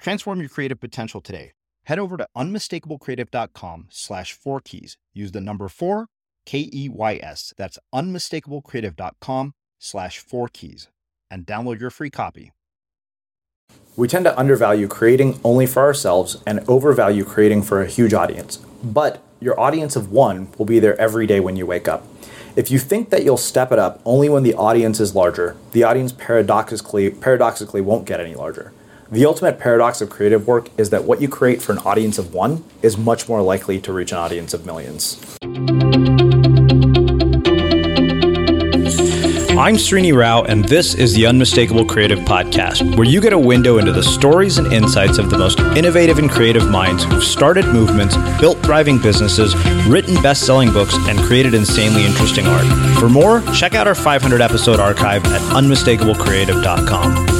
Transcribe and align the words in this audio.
Transform 0.00 0.40
your 0.40 0.48
creative 0.48 0.80
potential 0.80 1.20
today. 1.20 1.52
Head 1.84 1.98
over 1.98 2.16
to 2.16 2.26
unmistakablecreative.com 2.36 3.88
slash 3.90 4.32
four 4.32 4.60
keys. 4.60 4.96
Use 5.12 5.32
the 5.32 5.40
number 5.40 5.68
four, 5.68 6.06
K 6.46 6.70
E 6.72 6.88
Y 6.88 7.20
S. 7.22 7.52
That's 7.58 7.78
unmistakablecreative.com 7.94 9.52
slash 9.78 10.18
four 10.18 10.48
keys 10.48 10.88
and 11.30 11.44
download 11.44 11.80
your 11.80 11.90
free 11.90 12.10
copy. 12.10 12.52
We 13.96 14.08
tend 14.08 14.24
to 14.24 14.38
undervalue 14.38 14.88
creating 14.88 15.38
only 15.44 15.66
for 15.66 15.82
ourselves 15.82 16.38
and 16.46 16.60
overvalue 16.66 17.24
creating 17.24 17.62
for 17.62 17.82
a 17.82 17.86
huge 17.86 18.14
audience. 18.14 18.56
But 18.82 19.22
your 19.38 19.58
audience 19.60 19.96
of 19.96 20.10
one 20.10 20.48
will 20.56 20.66
be 20.66 20.80
there 20.80 20.98
every 21.00 21.26
day 21.26 21.40
when 21.40 21.56
you 21.56 21.66
wake 21.66 21.88
up. 21.88 22.06
If 22.56 22.70
you 22.70 22.78
think 22.78 23.10
that 23.10 23.22
you'll 23.22 23.36
step 23.36 23.70
it 23.70 23.78
up 23.78 24.00
only 24.04 24.28
when 24.28 24.42
the 24.42 24.54
audience 24.54 24.98
is 24.98 25.14
larger, 25.14 25.56
the 25.72 25.84
audience 25.84 26.12
paradoxically, 26.12 27.10
paradoxically 27.10 27.80
won't 27.80 28.06
get 28.06 28.20
any 28.20 28.34
larger. 28.34 28.72
The 29.12 29.26
ultimate 29.26 29.58
paradox 29.58 30.00
of 30.00 30.08
creative 30.08 30.46
work 30.46 30.68
is 30.78 30.90
that 30.90 31.02
what 31.02 31.20
you 31.20 31.28
create 31.28 31.60
for 31.60 31.72
an 31.72 31.78
audience 31.78 32.16
of 32.16 32.32
one 32.32 32.62
is 32.80 32.96
much 32.96 33.28
more 33.28 33.42
likely 33.42 33.80
to 33.80 33.92
reach 33.92 34.12
an 34.12 34.18
audience 34.18 34.54
of 34.54 34.64
millions. 34.64 35.16
I'm 39.58 39.74
Srini 39.74 40.16
Rao, 40.16 40.42
and 40.44 40.64
this 40.64 40.94
is 40.94 41.12
the 41.14 41.26
Unmistakable 41.26 41.84
Creative 41.84 42.20
Podcast, 42.20 42.96
where 42.96 43.04
you 43.04 43.20
get 43.20 43.32
a 43.32 43.38
window 43.38 43.78
into 43.78 43.90
the 43.90 44.04
stories 44.04 44.58
and 44.58 44.72
insights 44.72 45.18
of 45.18 45.28
the 45.28 45.36
most 45.36 45.58
innovative 45.58 46.20
and 46.20 46.30
creative 46.30 46.70
minds 46.70 47.02
who've 47.02 47.24
started 47.24 47.66
movements, 47.66 48.16
built 48.38 48.58
thriving 48.58 49.02
businesses, 49.02 49.56
written 49.88 50.22
best 50.22 50.46
selling 50.46 50.72
books, 50.72 50.94
and 51.08 51.18
created 51.18 51.52
insanely 51.52 52.06
interesting 52.06 52.46
art. 52.46 52.64
For 53.00 53.08
more, 53.08 53.42
check 53.54 53.74
out 53.74 53.88
our 53.88 53.96
500 53.96 54.40
episode 54.40 54.78
archive 54.78 55.24
at 55.26 55.40
unmistakablecreative.com. 55.52 57.39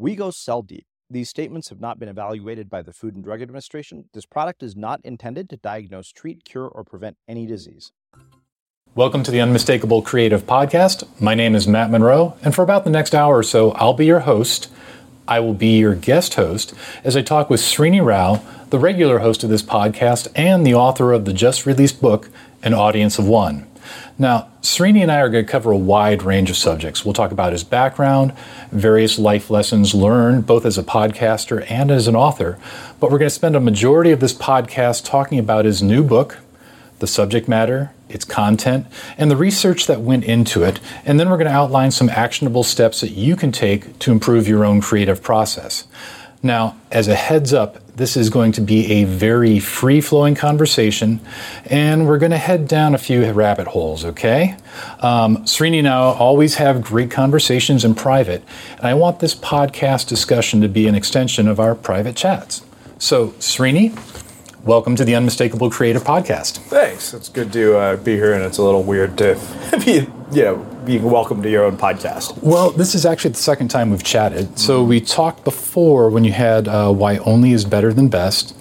We 0.00 0.14
go 0.14 0.30
cell 0.30 0.62
deep. 0.62 0.86
These 1.10 1.28
statements 1.28 1.70
have 1.70 1.80
not 1.80 1.98
been 1.98 2.08
evaluated 2.08 2.70
by 2.70 2.82
the 2.82 2.92
Food 2.92 3.16
and 3.16 3.24
Drug 3.24 3.42
Administration. 3.42 4.04
This 4.14 4.26
product 4.26 4.62
is 4.62 4.76
not 4.76 5.00
intended 5.02 5.50
to 5.50 5.56
diagnose, 5.56 6.12
treat, 6.12 6.44
cure, 6.44 6.68
or 6.68 6.84
prevent 6.84 7.16
any 7.26 7.46
disease. 7.46 7.90
Welcome 8.94 9.24
to 9.24 9.32
the 9.32 9.40
Unmistakable 9.40 10.02
Creative 10.02 10.46
Podcast. 10.46 11.02
My 11.20 11.34
name 11.34 11.56
is 11.56 11.66
Matt 11.66 11.90
Monroe, 11.90 12.36
and 12.44 12.54
for 12.54 12.62
about 12.62 12.84
the 12.84 12.90
next 12.90 13.12
hour 13.12 13.38
or 13.38 13.42
so, 13.42 13.72
I'll 13.72 13.92
be 13.92 14.06
your 14.06 14.20
host. 14.20 14.70
I 15.26 15.40
will 15.40 15.52
be 15.52 15.80
your 15.80 15.96
guest 15.96 16.34
host 16.34 16.74
as 17.02 17.16
I 17.16 17.22
talk 17.22 17.50
with 17.50 17.60
Srini 17.60 18.00
Rao, 18.00 18.40
the 18.70 18.78
regular 18.78 19.18
host 19.18 19.42
of 19.42 19.50
this 19.50 19.62
podcast 19.62 20.28
and 20.36 20.64
the 20.64 20.74
author 20.74 21.12
of 21.12 21.24
the 21.24 21.32
just 21.32 21.66
released 21.66 22.00
book, 22.00 22.30
An 22.62 22.72
Audience 22.72 23.18
of 23.18 23.26
One. 23.26 23.67
Now, 24.18 24.48
Srini 24.62 25.02
and 25.02 25.12
I 25.12 25.20
are 25.20 25.28
going 25.28 25.44
to 25.44 25.50
cover 25.50 25.70
a 25.70 25.76
wide 25.76 26.22
range 26.22 26.50
of 26.50 26.56
subjects. 26.56 27.04
We'll 27.04 27.14
talk 27.14 27.30
about 27.30 27.52
his 27.52 27.64
background, 27.64 28.32
various 28.72 29.18
life 29.18 29.50
lessons 29.50 29.94
learned 29.94 30.46
both 30.46 30.66
as 30.66 30.76
a 30.76 30.82
podcaster 30.82 31.64
and 31.70 31.90
as 31.90 32.08
an 32.08 32.16
author, 32.16 32.58
but 33.00 33.10
we're 33.10 33.18
going 33.18 33.28
to 33.28 33.34
spend 33.34 33.56
a 33.56 33.60
majority 33.60 34.10
of 34.10 34.20
this 34.20 34.34
podcast 34.34 35.04
talking 35.04 35.38
about 35.38 35.64
his 35.64 35.82
new 35.82 36.02
book, 36.02 36.38
the 36.98 37.06
subject 37.06 37.48
matter, 37.48 37.92
its 38.08 38.24
content, 38.24 38.86
and 39.16 39.30
the 39.30 39.36
research 39.36 39.86
that 39.86 40.00
went 40.00 40.24
into 40.24 40.64
it, 40.64 40.80
and 41.04 41.20
then 41.20 41.28
we're 41.30 41.36
going 41.36 41.46
to 41.46 41.52
outline 41.52 41.90
some 41.90 42.08
actionable 42.08 42.64
steps 42.64 43.00
that 43.00 43.10
you 43.10 43.36
can 43.36 43.52
take 43.52 43.98
to 44.00 44.10
improve 44.10 44.48
your 44.48 44.64
own 44.64 44.80
creative 44.80 45.22
process. 45.22 45.86
Now, 46.42 46.76
as 46.90 47.08
a 47.08 47.14
heads 47.14 47.52
up, 47.52 47.78
this 47.98 48.16
is 48.16 48.30
going 48.30 48.52
to 48.52 48.60
be 48.60 48.92
a 48.92 49.04
very 49.04 49.58
free 49.58 50.00
flowing 50.00 50.36
conversation, 50.36 51.20
and 51.66 52.06
we're 52.06 52.18
going 52.18 52.30
to 52.30 52.38
head 52.38 52.68
down 52.68 52.94
a 52.94 52.98
few 52.98 53.30
rabbit 53.32 53.66
holes, 53.66 54.04
okay? 54.04 54.56
Um, 55.00 55.38
Srini 55.38 55.80
and 55.80 55.88
I 55.88 55.96
always 55.96 56.54
have 56.54 56.80
great 56.80 57.10
conversations 57.10 57.84
in 57.84 57.96
private, 57.96 58.44
and 58.76 58.86
I 58.86 58.94
want 58.94 59.18
this 59.18 59.34
podcast 59.34 60.06
discussion 60.06 60.60
to 60.60 60.68
be 60.68 60.86
an 60.86 60.94
extension 60.94 61.48
of 61.48 61.58
our 61.58 61.74
private 61.74 62.14
chats. 62.14 62.64
So, 62.98 63.30
Srini, 63.40 63.92
welcome 64.64 64.94
to 64.94 65.04
the 65.04 65.16
Unmistakable 65.16 65.68
Creative 65.68 66.04
Podcast. 66.04 66.58
Thanks. 66.58 67.12
It's 67.12 67.28
good 67.28 67.52
to 67.52 67.76
uh, 67.76 67.96
be 67.96 68.14
here, 68.14 68.32
and 68.32 68.44
it's 68.44 68.58
a 68.58 68.62
little 68.62 68.84
weird 68.84 69.18
to 69.18 69.34
be, 69.84 70.06
you 70.32 70.42
know, 70.42 70.56
being 70.84 71.04
welcome 71.04 71.42
to 71.42 71.50
your 71.50 71.64
own 71.64 71.76
podcast. 71.76 72.42
Well, 72.42 72.70
this 72.70 72.94
is 72.94 73.06
actually 73.06 73.30
the 73.30 73.38
second 73.38 73.68
time 73.68 73.90
we've 73.90 74.02
chatted. 74.02 74.58
So 74.58 74.84
we 74.84 75.00
talked 75.00 75.44
before 75.44 76.10
when 76.10 76.24
you 76.24 76.32
had 76.32 76.68
uh, 76.68 76.92
Why 76.92 77.18
Only 77.18 77.52
is 77.52 77.64
Better 77.64 77.92
Than 77.92 78.08
Best. 78.08 78.54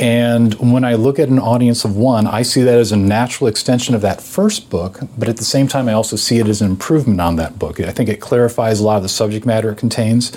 And 0.00 0.54
when 0.72 0.84
I 0.84 0.94
look 0.94 1.18
at 1.18 1.28
an 1.28 1.38
audience 1.40 1.84
of 1.84 1.96
one, 1.96 2.26
I 2.26 2.42
see 2.42 2.62
that 2.62 2.78
as 2.78 2.92
a 2.92 2.96
natural 2.96 3.48
extension 3.48 3.94
of 3.94 4.00
that 4.02 4.20
first 4.20 4.70
book, 4.70 5.00
but 5.16 5.28
at 5.28 5.38
the 5.38 5.44
same 5.44 5.66
time, 5.66 5.88
I 5.88 5.92
also 5.92 6.14
see 6.14 6.38
it 6.38 6.46
as 6.46 6.62
an 6.62 6.70
improvement 6.70 7.20
on 7.20 7.36
that 7.36 7.58
book. 7.58 7.80
I 7.80 7.90
think 7.90 8.08
it 8.08 8.20
clarifies 8.20 8.78
a 8.78 8.84
lot 8.84 8.98
of 8.98 9.02
the 9.02 9.08
subject 9.08 9.44
matter 9.44 9.72
it 9.72 9.78
contains. 9.78 10.36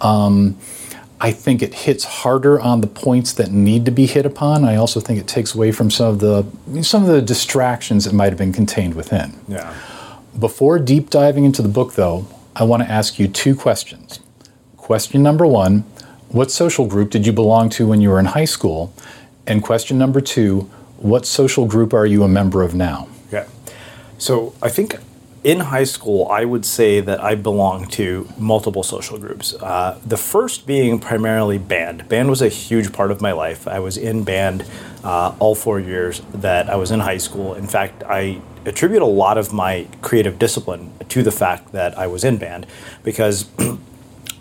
Um, 0.00 0.56
I 1.20 1.32
think 1.32 1.60
it 1.60 1.74
hits 1.74 2.04
harder 2.04 2.58
on 2.60 2.80
the 2.80 2.86
points 2.86 3.32
that 3.34 3.50
need 3.50 3.84
to 3.84 3.90
be 3.90 4.06
hit 4.06 4.24
upon. 4.24 4.64
I 4.64 4.76
also 4.76 5.00
think 5.00 5.20
it 5.20 5.26
takes 5.26 5.54
away 5.54 5.70
from 5.70 5.90
some 5.90 6.06
of 6.06 6.20
the 6.20 6.82
some 6.82 7.02
of 7.02 7.08
the 7.08 7.20
distractions 7.20 8.04
that 8.06 8.14
might 8.14 8.30
have 8.30 8.38
been 8.38 8.54
contained 8.54 8.94
within. 8.94 9.34
Yeah. 9.46 9.74
Before 10.38 10.78
deep 10.78 11.10
diving 11.10 11.44
into 11.44 11.62
the 11.62 11.68
book, 11.68 11.94
though, 11.94 12.26
I 12.54 12.64
want 12.64 12.82
to 12.82 12.90
ask 12.90 13.18
you 13.18 13.28
two 13.28 13.54
questions. 13.54 14.20
Question 14.76 15.22
number 15.22 15.46
one 15.46 15.80
What 16.28 16.50
social 16.50 16.86
group 16.86 17.10
did 17.10 17.26
you 17.26 17.32
belong 17.32 17.70
to 17.70 17.86
when 17.86 18.00
you 18.00 18.10
were 18.10 18.18
in 18.18 18.26
high 18.26 18.44
school? 18.44 18.92
And 19.46 19.62
question 19.62 19.98
number 19.98 20.20
two 20.20 20.70
What 20.98 21.26
social 21.26 21.66
group 21.66 21.92
are 21.92 22.06
you 22.06 22.22
a 22.22 22.28
member 22.28 22.62
of 22.62 22.74
now? 22.74 23.08
Okay. 23.28 23.46
So 24.18 24.54
I 24.62 24.68
think 24.68 24.96
in 25.42 25.60
high 25.60 25.84
school, 25.84 26.28
I 26.28 26.44
would 26.44 26.66
say 26.66 27.00
that 27.00 27.22
I 27.22 27.34
belonged 27.34 27.90
to 27.92 28.28
multiple 28.38 28.82
social 28.82 29.18
groups. 29.18 29.54
Uh, 29.54 29.98
the 30.04 30.18
first 30.18 30.66
being 30.66 30.98
primarily 30.98 31.56
band. 31.56 32.08
Band 32.08 32.28
was 32.28 32.42
a 32.42 32.48
huge 32.48 32.92
part 32.92 33.10
of 33.10 33.22
my 33.22 33.32
life. 33.32 33.66
I 33.66 33.78
was 33.78 33.96
in 33.96 34.22
band 34.22 34.66
uh, 35.02 35.34
all 35.38 35.54
four 35.54 35.80
years 35.80 36.20
that 36.34 36.68
I 36.68 36.76
was 36.76 36.90
in 36.90 37.00
high 37.00 37.16
school. 37.16 37.54
In 37.54 37.66
fact, 37.66 38.02
I 38.04 38.42
attribute 38.66 39.02
a 39.02 39.06
lot 39.06 39.38
of 39.38 39.52
my 39.52 39.86
creative 40.02 40.38
discipline 40.38 40.92
to 41.08 41.22
the 41.22 41.32
fact 41.32 41.72
that 41.72 41.96
I 41.98 42.06
was 42.06 42.24
in 42.24 42.38
band 42.38 42.66
because. 43.02 43.48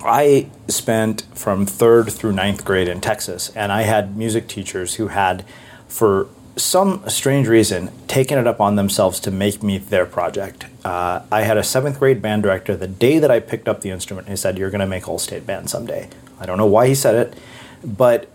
I 0.02 0.50
spent 0.70 1.24
from 1.36 1.66
third 1.66 2.10
through 2.10 2.32
ninth 2.32 2.64
grade 2.64 2.88
in 2.88 3.02
Texas, 3.02 3.50
and 3.54 3.70
I 3.70 3.82
had 3.82 4.16
music 4.16 4.48
teachers 4.48 4.96
who 4.96 5.10
had, 5.10 5.44
for 5.90 6.30
some 6.56 7.08
strange 7.08 7.48
reason, 7.48 7.92
taken 8.08 8.38
it 8.38 8.48
up 8.48 8.62
on 8.62 8.76
themselves 8.76 9.20
to 9.22 9.32
make 9.32 9.64
me 9.64 9.78
their 9.78 10.06
project. 10.06 10.66
Uh, 10.84 11.22
I 11.32 11.42
had 11.42 11.58
a 11.58 11.64
seventh 11.64 12.00
grade 12.00 12.22
band 12.22 12.44
director 12.44 12.76
the 12.76 12.88
day 12.88 13.20
that 13.20 13.32
I 13.32 13.40
picked 13.40 13.68
up 13.68 13.82
the 13.82 13.90
instrument. 13.90 14.28
He 14.28 14.36
said, 14.36 14.58
You're 14.58 14.70
going 14.70 14.80
to 14.80 14.88
make 14.88 15.08
All 15.08 15.20
State 15.20 15.46
Band 15.46 15.70
someday. 15.70 16.10
I 16.40 16.46
don't 16.46 16.58
know 16.58 16.66
why 16.66 16.88
he 16.88 16.96
said 16.96 17.16
it, 17.16 17.38
but 17.84 18.30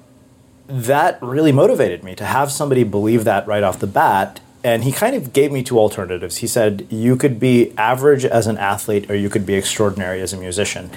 that 0.67 1.19
really 1.23 1.53
motivated 1.53 2.03
me 2.03 2.15
to 2.15 2.25
have 2.25 2.51
somebody 2.51 2.85
believe 2.85 3.25
that 3.25 3.47
right 3.47 3.63
off 3.63 3.79
the 3.79 3.87
bat. 3.87 4.41
And 4.65 4.83
he 4.83 4.93
kind 4.93 5.15
of 5.15 5.35
gave 5.35 5.53
me 5.53 5.63
two 5.63 5.79
alternatives. 5.79 6.39
He 6.39 6.47
said, 6.47 6.87
You 6.91 7.17
could 7.17 7.39
be 7.39 7.73
average 7.77 8.25
as 8.25 8.47
an 8.47 8.57
athlete, 8.57 9.11
or 9.11 9.15
you 9.15 9.29
could 9.29 9.45
be 9.45 9.55
extraordinary 9.55 10.23
as 10.23 10.33
a 10.33 10.39
musician. 10.39 10.91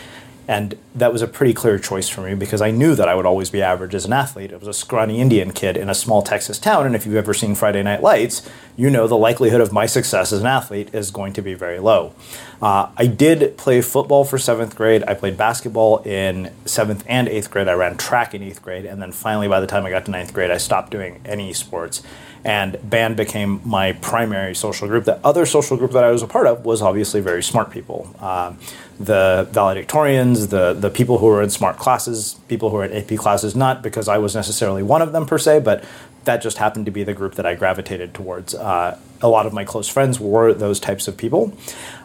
And 0.50 0.78
that 0.96 1.12
was 1.12 1.22
a 1.22 1.28
pretty 1.28 1.54
clear 1.54 1.78
choice 1.78 2.08
for 2.08 2.22
me 2.22 2.34
because 2.34 2.62
I 2.62 2.72
knew 2.72 2.96
that 2.96 3.10
I 3.10 3.16
would 3.16 3.26
always 3.26 3.50
be 3.50 3.62
average 3.62 3.94
as 3.94 4.06
an 4.06 4.14
athlete. 4.14 4.54
I 4.54 4.56
was 4.56 4.70
a 4.70 4.74
scrawny 4.74 5.20
Indian 5.20 5.52
kid 5.52 5.76
in 5.76 5.90
a 5.90 5.94
small 5.94 6.22
Texas 6.22 6.58
town, 6.58 6.86
and 6.86 6.96
if 6.96 7.06
you've 7.06 7.18
ever 7.18 7.34
seen 7.34 7.54
Friday 7.54 7.84
Night 7.84 8.02
Lights, 8.02 8.50
you 8.78 8.90
know 8.90 9.08
the 9.08 9.18
likelihood 9.18 9.60
of 9.60 9.74
my 9.74 9.86
success 9.86 10.32
as 10.32 10.40
an 10.40 10.48
athlete 10.48 10.94
is 10.94 11.12
going 11.12 11.34
to 11.34 11.42
be 11.42 11.54
very 11.54 11.80
low. 11.80 12.14
Uh, 12.62 12.90
I 12.96 13.08
did 13.08 13.58
play 13.58 13.82
football 13.82 14.24
for 14.24 14.38
seventh 14.38 14.74
grade. 14.74 15.04
I 15.06 15.16
played 15.16 15.36
basketball 15.36 15.98
in 16.04 16.54
seventh 16.64 17.04
and 17.08 17.28
eighth 17.28 17.52
grade. 17.52 17.68
I 17.68 17.74
ran 17.74 17.98
track 17.98 18.34
in 18.34 18.42
eighth 18.42 18.62
grade, 18.62 18.86
and 18.86 19.02
then 19.02 19.12
finally, 19.12 19.50
by 19.50 19.60
the 19.60 19.68
time 19.68 19.86
I 19.86 19.90
got 19.90 20.06
to 20.06 20.12
ninth 20.12 20.34
grade, 20.34 20.50
I 20.50 20.58
stopped 20.58 20.92
doing 20.92 21.20
any 21.26 21.52
sports 21.52 22.04
and 22.44 22.78
band 22.90 23.18
became 23.18 23.62
my 23.66 23.94
primary 23.94 24.56
social 24.56 24.88
group. 24.88 25.06
The 25.06 25.20
other 25.26 25.46
social 25.46 25.78
group 25.78 25.92
that 25.92 26.04
I 26.04 26.12
was 26.12 26.22
a 26.22 26.28
part 26.28 26.48
of 26.48 26.66
was 26.66 26.82
obviously 26.82 27.22
very 27.22 27.44
smart 27.44 27.72
people. 27.72 28.14
Uh, 28.20 28.54
the 29.00 29.48
valedictorians, 29.52 30.50
the, 30.50 30.74
the 30.74 30.90
people 30.90 31.20
who 31.20 31.28
were 31.28 31.42
in 31.42 31.50
smart 31.50 31.78
classes, 31.78 32.40
people 32.48 32.70
who 32.70 32.78
were 32.78 32.86
in 32.86 32.94
AP 32.94 33.18
classes, 33.18 33.56
not 33.56 33.84
because 33.84 34.08
I 34.08 34.18
was 34.18 34.36
necessarily 34.36 34.84
one 34.84 35.02
of 35.02 35.12
them 35.12 35.26
per 35.26 35.38
se, 35.38 35.60
but 35.60 35.84
that 36.26 36.42
just 36.42 36.58
happened 36.58 36.86
to 36.86 36.92
be 36.92 37.04
the 37.04 37.14
group 37.14 37.36
that 37.36 37.46
I 37.46 37.56
gravitated 37.56 38.14
towards. 38.14 38.54
Uh, 38.54 39.00
a 39.22 39.28
lot 39.28 39.46
of 39.46 39.54
my 39.54 39.64
close 39.64 39.88
friends 39.88 40.20
were 40.20 40.54
those 40.54 40.80
types 40.80 41.08
of 41.08 41.18
people. 41.18 41.58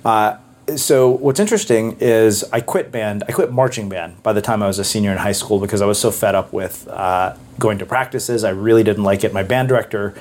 Uh, 0.04 0.36
so 0.76 1.10
what's 1.10 1.40
interesting 1.40 1.96
is 2.00 2.44
I 2.52 2.60
quit 2.60 2.92
band. 2.92 3.24
I 3.28 3.32
quit 3.32 3.52
marching 3.52 3.88
band 3.88 4.22
by 4.22 4.32
the 4.32 4.42
time 4.42 4.62
I 4.62 4.66
was 4.66 4.78
a 4.78 4.84
senior 4.84 5.12
in 5.12 5.18
high 5.18 5.32
school 5.32 5.58
because 5.58 5.82
I 5.82 5.86
was 5.86 5.98
so 5.98 6.10
fed 6.10 6.34
up 6.34 6.52
with 6.52 6.86
uh, 6.88 7.36
going 7.58 7.78
to 7.78 7.86
practices. 7.86 8.44
I 8.44 8.50
really 8.50 8.84
didn't 8.84 9.04
like 9.04 9.24
it. 9.24 9.32
My 9.32 9.42
band 9.42 9.68
director 9.68 10.14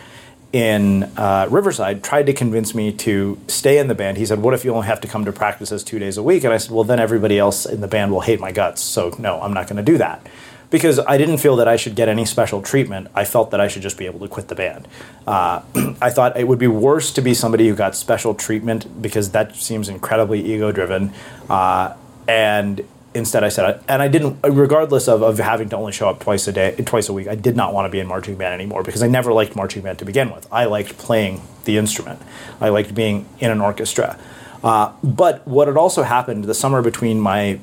in 0.52 1.04
uh, 1.16 1.48
Riverside 1.50 2.04
tried 2.04 2.26
to 2.26 2.34
convince 2.34 2.76
me 2.76 2.92
to 2.92 3.40
stay 3.48 3.78
in 3.78 3.88
the 3.88 3.96
band. 3.96 4.18
He 4.18 4.26
said, 4.26 4.40
"What 4.40 4.54
if 4.54 4.66
you 4.66 4.74
only 4.74 4.88
have 4.88 5.00
to 5.02 5.08
come 5.08 5.26
to 5.26 5.32
practices 5.32 5.84
two 5.84 6.00
days 6.00 6.18
a 6.18 6.24
week?" 6.24 6.44
And 6.44 6.54
I 6.54 6.58
said, 6.58 6.72
"Well, 6.72 6.84
then 6.84 7.00
everybody 7.00 7.38
else 7.40 7.66
in 7.66 7.82
the 7.82 7.88
band 7.88 8.12
will 8.12 8.22
hate 8.22 8.40
my 8.40 8.52
guts. 8.52 8.82
So 8.82 9.16
no, 9.20 9.42
I'm 9.42 9.54
not 9.54 9.68
going 9.68 9.78
to 9.78 9.92
do 9.92 9.98
that." 10.00 10.26
Because 10.72 10.98
I 11.00 11.18
didn't 11.18 11.38
feel 11.38 11.56
that 11.58 11.68
I 11.68 11.76
should 11.76 11.96
get 11.96 12.10
any 12.10 12.26
special 12.26 12.62
treatment. 12.64 13.10
I 13.14 13.26
felt 13.26 13.52
that 13.52 13.62
I 13.62 13.68
should 13.68 13.84
just 13.84 13.98
be 13.98 14.08
able 14.08 14.20
to 14.22 14.28
quit 14.28 14.48
the 14.48 14.56
band. 14.56 14.88
Uh, 15.28 15.62
I 16.02 16.10
thought 16.10 16.36
it 16.38 16.48
would 16.48 16.58
be 16.58 16.68
worse 16.68 17.12
to 17.14 17.22
be 17.22 17.36
somebody 17.36 17.68
who 17.68 17.76
got 17.76 17.96
special 17.96 18.34
treatment 18.34 19.02
because 19.02 19.32
that 19.32 19.56
seems 19.56 19.90
incredibly 19.90 20.42
ego 20.42 20.72
driven. 20.72 21.14
Uh, 21.48 21.94
and 22.28 22.82
instead 23.14 23.44
I 23.44 23.50
said, 23.50 23.84
and 23.88 24.02
I 24.02 24.08
didn't, 24.08 24.40
regardless 24.44 25.08
of, 25.08 25.22
of 25.22 25.38
having 25.38 25.70
to 25.70 25.76
only 25.76 25.92
show 25.92 26.10
up 26.10 26.20
twice 26.22 26.48
a 26.48 26.54
day, 26.54 26.76
twice 26.86 27.10
a 27.10 27.14
week, 27.14 27.28
I 27.28 27.36
did 27.36 27.56
not 27.56 27.74
want 27.74 27.86
to 27.86 27.90
be 27.90 28.00
in 28.00 28.08
marching 28.08 28.36
band 28.36 28.54
anymore 28.54 28.84
because 28.84 29.04
I 29.04 29.08
never 29.08 29.34
liked 29.34 29.56
marching 29.56 29.84
band 29.84 30.00
to 30.00 30.06
begin 30.06 30.32
with. 30.32 30.48
I 30.52 30.66
liked 30.66 30.98
playing 30.98 31.42
the 31.66 31.78
instrument. 31.78 32.22
I 32.60 32.70
liked 32.70 32.96
being 32.96 33.28
in 33.40 33.52
an 33.52 33.62
orchestra. 33.62 34.18
Uh, 34.64 34.94
but 35.04 35.46
what 35.48 35.68
had 35.68 35.78
also 35.78 36.04
happened 36.04 36.46
the 36.46 36.54
summer 36.54 36.82
between 36.82 37.20
my 37.20 37.60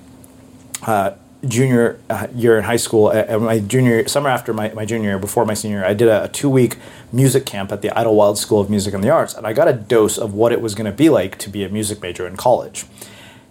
uh, 0.82 1.12
junior 1.46 2.00
uh, 2.10 2.26
year 2.34 2.58
in 2.58 2.64
high 2.64 2.76
school, 2.76 3.08
uh, 3.08 3.38
my 3.38 3.60
junior 3.60 4.06
summer 4.08 4.28
after 4.28 4.52
my, 4.52 4.70
my 4.70 4.84
junior 4.84 5.10
year, 5.10 5.18
before 5.18 5.44
my 5.44 5.54
senior 5.54 5.78
year, 5.78 5.86
I 5.86 5.94
did 5.94 6.08
a, 6.08 6.24
a 6.24 6.28
two 6.28 6.50
week 6.50 6.76
music 7.12 7.46
camp 7.46 7.70
at 7.70 7.82
the 7.82 7.88
Idyllwild 7.88 8.36
School 8.36 8.60
of 8.60 8.68
Music 8.68 8.94
and 8.94 9.04
the 9.04 9.10
Arts, 9.10 9.34
and 9.34 9.46
I 9.46 9.52
got 9.52 9.68
a 9.68 9.72
dose 9.72 10.18
of 10.18 10.34
what 10.34 10.52
it 10.52 10.60
was 10.60 10.74
going 10.74 10.90
to 10.90 10.96
be 10.96 11.08
like 11.08 11.38
to 11.38 11.50
be 11.50 11.64
a 11.64 11.68
music 11.68 12.02
major 12.02 12.26
in 12.26 12.36
college. 12.36 12.86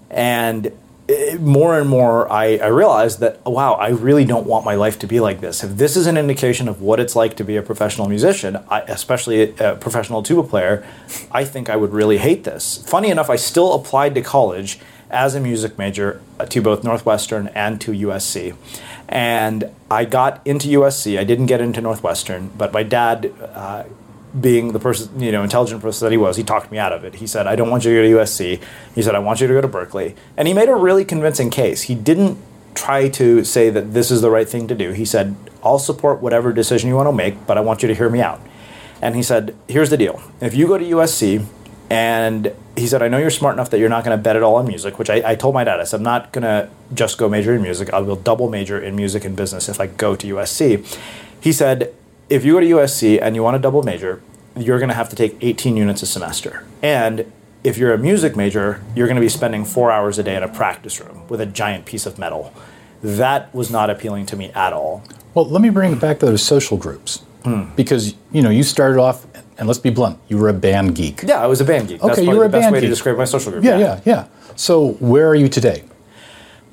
And 0.10 0.72
more 1.39 1.80
and 1.80 1.89
more 1.89 2.30
I, 2.31 2.57
I 2.57 2.68
realized 2.68 3.22
that 3.22 3.44
wow 3.45 3.75
i 3.75 3.89
really 3.89 4.25
don't 4.25 4.45
want 4.45 4.66
my 4.66 4.75
life 4.75 5.00
to 5.00 5.07
be 5.07 5.22
like 5.22 5.39
this 5.39 5.63
if 5.63 5.78
this 5.78 5.95
is 5.95 6.06
an 6.06 6.18
indication 6.18 6.68
of 6.68 6.81
what 6.81 7.00
it's 7.00 7.16
like 7.16 7.38
to 7.38 7.45
be 7.45 7.56
a 7.56 7.62
professional 7.62 8.10
musician 8.10 8.57
I, 8.69 8.81
especially 8.81 9.56
a 9.57 9.75
professional 9.75 10.22
tuba 10.22 10.44
player 10.44 10.86
i 11.31 11.46
think 11.46 11.70
i 11.70 11.77
would 11.77 11.94
really 11.94 12.17
hate 12.17 12.44
this 12.44 12.84
funny 12.89 13.10
enough 13.10 13.29
i 13.29 13.38
still 13.38 13.74
applied 13.74 14.15
to 14.15 14.22
college 14.22 14.79
as 15.10 15.36
a 15.36 15.40
music 15.40 15.78
major 15.78 16.22
uh, 16.40 16.46
to 16.46 16.62
both 16.62 16.84
northwestern 16.84 17.48
and 17.50 17.80
to 17.82 17.92
usc 17.92 18.56
and 19.10 19.72
i 19.90 20.04
got 20.06 20.42
into 20.46 20.68
usc 20.80 21.18
i 21.18 21.24
didn't 21.24 21.46
get 21.46 21.62
into 21.62 21.82
northwestern 21.82 22.50
but 22.58 22.74
my 22.74 22.84
dad 22.84 23.34
uh, 23.54 23.84
being 24.40 24.74
the 24.74 24.80
person, 24.80 25.20
you 25.20 25.32
know, 25.32 25.44
intelligent 25.44 25.82
person 25.82 26.06
that 26.06 26.12
he 26.12 26.18
was, 26.18 26.38
he 26.38 26.44
talked 26.44 26.72
me 26.72 26.78
out 26.78 26.92
of 26.92 27.04
it. 27.04 27.16
He 27.16 27.28
said, 27.28 27.48
I 27.48 27.56
don't 27.56 27.70
want 27.70 27.86
you 27.86 27.92
to 27.92 28.10
go 28.10 28.18
to 28.18 28.24
USC. 28.24 28.62
He 28.94 29.02
said, 29.02 29.16
I 29.16 29.20
want 29.20 29.42
you 29.42 29.48
to 29.48 29.54
go 29.54 29.62
to 29.62 29.68
Berkeley. 29.68 30.16
And 30.36 30.48
he 30.48 30.54
made 30.54 30.70
a 30.70 30.76
really 30.76 31.06
convincing 31.06 31.50
case. 31.50 31.84
He 31.84 31.96
didn't 31.96 32.38
try 32.76 33.10
to 33.10 33.44
say 33.44 33.70
that 33.70 33.94
this 33.94 34.12
is 34.12 34.22
the 34.22 34.30
right 34.30 34.48
thing 34.48 34.68
to 34.68 34.76
do. 34.76 34.92
He 34.92 35.06
said, 35.06 35.36
I'll 35.64 35.80
support 35.80 36.22
whatever 36.22 36.54
decision 36.54 36.90
you 36.90 36.96
want 36.96 37.08
to 37.08 37.14
make, 37.14 37.48
but 37.48 37.58
I 37.58 37.62
want 37.62 37.82
you 37.82 37.88
to 37.88 37.96
hear 37.96 38.10
me 38.10 38.22
out. 38.22 38.42
And 39.02 39.16
he 39.16 39.24
said, 39.24 39.56
Here's 39.68 39.90
the 39.90 39.98
deal. 39.98 40.22
If 40.42 40.56
you 40.56 40.68
go 40.68 40.78
to 40.78 40.86
USC, 40.86 41.46
and 41.89 42.53
he 42.75 42.86
said, 42.86 43.01
I 43.01 43.08
know 43.08 43.17
you're 43.17 43.29
smart 43.29 43.56
enough 43.56 43.70
that 43.70 43.79
you're 43.79 43.89
not 43.89 44.03
going 44.03 44.17
to 44.17 44.22
bet 44.22 44.36
it 44.36 44.44
all 44.44 44.56
on 44.56 44.67
music, 44.67 45.00
which 45.00 45.10
I, 45.10 45.32
I 45.32 45.36
told 45.36 45.53
my 45.53 45.63
dad. 45.63 45.79
I 45.79 45.84
said, 45.86 45.98
I'm 45.98 46.03
not 46.03 46.34
going 46.34 46.44
to 46.44 46.70
just 46.94 47.17
go 47.17 47.29
major 47.29 47.56
in 47.56 47.62
music. 47.62 47.94
I 47.94 48.00
will 48.00 48.15
double 48.15 48.50
major 48.50 48.79
in 48.79 48.96
music 48.96 49.24
and 49.24 49.36
business 49.36 49.70
if 49.70 49.79
I 49.79 49.88
go 49.88 50.15
to 50.15 50.36
USC. 50.36 51.00
He 51.39 51.51
said, 51.51 51.94
if 52.29 52.44
you 52.44 52.53
go 52.53 52.60
to 52.60 52.65
USC 52.65 53.22
and 53.22 53.36
you 53.36 53.44
want 53.44 53.56
to 53.56 53.60
double 53.60 53.84
major, 53.84 54.22
you're 54.56 54.79
going 54.79 54.89
to 54.89 54.96
have 54.96 55.10
to 55.10 55.15
take 55.15 55.38
18 55.41 55.77
units 55.77 56.01
a 56.01 56.06
semester. 56.06 56.65
And 56.82 57.32
if 57.63 57.77
you're 57.77 57.94
a 57.94 57.98
music 57.98 58.36
major, 58.36 58.84
you're 58.96 59.08
going 59.08 59.15
to 59.15 59.22
be 59.22 59.29
spending 59.29 59.63
four 59.63 59.91
hours 59.91 60.20
a 60.20 60.24
day 60.24 60.36
in 60.36 60.44
a 60.44 60.48
practice 60.48 61.00
room 61.00 61.27
with 61.29 61.39
a 61.39 61.46
giant 61.46 61.86
piece 61.86 62.06
of 62.06 62.17
metal. 62.20 62.53
That 63.01 63.53
was 63.53 63.72
not 63.72 63.89
appealing 63.89 64.25
to 64.27 64.36
me 64.36 64.51
at 64.51 64.74
all. 64.74 65.03
Well, 65.34 65.46
let 65.46 65.62
me 65.62 65.70
bring 65.70 65.94
it 65.94 66.01
back 66.01 66.20
to 66.20 66.25
those 66.25 66.44
social 66.44 66.77
groups. 66.77 67.24
Mm. 67.44 67.75
Because, 67.75 68.15
you 68.32 68.41
know, 68.41 68.50
you 68.50 68.63
started 68.63 69.00
off, 69.00 69.25
and 69.58 69.68
let's 69.68 69.80
be 69.80 69.90
blunt, 69.90 70.20
you 70.28 70.38
were 70.38 70.50
a 70.50 70.54
band 70.54 70.96
geek. 70.96 71.24
Yeah, 71.24 71.42
I 71.42 71.48
was 71.48 71.62
a 71.62 71.66
band 71.66 71.88
geek. 71.88 72.02
Okay, 72.04 72.08
That's 72.08 72.22
you 72.22 72.36
were 72.36 72.46
a 72.46 72.48
the 72.48 72.54
best 72.54 72.64
band 72.64 72.74
way 72.74 72.80
geek. 72.80 72.88
to 72.88 72.92
describe 72.92 73.18
my 73.18 73.26
social 73.26 73.52
group. 73.52 73.64
Yeah, 73.64 73.78
yeah, 73.80 74.02
yeah. 74.06 74.28
So 74.56 74.94
where 74.94 75.28
are 75.28 75.36
you 75.36 75.50
today? 75.50 75.84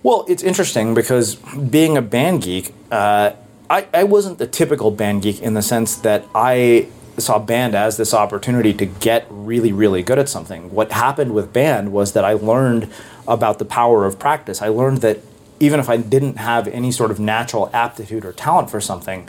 Well, 0.03 0.27
it's 0.29 0.43
interesting 0.43 0.95
because 0.95 1.37
being 1.37 1.97
a 1.97 2.03
band 2.03 2.43
geek, 2.43 2.75
uh, 2.91 3.33
I, 3.71 3.87
I 3.95 4.05
wasn't 4.05 4.39
the 4.39 4.47
typical 4.47 4.91
band 4.91 5.23
geek 5.23 5.41
in 5.41 5.55
the 5.55 5.63
sense 5.63 5.97
that 5.97 6.27
I 6.35 6.89
saw 7.17 7.39
band 7.39 7.75
as 7.75 7.97
this 7.97 8.13
opportunity 8.13 8.75
to 8.75 8.87
get 8.87 9.27
really, 9.31 9.73
really 9.73 10.03
good 10.03 10.19
at 10.19 10.29
something. 10.29 10.73
What 10.73 10.93
happened 10.93 11.35
with 11.35 11.53
band 11.53 11.93
was 11.93 12.13
that 12.13 12.25
I 12.25 12.35
learned 12.35 12.93
about 13.27 13.59
the 13.59 13.65
power 13.65 14.05
of 14.05 14.19
practice. 14.19 14.61
I 14.61 14.69
learned 14.69 14.99
that 14.99 15.21
even 15.61 15.81
if 15.81 15.89
I 15.89 15.97
didn't 15.97 16.37
have 16.37 16.69
any 16.69 16.91
sort 16.91 17.11
of 17.11 17.19
natural 17.21 17.71
aptitude 17.73 18.25
or 18.25 18.33
talent 18.33 18.71
for 18.71 18.81
something, 18.81 19.29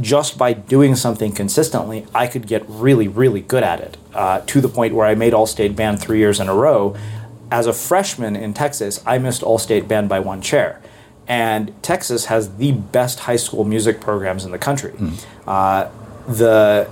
just 0.00 0.38
by 0.38 0.52
doing 0.52 0.96
something 0.96 1.32
consistently, 1.32 2.06
I 2.14 2.26
could 2.26 2.46
get 2.46 2.64
really, 2.68 3.08
really 3.08 3.40
good 3.40 3.62
at 3.62 3.80
it 3.80 3.96
uh, 4.14 4.40
to 4.46 4.60
the 4.60 4.68
point 4.68 4.94
where 4.94 5.06
I 5.06 5.14
made 5.14 5.34
All 5.34 5.46
State 5.46 5.76
Band 5.76 6.00
three 6.00 6.18
years 6.18 6.40
in 6.40 6.48
a 6.48 6.54
row. 6.54 6.96
As 7.50 7.66
a 7.66 7.72
freshman 7.72 8.36
in 8.36 8.54
Texas, 8.54 9.02
I 9.06 9.18
missed 9.18 9.42
All 9.42 9.58
State 9.58 9.88
Band 9.88 10.08
by 10.08 10.20
one 10.20 10.40
chair. 10.40 10.80
And 11.26 11.72
Texas 11.82 12.26
has 12.26 12.56
the 12.56 12.72
best 12.72 13.20
high 13.20 13.36
school 13.36 13.64
music 13.64 14.00
programs 14.00 14.44
in 14.44 14.50
the 14.50 14.58
country. 14.58 14.92
Uh, 15.46 15.88
the 16.26 16.88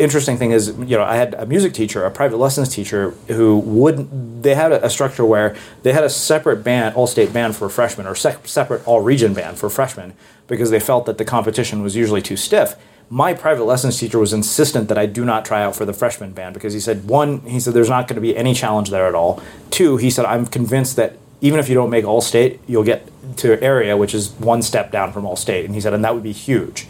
interesting 0.00 0.36
thing 0.36 0.50
is, 0.50 0.68
you 0.68 0.96
know, 0.96 1.04
I 1.04 1.16
had 1.16 1.34
a 1.34 1.46
music 1.46 1.72
teacher, 1.72 2.04
a 2.04 2.10
private 2.10 2.38
lessons 2.38 2.68
teacher, 2.68 3.10
who 3.28 3.58
would 3.58 4.42
they 4.42 4.54
had 4.54 4.72
a, 4.72 4.88
structure 4.88 5.24
where 5.24 5.54
they 5.82 5.92
had 5.92 6.04
a 6.04 6.10
separate 6.10 6.64
band, 6.64 6.96
all 6.96 7.06
state 7.06 7.32
band 7.32 7.56
for 7.56 7.68
freshmen, 7.68 8.06
or 8.06 8.14
sec- 8.14 8.46
separate 8.46 8.86
all 8.86 9.00
region 9.00 9.34
band 9.34 9.58
for 9.58 9.68
freshmen, 9.68 10.14
because 10.46 10.70
they 10.70 10.80
felt 10.80 11.06
that 11.06 11.18
the 11.18 11.24
competition 11.24 11.82
was 11.82 11.94
usually 11.94 12.22
too 12.22 12.36
stiff. 12.36 12.76
My 13.08 13.34
private 13.34 13.64
lessons 13.64 13.98
teacher 13.98 14.18
was 14.18 14.32
insistent 14.32 14.88
that 14.88 14.96
I 14.96 15.06
do 15.06 15.24
not 15.24 15.44
try 15.44 15.62
out 15.62 15.74
for 15.74 15.84
the 15.84 15.92
freshman 15.92 16.32
band 16.32 16.54
because 16.54 16.72
he 16.72 16.80
said, 16.80 17.08
one, 17.08 17.40
he 17.40 17.58
said 17.58 17.74
there's 17.74 17.88
not 17.88 18.06
going 18.06 18.14
to 18.14 18.20
be 18.20 18.36
any 18.36 18.54
challenge 18.54 18.90
there 18.90 19.06
at 19.06 19.14
all. 19.14 19.42
Two, 19.70 19.96
he 19.96 20.10
said 20.10 20.24
I'm 20.24 20.46
convinced 20.46 20.96
that 20.96 21.16
even 21.40 21.58
if 21.58 21.68
you 21.68 21.74
don't 21.74 21.90
make 21.90 22.04
all 22.04 22.20
state, 22.20 22.60
you'll 22.68 22.84
get 22.84 23.08
to 23.38 23.60
area, 23.62 23.96
which 23.96 24.14
is 24.14 24.30
one 24.32 24.62
step 24.62 24.92
down 24.92 25.12
from 25.12 25.26
all 25.26 25.36
state. 25.36 25.64
And 25.64 25.74
he 25.74 25.80
said, 25.80 25.92
and 25.92 26.04
that 26.04 26.14
would 26.14 26.22
be 26.22 26.32
huge. 26.32 26.86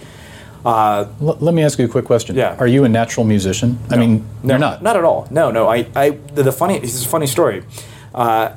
L- 0.65 1.37
let 1.41 1.55
me 1.55 1.63
ask 1.63 1.79
you 1.79 1.85
a 1.85 1.89
quick 1.89 2.05
question. 2.05 2.37
Yeah. 2.37 2.57
Are 2.59 2.67
you 2.67 2.85
a 2.85 2.89
natural 2.89 3.25
musician? 3.25 3.79
I 3.91 3.97
mean, 3.97 4.25
No, 4.43 4.55
you're 4.55 4.59
not. 4.59 4.83
Not 4.83 4.97
at 4.97 5.05
all. 5.05 5.27
No, 5.31 5.51
no. 5.51 5.69
I, 5.69 5.87
I 5.97 6.11
the, 6.35 6.43
the 6.45 6.53
funny. 6.53 6.79
This 6.79 6.95
is 6.95 7.05
a 7.05 7.09
funny 7.09 7.27
story. 7.27 7.63
Uh, 8.15 8.53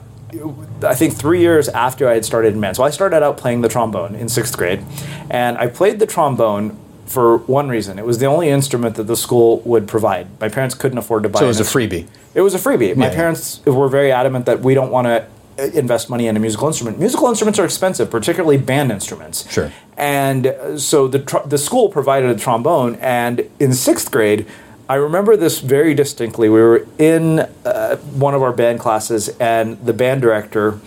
I 0.83 0.95
think 0.95 1.13
three 1.13 1.41
years 1.41 1.69
after 1.69 2.10
I 2.10 2.15
had 2.15 2.25
started 2.25 2.53
in 2.55 2.62
band, 2.62 2.75
so 2.75 2.83
I 2.83 2.89
started 2.89 3.22
out 3.24 3.38
playing 3.38 3.62
the 3.62 3.69
trombone 3.69 4.15
in 4.15 4.27
sixth 4.29 4.57
grade, 4.57 4.83
and 5.29 5.57
I 5.57 5.67
played 5.67 6.00
the 6.00 6.07
trombone 6.07 6.75
for 7.05 7.38
one 7.38 7.69
reason. 7.69 8.00
It 8.00 8.05
was 8.05 8.17
the 8.17 8.25
only 8.25 8.50
instrument 8.50 8.95
that 8.95 9.03
the 9.03 9.15
school 9.15 9.60
would 9.60 9.88
provide. 9.88 10.27
My 10.41 10.50
parents 10.50 10.74
couldn't 10.74 10.98
afford 10.98 11.24
to 11.24 11.29
buy. 11.29 11.39
So 11.39 11.45
it 11.45 11.50
was 11.50 11.60
a 11.60 11.63
freebie. 11.63 12.07
It 12.33 12.41
was 12.41 12.55
a 12.55 12.57
freebie. 12.57 12.95
My 12.95 13.07
Yeah. 13.10 13.15
parents 13.15 13.62
were 13.65 13.88
very 13.88 14.12
adamant 14.12 14.48
that 14.48 14.62
we 14.62 14.74
don't 14.74 14.91
want 14.91 15.05
to 15.05 15.27
invest 15.57 16.10
money 16.10 16.27
in 16.27 16.36
a 16.36 16.39
musical 16.39 16.67
instrument. 16.67 17.00
Musical 17.00 17.27
instruments 17.27 17.60
are 17.60 17.65
expensive, 17.65 18.10
particularly 18.10 18.57
band 18.57 18.91
instruments. 18.91 19.50
Sure. 19.51 19.72
And 19.98 20.48
uh, 20.48 20.77
so 20.77 21.07
the 21.07 21.19
tr- 21.19 21.45
the 21.45 21.57
school 21.57 21.89
provided 21.89 22.29
a 22.29 22.39
trombone, 22.39 22.95
and 22.95 23.50
in 23.60 23.74
sixth 23.74 24.12
grade. 24.12 24.45
I 24.89 24.95
remember 24.95 25.38
this 25.38 25.62
very 25.62 25.93
distinctly. 25.95 26.50
We 26.50 26.60
were 26.60 26.86
in 27.00 27.39
uh, 27.39 27.95
one 27.98 28.36
of 28.36 28.41
our 28.43 28.51
band 28.51 28.81
classes, 28.81 29.29
and 29.39 29.83
the 29.83 29.93
band 29.93 30.22
director 30.22 30.77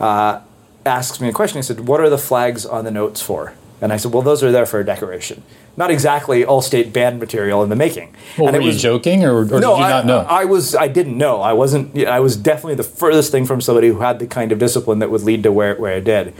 uh, 0.00 0.40
asks 0.84 1.20
me 1.20 1.28
a 1.28 1.32
question. 1.32 1.58
He 1.58 1.62
said, 1.62 1.86
"What 1.86 2.00
are 2.00 2.10
the 2.10 2.18
flags 2.18 2.66
on 2.66 2.84
the 2.84 2.90
notes 2.90 3.22
for?" 3.22 3.54
And 3.80 3.92
I 3.92 3.96
said, 3.96 4.12
"Well, 4.12 4.22
those 4.22 4.42
are 4.42 4.50
there 4.50 4.66
for 4.66 4.80
a 4.80 4.84
decoration, 4.84 5.44
not 5.76 5.90
exactly 5.90 6.44
all-state 6.44 6.92
band 6.92 7.18
material 7.20 7.62
in 7.62 7.68
the 7.68 7.76
making." 7.76 8.14
Well, 8.38 8.48
and 8.48 8.56
were 8.56 8.60
it 8.60 8.64
you 8.64 8.68
was- 8.72 8.82
joking, 8.82 9.24
or, 9.24 9.40
or 9.40 9.44
did 9.44 9.62
you 9.62 9.72
I, 9.72 9.88
not 9.90 10.06
know? 10.06 10.18
I 10.28 10.44
was. 10.44 10.74
I 10.74 10.88
didn't 10.88 11.16
know. 11.18 11.40
I 11.40 11.52
wasn't. 11.52 11.98
I 12.06 12.20
was 12.20 12.36
definitely 12.36 12.74
the 12.76 12.82
furthest 12.84 13.30
thing 13.32 13.46
from 13.46 13.60
somebody 13.60 13.88
who 13.88 14.00
had 14.00 14.18
the 14.18 14.26
kind 14.26 14.52
of 14.52 14.58
discipline 14.58 14.98
that 15.00 15.10
would 15.10 15.22
lead 15.22 15.42
to 15.44 15.52
where 15.52 15.74
where 15.76 15.94
I 15.94 16.00
did. 16.00 16.34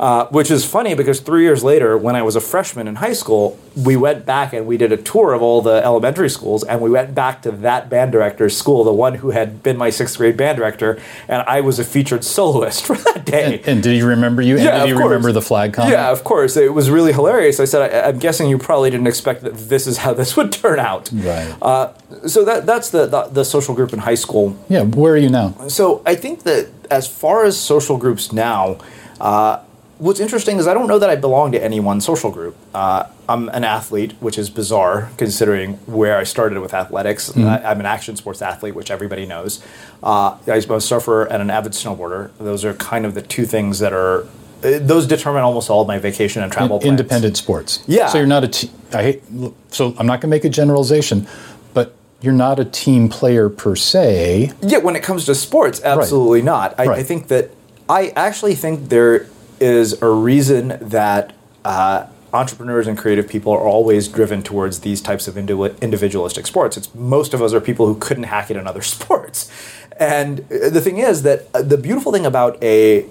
Uh, 0.00 0.26
which 0.28 0.50
is 0.50 0.64
funny 0.64 0.94
because 0.94 1.20
three 1.20 1.42
years 1.42 1.62
later, 1.62 1.98
when 1.98 2.16
I 2.16 2.22
was 2.22 2.34
a 2.34 2.40
freshman 2.40 2.88
in 2.88 2.94
high 2.96 3.12
school, 3.12 3.58
we 3.76 3.96
went 3.96 4.24
back 4.24 4.54
and 4.54 4.66
we 4.66 4.78
did 4.78 4.92
a 4.92 4.96
tour 4.96 5.34
of 5.34 5.42
all 5.42 5.60
the 5.60 5.84
elementary 5.84 6.30
schools, 6.30 6.64
and 6.64 6.80
we 6.80 6.88
went 6.88 7.14
back 7.14 7.42
to 7.42 7.50
that 7.50 7.90
band 7.90 8.10
director's 8.10 8.56
school, 8.56 8.82
the 8.82 8.94
one 8.94 9.16
who 9.16 9.32
had 9.32 9.62
been 9.62 9.76
my 9.76 9.90
sixth 9.90 10.16
grade 10.16 10.38
band 10.38 10.56
director, 10.56 10.98
and 11.28 11.42
I 11.46 11.60
was 11.60 11.78
a 11.78 11.84
featured 11.84 12.24
soloist 12.24 12.82
for 12.86 12.96
that 12.96 13.26
day. 13.26 13.56
and, 13.58 13.68
and 13.68 13.82
did 13.82 13.92
he 13.92 14.00
remember 14.00 14.40
you? 14.40 14.54
And 14.54 14.64
Yeah, 14.64 14.78
did 14.78 14.86
he 14.86 14.92
remember 14.94 15.32
the 15.32 15.42
flag 15.42 15.74
comment? 15.74 15.92
Yeah, 15.92 16.10
of 16.10 16.24
course. 16.24 16.56
It 16.56 16.72
was 16.72 16.88
really 16.88 17.12
hilarious. 17.12 17.60
I 17.60 17.66
said, 17.66 17.92
I, 17.92 18.08
I'm 18.08 18.18
guessing 18.18 18.48
you 18.48 18.56
probably 18.56 18.88
didn't 18.88 19.06
expect 19.06 19.42
that 19.42 19.54
this 19.68 19.86
is 19.86 19.98
how 19.98 20.14
this 20.14 20.34
would 20.38 20.50
turn 20.50 20.78
out. 20.78 21.10
Right. 21.12 21.54
Uh, 21.60 21.92
so 22.26 22.42
that 22.46 22.64
that's 22.64 22.88
the, 22.88 23.04
the 23.04 23.24
the 23.24 23.44
social 23.44 23.74
group 23.74 23.92
in 23.92 23.98
high 23.98 24.14
school. 24.14 24.56
Yeah. 24.70 24.80
Where 24.80 25.12
are 25.12 25.18
you 25.18 25.28
now? 25.28 25.50
So 25.68 26.00
I 26.06 26.14
think 26.14 26.44
that 26.44 26.68
as 26.90 27.06
far 27.06 27.44
as 27.44 27.58
social 27.58 27.98
groups 27.98 28.32
now, 28.32 28.78
uh, 29.20 29.62
what's 30.00 30.18
interesting 30.18 30.58
is 30.58 30.66
I 30.66 30.74
don't 30.74 30.88
know 30.88 30.98
that 30.98 31.10
I 31.10 31.16
belong 31.16 31.52
to 31.52 31.62
any 31.62 31.78
one 31.78 32.00
social 32.00 32.30
group. 32.30 32.56
Uh, 32.74 33.04
I'm 33.28 33.48
an 33.50 33.64
athlete, 33.64 34.14
which 34.20 34.38
is 34.38 34.50
bizarre 34.50 35.10
considering 35.18 35.74
where 35.86 36.16
I 36.16 36.24
started 36.24 36.58
with 36.58 36.74
athletics. 36.74 37.36
I, 37.36 37.58
I'm 37.58 37.78
an 37.80 37.86
action 37.86 38.16
sports 38.16 38.42
athlete, 38.42 38.74
which 38.74 38.90
everybody 38.90 39.26
knows. 39.26 39.62
Uh, 40.02 40.36
I'm 40.46 40.70
a 40.70 40.80
surfer 40.80 41.24
and 41.24 41.42
an 41.42 41.50
avid 41.50 41.72
snowboarder. 41.72 42.30
Those 42.38 42.64
are 42.64 42.74
kind 42.74 43.06
of 43.06 43.14
the 43.14 43.22
two 43.22 43.44
things 43.46 43.78
that 43.78 43.92
are. 43.92 44.22
uh, 44.64 44.78
Those 44.80 45.06
determine 45.06 45.42
almost 45.42 45.70
all 45.70 45.82
of 45.82 45.86
my 45.86 45.98
vacation 45.98 46.42
and 46.42 46.50
travel 46.50 46.80
plans. 46.80 46.90
Independent 46.90 47.36
sports. 47.36 47.84
Yeah. 47.86 48.08
So 48.08 48.18
you're 48.18 48.26
not 48.26 48.42
a 48.44 48.48
team. 48.48 48.70
I 48.92 49.02
hate. 49.02 49.22
So 49.68 49.94
I'm 49.98 50.06
not 50.06 50.20
going 50.20 50.30
to 50.30 50.36
make 50.36 50.44
a 50.44 50.48
generalization, 50.48 51.28
but 51.74 51.94
you're 52.22 52.32
not 52.32 52.58
a 52.58 52.64
team 52.64 53.08
player 53.10 53.48
per 53.48 53.76
se. 53.76 54.52
Yeah, 54.62 54.78
when 54.78 54.96
it 54.96 55.02
comes 55.02 55.26
to 55.26 55.34
sports, 55.34 55.80
absolutely 55.84 56.42
not. 56.42 56.74
I, 56.80 56.84
I 56.94 57.02
think 57.02 57.28
that 57.28 57.50
I 57.88 58.08
actually 58.16 58.54
think 58.54 58.88
there 58.88 59.26
is 59.60 60.00
a 60.02 60.08
reason 60.08 60.78
that 60.80 61.34
uh, 61.64 62.06
entrepreneurs 62.32 62.86
and 62.86 62.96
creative 62.96 63.28
people 63.28 63.52
are 63.52 63.60
always 63.60 64.08
driven 64.08 64.42
towards 64.42 64.80
these 64.80 65.00
types 65.00 65.28
of 65.28 65.36
indi- 65.36 65.74
individualistic 65.80 66.46
sports. 66.46 66.76
It's 66.76 66.94
most 66.94 67.34
of 67.34 67.42
us 67.42 67.52
are 67.52 67.60
people 67.60 67.86
who 67.86 67.96
couldn't 67.96 68.24
hack 68.24 68.50
it 68.50 68.56
in 68.56 68.66
other 68.66 68.82
sports, 68.96 69.50
and 69.98 70.40
uh, 70.40 70.70
the 70.70 70.80
thing 70.80 70.98
is 70.98 71.22
that 71.22 71.46
uh, 71.54 71.62
the 71.62 71.76
beautiful 71.76 72.12
thing 72.12 72.26
about 72.26 72.62
a 72.62 73.06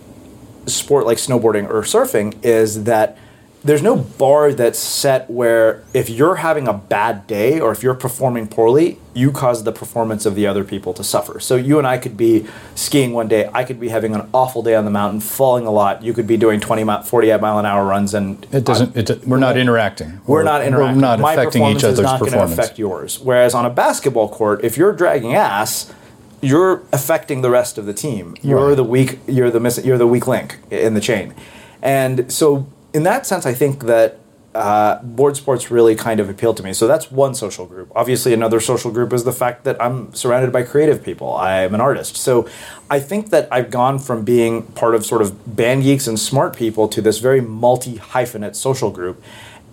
sport 0.65 1.06
like 1.06 1.18
snowboarding 1.18 1.70
or 1.70 1.82
surfing 1.82 2.34
is 2.44 2.84
that 2.84 3.18
there's 3.63 3.82
no 3.82 3.98
bar 3.98 4.54
that's 4.54 4.80
set 4.80 5.30
where 5.30 5.84
if 5.94 6.10
you're 6.10 6.36
having 6.36 6.68
a 6.68 6.74
bad 6.74 7.28
day 7.28 7.60
or 7.60 7.72
if 7.74 7.84
you're 7.84 7.94
performing 7.94 8.48
poorly, 8.48 8.98
you 9.13 9.32
cause 9.34 9.66
the 9.66 9.74
performance 9.74 10.25
of 10.25 10.36
the 10.36 10.48
other 10.48 10.63
people 10.63 10.94
to 10.94 11.04
suffer. 11.04 11.42
So 11.42 11.58
you 11.58 11.78
and 11.78 11.86
I 11.86 11.98
could 11.98 12.16
be 12.16 12.46
skiing 12.75 13.12
one 13.12 13.28
day, 13.28 13.50
I 13.54 13.66
could 13.66 13.78
be 13.78 13.89
having 13.89 14.16
an 14.16 14.30
awful 14.34 14.63
day 14.63 14.75
on 14.75 14.86
the 14.86 14.92
mountain, 14.92 15.20
falling 15.20 15.66
a 15.66 15.72
lot. 15.72 16.01
You 16.04 16.13
could 16.13 16.25
be 16.25 16.38
doing 16.38 16.62
20 16.62 16.86
mile, 16.86 17.04
40 17.04 17.38
mile 17.38 17.60
an 17.60 17.66
hour 17.66 17.86
runs 17.86 18.13
and 18.13 18.48
It 18.54 18.63
doesn't. 18.63 18.96
It, 18.96 19.28
we're 19.28 19.38
not 19.39 19.58
interacting. 19.58 20.22
we're 20.25 20.39
Or 20.42 20.44
not 20.46 20.62
interacting. 20.62 20.96
We're 20.96 21.01
not 21.01 21.20
My 21.20 21.34
affecting 21.34 21.62
performance 21.62 21.80
each 21.80 21.84
other's 21.84 22.00
is 22.00 22.04
not 22.06 22.20
going 22.22 22.32
to 22.32 22.38
performance. 22.38 22.60
affect 22.60 22.80
yours. 22.80 23.20
Whereas 23.20 23.54
on 23.54 23.66
a 23.66 23.70
basketball 23.70 24.30
court, 24.30 24.63
if 24.63 24.78
you're 24.78 24.94
dragging 24.94 25.36
ass, 25.36 25.94
you're 26.42 26.84
affecting 26.94 27.42
the 27.42 27.50
rest 27.50 27.78
of 27.78 27.86
the 27.86 27.94
team. 27.94 28.36
You're 28.42 28.68
Right. 28.70 28.75
the 28.75 28.86
weak. 28.86 29.20
You're 29.28 29.51
the 29.51 29.60
miss, 29.60 29.84
You're 29.84 29.98
the 29.98 30.08
weak 30.08 30.28
link 30.28 30.60
in 30.72 30.94
the 30.94 31.01
chain. 31.01 31.34
And 31.82 32.32
so, 32.32 32.68
in 32.93 33.03
that 33.03 33.25
sense, 33.25 33.46
I 33.46 33.53
think 33.53 33.84
that 33.86 34.19
uh, 34.55 35.01
board 35.03 35.38
sports 35.38 35.69
really 35.69 35.96
kind 35.96 36.19
of 36.19 36.27
appeal 36.27 36.53
to 36.55 36.63
me. 36.63 36.74
So 36.74 36.88
that's 36.88 37.12
one 37.12 37.36
social 37.36 37.65
group. 37.65 37.91
Obviously, 37.96 38.34
another 38.34 38.60
social 38.60 38.91
group 38.91 39.13
is 39.13 39.24
the 39.24 39.31
fact 39.31 39.63
that 39.63 39.81
I'm 39.81 40.13
surrounded 40.13 40.51
by 40.51 40.63
creative 40.63 41.03
people. 41.03 41.36
I'm 41.36 41.75
an 41.75 41.81
artist. 41.81 42.17
So 42.17 42.50
I 42.89 43.00
think 43.00 43.29
that 43.29 43.48
I've 43.51 43.69
gone 43.69 44.00
from 44.00 44.25
being 44.25 44.63
part 44.63 44.96
of 44.96 45.05
sort 45.05 45.22
of 45.22 45.55
band 45.55 45.84
geeks 45.84 46.08
and 46.08 46.19
smart 46.19 46.55
people 46.55 46.88
to 46.89 47.01
this 47.01 47.19
very 47.19 47.41
multi 47.41 47.98
hyphenate 47.98 48.55
social 48.55 48.89
group. 48.89 49.24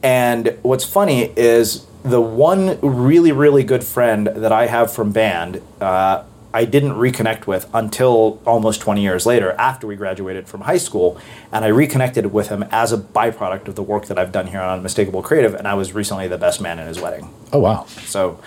And 0.03 0.59
what's 0.63 0.85
funny 0.85 1.33
is 1.37 1.87
the 2.03 2.21
one 2.21 2.79
really, 2.81 3.33
really 3.33 3.65
good 3.65 3.83
friend 3.83 4.27
that 4.27 4.53
I 4.53 4.67
have 4.67 4.93
from 4.93 5.11
band, 5.11 5.63
uh, 5.81 6.23
I 6.55 6.65
didn't 6.65 6.93
reconnect 6.93 7.47
with 7.47 7.69
until 7.75 8.41
almost 8.47 8.81
20 8.81 9.03
years 9.03 9.27
later 9.27 9.53
after 9.53 9.87
we 9.87 9.97
graduated 9.97 10.49
from 10.49 10.63
high 10.63 10.79
school. 10.79 11.19
And 11.53 11.65
I 11.65 11.69
reconnected 11.69 12.33
with 12.33 12.49
him 12.49 12.65
as 12.71 12.93
a 12.93 12.97
byproduct 12.99 13.69
of 13.69 13.75
the 13.75 13.83
work 13.83 14.07
that 14.07 14.19
I've 14.19 14.33
done 14.33 14.47
here 14.47 14.61
on 14.61 14.79
Unmistakable 14.79 15.23
Creative. 15.23 15.55
And 15.55 15.69
I 15.69 15.75
was 15.75 15.93
recently 15.93 16.29
the 16.29 16.39
best 16.39 16.61
man 16.61 16.79
in 16.79 16.87
his 16.87 17.01
wedding. 17.01 17.29
Oh 17.53 17.59
wow. 17.59 17.85
So 18.05 18.41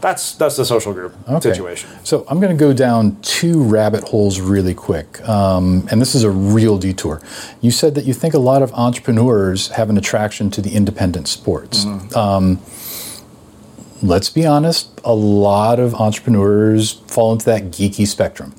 that's, 0.00 0.34
that's 0.34 0.56
the 0.56 0.64
social 0.64 0.92
group 0.92 1.14
Okay. 1.28 1.50
situation. 1.50 1.88
So 2.04 2.24
I'm 2.28 2.38
going 2.38 2.56
to 2.56 2.60
go 2.60 2.72
down 2.72 3.16
two 3.22 3.62
rabbit 3.62 4.04
holes 4.04 4.40
really 4.40 4.74
quick, 4.74 5.26
um, 5.26 5.88
and 5.90 6.00
this 6.02 6.14
is 6.14 6.22
a 6.22 6.30
real 6.30 6.76
detour. 6.76 7.22
You 7.62 7.70
said 7.70 7.94
that 7.94 8.04
you 8.04 8.12
think 8.12 8.34
a 8.34 8.38
lot 8.38 8.62
of 8.62 8.72
entrepreneurs 8.74 9.68
have 9.70 9.88
an 9.88 9.96
attraction 9.96 10.50
to 10.50 10.60
the 10.60 10.74
independent 10.74 11.28
sports. 11.28 11.86
Mm-hmm. 11.86 12.14
Um, 12.16 12.60
let's 14.02 14.28
be 14.30 14.46
honest, 14.46 15.00
a 15.04 15.14
lot 15.14 15.78
of 15.78 15.94
entrepreneurs 15.94 16.92
fall 17.06 17.32
into 17.32 17.44
that 17.46 17.64
geeky 17.70 18.06
spectrum. 18.06 18.54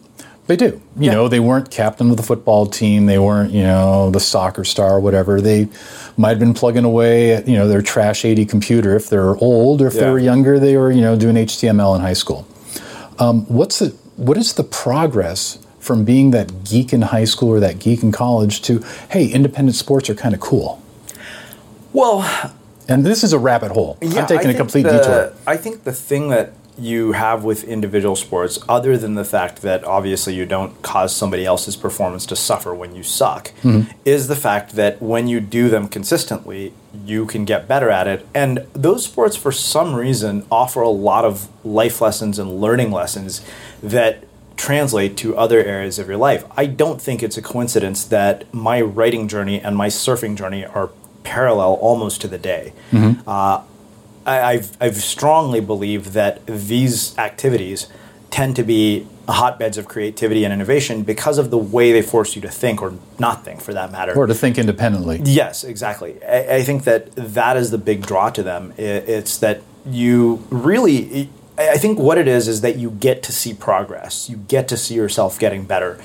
They 0.47 0.55
do. 0.55 0.79
You 0.97 1.07
Yeah. 1.07 1.13
know, 1.13 1.27
they 1.27 1.41
weren't 1.41 1.69
captain 1.69 2.09
of 2.09 2.15
the 2.17 2.23
football 2.23 2.67
team. 2.67 3.05
They 3.05 3.19
weren't, 3.19 3.51
you 3.51 3.63
know, 3.63 4.09
the 4.11 4.21
soccer 4.21 4.63
star 4.63 4.95
or 4.95 4.99
whatever. 5.01 5.41
They 5.41 5.67
might 6.15 6.29
have 6.29 6.39
been 6.39 6.53
plugging 6.53 6.85
away 6.85 7.33
at, 7.33 7.47
you 7.49 7.57
know, 7.57 7.67
their 7.67 7.81
trash 7.81 8.23
80 8.23 8.45
computer 8.45 8.95
if 8.95 9.09
they're 9.09 9.35
old, 9.37 9.81
or 9.81 9.87
if 9.87 9.93
they 9.95 10.09
were 10.09 10.19
younger, 10.19 10.57
they 10.57 10.77
were, 10.77 10.89
you 10.89 11.01
know, 11.01 11.17
doing 11.17 11.35
HTML 11.35 11.93
in 11.95 12.01
high 12.01 12.13
school. 12.13 12.47
Um, 13.19 13.45
what's 13.47 13.79
the 13.79 13.93
what 14.15 14.37
is 14.37 14.53
the 14.53 14.63
progress 14.63 15.59
from 15.79 16.03
being 16.05 16.31
that 16.31 16.63
geek 16.63 16.91
in 16.93 17.01
high 17.03 17.25
school 17.25 17.49
or 17.49 17.59
that 17.59 17.77
geek 17.79 18.01
in 18.01 18.11
college 18.11 18.61
to 18.63 18.81
hey, 19.09 19.27
independent 19.27 19.75
sports 19.75 20.09
are 20.09 20.15
kind 20.15 20.33
of 20.33 20.39
cool? 20.39 20.81
Well, 21.93 22.23
And 22.87 23.05
this 23.05 23.23
is 23.23 23.33
a 23.33 23.39
rabbit 23.39 23.71
hole. 23.71 23.97
Yeah, 24.01 24.21
I'm 24.21 24.27
taking 24.27 24.49
a 24.49 24.53
complete 24.53 24.83
the, 24.83 24.91
detour. 24.91 25.33
I 25.45 25.57
think 25.57 25.83
the 25.83 25.93
thing 25.93 26.29
that 26.29 26.53
you 26.79 27.13
have 27.13 27.43
with 27.43 27.63
individual 27.63 28.15
sports, 28.15 28.59
other 28.69 28.97
than 28.97 29.15
the 29.15 29.25
fact 29.25 29.61
that 29.63 29.83
obviously 29.83 30.35
you 30.35 30.45
don't 30.45 30.79
cause 30.83 31.15
somebody 31.15 31.45
else's 31.45 31.75
performance 31.75 32.25
to 32.27 32.35
suffer 32.35 32.73
when 32.73 32.95
you 32.95 33.03
suck, 33.03 33.51
mm-hmm. 33.63 33.91
is 34.05 34.27
the 34.27 34.35
fact 34.35 34.73
that 34.73 35.01
when 35.01 35.27
you 35.27 35.39
do 35.39 35.69
them 35.69 35.87
consistently, 35.87 36.73
you 37.05 37.25
can 37.25 37.45
get 37.45 37.67
better 37.67 37.89
at 37.89 38.07
it. 38.07 38.27
And 38.33 38.59
those 38.73 39.05
sports, 39.05 39.35
for 39.35 39.51
some 39.51 39.95
reason, 39.95 40.45
offer 40.51 40.81
a 40.81 40.89
lot 40.89 41.25
of 41.25 41.49
life 41.65 41.99
lessons 41.99 42.37
and 42.37 42.61
learning 42.61 42.91
lessons 42.91 43.41
that 43.81 44.23
translate 44.55 45.15
to 45.17 45.37
other 45.37 45.63
areas 45.63 45.99
of 45.99 46.07
your 46.07 46.17
life. 46.17 46.43
I 46.55 46.65
don't 46.65 47.01
think 47.01 47.21
it's 47.21 47.37
a 47.37 47.41
coincidence 47.41 48.03
that 48.05 48.51
my 48.53 48.81
writing 48.81 49.27
journey 49.27 49.61
and 49.61 49.75
my 49.75 49.87
surfing 49.87 50.35
journey 50.35 50.65
are 50.65 50.89
parallel 51.27 51.73
almost 51.81 52.21
to 52.21 52.27
the 52.29 52.37
day. 52.37 52.71
Mm-hmm. 52.91 53.27
Uh, 53.27 53.61
I, 54.25 54.53
have 54.53 54.77
I've 54.79 54.95
strongly 54.95 55.59
believed 55.59 56.13
that 56.13 56.45
these 56.45 57.17
activities 57.17 57.87
tend 58.29 58.55
to 58.55 58.63
be 58.63 59.05
hotbeds 59.27 59.77
of 59.77 59.87
creativity 59.89 60.45
and 60.45 60.53
innovation 60.53 61.03
because 61.03 61.37
of 61.37 61.49
the 61.49 61.57
way 61.57 61.91
they 61.91 62.01
force 62.01 62.35
you 62.35 62.41
to 62.41 62.49
think 62.49 62.81
or 62.81 62.93
not 63.19 63.43
think 63.43 63.59
for 63.61 63.73
that 63.73 63.91
matter. 63.91 64.13
Or 64.13 64.25
to 64.25 64.33
think 64.33 64.57
independently. 64.57 65.21
Yes 65.23 65.65
exactly. 65.65 66.23
I, 66.23 66.55
I 66.55 66.63
think 66.63 66.85
that 66.85 67.13
that 67.15 67.57
is 67.57 67.71
the 67.71 67.77
big 67.77 68.05
draw 68.05 68.29
to 68.29 68.43
them. 68.43 68.73
It, 68.77 69.09
it's 69.09 69.37
that 69.39 69.61
you 69.85 70.45
really 70.49 71.29
i 71.57 71.77
think 71.77 71.97
what 71.97 72.17
it 72.17 72.27
is 72.27 72.49
is 72.49 72.59
that 72.59 72.75
you 72.75 72.91
get 72.91 73.23
to 73.23 73.31
see 73.31 73.53
progress. 73.53 74.29
You 74.29 74.37
get 74.37 74.67
to 74.69 74.77
see 74.77 74.95
yourself 74.95 75.39
getting 75.39 75.65
better 75.65 75.99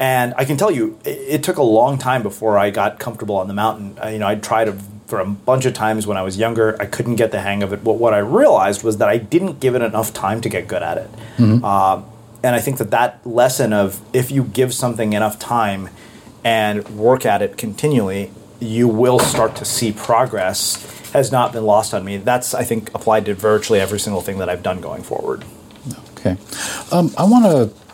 and 0.00 0.34
i 0.36 0.44
can 0.44 0.56
tell 0.56 0.70
you 0.70 0.98
it, 1.04 1.10
it 1.10 1.42
took 1.44 1.58
a 1.58 1.62
long 1.62 1.98
time 1.98 2.22
before 2.22 2.58
i 2.58 2.70
got 2.70 2.98
comfortable 2.98 3.36
on 3.36 3.46
the 3.46 3.54
mountain 3.54 3.96
I, 4.02 4.10
you 4.10 4.18
know 4.18 4.26
i 4.26 4.34
tried 4.34 4.64
to 4.64 4.76
for 5.10 5.20
a 5.20 5.26
bunch 5.26 5.66
of 5.66 5.74
times 5.74 6.06
when 6.06 6.16
I 6.16 6.22
was 6.22 6.38
younger. 6.38 6.80
I 6.80 6.86
couldn't 6.86 7.16
get 7.16 7.32
the 7.32 7.40
hang 7.40 7.62
of 7.62 7.72
it. 7.72 7.84
But 7.84 7.94
what 7.94 8.14
I 8.14 8.18
realized 8.18 8.82
was 8.82 8.98
that 8.98 9.08
I 9.08 9.18
didn't 9.18 9.60
give 9.60 9.74
it 9.74 9.82
enough 9.82 10.14
time 10.14 10.40
to 10.40 10.48
get 10.48 10.68
good 10.68 10.82
at 10.82 10.96
it. 10.96 11.10
Mm-hmm. 11.36 11.64
Uh, 11.64 12.02
and 12.42 12.54
I 12.54 12.60
think 12.60 12.78
that 12.78 12.92
that 12.92 13.26
lesson 13.26 13.74
of 13.74 14.00
if 14.14 14.30
you 14.30 14.44
give 14.44 14.72
something 14.72 15.12
enough 15.12 15.38
time 15.38 15.90
and 16.42 16.88
work 16.96 17.26
at 17.26 17.42
it 17.42 17.58
continually, 17.58 18.30
you 18.60 18.88
will 18.88 19.18
start 19.18 19.56
to 19.56 19.64
see 19.64 19.92
progress 19.92 21.10
has 21.10 21.32
not 21.32 21.52
been 21.52 21.64
lost 21.64 21.92
on 21.92 22.04
me. 22.04 22.16
That's, 22.16 22.54
I 22.54 22.62
think, 22.62 22.94
applied 22.94 23.26
to 23.26 23.34
virtually 23.34 23.80
every 23.80 23.98
single 23.98 24.22
thing 24.22 24.38
that 24.38 24.48
I've 24.48 24.62
done 24.62 24.80
going 24.80 25.02
forward. 25.02 25.44
Okay. 26.12 26.36
Um, 26.92 27.12
I 27.18 27.24
want 27.24 27.44
to 27.46 27.89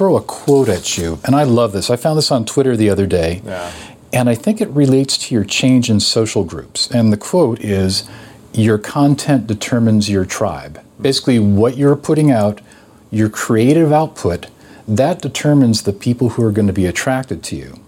throw 0.00 0.16
a 0.16 0.22
quote 0.22 0.70
at 0.70 0.96
you, 0.96 1.18
and 1.24 1.36
I 1.36 1.42
love 1.42 1.72
this. 1.72 1.90
I 1.90 1.96
found 1.96 2.16
this 2.16 2.32
on 2.32 2.46
Twitter 2.46 2.74
the 2.74 2.88
other 2.88 3.04
day. 3.04 3.42
Yeah. 3.44 3.70
And 4.14 4.30
I 4.30 4.34
think 4.34 4.62
it 4.62 4.70
relates 4.70 5.18
to 5.18 5.34
your 5.34 5.44
change 5.44 5.90
in 5.90 6.00
social 6.00 6.42
groups. 6.42 6.90
And 6.90 7.12
the 7.12 7.18
quote 7.18 7.60
is 7.60 8.08
Your 8.54 8.78
content 8.78 9.46
determines 9.46 10.08
your 10.08 10.24
tribe. 10.24 10.82
Basically, 10.98 11.38
what 11.38 11.76
you're 11.76 11.96
putting 11.96 12.30
out, 12.30 12.62
your 13.10 13.28
creative 13.28 13.92
output, 13.92 14.46
that 14.88 15.20
determines 15.20 15.82
the 15.82 15.92
people 15.92 16.30
who 16.30 16.42
are 16.44 16.50
going 16.50 16.66
to 16.68 16.72
be 16.72 16.86
attracted 16.86 17.42
to 17.42 17.56
you. 17.56 17.78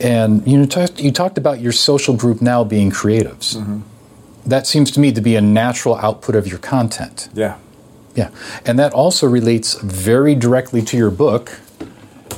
And 0.00 0.46
you 0.48 0.56
know, 0.56 0.64
t- 0.64 1.02
you 1.02 1.12
talked 1.12 1.36
about 1.36 1.60
your 1.60 1.72
social 1.72 2.16
group 2.16 2.40
now 2.40 2.64
being 2.64 2.90
creatives. 2.90 3.56
Mm-hmm. 3.56 3.80
That 4.46 4.66
seems 4.66 4.90
to 4.92 5.00
me 5.00 5.12
to 5.12 5.20
be 5.20 5.36
a 5.36 5.42
natural 5.42 5.96
output 5.96 6.34
of 6.34 6.46
your 6.46 6.60
content. 6.60 7.28
Yeah. 7.34 7.58
Yeah. 8.16 8.30
And 8.64 8.78
that 8.78 8.92
also 8.92 9.26
relates 9.26 9.74
very 9.80 10.34
directly 10.34 10.82
to 10.82 10.96
your 10.96 11.10
book, 11.10 11.60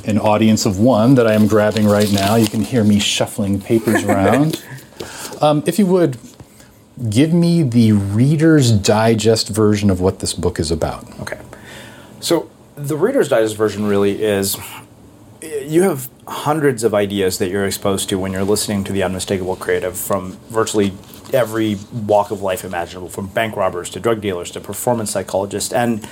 an 0.05 0.19
audience 0.19 0.65
of 0.65 0.79
one 0.79 1.15
that 1.15 1.25
I 1.25 1.33
am 1.33 1.47
grabbing 1.47 1.87
right 1.87 2.11
now. 2.11 2.35
You 2.35 2.47
can 2.47 2.61
hear 2.61 2.83
me 2.83 2.99
shuffling 2.99 3.61
papers 3.61 4.03
around. 4.05 4.63
um, 5.41 5.63
if 5.65 5.79
you 5.79 5.85
would, 5.85 6.17
give 7.09 7.33
me 7.33 7.63
the 7.63 7.93
Reader's 7.93 8.71
Digest 8.71 9.47
version 9.47 9.89
of 9.89 10.01
what 10.01 10.19
this 10.19 10.33
book 10.33 10.59
is 10.59 10.69
about. 10.69 11.07
Okay. 11.21 11.39
So, 12.19 12.49
the 12.75 12.97
Reader's 12.97 13.29
Digest 13.29 13.55
version 13.55 13.85
really 13.85 14.21
is 14.21 14.57
you 15.41 15.83
have 15.83 16.09
hundreds 16.27 16.83
of 16.83 16.93
ideas 16.93 17.37
that 17.37 17.49
you're 17.49 17.65
exposed 17.65 18.09
to 18.09 18.19
when 18.19 18.31
you're 18.33 18.43
listening 18.43 18.83
to 18.83 18.91
the 18.91 19.03
unmistakable 19.03 19.55
creative 19.55 19.97
from 19.97 20.33
virtually 20.49 20.93
every 21.33 21.77
walk 21.91 22.31
of 22.31 22.41
life 22.41 22.63
imaginable 22.63 23.09
from 23.09 23.27
bank 23.27 23.55
robbers 23.55 23.89
to 23.89 23.99
drug 23.99 24.21
dealers 24.21 24.51
to 24.51 24.59
performance 24.59 25.11
psychologists 25.11 25.73
and 25.73 26.05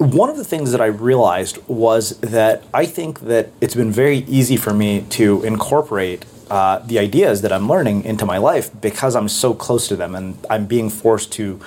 one 0.00 0.30
of 0.30 0.38
the 0.38 0.44
things 0.44 0.72
that 0.72 0.80
I 0.80 0.86
realized 0.86 1.58
was 1.68 2.18
that 2.20 2.64
I 2.72 2.86
think 2.86 3.20
that 3.20 3.50
it's 3.60 3.74
been 3.74 3.92
very 3.92 4.18
easy 4.20 4.56
for 4.56 4.72
me 4.72 5.02
to 5.10 5.42
incorporate 5.42 6.24
uh, 6.50 6.78
the 6.78 6.98
ideas 6.98 7.42
that 7.42 7.52
I'm 7.52 7.68
learning 7.68 8.04
into 8.04 8.24
my 8.24 8.38
life 8.38 8.70
because 8.80 9.14
I'm 9.14 9.28
so 9.28 9.52
close 9.52 9.86
to 9.88 9.96
them 9.96 10.14
and 10.14 10.38
I'm 10.48 10.64
being 10.64 10.88
forced 10.88 11.32
to 11.32 11.60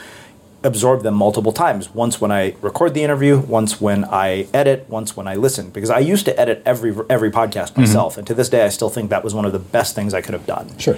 absorb 0.63 1.03
them 1.03 1.13
multiple 1.13 1.51
times. 1.51 1.93
Once 1.93 2.19
when 2.19 2.32
I 2.32 2.56
record 2.62 2.95
the 2.95 3.03
interview, 3.03 3.38
once 3.39 3.79
when 3.79 4.03
I 4.06 4.47
edit, 4.51 4.89
once 4.89 5.15
when 5.15 5.27
I 5.27 5.36
listen. 5.36 5.69
Because 5.69 5.91
I 5.91 5.99
used 5.99 6.25
to 6.25 6.39
edit 6.39 6.63
every 6.65 6.95
every 7.10 7.32
podcast 7.32 7.71
mm-hmm. 7.71 7.82
myself, 7.82 8.13
mm-hmm. 8.13 8.19
and 8.21 8.27
to 8.27 8.34
this 8.34 8.49
day, 8.49 8.65
I 8.65 8.69
still 8.69 8.89
think 8.89 9.10
that 9.10 9.23
was 9.23 9.34
one 9.34 9.45
of 9.45 9.51
the 9.51 9.60
best 9.60 9.93
things 9.93 10.13
I 10.13 10.21
could 10.21 10.34
have 10.34 10.45
done. 10.45 10.75
Sure. 10.79 10.97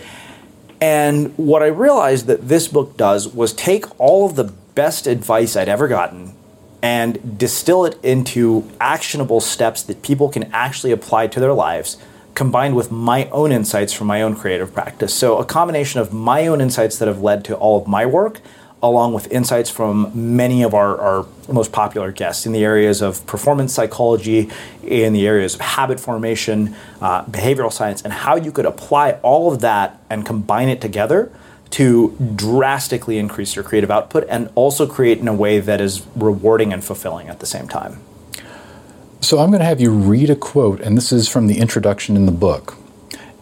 And 0.81 1.38
what 1.38 1.63
I 1.63 1.67
realized 1.67 2.27
that 2.27 2.47
this 2.47 2.67
book 2.67 2.97
does 2.97 3.27
was 3.27 3.53
take 3.53 3.85
all 3.99 4.25
of 4.25 4.35
the 4.35 4.45
best 4.75 5.07
advice 5.07 5.55
I'd 5.55 5.69
ever 5.69 5.88
gotten 5.88 6.35
and 6.81 7.38
distill 7.38 7.85
it 7.85 7.97
into 8.03 8.69
actionable 8.79 9.41
steps 9.41 9.81
that 9.83 10.03
people 10.03 10.29
can 10.29 10.43
actually 10.53 10.91
apply 10.91 11.27
to 11.27 11.39
their 11.39 11.53
lives 11.53 11.97
combined 12.35 12.75
with 12.75 12.91
my 12.91 13.27
own 13.29 13.51
insights 13.51 13.93
from 13.93 14.07
my 14.07 14.21
own 14.21 14.35
creative 14.35 14.73
practice. 14.73 15.13
So, 15.13 15.38
a 15.38 15.45
combination 15.45 16.01
of 16.01 16.13
my 16.13 16.45
own 16.47 16.61
insights 16.61 16.99
that 16.99 17.07
have 17.07 17.21
led 17.21 17.45
to 17.45 17.55
all 17.55 17.81
of 17.81 17.88
my 17.88 18.05
work, 18.05 18.41
along 18.89 19.13
with 19.13 19.32
insights 19.32 19.69
from 19.69 20.12
many 20.13 20.63
of 20.63 20.74
our, 20.74 20.98
our 21.00 21.26
most 21.52 21.71
popular 21.71 22.12
guests 22.12 22.45
in 22.45 22.52
the 22.52 22.63
areas 22.63 23.02
of 23.02 23.26
performance 23.28 23.74
psychology, 23.74 24.50
in 24.84 25.13
the 25.13 25.28
areas 25.28 25.56
of 25.56 25.62
habit 25.62 26.00
formation, 26.00 26.76
uh, 27.02 27.24
behavioral 27.26 27.71
science, 27.71 28.02
and 28.02 28.13
how 28.13 28.36
you 28.36 28.52
could 28.52 28.65
apply 28.65 29.13
all 29.24 29.52
of 29.52 29.62
that 29.62 30.02
and 30.10 30.26
combine 30.26 30.69
it 30.69 30.82
together 30.82 31.32
to 31.71 32.15
drastically 32.36 33.17
increase 33.17 33.56
your 33.56 33.63
creative 33.63 33.91
output 33.91 34.26
and 34.30 34.50
also 34.56 34.88
create 34.88 35.17
in 35.17 35.28
a 35.28 35.34
way 35.34 35.60
that 35.60 35.82
is 35.82 36.06
rewarding 36.15 36.71
and 36.71 36.84
fulfilling 36.84 37.28
at 37.28 37.39
the 37.39 37.45
same 37.45 37.67
time. 37.67 38.00
So 39.21 39.39
I'm 39.39 39.50
going 39.50 39.60
to 39.60 39.65
have 39.65 39.82
you 39.82 39.91
read 39.91 40.30
a 40.30 40.36
quote, 40.36 40.80
and 40.82 40.95
this 40.95 41.12
is 41.12 41.28
from 41.28 41.48
the 41.48 41.58
introduction 41.58 42.15
in 42.15 42.28
the 42.28 42.32
book. 42.32 42.78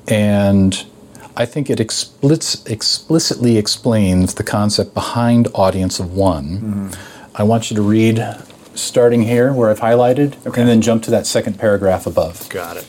And 0.08 0.86
I 1.36 1.46
think 1.46 1.70
it 1.70 1.80
explic- 1.80 2.70
explicitly 2.70 3.58
explains 3.58 4.36
the 4.36 4.44
concept 4.44 4.94
behind 4.94 5.48
audience 5.56 6.00
of 6.00 6.14
one. 6.14 6.46
Mm-hmm. 6.46 7.36
I 7.36 7.44
want 7.44 7.72
you 7.72 7.76
to 7.76 7.82
read 7.82 8.24
starting 8.76 9.24
here 9.24 9.52
where 9.54 9.70
I've 9.70 9.80
highlighted, 9.80 10.46
okay. 10.46 10.62
and 10.62 10.70
then 10.70 10.82
jump 10.82 11.04
to 11.04 11.12
that 11.12 11.26
second 11.26 11.60
paragraph 11.60 12.06
above. 12.06 12.48
Got 12.50 12.78
it. 12.78 12.88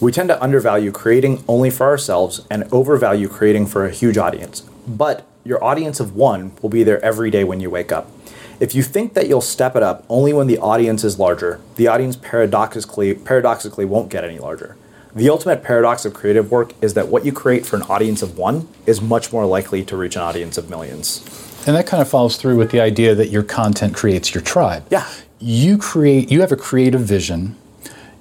We 0.00 0.10
tend 0.10 0.28
to 0.30 0.42
undervalue 0.42 0.90
creating 0.90 1.44
only 1.46 1.70
for 1.70 1.86
ourselves 1.86 2.44
and 2.50 2.64
overvalue 2.72 3.28
creating 3.28 3.66
for 3.66 3.86
a 3.86 3.90
huge 3.90 4.18
audience. 4.18 4.62
But 4.86 5.24
your 5.44 5.62
audience 5.62 6.00
of 6.00 6.16
one 6.16 6.52
will 6.60 6.70
be 6.70 6.82
there 6.82 7.04
every 7.04 7.30
day 7.30 7.44
when 7.44 7.60
you 7.60 7.70
wake 7.70 7.92
up. 7.92 8.10
If 8.58 8.74
you 8.74 8.82
think 8.82 9.14
that 9.14 9.28
you'll 9.28 9.40
step 9.40 9.76
it 9.76 9.82
up 9.82 10.04
only 10.08 10.32
when 10.32 10.46
the 10.46 10.58
audience 10.58 11.04
is 11.04 11.18
larger, 11.18 11.60
the 11.76 11.88
audience 11.88 12.16
paradoxically 12.16 13.14
paradoxically 13.14 13.84
won't 13.84 14.08
get 14.08 14.24
any 14.24 14.38
larger. 14.38 14.76
The 15.14 15.28
ultimate 15.28 15.62
paradox 15.62 16.04
of 16.04 16.14
creative 16.14 16.50
work 16.50 16.72
is 16.82 16.94
that 16.94 17.08
what 17.08 17.24
you 17.24 17.32
create 17.32 17.66
for 17.66 17.76
an 17.76 17.82
audience 17.82 18.22
of 18.22 18.38
one 18.38 18.68
is 18.86 19.00
much 19.00 19.32
more 19.32 19.44
likely 19.44 19.84
to 19.84 19.96
reach 19.96 20.16
an 20.16 20.22
audience 20.22 20.56
of 20.56 20.70
millions. 20.70 21.20
And 21.66 21.76
that 21.76 21.86
kind 21.86 22.00
of 22.00 22.08
follows 22.08 22.36
through 22.36 22.56
with 22.56 22.70
the 22.70 22.80
idea 22.80 23.14
that 23.14 23.28
your 23.28 23.42
content 23.42 23.94
creates 23.94 24.34
your 24.34 24.42
tribe. 24.42 24.86
Yeah. 24.90 25.08
You 25.38 25.76
create 25.76 26.30
you 26.30 26.40
have 26.40 26.52
a 26.52 26.56
creative 26.56 27.02
vision 27.02 27.56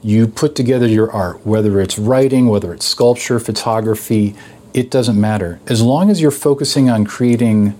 you 0.04 0.27
put 0.27 0.56
together 0.56 0.88
your 0.88 1.12
art, 1.12 1.45
whether 1.45 1.80
it's 1.80 1.99
writing, 1.99 2.47
whether 2.47 2.73
it's 2.73 2.86
sculpture, 2.86 3.39
photography, 3.39 4.36
it 4.73 4.89
doesn't 4.89 5.19
matter. 5.19 5.60
As 5.67 5.82
long 5.82 6.10
as 6.10 6.21
you're 6.21 6.32
focusing 6.32 6.89
on 6.89 7.06
creating 7.06 7.80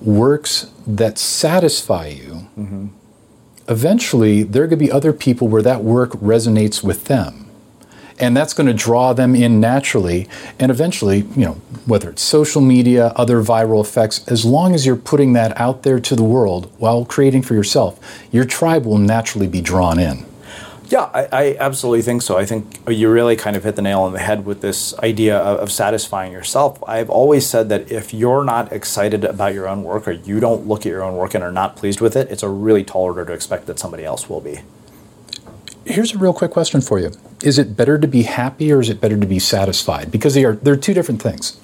works 0.00 0.70
that 0.86 1.18
satisfy 1.18 2.08
you, 2.08 2.48
mm-hmm. 2.58 2.86
eventually 3.68 4.42
there 4.42 4.66
could 4.66 4.78
be 4.78 4.90
other 4.90 5.12
people 5.12 5.46
where 5.48 5.62
that 5.62 5.84
work 5.84 6.10
resonates 6.12 6.82
with 6.82 7.04
them. 7.04 7.49
And 8.20 8.36
that's 8.36 8.52
going 8.52 8.66
to 8.66 8.74
draw 8.74 9.12
them 9.12 9.34
in 9.34 9.60
naturally. 9.60 10.28
And 10.58 10.70
eventually, 10.70 11.20
you 11.34 11.44
know, 11.44 11.54
whether 11.86 12.10
it's 12.10 12.22
social 12.22 12.60
media, 12.60 13.08
other 13.16 13.42
viral 13.42 13.82
effects, 13.82 14.26
as 14.28 14.44
long 14.44 14.74
as 14.74 14.84
you're 14.84 14.94
putting 14.96 15.32
that 15.32 15.58
out 15.58 15.82
there 15.82 15.98
to 15.98 16.14
the 16.14 16.22
world 16.22 16.70
while 16.78 17.04
creating 17.04 17.42
for 17.42 17.54
yourself, 17.54 17.98
your 18.30 18.44
tribe 18.44 18.84
will 18.84 18.98
naturally 18.98 19.48
be 19.48 19.62
drawn 19.62 19.98
in. 19.98 20.26
Yeah, 20.90 21.08
I, 21.14 21.28
I, 21.30 21.56
absolutely 21.60 22.02
think 22.02 22.20
so. 22.20 22.36
I 22.36 22.44
think 22.44 22.80
you 22.88 23.08
really 23.08 23.36
kind 23.36 23.54
of 23.54 23.62
hit 23.62 23.76
the 23.76 23.82
nail 23.82 24.00
on 24.00 24.12
the 24.12 24.18
head 24.18 24.44
with 24.44 24.60
this 24.60 24.92
idea 24.98 25.38
of, 25.38 25.60
of, 25.60 25.70
satisfying 25.70 26.32
yourself. 26.32 26.82
I've 26.84 27.08
always 27.08 27.46
said 27.46 27.68
that 27.68 27.92
if 27.92 28.12
you're 28.12 28.42
not 28.42 28.72
excited 28.72 29.24
about 29.24 29.54
your 29.54 29.68
own 29.68 29.84
work 29.84 30.08
or 30.08 30.12
you 30.12 30.40
don't 30.40 30.66
look 30.66 30.80
at 30.80 30.86
your 30.86 31.04
own 31.04 31.14
work 31.14 31.34
and 31.34 31.44
are 31.44 31.52
not 31.52 31.76
pleased 31.76 32.00
with 32.00 32.16
it, 32.16 32.28
it's 32.28 32.42
a 32.42 32.48
really 32.48 32.82
tall 32.82 33.02
order 33.02 33.24
to 33.24 33.32
expect 33.32 33.66
that 33.66 33.78
somebody 33.78 34.04
else 34.04 34.28
will 34.28 34.40
be. 34.40 34.62
Here's 35.84 36.14
a 36.14 36.18
real 36.18 36.32
quick 36.32 36.50
question 36.50 36.80
for 36.80 36.98
you. 36.98 37.12
Is 37.42 37.58
it 37.58 37.76
better 37.76 37.98
to 37.98 38.06
be 38.06 38.22
happy 38.22 38.70
or 38.72 38.80
is 38.80 38.88
it 38.88 39.00
better 39.00 39.18
to 39.18 39.26
be 39.26 39.38
satisfied? 39.38 40.10
Because 40.10 40.34
they 40.34 40.44
are 40.44 40.54
they're 40.54 40.76
two 40.76 40.94
different 40.94 41.22
things. 41.22 41.58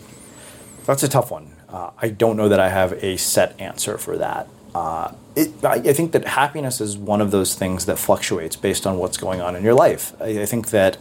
That's 0.85 1.03
a 1.03 1.09
tough 1.09 1.31
one. 1.31 1.53
Uh, 1.69 1.91
I 2.01 2.09
don't 2.09 2.37
know 2.37 2.49
that 2.49 2.61
I 2.61 2.69
have 2.69 2.93
a 3.05 3.17
set 3.17 3.61
answer 3.61 3.99
for 3.99 4.17
that. 4.19 4.49
Uh, 4.75 5.13
it, 5.35 5.65
I, 5.65 5.75
I 5.75 5.93
think 5.93 6.13
that 6.13 6.27
happiness 6.27 6.81
is 6.81 6.97
one 6.97 7.21
of 7.21 7.31
those 7.31 7.55
things 7.55 7.87
that 7.87 7.99
fluctuates 7.99 8.57
based 8.57 8.87
on 8.87 8.99
what's 8.99 9.17
going 9.17 9.41
on 9.41 9.57
in 9.57 9.63
your 9.63 9.75
life. 9.75 10.15
I, 10.21 10.43
I 10.43 10.47
think 10.47 10.71
that 10.71 10.99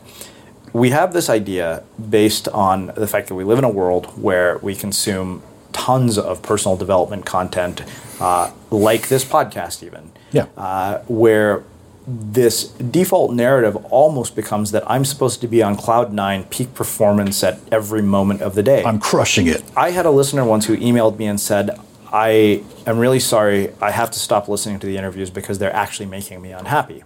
we 0.73 0.89
have 0.89 1.13
this 1.13 1.29
idea 1.29 1.83
based 2.09 2.47
on 2.49 2.87
the 2.95 3.07
fact 3.07 3.27
that 3.29 3.35
we 3.35 3.43
live 3.43 3.57
in 3.57 3.63
a 3.63 3.69
world 3.69 4.07
where 4.21 4.57
we 4.57 4.75
consume 4.75 5.41
tons 5.71 6.17
of 6.17 6.41
personal 6.41 6.75
development 6.75 7.25
content, 7.25 7.83
uh, 8.19 8.51
like 8.71 9.07
this 9.07 9.23
podcast, 9.23 9.83
even. 9.83 10.11
Yeah. 10.31 10.47
Uh, 10.57 10.99
where 11.07 11.63
this 12.07 12.69
default 12.69 13.33
narrative 13.33 13.75
almost 13.85 14.35
becomes 14.35 14.71
that 14.71 14.89
I'm 14.89 15.05
supposed 15.05 15.41
to 15.41 15.47
be 15.47 15.63
on 15.63 15.75
cloud 15.75 16.13
nine, 16.13 16.43
peak 16.45 16.73
performance 16.75 17.43
at 17.43 17.59
every 17.71 18.01
moment 18.01 18.41
of 18.41 18.53
the 18.53 18.63
day. 18.63 18.83
I'm 18.83 18.99
crushing 18.99 19.47
it. 19.47 19.63
I 19.75 19.91
had 19.91 20.05
a 20.05 20.11
listener 20.11 20.45
once 20.45 20.65
who 20.65 20.77
emailed 20.77 21.17
me 21.17 21.25
and 21.25 21.39
said, 21.39 21.79
I 22.13 22.63
am 22.85 22.99
really 22.99 23.19
sorry, 23.19 23.73
I 23.81 23.91
have 23.91 24.11
to 24.11 24.19
stop 24.19 24.47
listening 24.47 24.79
to 24.79 24.87
the 24.87 24.97
interviews 24.97 25.29
because 25.29 25.57
they're 25.57 25.75
actually 25.75 26.05
making 26.05 26.41
me 26.41 26.51
unhappy. 26.51 27.03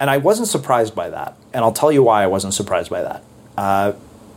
And 0.00 0.10
I 0.10 0.18
wasn't 0.18 0.48
surprised 0.48 0.94
by 0.94 1.10
that. 1.10 1.36
And 1.52 1.64
I'll 1.64 1.72
tell 1.72 1.92
you 1.92 2.02
why 2.02 2.24
I 2.24 2.26
wasn't 2.26 2.54
surprised 2.54 2.90
by 2.90 3.02
that. 3.02 3.24
Uh, 3.56 3.92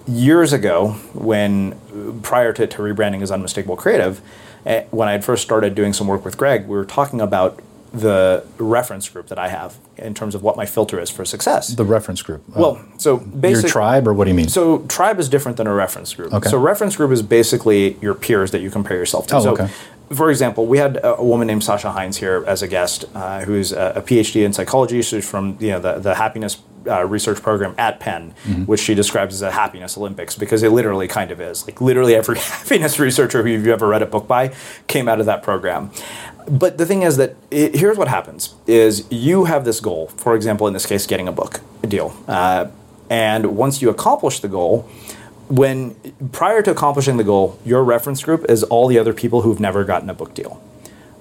years 0.07 0.53
ago, 0.53 0.91
when 1.13 2.21
prior 2.21 2.53
to, 2.53 2.67
to 2.67 2.77
rebranding 2.77 3.21
as 3.21 3.31
Unmistakable 3.31 3.75
Creative, 3.75 4.21
eh, 4.65 4.85
when 4.91 5.07
I 5.07 5.13
had 5.13 5.25
first 5.25 5.43
started 5.43 5.75
doing 5.75 5.93
some 5.93 6.07
work 6.07 6.23
with 6.23 6.37
Greg, 6.37 6.67
we 6.67 6.75
were 6.75 6.85
talking 6.85 7.21
about 7.21 7.61
the 7.93 8.45
reference 8.57 9.09
group 9.09 9.27
that 9.27 9.37
I 9.37 9.49
have 9.49 9.77
in 9.97 10.13
terms 10.13 10.33
of 10.33 10.41
what 10.41 10.55
my 10.55 10.65
filter 10.65 10.99
is 10.99 11.09
for 11.09 11.25
success. 11.25 11.67
The 11.69 11.83
reference 11.83 12.21
group. 12.21 12.41
well, 12.55 12.81
so 12.97 13.19
your 13.19 13.27
basically, 13.27 13.69
tribe, 13.69 14.07
or 14.07 14.13
what 14.13 14.25
do 14.25 14.29
you 14.31 14.35
mean? 14.35 14.47
so 14.47 14.79
tribe 14.87 15.19
is 15.19 15.27
different 15.27 15.57
than 15.57 15.67
a 15.67 15.73
reference 15.73 16.13
group. 16.13 16.33
Okay. 16.33 16.49
So 16.49 16.57
reference 16.57 16.95
group 16.95 17.11
is 17.11 17.21
basically 17.21 17.97
your 18.01 18.13
peers 18.15 18.51
that 18.51 18.61
you 18.61 18.69
compare 18.71 18.97
yourself 18.97 19.27
to. 19.27 19.35
Oh, 19.35 19.41
so, 19.41 19.51
okay. 19.53 19.69
for 20.13 20.29
example, 20.31 20.65
we 20.67 20.77
had 20.77 20.97
a, 20.97 21.17
a 21.17 21.23
woman 21.23 21.47
named 21.47 21.63
Sasha 21.65 21.91
Heinz 21.91 22.17
here 22.17 22.43
as 22.47 22.61
a 22.61 22.67
guest, 22.67 23.05
uh, 23.13 23.41
who's 23.41 23.73
a, 23.73 23.93
a 23.97 24.01
PhD 24.01 24.45
in 24.45 24.53
psychology. 24.53 25.01
She's 25.01 25.29
from 25.29 25.57
you 25.59 25.71
know 25.71 25.79
the, 25.79 25.99
the 25.99 26.15
happiness 26.15 26.61
uh, 26.87 27.05
research 27.05 27.41
program 27.43 27.75
at 27.77 27.99
Penn, 27.99 28.33
Mm-hmm. 28.45 28.63
which 28.63 28.79
she 28.79 28.95
describes 28.95 29.35
as 29.35 29.41
a 29.43 29.51
happiness 29.51 29.97
Olympics 29.97 30.35
because 30.35 30.63
it 30.63 30.69
literally 30.69 31.07
kind 31.07 31.29
of 31.29 31.39
is. 31.39 31.67
Like 31.67 31.79
literally 31.81 32.15
every 32.15 32.39
happiness 32.39 32.97
researcher 32.99 33.43
who 33.43 33.49
you've 33.49 33.67
ever 33.67 33.87
read 33.87 34.01
a 34.01 34.05
book 34.07 34.27
by 34.27 34.53
came 34.87 35.07
out 35.07 35.19
of 35.19 35.25
that 35.27 35.43
program. 35.43 35.91
But 36.51 36.77
the 36.77 36.85
thing 36.85 37.01
is 37.01 37.15
that 37.15 37.35
it, 37.49 37.75
here's 37.75 37.97
what 37.97 38.09
happens: 38.09 38.55
is 38.67 39.07
you 39.09 39.45
have 39.45 39.63
this 39.63 39.79
goal. 39.79 40.07
For 40.17 40.35
example, 40.35 40.67
in 40.67 40.73
this 40.73 40.85
case, 40.85 41.07
getting 41.07 41.29
a 41.29 41.31
book 41.31 41.61
deal, 41.87 42.13
uh, 42.27 42.67
and 43.09 43.55
once 43.55 43.81
you 43.81 43.89
accomplish 43.89 44.41
the 44.41 44.49
goal, 44.49 44.81
when 45.47 45.95
prior 46.33 46.61
to 46.61 46.71
accomplishing 46.71 47.15
the 47.15 47.23
goal, 47.23 47.57
your 47.65 47.83
reference 47.83 48.21
group 48.21 48.45
is 48.49 48.63
all 48.63 48.87
the 48.87 48.99
other 48.99 49.13
people 49.13 49.41
who've 49.43 49.59
never 49.61 49.85
gotten 49.85 50.09
a 50.09 50.13
book 50.13 50.33
deal. 50.33 50.61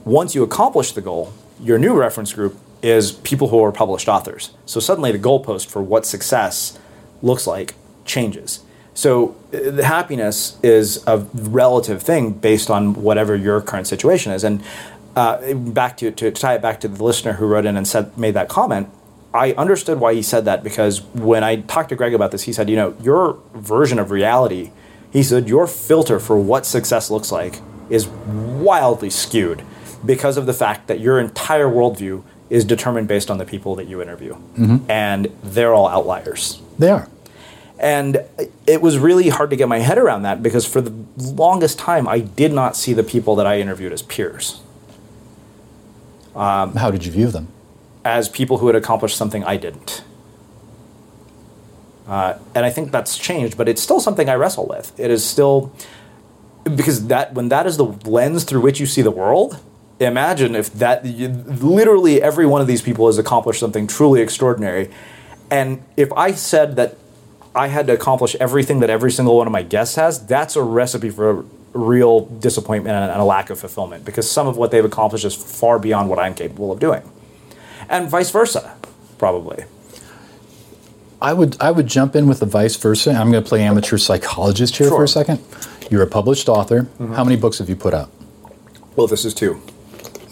Once 0.04 0.34
you 0.34 0.42
accomplish 0.42 0.92
the 0.92 1.00
goal, 1.00 1.32
your 1.60 1.78
new 1.78 1.94
reference 1.94 2.32
group 2.32 2.58
is 2.82 3.12
people 3.12 3.48
who 3.48 3.62
are 3.62 3.72
published 3.72 4.08
authors. 4.08 4.50
So 4.66 4.80
suddenly 4.80 5.12
the 5.12 5.18
goalpost 5.18 5.66
for 5.66 5.82
what 5.82 6.06
success 6.06 6.78
looks 7.22 7.46
like 7.46 7.74
changes. 8.04 8.60
So 8.94 9.36
uh, 9.52 9.70
the 9.70 9.84
happiness 9.84 10.58
is 10.62 11.02
a 11.06 11.18
relative 11.34 12.02
thing 12.02 12.32
based 12.32 12.70
on 12.70 12.94
whatever 12.94 13.36
your 13.36 13.60
current 13.60 13.86
situation 13.86 14.32
is. 14.32 14.44
And 14.44 14.62
uh, 15.16 15.54
back 15.54 15.96
to, 15.98 16.10
to 16.10 16.30
tie 16.30 16.54
it 16.54 16.62
back 16.62 16.80
to 16.80 16.88
the 16.88 17.02
listener 17.02 17.34
who 17.34 17.46
wrote 17.46 17.66
in 17.66 17.76
and 17.76 17.86
said 17.86 18.16
made 18.16 18.34
that 18.34 18.48
comment, 18.48 18.88
I 19.32 19.52
understood 19.52 20.00
why 20.00 20.14
he 20.14 20.22
said 20.22 20.44
that 20.46 20.62
because 20.64 21.02
when 21.14 21.44
I 21.44 21.56
talked 21.62 21.88
to 21.90 21.96
Greg 21.96 22.14
about 22.14 22.30
this, 22.32 22.42
he 22.42 22.52
said, 22.52 22.68
you 22.68 22.76
know, 22.76 22.96
your 23.02 23.38
version 23.54 23.98
of 23.98 24.10
reality, 24.10 24.70
he 25.12 25.22
said, 25.22 25.48
your 25.48 25.66
filter 25.66 26.18
for 26.18 26.36
what 26.38 26.66
success 26.66 27.10
looks 27.10 27.30
like 27.30 27.60
is 27.88 28.08
wildly 28.08 29.10
skewed 29.10 29.62
because 30.04 30.36
of 30.36 30.46
the 30.46 30.54
fact 30.54 30.86
that 30.88 31.00
your 31.00 31.20
entire 31.20 31.66
worldview 31.66 32.22
is 32.48 32.64
determined 32.64 33.06
based 33.06 33.30
on 33.30 33.38
the 33.38 33.44
people 33.44 33.76
that 33.76 33.86
you 33.86 34.02
interview. 34.02 34.36
And 34.88 35.26
they're 35.42 35.74
all 35.74 35.86
outliers. 35.88 36.60
they 36.78 36.90
are. 36.90 37.08
And 37.78 38.18
it 38.66 38.82
was 38.82 38.98
really 38.98 39.30
hard 39.30 39.48
to 39.50 39.56
get 39.56 39.66
my 39.68 39.78
head 39.78 39.96
around 39.96 40.22
that 40.22 40.42
because 40.42 40.66
for 40.66 40.80
the 40.82 40.92
longest 41.16 41.78
time, 41.78 42.06
I 42.08 42.18
did 42.18 42.52
not 42.52 42.76
see 42.76 42.92
the 42.92 43.02
people 43.02 43.36
that 43.36 43.46
I 43.46 43.58
interviewed 43.60 43.92
as 43.92 44.02
peers, 44.02 44.60
How 46.34 46.90
did 46.90 47.04
you 47.04 47.12
view 47.12 47.28
them? 47.28 47.48
as 48.04 48.28
people 48.28 48.58
who 48.58 48.66
had 48.66 48.76
accomplished 48.76 49.16
something 49.16 49.44
I 49.44 49.56
didn't. 49.56 50.02
Uh, 52.06 52.38
and 52.54 52.64
I 52.64 52.70
think 52.70 52.90
that's 52.90 53.16
changed, 53.18 53.56
but 53.56 53.68
it's 53.68 53.82
still 53.82 54.00
something 54.00 54.28
I 54.28 54.34
wrestle 54.34 54.66
with. 54.66 54.98
It 54.98 55.10
is 55.10 55.24
still 55.24 55.72
because 56.64 57.06
that 57.06 57.34
when 57.34 57.48
that 57.48 57.66
is 57.66 57.76
the 57.76 57.84
lens 57.84 58.44
through 58.44 58.60
which 58.60 58.80
you 58.80 58.86
see 58.86 59.02
the 59.02 59.10
world. 59.10 59.60
Imagine 60.00 60.56
if 60.56 60.72
that 60.74 61.04
you, 61.04 61.28
literally 61.28 62.22
every 62.22 62.46
one 62.46 62.60
of 62.60 62.66
these 62.66 62.80
people 62.80 63.06
has 63.06 63.18
accomplished 63.18 63.60
something 63.60 63.86
truly 63.86 64.22
extraordinary, 64.22 64.90
and 65.50 65.84
if 65.96 66.10
I 66.14 66.32
said 66.32 66.76
that 66.76 66.96
I 67.54 67.66
had 67.66 67.86
to 67.88 67.92
accomplish 67.92 68.34
everything 68.36 68.80
that 68.80 68.88
every 68.88 69.12
single 69.12 69.36
one 69.36 69.46
of 69.46 69.52
my 69.52 69.62
guests 69.62 69.96
has, 69.96 70.24
that's 70.24 70.56
a 70.56 70.62
recipe 70.62 71.10
for 71.10 71.44
real 71.72 72.26
disappointment 72.26 72.94
and 72.94 73.20
a 73.20 73.24
lack 73.24 73.50
of 73.50 73.58
fulfillment 73.58 74.04
because 74.04 74.30
some 74.30 74.46
of 74.46 74.56
what 74.56 74.70
they've 74.70 74.84
accomplished 74.84 75.24
is 75.24 75.34
far 75.34 75.78
beyond 75.78 76.08
what 76.08 76.18
I'm 76.18 76.34
capable 76.34 76.72
of 76.72 76.80
doing, 76.80 77.02
and 77.88 78.08
vice 78.08 78.30
versa, 78.30 78.76
probably. 79.18 79.64
I 81.22 81.32
would 81.32 81.56
I 81.60 81.70
would 81.70 81.86
jump 81.86 82.16
in 82.16 82.26
with 82.26 82.40
the 82.40 82.46
vice 82.46 82.76
versa. 82.76 83.12
I'm 83.12 83.30
going 83.30 83.42
to 83.42 83.48
play 83.48 83.62
amateur 83.62 83.98
psychologist 83.98 84.76
here 84.76 84.88
for 84.88 85.04
a 85.04 85.08
second. 85.08 85.40
You're 85.90 86.02
a 86.02 86.06
published 86.06 86.48
author. 86.48 86.82
Mm-hmm. 86.82 87.14
How 87.14 87.24
many 87.24 87.36
books 87.36 87.58
have 87.58 87.68
you 87.68 87.76
put 87.76 87.92
out? 87.92 88.10
Well, 88.96 89.06
this 89.06 89.24
is 89.24 89.34
two. 89.34 89.60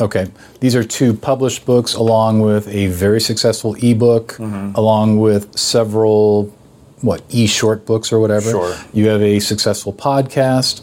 Okay, 0.01 0.29
these 0.61 0.77
are 0.77 0.85
two 0.85 1.13
published 1.13 1.67
books, 1.67 1.95
along 1.95 2.41
with 2.41 2.69
a 2.69 2.87
very 2.87 3.21
successful 3.21 3.75
ebook, 3.83 4.35
mm-hmm. 4.35 4.73
along 4.77 5.19
with 5.19 5.59
several 5.59 6.55
what 7.01 7.23
e-short 7.29 7.85
books 7.85 8.13
or 8.13 8.21
whatever. 8.21 8.51
Sure. 8.51 8.77
You 8.93 9.09
have 9.09 9.23
a 9.23 9.41
successful 9.41 9.93
podcast. 9.93 10.83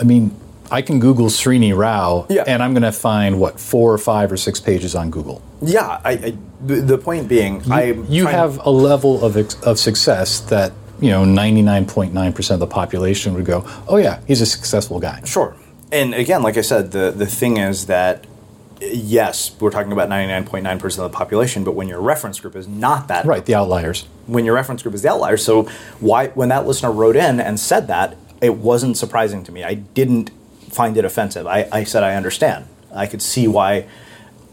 I 0.00 0.04
mean, 0.04 0.34
I 0.70 0.82
can 0.82 0.98
Google 0.98 1.26
Srini 1.26 1.76
Rao, 1.76 2.26
Yeah. 2.28 2.44
and 2.46 2.62
I'm 2.62 2.72
going 2.72 2.82
to 2.82 2.92
find 2.92 3.38
what 3.38 3.60
four 3.60 3.92
or 3.92 3.98
five 3.98 4.32
or 4.32 4.36
six 4.36 4.60
pages 4.60 4.94
on 4.94 5.10
Google. 5.10 5.42
Yeah, 5.62 6.00
I, 6.04 6.10
I, 6.12 6.34
the 6.62 6.98
point 6.98 7.28
being, 7.28 7.62
I 7.70 7.92
you 8.08 8.26
have 8.26 8.58
a 8.64 8.70
level 8.70 9.24
of, 9.24 9.36
of 9.64 9.78
success 9.78 10.40
that 10.40 10.72
you 11.00 11.10
know 11.10 11.24
99.9% 11.24 12.50
of 12.50 12.60
the 12.60 12.66
population 12.66 13.34
would 13.34 13.44
go 13.44 13.64
oh 13.88 13.96
yeah 13.96 14.20
he's 14.28 14.40
a 14.40 14.46
successful 14.46 15.00
guy 15.00 15.20
Sure. 15.24 15.56
And 15.90 16.14
again, 16.14 16.42
like 16.42 16.56
I 16.56 16.60
said, 16.62 16.92
the, 16.92 17.10
the 17.10 17.26
thing 17.26 17.56
is 17.58 17.86
that 17.86 18.24
yes, 18.80 19.52
we're 19.60 19.70
talking 19.70 19.92
about 19.92 20.08
99.9% 20.08 20.84
of 20.84 20.96
the 20.96 21.08
population, 21.10 21.62
but 21.64 21.72
when 21.74 21.88
your 21.88 22.00
reference 22.00 22.40
group 22.40 22.56
is 22.56 22.66
not 22.68 23.08
that, 23.08 23.24
right 23.26 23.44
the 23.44 23.54
outliers 23.54 24.06
when 24.26 24.44
your 24.44 24.54
reference 24.54 24.82
group 24.82 24.94
is 24.94 25.02
the 25.02 25.10
outlier. 25.10 25.36
So 25.36 25.64
why 26.00 26.28
when 26.28 26.48
that 26.48 26.66
listener 26.66 26.90
wrote 26.92 27.16
in 27.16 27.40
and 27.40 27.58
said 27.60 27.86
that, 27.88 28.16
it 28.44 28.56
wasn't 28.56 28.96
surprising 28.96 29.42
to 29.44 29.52
me. 29.52 29.64
I 29.64 29.74
didn't 29.74 30.30
find 30.70 30.96
it 30.96 31.04
offensive. 31.04 31.46
I, 31.46 31.68
I 31.72 31.84
said 31.84 32.02
I 32.02 32.14
understand. 32.14 32.66
I 32.94 33.06
could 33.06 33.22
see 33.22 33.46
why 33.48 33.86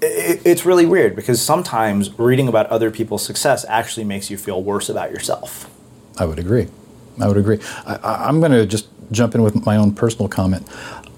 it, 0.01 0.41
it's 0.45 0.65
really 0.65 0.85
weird 0.85 1.15
because 1.15 1.41
sometimes 1.41 2.17
reading 2.19 2.47
about 2.47 2.67
other 2.67 2.89
people's 2.91 3.23
success 3.25 3.65
actually 3.67 4.03
makes 4.03 4.29
you 4.31 4.37
feel 4.37 4.61
worse 4.63 4.89
about 4.89 5.11
yourself. 5.11 5.69
i 6.17 6.25
would 6.25 6.39
agree 6.39 6.67
i 7.21 7.27
would 7.27 7.37
agree 7.37 7.59
I, 7.85 8.25
i'm 8.27 8.39
going 8.39 8.51
to 8.51 8.65
just 8.65 8.87
jump 9.11 9.35
in 9.35 9.41
with 9.43 9.65
my 9.65 9.75
own 9.77 9.93
personal 9.93 10.27
comment 10.27 10.67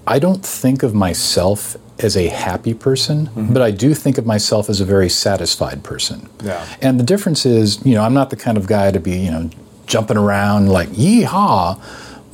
i 0.06 0.18
don't 0.18 0.44
think 0.44 0.82
of 0.82 0.94
myself 0.94 1.76
as 1.98 2.16
a 2.16 2.28
happy 2.28 2.74
person 2.74 3.26
mm-hmm. 3.28 3.52
but 3.54 3.62
i 3.62 3.70
do 3.70 3.94
think 3.94 4.18
of 4.18 4.26
myself 4.26 4.68
as 4.68 4.80
a 4.80 4.84
very 4.84 5.08
satisfied 5.08 5.82
person 5.82 6.28
Yeah. 6.42 6.66
and 6.82 7.00
the 7.00 7.04
difference 7.04 7.46
is 7.46 7.84
you 7.86 7.94
know 7.94 8.02
i'm 8.06 8.14
not 8.20 8.28
the 8.30 8.36
kind 8.46 8.56
of 8.58 8.66
guy 8.66 8.90
to 8.90 9.00
be 9.00 9.16
you 9.26 9.30
know 9.30 9.50
jumping 9.86 10.16
around 10.16 10.68
like 10.68 10.88
yeehaw 10.90 11.80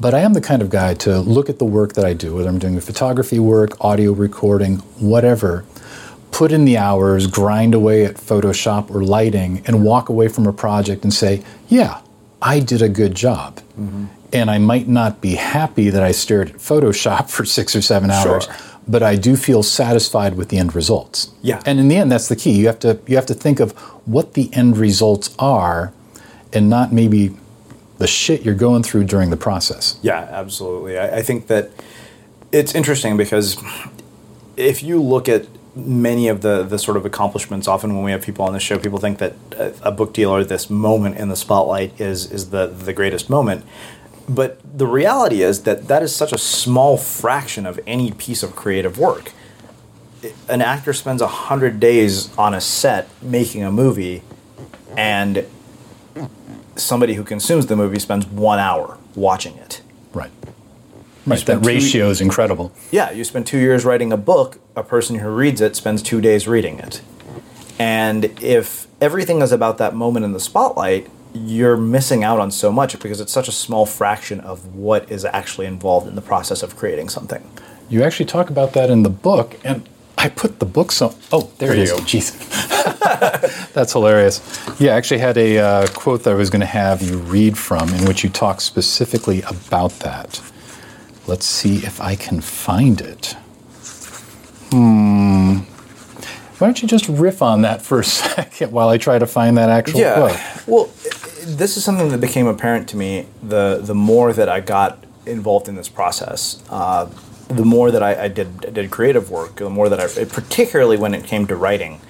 but 0.00 0.14
I 0.14 0.20
am 0.20 0.32
the 0.32 0.40
kind 0.40 0.62
of 0.62 0.70
guy 0.70 0.94
to 0.94 1.20
look 1.20 1.50
at 1.50 1.58
the 1.58 1.64
work 1.64 1.92
that 1.92 2.04
I 2.04 2.14
do, 2.14 2.34
whether 2.36 2.48
I'm 2.48 2.58
doing 2.58 2.74
the 2.74 2.80
photography 2.80 3.38
work, 3.38 3.82
audio 3.84 4.12
recording, 4.12 4.76
whatever, 4.98 5.64
put 6.32 6.52
in 6.52 6.64
the 6.64 6.78
hours, 6.78 7.26
grind 7.26 7.74
away 7.74 8.04
at 8.04 8.14
Photoshop 8.14 8.90
or 8.90 9.04
lighting, 9.04 9.62
and 9.66 9.84
walk 9.84 10.08
away 10.08 10.28
from 10.28 10.46
a 10.46 10.52
project 10.52 11.04
and 11.04 11.12
say, 11.12 11.42
yeah, 11.68 12.00
I 12.40 12.60
did 12.60 12.80
a 12.80 12.88
good 12.88 13.14
job. 13.14 13.56
Mm-hmm. 13.78 14.06
And 14.32 14.50
I 14.50 14.58
might 14.58 14.88
not 14.88 15.20
be 15.20 15.34
happy 15.34 15.90
that 15.90 16.02
I 16.02 16.12
stared 16.12 16.50
at 16.50 16.56
Photoshop 16.56 17.28
for 17.34 17.44
six 17.44 17.76
or 17.76 17.82
seven 17.82 18.10
hours, 18.10 18.44
Sure. 18.44 18.54
but 18.88 19.02
I 19.02 19.16
do 19.16 19.36
feel 19.36 19.62
satisfied 19.62 20.34
with 20.36 20.48
the 20.48 20.56
end 20.58 20.74
results. 20.74 21.30
Yeah. 21.42 21.62
And 21.66 21.78
in 21.78 21.88
the 21.88 21.96
end, 21.96 22.10
that's 22.10 22.28
the 22.28 22.36
key. 22.36 22.52
You 22.52 22.66
have 22.68 22.78
to 22.80 23.00
you 23.06 23.16
have 23.16 23.26
to 23.26 23.34
think 23.34 23.60
of 23.60 23.72
what 24.06 24.34
the 24.34 24.48
end 24.54 24.78
results 24.78 25.34
are, 25.38 25.92
and 26.52 26.70
not 26.70 26.92
maybe 26.92 27.36
the 28.00 28.06
shit 28.06 28.42
you're 28.42 28.54
going 28.54 28.82
through 28.82 29.04
during 29.04 29.28
the 29.28 29.36
process. 29.36 29.98
Yeah, 30.02 30.20
absolutely. 30.30 30.98
I, 30.98 31.18
I 31.18 31.22
think 31.22 31.48
that 31.48 31.70
it's 32.50 32.74
interesting 32.74 33.18
because 33.18 33.62
if 34.56 34.82
you 34.82 35.00
look 35.02 35.28
at 35.28 35.46
many 35.76 36.26
of 36.28 36.40
the, 36.40 36.62
the 36.62 36.78
sort 36.78 36.96
of 36.96 37.04
accomplishments, 37.04 37.68
often 37.68 37.94
when 37.94 38.02
we 38.02 38.10
have 38.10 38.22
people 38.22 38.46
on 38.46 38.54
the 38.54 38.58
show, 38.58 38.78
people 38.78 38.98
think 38.98 39.18
that 39.18 39.34
a, 39.52 39.74
a 39.82 39.92
book 39.92 40.14
deal 40.14 40.30
or 40.30 40.42
this 40.42 40.70
moment 40.70 41.18
in 41.18 41.28
the 41.28 41.36
spotlight 41.36 42.00
is, 42.00 42.32
is 42.32 42.48
the, 42.48 42.66
the 42.66 42.94
greatest 42.94 43.28
moment. 43.28 43.66
But 44.26 44.58
the 44.78 44.86
reality 44.86 45.42
is 45.42 45.64
that 45.64 45.86
that 45.88 46.02
is 46.02 46.16
such 46.16 46.32
a 46.32 46.38
small 46.38 46.96
fraction 46.96 47.66
of 47.66 47.78
any 47.86 48.12
piece 48.12 48.42
of 48.42 48.56
creative 48.56 48.98
work. 48.98 49.32
an 50.48 50.62
actor 50.62 50.94
spends 50.94 51.20
100 51.20 51.78
days 51.78 52.34
on 52.38 52.54
a 52.54 52.62
set 52.62 53.08
making 53.22 53.62
a 53.62 53.70
movie 53.70 54.22
and 54.96 55.44
somebody 56.76 57.14
who 57.14 57.24
consumes 57.24 57.66
the 57.66 57.76
movie 57.76 57.98
spends 57.98 58.26
one 58.26 58.58
hour 58.58 58.98
watching 59.14 59.56
it. 59.56 59.82
Right. 60.12 60.30
Right. 61.26 61.44
That 61.46 61.62
two- 61.62 61.68
ratio 61.68 62.08
is 62.10 62.20
incredible. 62.20 62.72
Yeah, 62.90 63.10
you 63.10 63.24
spend 63.24 63.46
two 63.46 63.58
years 63.58 63.84
writing 63.84 64.12
a 64.12 64.16
book, 64.16 64.58
a 64.74 64.82
person 64.82 65.16
who 65.16 65.28
reads 65.28 65.60
it 65.60 65.76
spends 65.76 66.02
two 66.02 66.20
days 66.20 66.48
reading 66.48 66.78
it. 66.78 67.02
And 67.78 68.24
if 68.42 68.86
everything 69.00 69.40
is 69.42 69.52
about 69.52 69.78
that 69.78 69.94
moment 69.94 70.24
in 70.24 70.32
the 70.32 70.40
spotlight, 70.40 71.08
you're 71.32 71.76
missing 71.76 72.24
out 72.24 72.40
on 72.40 72.50
so 72.50 72.72
much 72.72 72.98
because 73.00 73.20
it's 73.20 73.32
such 73.32 73.48
a 73.48 73.52
small 73.52 73.86
fraction 73.86 74.40
of 74.40 74.74
what 74.74 75.10
is 75.10 75.24
actually 75.24 75.66
involved 75.66 76.08
in 76.08 76.14
the 76.14 76.20
process 76.22 76.62
of 76.62 76.76
creating 76.76 77.08
something. 77.08 77.42
You 77.88 78.02
actually 78.02 78.26
talk 78.26 78.50
about 78.50 78.72
that 78.72 78.90
in 78.90 79.02
the 79.02 79.10
book, 79.10 79.56
and 79.64 79.88
I 80.22 80.28
put 80.28 80.58
the 80.58 80.66
book 80.66 80.92
so. 80.92 81.14
Oh, 81.32 81.50
there 81.56 81.72
it 81.72 81.78
you 81.78 81.86
go. 81.86 81.96
Jeez, 81.96 82.36
that's 83.72 83.94
hilarious. 83.94 84.42
Yeah, 84.78 84.92
I 84.92 84.96
actually 84.96 85.20
had 85.20 85.38
a 85.38 85.58
uh, 85.58 85.86
quote 85.88 86.24
that 86.24 86.32
I 86.32 86.34
was 86.34 86.50
going 86.50 86.60
to 86.60 86.66
have 86.66 87.00
you 87.00 87.16
read 87.16 87.56
from, 87.56 87.88
in 87.94 88.04
which 88.04 88.22
you 88.22 88.28
talk 88.28 88.60
specifically 88.60 89.40
about 89.42 89.92
that. 90.00 90.42
Let's 91.26 91.46
see 91.46 91.76
if 91.76 92.02
I 92.02 92.16
can 92.16 92.42
find 92.42 93.00
it. 93.00 93.34
Hmm. 94.72 95.60
Why 96.58 96.66
don't 96.66 96.82
you 96.82 96.88
just 96.88 97.08
riff 97.08 97.40
on 97.40 97.62
that 97.62 97.80
for 97.80 98.00
a 98.00 98.04
second 98.22 98.72
while 98.72 98.90
I 98.90 98.98
try 98.98 99.18
to 99.18 99.26
find 99.26 99.56
that 99.56 99.70
actual 99.70 100.00
quote? 100.02 100.38
Well, 100.66 100.90
this 101.46 101.78
is 101.78 101.84
something 101.84 102.10
that 102.10 102.20
became 102.20 102.46
apparent 102.46 102.90
to 102.90 102.98
me 102.98 103.26
the 103.42 103.80
the 103.82 103.94
more 103.94 104.34
that 104.34 104.50
I 104.50 104.60
got 104.60 105.02
involved 105.24 105.66
in 105.66 105.76
this 105.76 105.88
process. 105.88 106.62
Uh, 106.68 107.08
the 107.50 107.64
more 107.64 107.90
that 107.90 108.02
I, 108.02 108.24
I 108.24 108.28
did 108.28 108.60
did 108.72 108.90
creative 108.90 109.30
work, 109.30 109.56
the 109.56 109.70
more 109.70 109.88
that 109.88 110.00
I, 110.00 110.24
particularly 110.24 110.96
when 110.96 111.14
it 111.14 111.24
came 111.24 111.46
to 111.48 111.56
writing, 111.56 112.00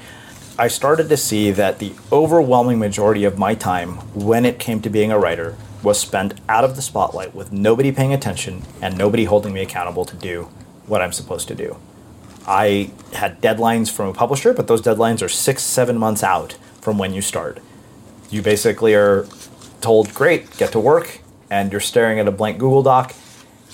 I 0.59 0.68
started 0.68 1.09
to 1.09 1.16
see 1.16 1.50
that 1.53 1.79
the 1.79 1.94
overwhelming 2.12 2.79
majority 2.79 3.24
of 3.24 3.38
my 3.38 3.55
time, 3.55 3.94
when 4.14 4.44
it 4.44 4.59
came 4.59 4.83
to 4.83 4.90
being 4.90 5.11
a 5.11 5.18
writer, 5.18 5.57
was 5.83 5.98
spent 5.98 6.35
out 6.48 6.64
of 6.64 6.76
the 6.76 6.83
spotlight 6.83 7.35
with 7.35 7.53
nobody 7.53 7.90
paying 7.90 8.12
attention 8.12 8.62
and 8.83 8.98
nobody 8.98 9.24
holding 9.24 9.55
me 9.55 9.62
accountable 9.62 10.05
to 10.05 10.16
do 10.16 10.50
what 10.87 11.00
I'm 11.00 11.12
supposed 11.12 11.48
to 11.48 11.55
do. 11.55 11.79
I 12.46 12.90
had 13.14 13.40
deadlines 13.40 13.90
from 13.90 14.09
a 14.09 14.12
publisher, 14.12 14.53
but 14.53 14.66
those 14.66 14.83
deadlines 14.83 15.22
are 15.22 15.29
six, 15.29 15.62
seven 15.62 15.96
months 15.96 16.22
out 16.22 16.59
from 16.81 16.98
when 16.98 17.14
you 17.14 17.22
start. 17.22 17.59
You 18.31 18.42
basically 18.42 18.94
are 18.94 19.26
told, 19.81 20.12
great, 20.12 20.57
get 20.59 20.72
to 20.72 20.81
work, 20.81 21.20
and 21.48 21.72
you're 21.72 21.81
staring 21.81 22.18
at 22.18 22.29
a 22.29 22.33
blank 22.33 22.59
Google 22.59 22.83
Doc, 22.83 23.14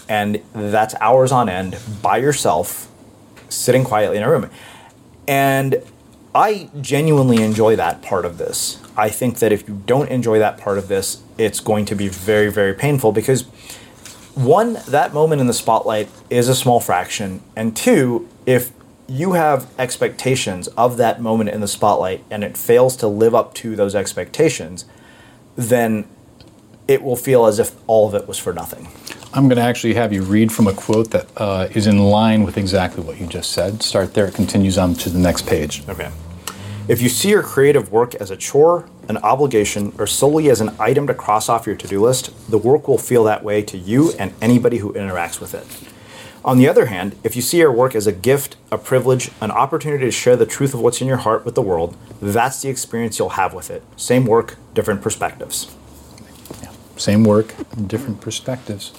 and 0.09 0.43
that's 0.53 0.95
hours 1.01 1.33
on 1.33 1.49
end 1.49 1.79
by 2.03 2.19
yourself, 2.19 2.91
sitting 3.49 3.85
quietly 3.85 4.17
in 4.17 4.23
a 4.23 4.31
room. 4.31 4.51
And 5.27 5.83
I 6.35 6.71
genuinely 6.81 7.43
enjoy 7.43 7.77
that 7.77 8.03
part 8.03 8.25
of 8.25 8.39
this. 8.39 8.81
I 8.97 9.09
think 9.09 9.39
that 9.39 9.53
if 9.53 9.69
you 9.69 9.83
don't 9.87 10.09
enjoy 10.11 10.39
that 10.39 10.59
part 10.59 10.79
of 10.79 10.89
this, 10.89 11.23
it's 11.39 11.61
going 11.61 11.85
to 11.87 11.95
be 11.95 12.09
very, 12.09 12.51
very 12.51 12.75
painful 12.75 13.13
because 13.13 13.45
one, 14.35 14.75
that 14.89 15.15
moment 15.15 15.41
in 15.41 15.47
the 15.47 15.55
spotlight 15.55 16.09
is 16.29 16.49
a 16.49 16.55
small 16.55 16.79
fraction, 16.79 17.43
and 17.57 17.75
two, 17.75 18.29
if 18.45 18.71
you 19.09 19.33
have 19.33 19.73
expectations 19.79 20.69
of 20.69 20.99
that 20.99 21.23
moment 21.23 21.49
in 21.49 21.61
the 21.61 21.69
spotlight 21.69 22.23
and 22.31 22.45
it 22.45 22.57
fails 22.57 22.97
to 22.97 23.09
live 23.09 23.35
up 23.35 23.55
to 23.55 23.75
those 23.77 23.95
expectations, 23.95 24.85
then 25.57 26.07
it 26.87 27.03
will 27.03 27.17
feel 27.17 27.47
as 27.47 27.59
if 27.59 27.75
all 27.87 28.09
of 28.09 28.15
it 28.15 28.29
was 28.29 28.39
for 28.39 28.53
nothing. 28.53 28.89
I'm 29.37 29.49
going 29.49 29.57
to 29.59 29.63
actually 29.63 29.93
have 29.93 30.15
you 30.15 30.23
read 30.23 30.51
from 30.51 30.67
a 30.67 30.73
quote 30.73 31.11
that 31.11 31.29
uh, 31.37 31.69
is 31.75 31.87
in 31.87 31.99
line 31.99 32.43
with 32.43 32.57
exactly 32.57 33.03
what 33.05 33.21
you 33.21 33.27
just 33.27 33.53
said. 33.53 33.83
Start 33.83 34.15
there, 34.15 34.25
it 34.25 34.33
continues 34.33 34.79
on 34.79 34.95
to 34.95 35.11
the 35.11 35.19
next 35.19 35.47
page. 35.47 35.87
Okay. 35.91 36.11
If 36.89 37.03
you 37.03 37.11
see 37.11 37.29
your 37.29 37.43
creative 37.43 37.93
work 37.93 38.15
as 38.15 38.31
a 38.31 38.37
chore, 38.39 38.89
an 39.11 39.19
obligation, 39.19 39.93
or 39.99 40.07
solely 40.07 40.49
as 40.49 40.63
an 40.63 40.75
item 40.79 41.07
to 41.09 41.13
cross 41.13 41.51
off 41.51 41.67
your 41.67 41.77
to 41.77 41.87
do 41.87 42.01
list, 42.01 42.51
the 42.51 42.57
work 42.57 42.89
will 42.89 42.97
feel 42.97 43.25
that 43.25 43.45
way 43.45 43.61
to 43.61 43.77
you 43.77 44.13
and 44.13 44.33
anybody 44.41 44.79
who 44.79 44.95
interacts 44.95 45.39
with 45.39 45.53
it. 45.53 45.67
On 46.43 46.57
the 46.57 46.67
other 46.67 46.87
hand, 46.87 47.15
if 47.23 47.37
you 47.37 47.43
see 47.43 47.59
your 47.59 47.73
work 47.73 47.95
as 47.95 48.07
a 48.07 48.13
gift, 48.13 48.57
a 48.73 48.79
privilege, 48.79 49.31
an 49.43 49.51
opportunity 49.51 50.07
to 50.07 50.11
share 50.11 50.37
the 50.37 50.47
truth 50.47 50.73
of 50.73 50.81
what's 50.81 51.03
in 51.03 51.07
your 51.07 51.19
heart 51.19 51.45
with 51.45 51.57
the 51.57 51.63
world, 51.63 51.95
that's 52.23 52.63
the 52.63 52.71
experience 52.71 53.19
you'll 53.19 53.31
have 53.31 53.53
with 53.53 53.71
it. 53.71 53.83
Same 53.97 54.25
work, 54.25 54.57
different 54.73 55.03
perspectives. 55.03 55.77
Same 56.97 57.25
work, 57.25 57.55
different 57.87 58.23
perspectives. 58.23 58.93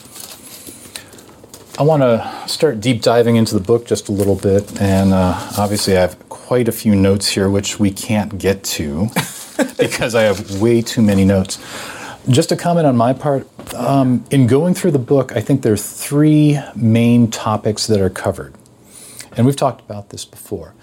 I 1.79 1.83
want 1.83 2.01
to 2.01 2.47
start 2.47 2.81
deep 2.81 3.03
diving 3.03 3.35
into 3.35 3.53
the 3.53 3.59
book 3.63 3.85
just 3.85 4.09
a 4.09 4.11
little 4.11 4.33
bit, 4.33 4.81
and 4.81 5.13
uh, 5.13 5.39
obviously, 5.59 5.95
I 5.95 6.01
have 6.01 6.17
quite 6.27 6.67
a 6.67 6.71
few 6.71 6.95
notes 6.95 7.27
here 7.27 7.51
which 7.51 7.79
we 7.79 7.91
can't 7.91 8.39
get 8.39 8.63
to 8.63 9.09
because 9.77 10.15
I 10.15 10.23
have 10.23 10.59
way 10.59 10.81
too 10.81 11.03
many 11.03 11.23
notes. 11.23 11.59
Just 12.29 12.51
a 12.51 12.55
comment 12.55 12.87
on 12.87 12.97
my 12.97 13.13
part 13.13 13.47
um, 13.75 14.25
in 14.31 14.47
going 14.47 14.73
through 14.73 14.89
the 14.89 14.97
book, 14.97 15.35
I 15.35 15.39
think 15.39 15.61
there 15.61 15.73
are 15.73 15.77
three 15.77 16.59
main 16.75 17.29
topics 17.29 17.85
that 17.85 18.01
are 18.01 18.09
covered. 18.09 18.55
And 19.35 19.45
we've 19.45 19.55
talked 19.55 19.81
about 19.81 20.09
this 20.09 20.25
before. 20.25 20.73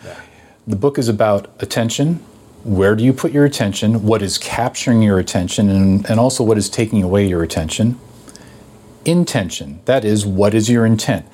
The 0.64 0.76
book 0.76 0.96
is 0.96 1.08
about 1.08 1.50
attention. 1.60 2.22
Where 2.62 2.94
do 2.94 3.02
you 3.02 3.12
put 3.12 3.32
your 3.32 3.44
attention? 3.44 4.04
What 4.04 4.22
is 4.22 4.38
capturing 4.38 5.02
your 5.02 5.18
attention? 5.18 5.68
And, 5.70 6.08
and 6.08 6.20
also, 6.20 6.44
what 6.44 6.56
is 6.56 6.70
taking 6.70 7.02
away 7.02 7.26
your 7.26 7.42
attention? 7.42 7.98
Intention. 9.04 9.80
That 9.84 10.04
is, 10.04 10.24
what 10.24 10.54
is 10.54 10.68
your 10.68 10.86
intent? 10.86 11.26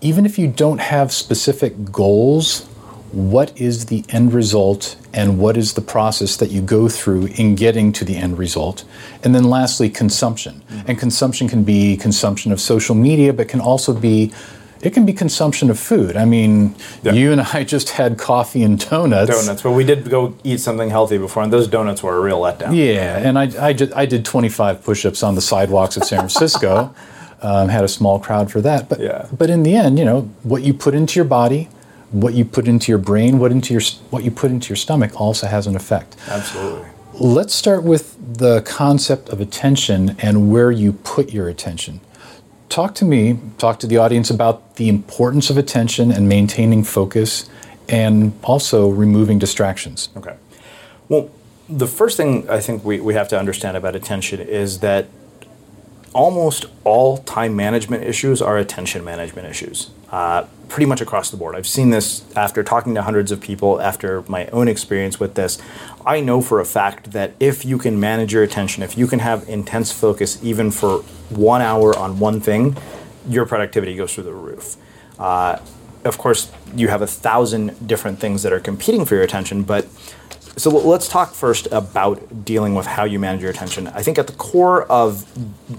Even 0.00 0.24
if 0.24 0.38
you 0.38 0.46
don't 0.46 0.78
have 0.78 1.12
specific 1.12 1.90
goals, 1.90 2.66
what 3.12 3.58
is 3.58 3.86
the 3.86 4.04
end 4.10 4.32
result 4.32 4.96
and 5.14 5.38
what 5.38 5.56
is 5.56 5.72
the 5.72 5.80
process 5.80 6.36
that 6.36 6.50
you 6.50 6.60
go 6.60 6.88
through 6.88 7.26
in 7.36 7.54
getting 7.54 7.90
to 7.92 8.04
the 8.04 8.16
end 8.16 8.38
result? 8.38 8.84
And 9.24 9.34
then 9.34 9.44
lastly, 9.44 9.88
consumption. 9.88 10.62
And 10.86 10.98
consumption 10.98 11.48
can 11.48 11.64
be 11.64 11.96
consumption 11.96 12.52
of 12.52 12.60
social 12.60 12.94
media, 12.94 13.32
but 13.32 13.48
can 13.48 13.60
also 13.60 13.94
be 13.94 14.32
it 14.80 14.92
can 14.94 15.04
be 15.06 15.12
consumption 15.12 15.70
of 15.70 15.78
food. 15.78 16.16
I 16.16 16.24
mean, 16.24 16.74
Yeah. 17.02 17.12
you 17.12 17.32
and 17.32 17.40
I 17.40 17.64
just 17.74 17.90
had 17.90 18.18
coffee 18.18 18.62
and 18.62 18.78
donuts. 18.78 19.30
Donuts, 19.30 19.62
but 19.62 19.72
we 19.72 19.84
did 19.84 20.08
go 20.10 20.34
eat 20.44 20.60
something 20.60 20.90
healthy 20.90 21.18
before, 21.18 21.42
and 21.42 21.52
those 21.52 21.66
donuts 21.68 22.02
were 22.02 22.16
a 22.16 22.20
real 22.20 22.40
letdown. 22.40 22.74
Yeah, 22.76 23.18
and 23.18 23.38
I, 23.38 23.68
I, 23.68 23.72
ju- 23.72 23.92
I 23.94 24.06
did 24.06 24.24
25 24.24 24.82
push-ups 24.84 25.22
on 25.22 25.34
the 25.34 25.40
sidewalks 25.42 25.96
of 25.96 26.04
San 26.04 26.18
Francisco. 26.20 26.94
um, 27.42 27.68
had 27.68 27.84
a 27.84 27.88
small 27.88 28.18
crowd 28.18 28.50
for 28.50 28.60
that, 28.60 28.88
but 28.88 28.98
Yeah. 29.00 29.26
but 29.36 29.48
in 29.50 29.62
the 29.62 29.74
end, 29.76 29.98
you 29.98 30.04
know, 30.04 30.22
what 30.42 30.62
you 30.62 30.74
put 30.74 30.94
into 30.94 31.16
your 31.20 31.24
body, 31.24 31.68
what 32.10 32.34
you 32.34 32.44
put 32.44 32.66
into 32.66 32.90
your 32.90 32.98
brain, 32.98 33.38
what 33.38 33.52
into 33.52 33.72
your 33.74 33.82
what 34.10 34.24
you 34.24 34.30
put 34.30 34.50
into 34.50 34.70
your 34.70 34.76
stomach 34.76 35.20
also 35.20 35.46
has 35.46 35.66
an 35.66 35.76
effect. 35.76 36.16
Absolutely. 36.28 36.88
Let's 37.14 37.54
start 37.54 37.82
with 37.84 38.16
the 38.38 38.60
concept 38.62 39.28
of 39.28 39.40
attention 39.40 40.16
and 40.20 40.50
where 40.52 40.70
you 40.72 40.92
put 40.92 41.32
your 41.32 41.48
attention. 41.48 42.00
Talk 42.68 42.94
to 42.96 43.04
me, 43.04 43.38
talk 43.56 43.78
to 43.80 43.86
the 43.86 43.96
audience 43.96 44.30
about 44.30 44.76
the 44.76 44.88
importance 44.88 45.50
of 45.50 45.56
attention 45.56 46.12
and 46.12 46.28
maintaining 46.28 46.84
focus 46.84 47.48
and 47.88 48.32
also 48.42 48.90
removing 48.90 49.38
distractions. 49.38 50.10
Okay. 50.16 50.36
Well, 51.08 51.30
the 51.68 51.86
first 51.86 52.16
thing 52.16 52.48
I 52.48 52.60
think 52.60 52.84
we, 52.84 53.00
we 53.00 53.14
have 53.14 53.28
to 53.28 53.38
understand 53.38 53.76
about 53.76 53.96
attention 53.96 54.40
is 54.40 54.80
that 54.80 55.06
almost 56.14 56.66
all 56.84 57.18
time 57.18 57.56
management 57.56 58.04
issues 58.04 58.40
are 58.42 58.58
attention 58.58 59.04
management 59.04 59.46
issues, 59.48 59.90
uh, 60.10 60.44
pretty 60.68 60.86
much 60.86 61.00
across 61.00 61.30
the 61.30 61.36
board. 61.36 61.54
I've 61.54 61.66
seen 61.66 61.90
this 61.90 62.24
after 62.36 62.62
talking 62.62 62.94
to 62.94 63.02
hundreds 63.02 63.32
of 63.32 63.40
people, 63.40 63.80
after 63.80 64.22
my 64.28 64.46
own 64.48 64.68
experience 64.68 65.18
with 65.20 65.34
this. 65.34 65.58
I 66.04 66.20
know 66.20 66.40
for 66.40 66.60
a 66.60 66.64
fact 66.64 67.12
that 67.12 67.32
if 67.40 67.64
you 67.64 67.78
can 67.78 67.98
manage 68.00 68.32
your 68.32 68.42
attention, 68.42 68.82
if 68.82 68.96
you 68.96 69.06
can 69.06 69.18
have 69.18 69.48
intense 69.48 69.92
focus 69.92 70.38
even 70.42 70.70
for 70.70 70.98
one 71.30 71.62
hour 71.62 71.96
on 71.98 72.18
one 72.18 72.40
thing, 72.40 72.76
your 73.28 73.46
productivity 73.46 73.94
goes 73.96 74.14
through 74.14 74.24
the 74.24 74.32
roof. 74.32 74.76
Uh, 75.18 75.58
of 76.04 76.16
course, 76.16 76.50
you 76.74 76.88
have 76.88 77.02
a 77.02 77.06
thousand 77.06 77.86
different 77.86 78.18
things 78.18 78.42
that 78.42 78.52
are 78.52 78.60
competing 78.60 79.04
for 79.04 79.14
your 79.14 79.24
attention, 79.24 79.62
but 79.62 79.86
so 80.58 80.70
let's 80.70 81.08
talk 81.08 81.32
first 81.34 81.68
about 81.70 82.44
dealing 82.44 82.74
with 82.74 82.86
how 82.86 83.04
you 83.04 83.18
manage 83.18 83.40
your 83.40 83.50
attention. 83.50 83.86
I 83.88 84.02
think 84.02 84.18
at 84.18 84.26
the 84.26 84.32
core 84.34 84.84
of 84.84 85.26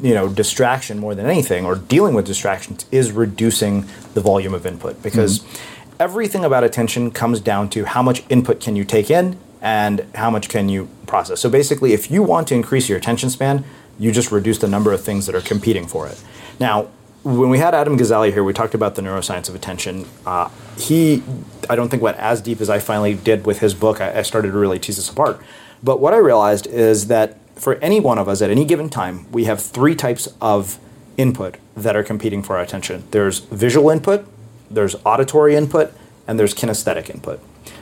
you 0.02 0.14
know 0.14 0.30
distraction 0.30 1.00
more 1.00 1.14
than 1.14 1.26
anything, 1.26 1.66
or 1.66 1.76
dealing 1.76 2.14
with 2.14 2.26
distractions, 2.26 2.86
is 2.92 3.12
reducing 3.12 3.86
the 4.14 4.22
volume 4.22 4.54
of 4.54 4.66
input 4.66 5.02
because 5.04 5.40
mm-hmm. 5.40 6.02
everything 6.02 6.46
about 6.46 6.64
attention 6.64 7.12
comes 7.12 7.40
down 7.40 7.70
to 7.72 7.86
how 7.86 8.02
much 8.02 8.24
input 8.30 8.60
can 8.60 8.76
you 8.76 8.86
take 8.86 9.12
in 9.12 9.38
and 9.62 10.06
how 10.16 10.30
much 10.30 10.48
can 10.48 10.70
you 10.70 10.88
process. 11.06 11.42
So 11.42 11.50
basically, 11.50 11.94
if 11.94 12.10
you 12.10 12.24
want 12.24 12.48
to 12.48 12.56
increase 12.56 12.88
your 12.88 12.98
attention 12.98 13.30
span, 13.30 13.66
you 14.00 14.12
just 14.12 14.32
reduce 14.32 14.60
the 14.60 14.68
number 14.68 14.94
of 14.94 15.04
things 15.04 15.26
that 15.26 15.36
are 15.36 15.42
competing 15.42 15.86
for 15.86 16.08
it. 16.08 16.24
Now, 16.60 16.90
when 17.24 17.50
we 17.50 17.58
had 17.58 17.76
Adam 17.76 17.98
Gazzaley 17.98 18.32
here, 18.32 18.44
we 18.44 18.54
talked 18.54 18.74
about 18.74 18.96
the 18.96 19.02
neuroscience 19.02 19.50
of 19.50 19.56
attention. 19.56 20.06
Uh, 20.26 20.50
he, 20.78 21.22
I 21.70 21.76
don't 21.76 21.90
think, 21.90 22.02
went 22.02 22.18
as 22.18 22.42
deep 22.42 22.62
as 22.62 22.70
I 22.70 22.80
finally 22.80 23.14
did 23.14 23.46
with 23.46 23.60
his 23.60 23.74
book. 23.74 24.00
I, 24.00 24.20
I 24.20 24.22
started 24.22 24.52
to 24.52 24.58
really 24.58 24.80
tease 24.80 24.96
this 24.96 25.10
apart. 25.10 25.42
But 25.84 26.00
what 26.00 26.14
I 26.14 26.18
realized 26.18 26.68
is 26.68 27.08
that 27.08 27.38
for 27.56 27.76
any 27.76 28.00
one 28.00 28.18
of 28.18 28.28
us 28.30 28.42
at 28.42 28.50
any 28.50 28.66
given 28.66 28.90
time, 28.90 29.30
we 29.32 29.46
have 29.46 29.62
three 29.62 29.96
types 29.96 30.28
of 30.42 30.80
input 31.18 31.58
that 31.76 31.96
are 31.96 32.04
competing 32.04 32.42
for 32.42 32.56
our 32.56 32.64
attention 32.64 33.04
there's 33.12 33.40
visual 33.40 33.90
input, 33.90 34.26
there's 34.72 34.96
auditory 35.06 35.56
input, 35.56 35.92
and 36.28 36.40
there's 36.40 36.54
kinesthetic 36.54 37.10
input. 37.10 37.42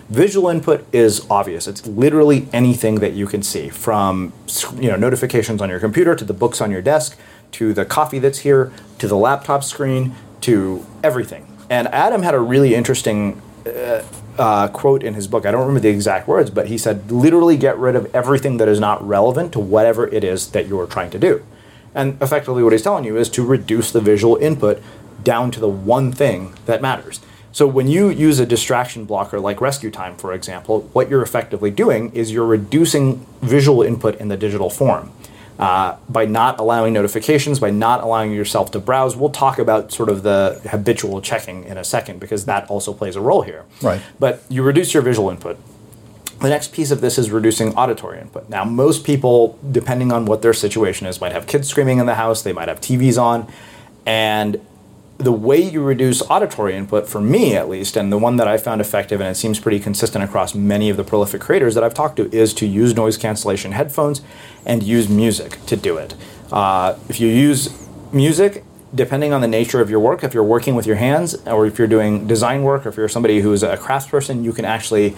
Visual 0.10 0.48
input 0.50 0.88
is 0.94 1.28
obvious. 1.30 1.68
It's 1.68 1.86
literally 1.86 2.48
anything 2.54 2.96
that 2.96 3.14
you 3.14 3.28
can 3.28 3.44
see, 3.44 3.70
from 3.70 4.34
you 4.80 4.90
know 4.90 4.96
notifications 4.96 5.62
on 5.62 5.70
your 5.70 5.80
computer 5.80 6.16
to 6.16 6.26
the 6.26 6.34
books 6.34 6.62
on 6.62 6.72
your 6.72 6.82
desk, 6.82 7.18
to 7.58 7.74
the 7.74 7.86
coffee 7.86 8.20
that's 8.20 8.40
here, 8.40 8.72
to 9.00 9.08
the 9.08 9.18
laptop 9.18 9.64
screen, 9.64 10.16
to 10.42 10.86
everything. 11.04 11.48
And 11.70 11.88
Adam 11.88 12.22
had 12.22 12.36
a 12.36 12.40
really 12.40 12.76
interesting 12.76 13.42
uh, 13.66 14.04
uh, 14.38 14.68
quote 14.68 15.02
in 15.02 15.16
his 15.16 15.28
book. 15.28 15.46
I 15.46 15.52
don't 15.52 15.62
remember 15.62 15.80
the 15.80 15.90
exact 15.90 16.28
words, 16.28 16.52
but 16.52 16.68
he 16.68 16.78
said, 16.78 17.12
literally 17.12 17.58
get 17.58 17.76
rid 17.80 17.96
of 17.96 18.14
everything 18.16 18.58
that 18.58 18.68
is 18.68 18.80
not 18.80 19.06
relevant 19.06 19.52
to 19.54 19.60
whatever 19.60 20.08
it 20.08 20.24
is 20.24 20.52
that 20.52 20.68
you're 20.68 20.86
trying 20.86 21.10
to 21.10 21.20
do. 21.20 21.44
And 21.96 22.22
effectively, 22.22 22.62
what 22.64 22.74
he's 22.74 22.84
telling 22.84 23.06
you 23.06 23.18
is 23.18 23.28
to 23.30 23.44
reduce 23.44 23.92
the 23.92 24.02
visual 24.02 24.36
input 24.36 24.82
down 25.24 25.50
to 25.52 25.60
the 25.60 25.68
one 25.68 26.12
thing 26.12 26.54
that 26.68 26.80
matters. 26.80 27.20
So 27.52 27.66
when 27.66 27.88
you 27.88 28.10
use 28.10 28.38
a 28.40 28.46
distraction 28.46 29.06
blocker 29.06 29.40
like 29.40 29.60
rescue 29.62 29.90
time, 29.90 30.16
for 30.16 30.32
example, 30.32 30.82
what 30.94 31.10
you're 31.10 31.24
effectively 31.24 31.72
doing 31.72 32.12
is 32.14 32.32
you're 32.32 32.46
reducing 32.46 33.26
visual 33.42 33.82
input 33.82 34.20
in 34.20 34.28
the 34.28 34.38
digital 34.38 34.70
form. 34.70 35.12
Uh, 35.60 35.98
by 36.08 36.24
not 36.24 36.60
allowing 36.60 36.94
notifications, 36.94 37.60
by 37.60 37.72
not 37.72 38.04
allowing 38.04 38.32
yourself 38.32 38.70
to 38.70 38.80
browse. 38.80 39.16
We'll 39.16 39.32
talk 39.32 39.58
about 39.58 39.92
sort 39.92 40.08
of 40.08 40.22
the 40.22 40.62
habitual 40.70 41.20
checking 41.20 41.64
in 41.64 41.80
a 41.80 41.84
second 41.84 42.20
because 42.20 42.46
that 42.46 42.70
also 42.70 42.94
plays 42.94 43.16
a 43.16 43.22
role 43.22 43.42
here. 43.42 43.66
Right. 43.82 44.00
But 44.20 44.44
you 44.50 44.62
reduce 44.62 44.94
your 44.94 45.02
visual 45.02 45.32
input. 45.32 45.58
The 46.42 46.50
next 46.50 46.74
piece 46.74 46.92
of 46.92 47.02
this 47.02 47.18
is 47.18 47.32
reducing 47.32 47.76
auditory 47.76 48.20
input. 48.20 48.48
Now, 48.50 48.64
most 48.66 49.04
people, 49.04 49.58
depending 49.72 50.12
on 50.12 50.26
what 50.26 50.44
their 50.44 50.54
situation 50.54 51.08
is, 51.08 51.20
might 51.20 51.32
have 51.32 51.48
kids 51.48 51.68
screaming 51.68 51.98
in 51.98 52.06
the 52.06 52.16
house, 52.16 52.44
they 52.44 52.54
might 52.54 52.68
have 52.68 52.80
TVs 52.80 53.20
on, 53.20 53.52
and 54.06 54.62
the 55.18 55.32
way 55.32 55.60
you 55.60 55.82
reduce 55.82 56.22
auditory 56.30 56.76
input, 56.76 57.08
for 57.08 57.20
me 57.20 57.56
at 57.56 57.68
least, 57.68 57.98
and 57.98 58.12
the 58.12 58.18
one 58.18 58.36
that 58.38 58.48
I 58.48 58.58
found 58.58 58.82
effective, 58.82 59.20
and 59.20 59.30
it 59.30 59.36
seems 59.36 59.60
pretty 59.60 59.80
consistent 59.80 60.24
across 60.24 60.54
many 60.54 60.90
of 60.90 60.98
the 60.98 61.04
prolific 61.04 61.42
creators 61.42 61.74
that 61.74 61.84
I've 61.84 61.94
talked 61.94 62.18
to, 62.18 62.32
is 62.32 62.54
to 62.56 62.68
use 62.68 62.96
noise 62.96 63.18
cancellation 63.18 63.72
headphones 63.72 64.22
and 64.66 64.84
use 64.84 65.10
music 65.10 65.58
to 65.66 65.76
do 65.76 65.98
it. 65.98 66.14
Uh, 66.52 66.98
if 67.10 67.20
you 67.20 67.28
use 67.28 67.76
music, 68.14 68.64
depending 68.94 69.34
on 69.34 69.42
the 69.42 69.48
nature 69.48 69.82
of 69.82 69.90
your 69.90 70.00
work, 70.00 70.24
if 70.24 70.34
you're 70.34 70.44
working 70.44 70.76
with 70.76 70.86
your 70.86 70.96
hands, 70.98 71.36
or 71.48 71.66
if 71.66 71.80
you're 71.80 71.88
doing 71.88 72.28
design 72.28 72.62
work, 72.62 72.86
or 72.86 72.90
if 72.90 72.98
you're 72.98 73.10
somebody 73.10 73.42
who's 73.42 73.64
a 73.64 73.76
craftsperson, 73.76 74.44
you 74.44 74.54
can 74.54 74.66
actually 74.66 75.16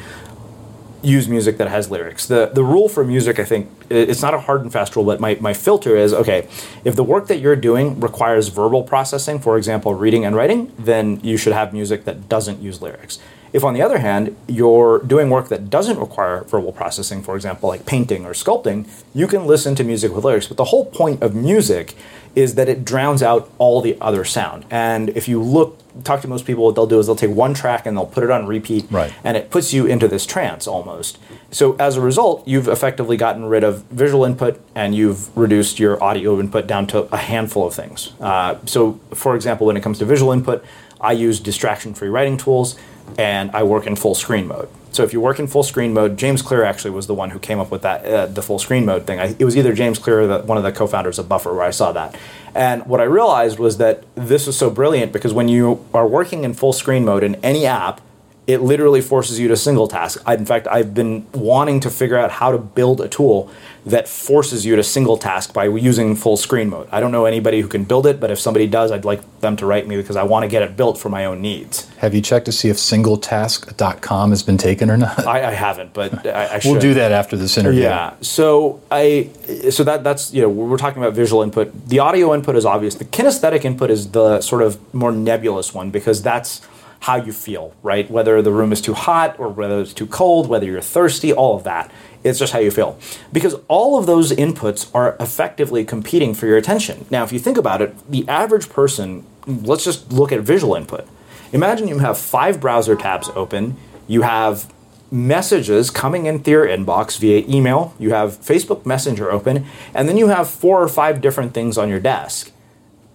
use 1.02 1.28
music 1.28 1.58
that 1.58 1.68
has 1.70 1.90
lyrics. 1.90 2.26
The 2.26 2.52
the 2.54 2.64
rule 2.64 2.90
for 2.90 3.04
music, 3.04 3.40
I 3.40 3.46
think, 3.46 3.70
it's 3.90 4.22
not 4.22 4.34
a 4.34 4.40
hard 4.40 4.62
and 4.62 4.72
fast 4.72 4.96
rule, 4.96 5.06
but 5.06 5.20
my, 5.20 5.38
my 5.40 5.54
filter 5.54 5.96
is 5.96 6.14
okay, 6.14 6.48
if 6.84 6.96
the 6.96 7.04
work 7.04 7.28
that 7.28 7.40
you're 7.40 7.56
doing 7.56 8.00
requires 8.00 8.50
verbal 8.50 8.84
processing, 8.84 9.40
for 9.40 9.58
example, 9.58 9.94
reading 9.94 10.26
and 10.26 10.36
writing, 10.36 10.72
then 10.78 11.20
you 11.22 11.38
should 11.38 11.54
have 11.54 11.74
music 11.74 12.06
that 12.06 12.30
doesn't 12.30 12.62
use 12.62 12.82
lyrics. 12.82 13.20
If, 13.52 13.64
on 13.64 13.74
the 13.74 13.82
other 13.82 13.98
hand, 13.98 14.36
you're 14.48 15.00
doing 15.00 15.30
work 15.30 15.48
that 15.50 15.70
doesn't 15.70 15.98
require 15.98 16.44
verbal 16.44 16.72
processing, 16.72 17.24
for 17.24 17.36
example, 17.36 17.70
like 17.70 17.86
painting 17.86 18.26
or 18.26 18.34
sculpting, 18.34 18.88
you 19.14 19.28
can 19.28 19.48
listen 19.48 19.74
to 19.76 19.84
music 19.84 20.14
with 20.14 20.24
lyrics. 20.24 20.48
But 20.48 20.58
the 20.58 20.66
whole 20.66 20.86
point 20.86 21.24
of 21.24 21.34
music 21.34 21.96
is 22.36 22.56
that 22.56 22.70
it 22.70 22.86
drowns 22.86 23.24
out 23.24 23.50
all 23.58 23.82
the 23.82 23.98
other 24.00 24.24
sound. 24.24 24.66
And 24.70 25.10
if 25.10 25.28
you 25.28 25.42
look, 25.42 25.80
talk 26.04 26.22
to 26.22 26.28
most 26.28 26.46
people, 26.46 26.66
what 26.66 26.76
they'll 26.76 26.88
do 26.88 27.00
is 27.00 27.06
they'll 27.06 27.16
take 27.16 27.32
one 27.32 27.54
track 27.54 27.86
and 27.86 27.96
they'll 27.96 28.06
put 28.06 28.24
it 28.24 28.32
on 28.32 28.46
repeat, 28.48 28.86
right. 28.92 29.14
and 29.24 29.38
it 29.38 29.50
puts 29.50 29.74
you 29.74 29.86
into 29.86 30.08
this 30.08 30.26
trance 30.26 30.68
almost. 30.68 31.18
So 31.52 31.76
as 31.78 31.98
a 31.98 32.02
result, 32.02 32.48
you've 32.48 32.68
effectively 32.68 33.18
gotten 33.18 33.46
rid 33.46 33.64
of 33.64 33.84
visual 33.86 34.24
input 34.24 34.62
and 34.76 34.94
you've 34.94 35.36
reduced 35.38 35.80
your 35.80 36.02
audio 36.04 36.40
input 36.40 36.68
down 36.68 36.88
to 36.88 37.04
a 37.14 37.18
handful 37.18 37.66
of 37.66 37.74
things. 37.74 38.14
Uh, 38.20 38.58
so, 38.66 39.00
for 39.14 39.36
example, 39.36 39.68
when 39.68 39.78
it 39.78 39.82
comes 39.82 40.00
to 40.00 40.06
visual 40.06 40.32
input, 40.32 40.64
I 41.02 41.14
use 41.14 41.40
distraction-free 41.40 42.10
writing 42.10 42.38
tools 42.38 42.78
and 43.18 43.50
I 43.52 43.64
work 43.64 43.88
in 43.88 43.96
full 43.96 44.16
screen 44.16 44.48
mode. 44.48 44.70
So 45.00 45.06
if 45.06 45.14
you 45.14 45.22
work 45.22 45.40
in 45.40 45.48
full 45.48 45.64
screen 45.64 45.94
mode, 45.94 46.18
James 46.18 46.42
Clear 46.42 46.66
actually 46.66 46.92
was 46.92 47.08
the 47.08 47.14
one 47.14 47.30
who 47.30 47.40
came 47.40 47.58
up 47.58 47.72
with 47.72 47.84
that 47.84 48.04
uh, 48.06 48.26
the 48.26 48.42
full 48.42 48.60
screen 48.60 48.86
mode 48.86 49.08
thing. 49.08 49.18
I, 49.18 49.34
it 49.40 49.46
was 49.46 49.56
either 49.56 49.72
James 49.72 49.98
Clear 49.98 50.24
or 50.24 50.28
the, 50.28 50.40
one 50.40 50.58
of 50.58 50.66
the 50.66 50.74
co-founders 50.74 51.18
of 51.18 51.30
Buffer 51.30 51.54
where 51.54 51.64
I 51.64 51.70
saw 51.70 51.94
that. 51.94 52.18
And 52.54 52.86
what 52.86 53.00
I 53.00 53.06
realized 53.06 53.60
was 53.60 53.78
that 53.78 54.04
this 54.16 54.46
is 54.46 54.58
so 54.58 54.70
brilliant 54.70 55.14
because 55.14 55.32
when 55.32 55.48
you 55.48 55.86
are 55.94 56.06
working 56.06 56.44
in 56.44 56.54
full 56.54 56.74
screen 56.74 57.06
mode 57.06 57.24
in 57.24 57.36
any 57.36 57.66
app, 57.66 58.02
it 58.46 58.58
literally 58.58 59.00
forces 59.00 59.40
you 59.40 59.48
to 59.48 59.56
single 59.56 59.88
task. 59.88 60.22
I, 60.26 60.34
in 60.34 60.46
fact, 60.46 60.68
I've 60.68 60.94
been 60.94 61.26
wanting 61.32 61.80
to 61.80 61.90
figure 61.90 62.18
out 62.18 62.32
how 62.32 62.52
to 62.52 62.58
build 62.58 63.00
a 63.00 63.08
tool 63.08 63.50
that 63.86 64.08
forces 64.08 64.66
you 64.66 64.76
to 64.76 64.84
single 64.84 65.18
task 65.18 65.54
by 65.54 65.66
using 65.66 66.16
full 66.16 66.38
screen 66.38 66.70
mode. 66.70 66.88
I 66.92 67.00
don't 67.00 67.12
know 67.12 67.26
anybody 67.26 67.62
who 67.62 67.68
can 67.68 67.84
build 67.86 68.06
it, 68.06 68.20
but 68.20 68.30
if 68.32 68.40
somebody 68.40 68.68
does, 68.68 68.92
I'd 68.92 69.06
like 69.06 69.40
them 69.40 69.56
to 69.58 69.66
write 69.66 69.88
me 69.88 69.96
because 69.96 70.16
I 70.16 70.24
want 70.24 70.44
to 70.44 70.50
get 70.50 70.62
it 70.62 70.76
built 70.76 70.98
for 70.98 71.10
my 71.10 71.26
own 71.26 71.42
needs. 71.42 71.88
Have 71.98 72.14
you 72.14 72.22
checked 72.22 72.46
to 72.48 72.52
see 72.52 72.70
if 72.70 72.78
singletask.com 72.78 74.30
has 74.32 74.44
been 74.44 74.58
taken 74.58 74.90
or 74.90 74.98
not? 74.98 75.26
I, 75.26 75.50
I 75.50 75.52
haven't, 75.52 75.94
but 75.94 76.26
I, 76.28 76.56
I 76.56 76.60
should. 76.60 76.72
We'll 76.72 76.82
do 76.82 76.94
that 76.96 77.12
after 77.12 77.38
this 77.38 77.58
interview. 77.58 77.82
Yeah. 77.84 78.16
So 78.22 78.82
I 78.92 79.30
so 79.70 79.84
that 79.84 80.04
that's 80.04 80.34
you 80.34 80.42
know 80.42 80.50
we're 80.50 80.78
talking 80.78 81.02
about 81.02 81.14
visual 81.14 81.42
input. 81.42 81.88
The 81.88 82.00
audio 82.00 82.34
input 82.34 82.56
is 82.56 82.66
obvious. 82.66 82.96
The 82.96 83.06
kinesthetic 83.06 83.66
input 83.66 83.90
is 83.90 84.12
the 84.12 84.42
sort 84.42 84.62
of 84.62 84.94
more 84.94 85.12
nebulous 85.12 85.74
one 85.74 85.90
because 85.90 86.22
that's 86.22 86.62
how 87.02 87.16
you 87.16 87.32
feel, 87.32 87.74
right? 87.82 88.10
Whether 88.12 88.42
the 88.42 88.52
room 88.52 88.74
is 88.74 88.82
too 88.82 88.94
hot 88.94 89.40
or 89.40 89.48
whether 89.48 89.80
it's 89.80 89.94
too 89.94 90.08
cold, 90.08 90.50
whether 90.50 90.66
you're 90.66 90.82
thirsty, 90.82 91.32
all 91.32 91.56
of 91.56 91.64
that. 91.64 91.92
It's 92.24 92.40
just 92.40 92.54
how 92.54 92.60
you 92.60 92.72
feel. 92.72 92.98
Because 93.32 93.56
all 93.68 93.98
of 93.98 94.06
those 94.06 94.32
inputs 94.32 94.90
are 94.94 95.16
effectively 95.20 95.86
competing 95.86 96.34
for 96.34 96.48
your 96.48 96.58
attention. 96.58 97.06
Now, 97.10 97.24
if 97.24 97.32
you 97.32 97.40
think 97.40 97.58
about 97.58 97.82
it, 97.82 97.96
the 98.10 98.28
average 98.28 98.70
person, 98.70 99.26
let's 99.46 99.84
just 99.84 100.12
look 100.12 100.32
at 100.32 100.42
visual 100.42 100.76
input. 100.76 101.08
Imagine 101.54 101.88
you 101.88 102.00
have 102.00 102.18
five 102.18 102.60
browser 102.60 102.96
tabs 102.96 103.30
open, 103.36 103.78
you 104.08 104.22
have 104.22 104.72
messages 105.12 105.90
coming 105.90 106.26
into 106.26 106.52
your 106.52 106.68
inbox 106.68 107.18
via 107.18 107.44
email, 107.48 107.96
you 107.98 108.12
have 108.12 108.40
Facebook 108.42 108.86
Messenger 108.86 109.32
open, 109.32 109.66
and 109.94 110.08
then 110.08 110.18
you 110.18 110.28
have 110.28 110.50
four 110.50 110.82
or 110.84 110.88
five 110.88 111.22
different 111.22 111.54
things 111.54 111.78
on 111.78 111.90
your 111.90 112.00
desk. 112.00 112.52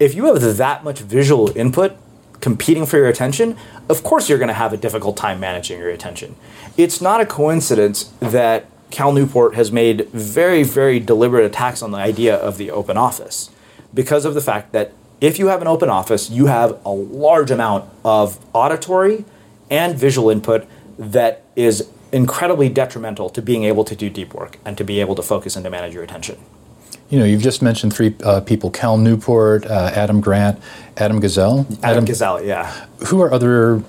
If 0.01 0.15
you 0.15 0.25
have 0.25 0.57
that 0.57 0.83
much 0.83 1.01
visual 1.01 1.57
input, 1.57 1.97
competing 2.41 2.85
for 2.85 2.99
your 2.99 3.07
attention, 3.07 3.57
of 3.89 4.03
course 4.03 4.29
you're 4.29 4.39
going 4.39 4.49
to 4.49 4.55
have 4.55 4.73
a 4.73 4.77
difficult 4.77 5.17
time 5.17 5.41
managing 5.41 5.79
your 5.79 5.89
attention. 5.91 6.35
It's 6.77 7.01
not 7.01 7.21
a 7.21 7.27
coincidence 7.27 8.13
that 8.21 8.67
Cal 8.91 9.13
Newport 9.13 9.55
has 9.55 9.73
made 9.73 10.09
very, 10.11 10.63
very 10.63 11.01
deliberate 11.01 11.45
attacks 11.45 11.83
on 11.83 11.91
the 11.91 11.99
idea 11.99 12.37
of 12.37 12.59
the 12.59 12.71
open 12.71 12.97
office 12.97 13.51
because 13.93 14.25
of 14.25 14.35
the 14.35 14.41
fact 14.41 14.73
that 14.73 14.93
if 15.21 15.39
you 15.39 15.49
have 15.49 15.63
an 15.63 15.69
open 15.69 15.89
office, 15.89 16.31
you 16.31 16.47
have 16.47 16.79
a 16.85 16.91
large 16.91 17.51
amount 17.51 17.89
of 18.05 18.45
auditory 18.53 19.25
and 19.71 19.97
visual 19.97 20.31
input 20.31 20.67
that 20.99 21.45
is 21.57 21.89
incredibly 22.13 22.69
detrimental 22.69 23.29
to 23.31 23.43
being 23.43 23.65
able 23.65 23.85
to 23.85 23.97
do 23.97 24.09
deep 24.09 24.35
work 24.35 24.59
and 24.65 24.79
to 24.79 24.85
be 24.85 25.01
able 25.01 25.15
to 25.15 25.23
focus 25.23 25.57
and 25.57 25.65
to 25.65 25.71
manage 25.71 25.95
your 25.95 26.03
attention. 26.03 26.39
You 27.11 27.19
know, 27.19 27.25
you've 27.25 27.43
just 27.43 27.63
mentioned 27.63 27.95
three 27.95 28.15
uh, 28.23 28.41
people: 28.41 28.71
Cal 28.71 28.97
Newport, 28.97 29.67
uh, 29.67 29.91
Adam 29.95 30.21
Grant, 30.21 30.61
Adam 30.97 31.21
Gazzaley. 31.21 31.61
Adam, 31.61 31.79
Adam 31.83 32.07
Gazzaley, 32.07 32.47
yeah. 32.47 32.87
Who 33.07 33.21
are 33.21 33.33
other, 33.33 33.83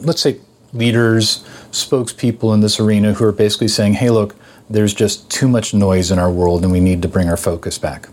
let's 0.00 0.20
say, 0.20 0.40
leaders, 0.72 1.44
spokespeople 1.72 2.54
in 2.54 2.60
this 2.60 2.78
arena 2.78 3.14
who 3.14 3.24
are 3.24 3.32
basically 3.32 3.68
saying, 3.68 3.94
hey, 3.94 4.10
look, 4.10 4.36
there's 4.70 4.94
just 4.94 5.30
too 5.30 5.48
much 5.48 5.74
noise 5.74 6.10
in 6.10 6.18
our 6.18 6.30
world 6.30 6.62
and 6.62 6.72
we 6.72 6.80
need 6.80 7.02
to 7.02 7.08
bring 7.08 7.28
our 7.28 7.36
focus 7.36 7.78
back? 7.78 8.08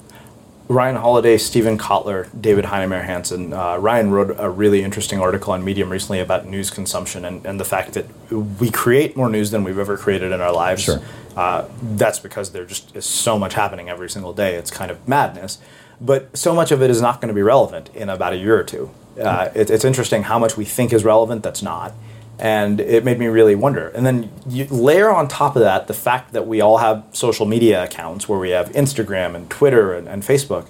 Ryan 0.67 0.98
Holiday, 0.98 1.39
Steven 1.39 1.80
Kotler, 1.80 2.30
David 2.39 2.65
Heinemeier 2.65 3.04
Hansson. 3.04 3.54
Uh, 3.54 3.78
Ryan 3.78 4.12
wrote 4.12 4.36
a 4.38 4.50
really 4.50 4.84
interesting 4.84 5.19
article 5.19 5.52
on 5.54 5.63
Medium 5.63 5.89
recently 5.89 6.19
about 6.19 6.45
news 6.45 6.69
consumption 6.69 7.26
and, 7.26 7.43
and 7.43 7.60
the 7.60 7.65
fact 7.65 7.93
that 7.93 8.06
we 8.32 8.69
create 8.69 9.17
more 9.17 9.30
news 9.30 9.50
than 9.50 9.63
we've 9.63 9.80
ever 9.80 9.98
created 9.98 10.32
in 10.32 10.41
our 10.41 10.54
lives. 10.54 10.84
Sure. 10.84 11.02
Uh, 11.36 11.67
that's 11.82 12.19
because 12.19 12.52
there 12.52 12.65
just 12.65 12.95
is 12.95 13.06
so 13.06 13.39
much 13.39 13.56
happening 13.56 13.89
every 13.89 14.10
single 14.10 14.32
day. 14.32 14.56
It's 14.56 14.69
kind 14.69 14.91
of 14.91 15.08
madness. 15.08 15.58
But 16.00 16.38
so 16.38 16.54
much 16.54 16.72
of 16.72 16.84
it 16.84 16.91
is 16.91 17.02
not 17.02 17.19
going 17.19 17.30
to 17.30 17.34
be 17.34 17.41
relevant 17.41 17.89
in 17.95 18.08
about 18.08 18.34
a 18.34 18.38
year 18.38 18.58
or 18.58 18.63
two. 18.63 18.91
Uh, 19.19 19.50
it, 19.56 19.72
it's 19.72 19.84
interesting 19.84 20.24
how 20.24 20.38
much 20.38 20.56
we 20.56 20.65
think 20.65 20.93
is 20.93 21.04
relevant 21.04 21.41
that's 21.41 21.63
not 21.63 21.93
and 22.39 22.80
it 22.80 23.04
made 23.04 23.19
me 23.19 23.28
really 23.28 23.56
wonder. 23.56 23.89
And 23.89 24.06
then 24.06 24.32
you 24.47 24.65
layer 24.65 25.10
on 25.10 25.28
top 25.28 25.56
of 25.56 25.62
that 25.62 25.88
the 25.88 25.93
fact 25.93 26.32
that 26.34 26.47
we 26.47 26.62
all 26.62 26.78
have 26.78 27.06
social 27.12 27.45
media 27.45 27.84
accounts 27.84 28.30
where 28.30 28.39
we 28.39 28.52
have 28.52 28.69
Instagram 28.69 29.36
and 29.36 29.49
Twitter 29.49 29.93
and, 29.93 30.08
and 30.08 30.23
Facebook. 30.23 30.69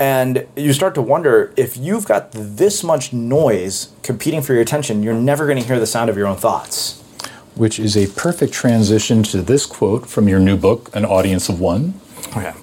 And 0.00 0.46
you 0.56 0.72
start 0.72 0.94
to 0.94 1.02
wonder 1.02 1.52
if 1.56 1.76
you've 1.76 2.06
got 2.06 2.32
this 2.32 2.82
much 2.82 3.12
noise 3.12 3.92
competing 4.02 4.42
for 4.42 4.54
your 4.54 4.62
attention, 4.62 5.02
you're 5.02 5.14
never 5.14 5.46
going 5.46 5.58
to 5.58 5.64
hear 5.64 5.78
the 5.78 5.86
sound 5.86 6.10
of 6.10 6.16
your 6.16 6.26
own 6.26 6.36
thoughts. 6.36 7.00
Which 7.54 7.78
is 7.78 7.96
a 7.96 8.06
perfect 8.06 8.52
transition 8.52 9.22
to 9.24 9.42
this 9.42 9.66
quote 9.66 10.08
from 10.08 10.26
your 10.26 10.40
new 10.40 10.56
book, 10.56 10.94
An 10.96 11.04
Audience 11.04 11.48
of 11.48 11.60
One. 11.60 12.00
Okay. 12.28 12.54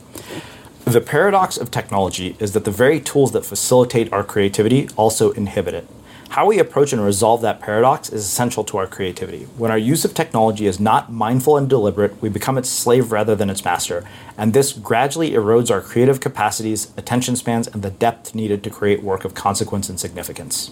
The 0.86 1.01
paradox 1.01 1.57
of 1.57 1.69
technology 1.69 2.36
is 2.39 2.53
that 2.53 2.65
the 2.65 2.71
very 2.71 2.99
tools 2.99 3.34
that 3.34 3.45
facilitate 3.45 4.11
our 4.11 4.23
creativity 4.23 4.89
also 4.95 5.32
inhibit 5.32 5.73
it. 5.73 5.88
How 6.30 6.45
we 6.45 6.59
approach 6.59 6.93
and 6.93 7.03
resolve 7.03 7.41
that 7.41 7.59
paradox 7.61 8.09
is 8.09 8.23
essential 8.25 8.63
to 8.65 8.78
our 8.78 8.86
creativity. 8.86 9.45
When 9.57 9.71
our 9.71 9.78
use 9.78 10.05
of 10.05 10.13
technology 10.13 10.67
is 10.67 10.80
not 10.80 11.11
mindful 11.11 11.57
and 11.57 11.69
deliberate, 11.69 12.21
we 12.21 12.30
become 12.30 12.57
its 12.57 12.69
slave 12.69 13.11
rather 13.11 13.36
than 13.36 13.49
its 13.49 13.63
master, 13.63 14.07
and 14.38 14.53
this 14.53 14.73
gradually 14.73 15.32
erodes 15.32 15.71
our 15.71 15.82
creative 15.82 16.19
capacities, 16.19 16.91
attention 16.97 17.36
spans, 17.38 17.67
and 17.67 17.82
the 17.82 17.89
depth 17.89 18.36
needed 18.36 18.63
to 18.65 18.69
create 18.69 19.01
work 19.01 19.25
of 19.25 19.34
consequence 19.34 19.89
and 19.89 19.99
significance. 19.99 20.71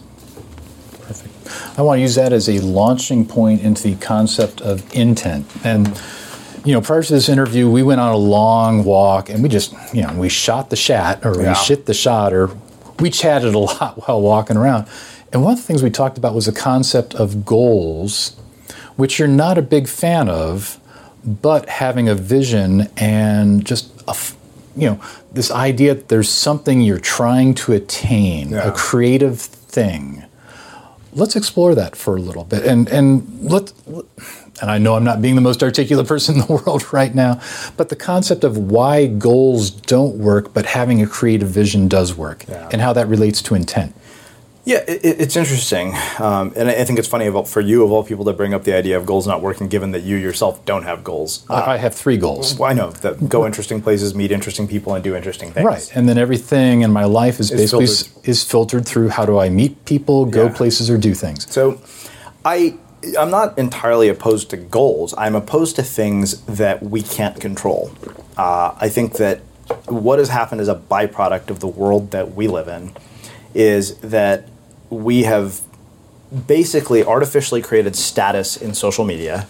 Perfect. 1.01 1.79
I 1.79 1.81
want 1.83 1.97
to 1.99 2.01
use 2.01 2.15
that 2.15 2.33
as 2.33 2.49
a 2.49 2.59
launching 2.59 3.25
point 3.25 3.61
into 3.61 3.83
the 3.83 3.95
concept 3.95 4.61
of 4.61 4.93
intent. 4.93 5.47
And 5.63 5.99
you 6.65 6.73
know, 6.73 6.81
prior 6.81 7.03
to 7.03 7.13
this 7.13 7.29
interview, 7.29 7.69
we 7.69 7.83
went 7.83 8.01
on 8.01 8.11
a 8.11 8.17
long 8.17 8.83
walk 8.83 9.29
and 9.29 9.43
we 9.43 9.49
just, 9.49 9.73
you 9.93 10.01
know, 10.01 10.11
we 10.17 10.29
shot 10.29 10.71
the 10.71 10.75
shat 10.75 11.23
or 11.23 11.39
Yeah. 11.39 11.49
we 11.49 11.55
shit 11.55 11.85
the 11.85 11.93
shot 11.93 12.33
or 12.33 12.49
we 12.99 13.11
chatted 13.11 13.53
a 13.53 13.59
lot 13.59 13.97
while 14.07 14.19
walking 14.19 14.57
around. 14.57 14.87
And 15.35 15.43
one 15.43 15.51
of 15.51 15.59
the 15.59 15.65
things 15.65 15.83
we 15.83 15.89
talked 15.89 16.17
about 16.17 16.33
was 16.33 16.45
the 16.45 16.53
concept 16.53 17.13
of 17.13 17.43
goals, 17.45 18.37
which 18.95 19.19
you're 19.19 19.27
not 19.27 19.57
a 19.57 19.61
big 19.61 19.89
fan 19.89 20.29
of, 20.29 20.79
but 21.25 21.67
having 21.67 22.07
a 22.07 22.15
vision 22.15 22.87
and 22.95 23.65
just 23.65 23.91
a, 24.07 24.11
f- 24.11 24.37
you 24.77 24.87
know, 24.91 25.01
this 25.33 25.51
idea 25.51 25.93
that 25.93 26.07
there's 26.07 26.29
something 26.29 26.79
you're 26.79 26.99
trying 26.99 27.53
to 27.55 27.73
attain, 27.73 28.51
Yeah. 28.51 28.69
a 28.69 28.71
creative 28.71 29.41
thing. 29.41 30.23
Let's 31.11 31.35
explore 31.35 31.75
that 31.75 31.97
for 31.97 32.15
a 32.15 32.19
little 32.21 32.45
bit, 32.45 32.65
and 32.65 32.87
and 32.87 33.27
let. 33.41 33.73
And 34.61 34.71
I 34.71 34.77
know 34.77 34.95
I'm 34.95 35.03
not 35.03 35.21
being 35.21 35.35
the 35.35 35.41
most 35.41 35.61
articulate 35.63 36.07
person 36.07 36.35
in 36.35 36.41
the 36.47 36.53
world 36.65 36.93
right 36.93 37.13
now, 37.13 37.41
but 37.75 37.89
the 37.89 37.95
concept 37.97 38.45
of 38.45 38.57
why 38.57 39.07
goals 39.07 39.69
don't 39.69 40.15
work, 40.15 40.53
but 40.53 40.65
having 40.65 41.01
a 41.01 41.07
creative 41.07 41.49
vision 41.49 41.89
does 41.89 42.15
work, 42.15 42.45
Yeah. 42.47 42.69
and 42.71 42.81
how 42.81 42.93
that 42.93 43.09
relates 43.09 43.41
to 43.43 43.55
intent. 43.55 43.93
Yeah, 44.65 44.77
it, 44.87 45.05
it- 45.05 45.21
it's 45.21 45.35
interesting, 45.35 45.93
um, 46.17 46.51
and 46.55 46.67
I 46.69 46.83
think 46.85 46.97
it's 46.97 47.07
funny 47.07 47.29
all- 47.29 47.45
for 47.45 47.61
you 47.61 47.83
of 47.83 47.91
all 47.91 48.03
people 48.03 48.25
to 48.25 48.33
bring 48.33 48.51
up 48.55 48.63
the 48.63 48.73
idea 48.73 48.97
of 48.97 49.05
goals 49.05 49.27
not 49.27 49.39
working, 49.41 49.67
given 49.67 49.91
that 49.91 50.01
you 50.01 50.15
yourself 50.17 50.63
don't 50.65 50.83
have 50.83 51.03
goals. 51.03 51.45
Uh, 51.47 51.63
I 51.67 51.77
have 51.77 51.93
three 51.93 52.17
goals. 52.17 52.57
well, 52.57 52.69
I 52.71 52.73
know 52.73 52.89
that 52.89 53.29
go 53.29 53.45
interesting 53.45 53.79
places, 53.79 54.15
meet 54.15 54.31
interesting 54.31 54.67
people, 54.67 54.95
and 54.95 55.03
do 55.03 55.15
interesting 55.15 55.51
things. 55.51 55.65
Right, 55.65 55.91
and 55.95 56.09
then 56.09 56.17
everything 56.17 56.81
in 56.81 56.91
my 56.91 57.05
life 57.05 57.39
is, 57.39 57.51
Is 57.51 57.61
basically 57.61 57.85
filtered. 57.85 58.05
filtered. 58.07 58.29
is 58.29 58.43
filtered 58.43 58.85
through 58.87 59.09
how 59.09 59.25
do 59.25 59.37
I 59.37 59.49
meet 59.49 59.85
people, 59.85 60.25
go 60.25 60.45
Yeah. 60.45 60.53
places, 60.53 60.89
or 60.89 60.97
do 60.97 61.13
things. 61.13 61.45
So, 61.51 61.79
I 62.43 62.73
I'm 63.19 63.29
not 63.29 63.55
entirely 63.59 64.09
opposed 64.09 64.49
to 64.49 64.57
goals. 64.57 65.13
I'm 65.15 65.35
opposed 65.35 65.75
to 65.75 65.83
things 65.83 66.41
that 66.47 66.81
we 66.81 67.03
can't 67.03 67.39
control. 67.39 67.91
Uh, 68.35 68.71
I 68.81 68.89
think 68.89 69.13
that 69.17 69.41
what 69.87 70.17
has 70.17 70.29
happened 70.29 70.59
as 70.59 70.67
a 70.67 70.73
byproduct 70.75 71.51
of 71.51 71.59
the 71.59 71.67
world 71.67 72.09
that 72.11 72.33
we 72.33 72.47
live 72.47 72.67
in 72.67 72.93
is 73.53 73.95
that 73.97 74.47
we 74.89 75.23
have 75.23 75.61
basically 76.47 77.03
artificially 77.03 77.61
created 77.61 77.95
status 77.95 78.57
in 78.57 78.73
social 78.73 79.05
media. 79.05 79.47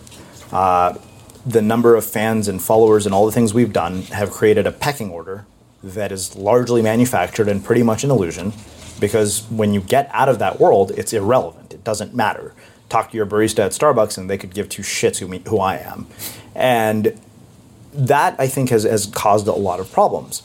Uh, 0.52 0.98
the 1.46 1.62
number 1.62 1.96
of 1.96 2.06
fans 2.06 2.48
and 2.48 2.62
followers 2.62 3.06
and 3.06 3.14
all 3.14 3.26
the 3.26 3.32
things 3.32 3.54
we've 3.54 3.74
done 3.74 4.02
have 4.04 4.32
created 4.32 4.66
a 4.66 4.72
pecking 4.72 5.12
order 5.12 5.46
that 5.84 6.12
is 6.12 6.36
largely 6.36 6.82
manufactured 6.82 7.48
and 7.48 7.64
pretty 7.64 7.84
much 7.84 8.04
an 8.04 8.10
illusion 8.10 8.52
because 9.00 9.44
when 9.50 9.74
you 9.74 9.82
get 9.82 10.10
out 10.14 10.30
of 10.30 10.40
that 10.40 10.60
world, 10.60 10.92
it's 10.92 11.14
irrelevant. 11.14 11.74
It 11.74 11.84
doesn't 11.84 12.16
matter. 12.16 12.54
Talk 12.90 13.12
to 13.12 13.18
your 13.18 13.26
barista 13.26 13.66
at 13.66 13.72
Starbucks 13.72 14.18
and 14.18 14.30
they 14.30 14.38
could 14.38 14.54
give 14.54 14.70
two 14.70 14.82
shits 14.82 15.18
who, 15.18 15.28
me, 15.28 15.42
who 15.48 15.60
I 15.60 15.78
am. 15.78 16.08
And 16.56 17.20
that 17.94 18.36
I 18.40 18.48
think 18.48 18.70
has, 18.70 18.84
has 18.84 19.06
caused 19.06 19.48
a 19.48 19.54
lot 19.54 19.80
of 19.80 19.92
problems. 19.92 20.42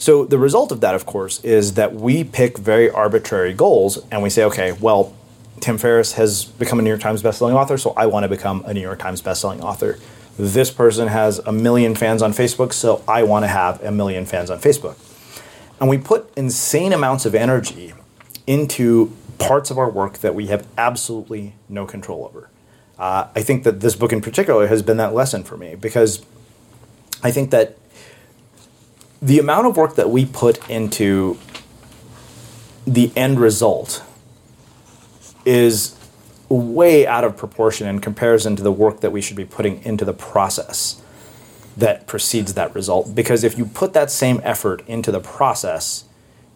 So 0.00 0.24
the 0.24 0.38
result 0.38 0.72
of 0.72 0.80
that, 0.80 0.94
of 0.94 1.04
course, 1.04 1.44
is 1.44 1.74
that 1.74 1.94
we 1.94 2.24
pick 2.24 2.56
very 2.56 2.90
arbitrary 2.90 3.52
goals 3.52 3.98
and 4.10 4.22
we 4.22 4.30
say, 4.30 4.44
okay, 4.44 4.72
well, 4.72 5.14
Tim 5.60 5.76
Ferriss 5.76 6.14
has 6.14 6.46
become 6.46 6.78
a 6.78 6.82
New 6.82 6.88
York 6.88 7.02
Times 7.02 7.22
bestselling 7.22 7.52
author, 7.52 7.76
so 7.76 7.90
I 7.98 8.06
want 8.06 8.24
to 8.24 8.28
become 8.28 8.64
a 8.66 8.72
New 8.72 8.80
York 8.80 8.98
Times 8.98 9.20
bestselling 9.20 9.60
author. 9.60 9.98
This 10.38 10.70
person 10.70 11.08
has 11.08 11.38
a 11.40 11.52
million 11.52 11.94
fans 11.94 12.22
on 12.22 12.32
Facebook, 12.32 12.72
so 12.72 13.04
I 13.06 13.24
want 13.24 13.42
to 13.42 13.48
have 13.48 13.82
a 13.84 13.90
million 13.90 14.24
fans 14.24 14.50
on 14.50 14.58
Facebook. 14.58 14.96
And 15.78 15.90
we 15.90 15.98
put 15.98 16.32
insane 16.34 16.94
amounts 16.94 17.26
of 17.26 17.34
energy 17.34 17.92
into 18.46 19.14
parts 19.36 19.70
of 19.70 19.76
our 19.76 19.90
work 19.90 20.18
that 20.18 20.34
we 20.34 20.46
have 20.46 20.66
absolutely 20.78 21.56
no 21.68 21.84
control 21.84 22.24
over. 22.24 22.48
Uh, 22.98 23.28
I 23.34 23.42
think 23.42 23.64
that 23.64 23.80
this 23.80 23.96
book 23.96 24.14
in 24.14 24.22
particular 24.22 24.66
has 24.66 24.82
been 24.82 24.96
that 24.96 25.12
lesson 25.12 25.44
for 25.44 25.58
me 25.58 25.74
because 25.74 26.24
I 27.22 27.30
think 27.30 27.50
that 27.50 27.76
the 29.22 29.38
amount 29.38 29.66
of 29.66 29.76
work 29.76 29.96
that 29.96 30.10
we 30.10 30.24
put 30.24 30.68
into 30.70 31.38
the 32.86 33.12
end 33.14 33.38
result 33.38 34.02
is 35.44 35.96
way 36.48 37.06
out 37.06 37.22
of 37.22 37.36
proportion 37.36 37.86
in 37.86 38.00
comparison 38.00 38.56
to 38.56 38.62
the 38.62 38.72
work 38.72 39.00
that 39.00 39.10
we 39.10 39.20
should 39.20 39.36
be 39.36 39.44
putting 39.44 39.82
into 39.84 40.04
the 40.04 40.12
process 40.12 41.00
that 41.76 42.06
precedes 42.06 42.54
that 42.54 42.74
result. 42.74 43.14
Because 43.14 43.44
if 43.44 43.56
you 43.56 43.66
put 43.66 43.92
that 43.92 44.10
same 44.10 44.40
effort 44.42 44.82
into 44.88 45.12
the 45.12 45.20
process, 45.20 46.04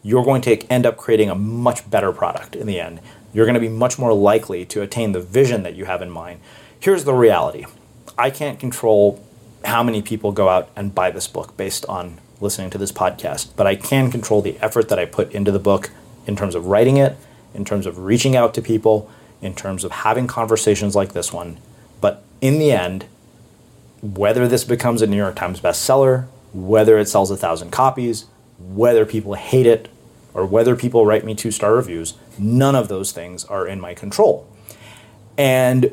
you're 0.02 0.24
going 0.24 0.42
to 0.42 0.56
end 0.72 0.84
up 0.84 0.96
creating 0.96 1.30
a 1.30 1.34
much 1.34 1.88
better 1.88 2.12
product 2.12 2.56
in 2.56 2.66
the 2.66 2.80
end. 2.80 3.00
You're 3.32 3.46
going 3.46 3.54
to 3.54 3.60
be 3.60 3.68
much 3.68 3.98
more 3.98 4.12
likely 4.12 4.64
to 4.66 4.82
attain 4.82 5.12
the 5.12 5.20
vision 5.20 5.62
that 5.62 5.74
you 5.74 5.84
have 5.84 6.02
in 6.02 6.10
mind. 6.10 6.40
Here's 6.78 7.04
the 7.04 7.14
reality 7.14 7.66
I 8.18 8.30
can't 8.30 8.58
control 8.58 9.24
how 9.64 9.82
many 9.82 10.02
people 10.02 10.32
go 10.32 10.48
out 10.48 10.68
and 10.76 10.94
buy 10.94 11.10
this 11.10 11.26
book 11.26 11.56
based 11.56 11.86
on 11.86 12.20
listening 12.44 12.70
to 12.70 12.78
this 12.78 12.92
podcast, 12.92 13.48
but 13.56 13.66
I 13.66 13.74
can 13.74 14.10
control 14.10 14.40
the 14.40 14.56
effort 14.58 14.88
that 14.90 14.98
I 15.00 15.06
put 15.06 15.32
into 15.32 15.50
the 15.50 15.58
book 15.58 15.90
in 16.26 16.36
terms 16.36 16.54
of 16.54 16.66
writing 16.66 16.96
it, 16.98 17.16
in 17.54 17.64
terms 17.64 17.86
of 17.86 17.98
reaching 17.98 18.36
out 18.36 18.54
to 18.54 18.62
people, 18.62 19.10
in 19.42 19.54
terms 19.54 19.82
of 19.82 19.90
having 19.90 20.28
conversations 20.28 20.94
like 20.94 21.12
this 21.12 21.32
one. 21.32 21.58
But 22.00 22.22
in 22.40 22.60
the 22.60 22.70
end, 22.70 23.06
whether 24.00 24.46
this 24.46 24.64
becomes 24.64 25.02
a 25.02 25.06
New 25.06 25.16
York 25.16 25.34
Times 25.34 25.60
bestseller, 25.60 26.26
whether 26.52 26.98
it 26.98 27.08
sells 27.08 27.30
a 27.30 27.36
thousand 27.36 27.70
copies, 27.70 28.26
whether 28.58 29.04
people 29.04 29.34
hate 29.34 29.66
it, 29.66 29.88
or 30.34 30.44
whether 30.44 30.76
people 30.76 31.06
write 31.06 31.24
me 31.24 31.34
two 31.34 31.50
star 31.50 31.74
reviews, 31.74 32.14
none 32.38 32.74
of 32.74 32.88
those 32.88 33.12
things 33.12 33.44
are 33.46 33.66
in 33.66 33.80
my 33.80 33.94
control. 33.94 34.46
And 35.38 35.92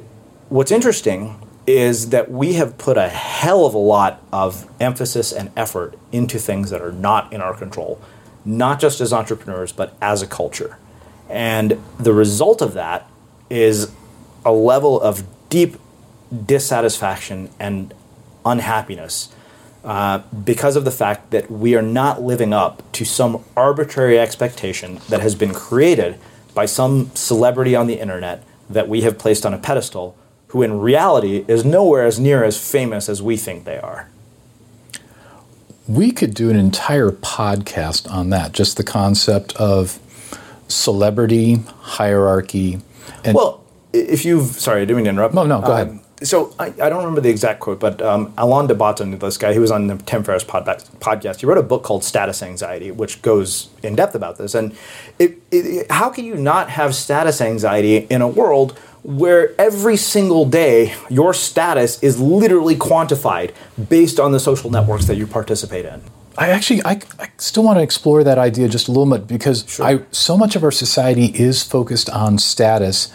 what's 0.49 0.71
interesting 0.71 1.39
is 1.67 2.09
that 2.09 2.31
we 2.31 2.53
have 2.53 2.77
put 2.77 2.97
a 2.97 3.09
hell 3.09 3.65
of 3.65 3.73
a 3.73 3.79
lot 3.79 4.21
of 4.31 4.69
emphasis 4.79 5.31
and 5.31 5.51
effort 5.55 5.97
into 6.11 6.39
things 6.39 6.69
that 6.69 6.81
are 6.81 6.91
not 6.91 7.31
in 7.31 7.41
our 7.41 7.53
control, 7.53 8.01
not 8.43 8.79
just 8.79 8.99
as 8.99 9.13
entrepreneurs, 9.13 9.71
but 9.71 9.95
as 10.01 10.21
a 10.21 10.27
culture. 10.27 10.77
And 11.29 11.81
the 11.99 12.13
result 12.13 12.61
of 12.61 12.73
that 12.73 13.09
is 13.49 13.91
a 14.43 14.51
level 14.51 14.99
of 14.99 15.23
deep 15.49 15.77
dissatisfaction 16.45 17.49
and 17.59 17.93
unhappiness 18.45 19.33
uh, 19.83 20.19
because 20.43 20.75
of 20.75 20.85
the 20.85 20.91
fact 20.91 21.31
that 21.31 21.49
we 21.49 21.75
are 21.75 21.81
not 21.81 22.21
living 22.21 22.53
up 22.53 22.83
to 22.93 23.05
some 23.05 23.43
arbitrary 23.55 24.19
expectation 24.19 24.99
that 25.09 25.21
has 25.21 25.35
been 25.35 25.53
created 25.53 26.19
by 26.53 26.65
some 26.65 27.09
celebrity 27.15 27.75
on 27.75 27.87
the 27.87 27.99
internet 27.99 28.43
that 28.69 28.87
we 28.87 29.01
have 29.01 29.17
placed 29.17 29.45
on 29.45 29.53
a 29.53 29.57
pedestal 29.57 30.15
who 30.51 30.61
in 30.61 30.79
reality 30.79 31.43
is 31.47 31.63
nowhere 31.65 32.05
as 32.05 32.19
near 32.19 32.43
as 32.43 32.57
famous 32.71 33.09
as 33.09 33.21
we 33.21 33.35
think 33.37 33.63
they 33.65 33.79
are. 33.79 34.07
We 35.87 36.11
could 36.11 36.33
do 36.33 36.49
an 36.49 36.55
entire 36.57 37.09
podcast 37.11 38.09
on 38.11 38.29
that, 38.29 38.51
just 38.53 38.77
the 38.77 38.83
concept 38.83 39.55
of 39.57 39.99
celebrity, 40.67 41.55
hierarchy, 41.79 42.79
and 43.25 43.35
Well, 43.35 43.63
if 43.93 44.23
you've 44.23 44.45
sorry, 44.47 44.81
I 44.81 44.85
didn't 44.85 44.97
mean 44.97 45.05
to 45.05 45.09
interrupt. 45.11 45.33
No, 45.33 45.45
no, 45.45 45.59
go 45.61 45.67
Um, 45.67 45.71
ahead. 45.73 45.99
So 46.23 46.53
I, 46.59 46.65
I 46.67 46.87
don't 46.89 46.99
remember 46.99 47.19
the 47.19 47.29
exact 47.31 47.61
quote, 47.61 47.79
but 47.79 47.99
um, 47.99 48.31
Alain 48.37 48.67
de 48.67 48.75
Botton, 48.75 49.17
this 49.17 49.37
guy, 49.39 49.53
he 49.53 49.59
was 49.59 49.71
on 49.71 49.87
the 49.87 49.97
Tim 49.97 50.23
Ferriss 50.23 50.43
pod- 50.43 50.65
podcast. 50.99 51.39
He 51.39 51.47
wrote 51.47 51.57
a 51.57 51.63
book 51.63 51.81
called 51.81 52.03
Status 52.03 52.43
Anxiety, 52.43 52.91
which 52.91 53.23
goes 53.23 53.69
in 53.81 53.95
depth 53.95 54.13
about 54.13 54.37
this. 54.37 54.53
And 54.53 54.75
it, 55.17 55.41
it, 55.49 55.89
how 55.91 56.09
can 56.09 56.25
you 56.25 56.35
not 56.35 56.69
have 56.69 56.93
status 56.93 57.41
anxiety 57.41 57.97
in 57.97 58.21
a 58.21 58.27
world 58.27 58.77
where 59.03 59.59
every 59.59 59.97
single 59.97 60.45
day 60.45 60.93
your 61.09 61.33
status 61.33 62.01
is 62.03 62.19
literally 62.19 62.75
quantified 62.75 63.53
based 63.89 64.19
on 64.19 64.31
the 64.31 64.39
social 64.39 64.69
networks 64.69 65.05
that 65.05 65.15
you 65.15 65.25
participate 65.25 65.85
in? 65.85 66.01
I 66.37 66.49
actually, 66.49 66.83
I, 66.83 67.01
I 67.19 67.29
still 67.37 67.63
want 67.63 67.77
to 67.77 67.83
explore 67.83 68.23
that 68.23 68.37
idea 68.37 68.67
just 68.67 68.87
a 68.87 68.91
little 68.91 69.11
bit 69.11 69.27
because 69.27 69.79
I, 69.79 70.01
so 70.11 70.37
much 70.37 70.55
of 70.55 70.63
our 70.63 70.71
society 70.71 71.25
is 71.25 71.61
focused 71.61 72.09
on 72.09 72.37
status 72.37 73.11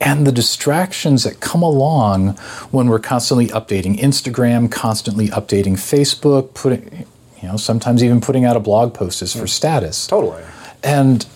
and 0.00 0.26
the 0.26 0.32
distractions 0.32 1.24
that 1.24 1.40
come 1.40 1.62
along 1.62 2.36
when 2.70 2.88
we're 2.88 2.98
constantly 2.98 3.48
updating 3.48 3.98
Instagram, 3.98 4.70
constantly 4.70 5.28
updating 5.28 5.72
Facebook, 5.72 6.54
putting, 6.54 7.06
you 7.42 7.48
know, 7.48 7.56
sometimes 7.56 8.04
even 8.04 8.20
putting 8.20 8.44
out 8.44 8.56
a 8.56 8.60
blog 8.60 8.94
post 8.94 9.22
is 9.22 9.32
for 9.32 9.44
mm. 9.44 9.48
status. 9.48 10.06
Totally. 10.06 10.42
And 10.82 11.26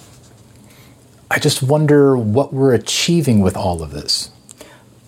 I 1.31 1.39
just 1.39 1.63
wonder 1.63 2.17
what 2.17 2.53
we're 2.53 2.75
achieving 2.75 3.41
with 3.41 3.57
all 3.57 3.83
of 3.83 3.93
this. 3.93 4.31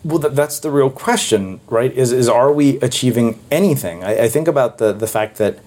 Well, 0.04 0.20
th- 0.20 0.34
that's 0.34 0.60
the 0.60 0.70
real 0.70 0.90
question, 0.90 1.60
right? 1.66 1.92
Is 1.92 2.12
is 2.12 2.28
are 2.28 2.52
we 2.52 2.78
achieving 2.80 3.40
anything? 3.50 4.04
I, 4.04 4.24
I 4.24 4.28
think 4.28 4.48
about 4.48 4.78
the 4.78 4.92
the 4.92 5.06
fact 5.06 5.38
that 5.38 5.58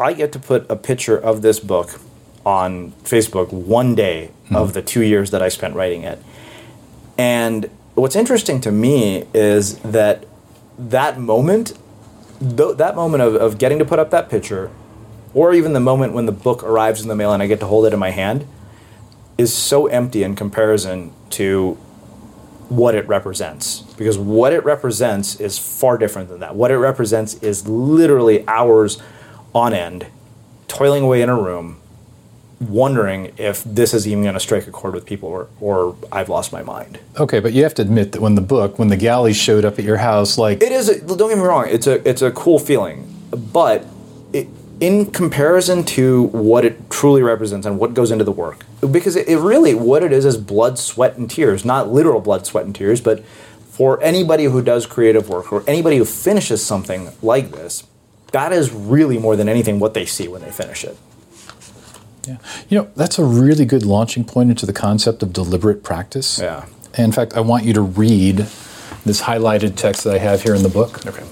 I 0.00 0.12
get 0.12 0.32
to 0.32 0.38
put 0.38 0.68
a 0.68 0.76
picture 0.76 1.16
of 1.16 1.42
this 1.42 1.60
book 1.60 2.00
on 2.44 2.92
Facebook 3.04 3.52
one 3.52 3.94
day 3.94 4.30
hmm. 4.48 4.56
of 4.56 4.72
the 4.72 4.82
two 4.82 5.02
years 5.02 5.30
that 5.30 5.42
I 5.42 5.48
spent 5.48 5.74
writing 5.74 6.02
it, 6.02 6.22
and 7.16 7.70
what's 7.94 8.16
interesting 8.16 8.60
to 8.62 8.72
me 8.72 9.26
is 9.34 9.78
that 9.78 10.24
that 10.78 11.18
moment, 11.18 11.74
th- 12.40 12.76
that 12.76 12.94
moment 12.94 13.22
of, 13.22 13.34
of 13.34 13.58
getting 13.58 13.78
to 13.78 13.84
put 13.84 13.98
up 13.98 14.10
that 14.10 14.28
picture, 14.28 14.70
or 15.34 15.52
even 15.52 15.72
the 15.72 15.80
moment 15.80 16.12
when 16.12 16.26
the 16.26 16.32
book 16.32 16.62
arrives 16.62 17.02
in 17.02 17.08
the 17.08 17.16
mail 17.16 17.32
and 17.32 17.42
I 17.42 17.46
get 17.48 17.60
to 17.60 17.66
hold 17.66 17.86
it 17.86 17.92
in 17.92 17.98
my 17.98 18.10
hand, 18.10 18.46
is 19.38 19.54
so 19.54 19.86
empty 19.86 20.22
in 20.22 20.36
comparison 20.36 21.12
to 21.30 21.74
what 22.68 22.94
it 22.94 23.08
represents 23.08 23.80
because 23.96 24.18
what 24.18 24.52
it 24.52 24.62
represents 24.62 25.40
is 25.40 25.58
far 25.58 25.96
different 25.96 26.28
than 26.28 26.40
that 26.40 26.54
what 26.54 26.70
it 26.70 26.76
represents 26.76 27.34
is 27.36 27.66
literally 27.66 28.46
hours 28.46 29.00
on 29.54 29.72
end 29.72 30.06
toiling 30.66 31.02
away 31.02 31.22
in 31.22 31.30
a 31.30 31.40
room 31.40 31.80
wondering 32.60 33.32
if 33.36 33.62
this 33.64 33.94
is 33.94 34.06
even 34.06 34.22
going 34.22 34.34
to 34.34 34.40
strike 34.40 34.66
a 34.66 34.70
chord 34.70 34.94
with 34.94 35.06
people 35.06 35.28
or, 35.28 35.48
or 35.60 35.96
I've 36.10 36.28
lost 36.28 36.52
my 36.52 36.62
mind. 36.62 36.98
Okay, 37.18 37.40
but 37.40 37.52
you 37.52 37.62
have 37.62 37.74
to 37.74 37.82
admit 37.82 38.12
that 38.12 38.20
when 38.20 38.34
the 38.34 38.40
book, 38.40 38.78
when 38.78 38.88
the 38.88 38.96
galleys 38.96 39.36
showed 39.36 39.64
up 39.64 39.78
at 39.78 39.84
your 39.84 39.98
house, 39.98 40.38
like 40.38 40.62
it 40.62 40.72
is. 40.72 40.88
A, 40.88 41.00
don't 41.00 41.28
get 41.28 41.38
me 41.38 41.44
wrong. 41.44 41.66
It's 41.68 41.86
a 41.86 42.06
it's 42.08 42.22
a 42.22 42.30
cool 42.32 42.58
feeling, 42.58 43.06
but 43.30 43.86
in 44.80 45.06
comparison 45.06 45.84
to 45.84 46.24
what 46.24 46.64
it 46.64 46.90
truly 46.90 47.22
represents 47.22 47.66
and 47.66 47.78
what 47.78 47.94
goes 47.94 48.10
into 48.10 48.24
the 48.24 48.32
work, 48.32 48.64
because 48.80 49.16
it, 49.16 49.28
it 49.28 49.38
really 49.38 49.74
what 49.74 50.02
it 50.02 50.12
is 50.12 50.24
is 50.24 50.36
blood, 50.36 50.78
sweat, 50.78 51.16
and 51.16 51.30
tears. 51.30 51.64
Not 51.64 51.88
literal 51.88 52.20
blood, 52.20 52.46
sweat, 52.46 52.64
and 52.64 52.74
tears, 52.74 53.00
but 53.00 53.24
for 53.24 54.02
anybody 54.02 54.44
who 54.44 54.62
does 54.62 54.86
creative 54.86 55.28
work 55.28 55.52
or 55.52 55.62
anybody 55.66 55.98
who 55.98 56.04
finishes 56.04 56.64
something 56.64 57.10
like 57.22 57.52
this, 57.52 57.84
that 58.32 58.52
is 58.52 58.72
really 58.72 59.18
more 59.18 59.36
than 59.36 59.48
anything 59.48 59.78
what 59.78 59.94
they 59.94 60.04
see 60.04 60.28
when 60.28 60.42
they 60.42 60.50
finish 60.50 60.84
it. 60.84 60.98
Yeah. 62.26 62.36
You 62.68 62.78
know, 62.78 62.90
that's 62.94 63.18
a 63.18 63.24
really 63.24 63.64
good 63.64 63.84
launching 63.84 64.24
point 64.24 64.50
into 64.50 64.66
the 64.66 64.72
concept 64.72 65.22
of 65.22 65.32
deliberate 65.32 65.82
practice. 65.82 66.38
Yeah. 66.38 66.66
in 66.96 67.12
fact, 67.12 67.34
I 67.34 67.40
want 67.40 67.64
you 67.64 67.72
to 67.72 67.80
read 67.80 68.48
this 69.06 69.22
highlighted 69.22 69.76
text 69.76 70.04
that 70.04 70.14
I 70.14 70.18
have 70.18 70.42
here 70.42 70.54
in 70.54 70.62
the 70.62 70.68
book. 70.68 71.06
Okay. 71.06 71.24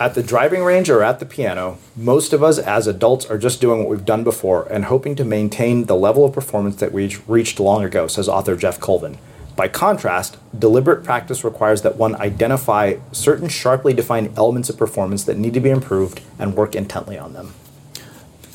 At 0.00 0.14
the 0.14 0.22
driving 0.22 0.62
range 0.62 0.88
or 0.88 1.02
at 1.02 1.18
the 1.18 1.26
piano, 1.26 1.78
most 1.96 2.32
of 2.32 2.40
us 2.40 2.58
as 2.58 2.86
adults 2.86 3.26
are 3.26 3.36
just 3.36 3.60
doing 3.60 3.80
what 3.80 3.88
we've 3.88 4.04
done 4.04 4.22
before 4.22 4.64
and 4.70 4.84
hoping 4.84 5.16
to 5.16 5.24
maintain 5.24 5.86
the 5.86 5.96
level 5.96 6.24
of 6.24 6.32
performance 6.32 6.76
that 6.76 6.92
we 6.92 7.16
reached 7.26 7.58
long 7.58 7.82
ago, 7.82 8.06
says 8.06 8.28
author 8.28 8.54
Geoff 8.54 8.78
Colvin. 8.78 9.18
By 9.56 9.66
contrast, 9.66 10.36
deliberate 10.56 11.02
practice 11.02 11.42
requires 11.42 11.82
that 11.82 11.96
one 11.96 12.14
identify 12.14 12.98
certain 13.10 13.48
sharply 13.48 13.92
defined 13.92 14.38
elements 14.38 14.70
of 14.70 14.76
performance 14.76 15.24
that 15.24 15.36
need 15.36 15.52
to 15.54 15.60
be 15.60 15.70
improved 15.70 16.20
and 16.38 16.54
work 16.54 16.76
intently 16.76 17.18
on 17.18 17.32
them. 17.32 17.54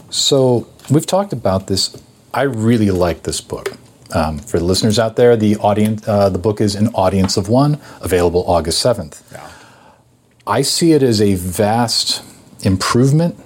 So 0.09 0.69
we've 0.89 1.05
talked 1.05 1.33
about 1.33 1.67
this. 1.67 2.01
I 2.33 2.43
really 2.43 2.89
like 2.89 3.23
this 3.23 3.41
book. 3.41 3.73
Um, 4.13 4.39
for 4.39 4.59
the 4.59 4.65
listeners 4.65 4.97
out 4.97 5.17
there, 5.17 5.35
the 5.35 5.57
audience, 5.57 6.07
uh, 6.07 6.29
the 6.29 6.39
book 6.39 6.61
is 6.61 6.75
an 6.75 6.87
audience 6.89 7.35
of 7.35 7.49
one, 7.49 7.81
available 7.99 8.45
August 8.47 8.79
seventh. 8.79 9.27
Yeah. 9.33 9.49
I 10.45 10.61
see 10.61 10.91
it 10.91 11.01
as 11.01 11.21
a 11.21 11.35
vast 11.35 12.21
improvement, 12.65 13.39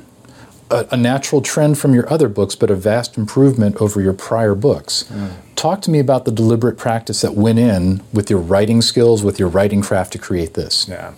a, 0.72 0.88
a, 0.92 0.98
natural 0.98 1.42
trend 1.42 1.78
from 1.78 1.94
your 1.94 2.12
other 2.12 2.28
books, 2.28 2.56
but 2.56 2.72
a 2.72 2.76
vast 2.76 3.18
improvement 3.18 3.78
over 3.78 4.02
your 4.02 4.14
prior 4.14 4.56
books. 4.56 5.04
Mm. 5.04 5.32
Talk 5.56 5.82
to 5.84 5.92
me 5.92 6.00
about 6.00 6.26
the 6.26 6.32
deliberate 6.32 6.78
practice 6.78 7.22
that 7.22 7.36
went 7.36 7.60
in 7.60 8.02
with 8.14 8.30
your 8.30 8.40
writing 8.40 8.82
skills, 8.82 9.24
with 9.24 9.40
your 9.40 9.48
writing 9.48 9.82
craft 9.82 10.14
to 10.14 10.20
create 10.20 10.56
this. 10.56 10.88
Yeah, 10.88 11.14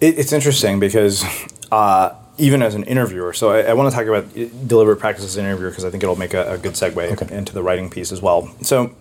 it, 0.00 0.18
it's 0.18 0.32
interesting 0.32 0.80
because. 0.80 1.24
Uh, 1.70 2.14
even 2.38 2.62
as 2.62 2.74
an 2.74 2.84
interviewer. 2.84 3.32
So 3.32 3.50
I, 3.50 3.62
I 3.62 3.72
want 3.72 3.90
to 3.90 3.96
talk 3.96 4.06
about 4.06 4.68
deliberate 4.68 4.98
practice 4.98 5.24
as 5.24 5.36
an 5.36 5.46
interviewer 5.46 5.70
because 5.70 5.84
I 5.84 5.90
think 5.90 6.02
it'll 6.02 6.16
make 6.16 6.34
a, 6.34 6.52
a 6.52 6.58
good 6.58 6.74
segue 6.74 7.12
okay. 7.12 7.34
into 7.34 7.54
the 7.54 7.62
writing 7.62 7.88
piece 7.88 8.12
as 8.12 8.20
well. 8.20 8.54
So 8.60 8.94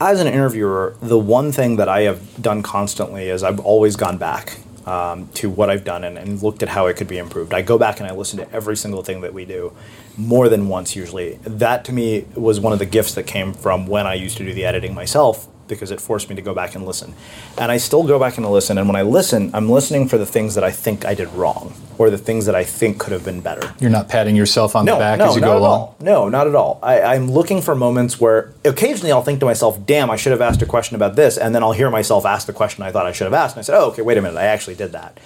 as 0.00 0.20
an 0.20 0.28
interviewer, 0.28 0.96
the 1.02 1.18
one 1.18 1.50
thing 1.50 1.76
that 1.76 1.88
I 1.88 2.02
have 2.02 2.40
done 2.40 2.62
constantly 2.62 3.28
is 3.28 3.42
I've 3.42 3.60
always 3.60 3.96
gone 3.96 4.18
back 4.18 4.58
um, 4.86 5.28
to 5.34 5.48
what 5.48 5.70
I've 5.70 5.84
done 5.84 6.04
and, 6.04 6.18
and, 6.18 6.42
looked 6.42 6.62
at 6.62 6.68
how 6.68 6.86
it 6.86 6.96
could 6.96 7.08
be 7.08 7.16
improved. 7.18 7.54
I 7.54 7.62
go 7.62 7.78
back 7.78 8.00
and 8.00 8.08
I 8.08 8.12
listen 8.12 8.38
to 8.38 8.52
every 8.52 8.76
single 8.76 9.02
thing 9.02 9.22
that 9.22 9.32
we 9.32 9.44
do 9.44 9.72
more 10.16 10.48
than 10.48 10.68
once 10.68 10.94
usually. 10.94 11.38
That 11.42 11.84
to 11.86 11.92
me 11.92 12.26
was 12.34 12.60
one 12.60 12.72
of 12.72 12.78
the 12.78 12.86
gifts 12.86 13.14
that 13.14 13.26
came 13.26 13.54
from 13.54 13.86
when 13.86 14.06
I 14.06 14.14
used 14.14 14.36
to 14.38 14.44
do 14.44 14.52
the 14.52 14.66
editing 14.66 14.94
myself 14.94 15.48
because 15.68 15.90
it 15.90 16.00
forced 16.00 16.28
me 16.28 16.36
to 16.36 16.42
go 16.42 16.54
back 16.54 16.74
and 16.74 16.86
listen. 16.86 17.14
And 17.58 17.70
I 17.70 17.76
still 17.76 18.04
go 18.04 18.18
back 18.18 18.36
and 18.36 18.50
listen. 18.50 18.78
And 18.78 18.88
when 18.88 18.96
I 18.96 19.02
listen, 19.02 19.50
I'm 19.54 19.68
listening 19.68 20.08
for 20.08 20.18
the 20.18 20.26
things 20.26 20.54
that 20.54 20.64
I 20.64 20.70
think 20.70 21.04
I 21.04 21.14
did 21.14 21.28
wrong 21.32 21.74
or 21.98 22.10
the 22.10 22.18
things 22.18 22.46
that 22.46 22.54
I 22.54 22.64
think 22.64 22.98
could 22.98 23.12
have 23.12 23.24
been 23.24 23.40
better. 23.40 23.74
You're 23.80 23.90
not 23.90 24.08
patting 24.08 24.36
yourself 24.36 24.76
on 24.76 24.84
no, 24.84 24.94
the 24.94 24.98
back 24.98 25.18
no, 25.18 25.30
as 25.30 25.36
you 25.36 25.40
go 25.40 25.56
along? 25.56 25.80
All. 25.80 25.96
No, 26.00 26.28
not 26.28 26.46
at 26.46 26.54
all. 26.54 26.78
I, 26.82 27.14
am 27.14 27.30
looking 27.30 27.62
for 27.62 27.74
moments 27.74 28.20
where 28.20 28.52
occasionally 28.64 29.12
I'll 29.12 29.22
think 29.22 29.40
to 29.40 29.46
myself, 29.46 29.84
damn, 29.86 30.10
I 30.10 30.16
should 30.16 30.32
have 30.32 30.40
asked 30.40 30.62
a 30.62 30.66
question 30.66 30.96
about 30.96 31.16
this. 31.16 31.38
And 31.38 31.54
then 31.54 31.62
I'll 31.62 31.72
hear 31.72 31.90
myself 31.90 32.26
ask 32.26 32.46
the 32.46 32.52
question 32.52 32.82
I 32.82 32.90
thought 32.90 33.06
I 33.06 33.12
should 33.12 33.26
have 33.26 33.34
asked. 33.34 33.56
And 33.56 33.60
I 33.60 33.62
said, 33.62 33.78
oh, 33.78 33.90
okay, 33.90 34.02
wait 34.02 34.18
a 34.18 34.22
minute, 34.22 34.38
I 34.38 34.44
actually 34.44 34.74
did 34.74 34.92
that. 34.92 35.18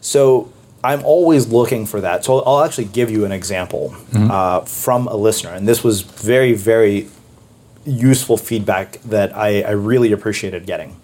So 0.00 0.52
I'm 0.82 1.04
always 1.04 1.48
looking 1.48 1.86
for 1.86 2.00
that. 2.00 2.24
So 2.24 2.40
I'll 2.40 2.64
actually 2.64 2.86
give 2.86 3.10
you 3.10 3.24
an 3.24 3.32
example 3.32 3.90
mm-hmm. 4.10 4.30
uh, 4.30 4.60
from 4.60 5.08
a 5.08 5.16
listener. 5.16 5.50
And 5.50 5.68
this 5.68 5.84
was 5.84 6.00
very, 6.00 6.54
very 6.54 7.08
useful 7.84 8.36
feedback 8.36 9.00
that 9.02 9.36
I, 9.36 9.62
I 9.62 9.70
really 9.70 10.12
appreciated 10.12 10.66
getting. 10.66 11.00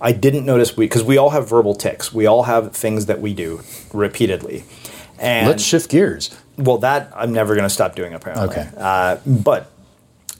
I 0.00 0.12
didn't 0.12 0.44
notice 0.44 0.76
we 0.76 0.86
because 0.86 1.02
we 1.02 1.18
all 1.18 1.30
have 1.30 1.48
verbal 1.48 1.74
tics. 1.74 2.12
We 2.12 2.26
all 2.26 2.44
have 2.44 2.72
things 2.72 3.06
that 3.06 3.20
we 3.20 3.34
do 3.34 3.62
repeatedly. 3.92 4.64
And 5.18 5.48
let's 5.48 5.62
shift 5.62 5.90
gears. 5.90 6.34
Well, 6.56 6.78
that 6.78 7.12
I'm 7.14 7.32
never 7.32 7.54
going 7.54 7.66
to 7.66 7.74
stop 7.74 7.96
doing 7.96 8.14
apparently. 8.14 8.48
Okay. 8.48 8.68
Uh, 8.76 9.16
but 9.26 9.70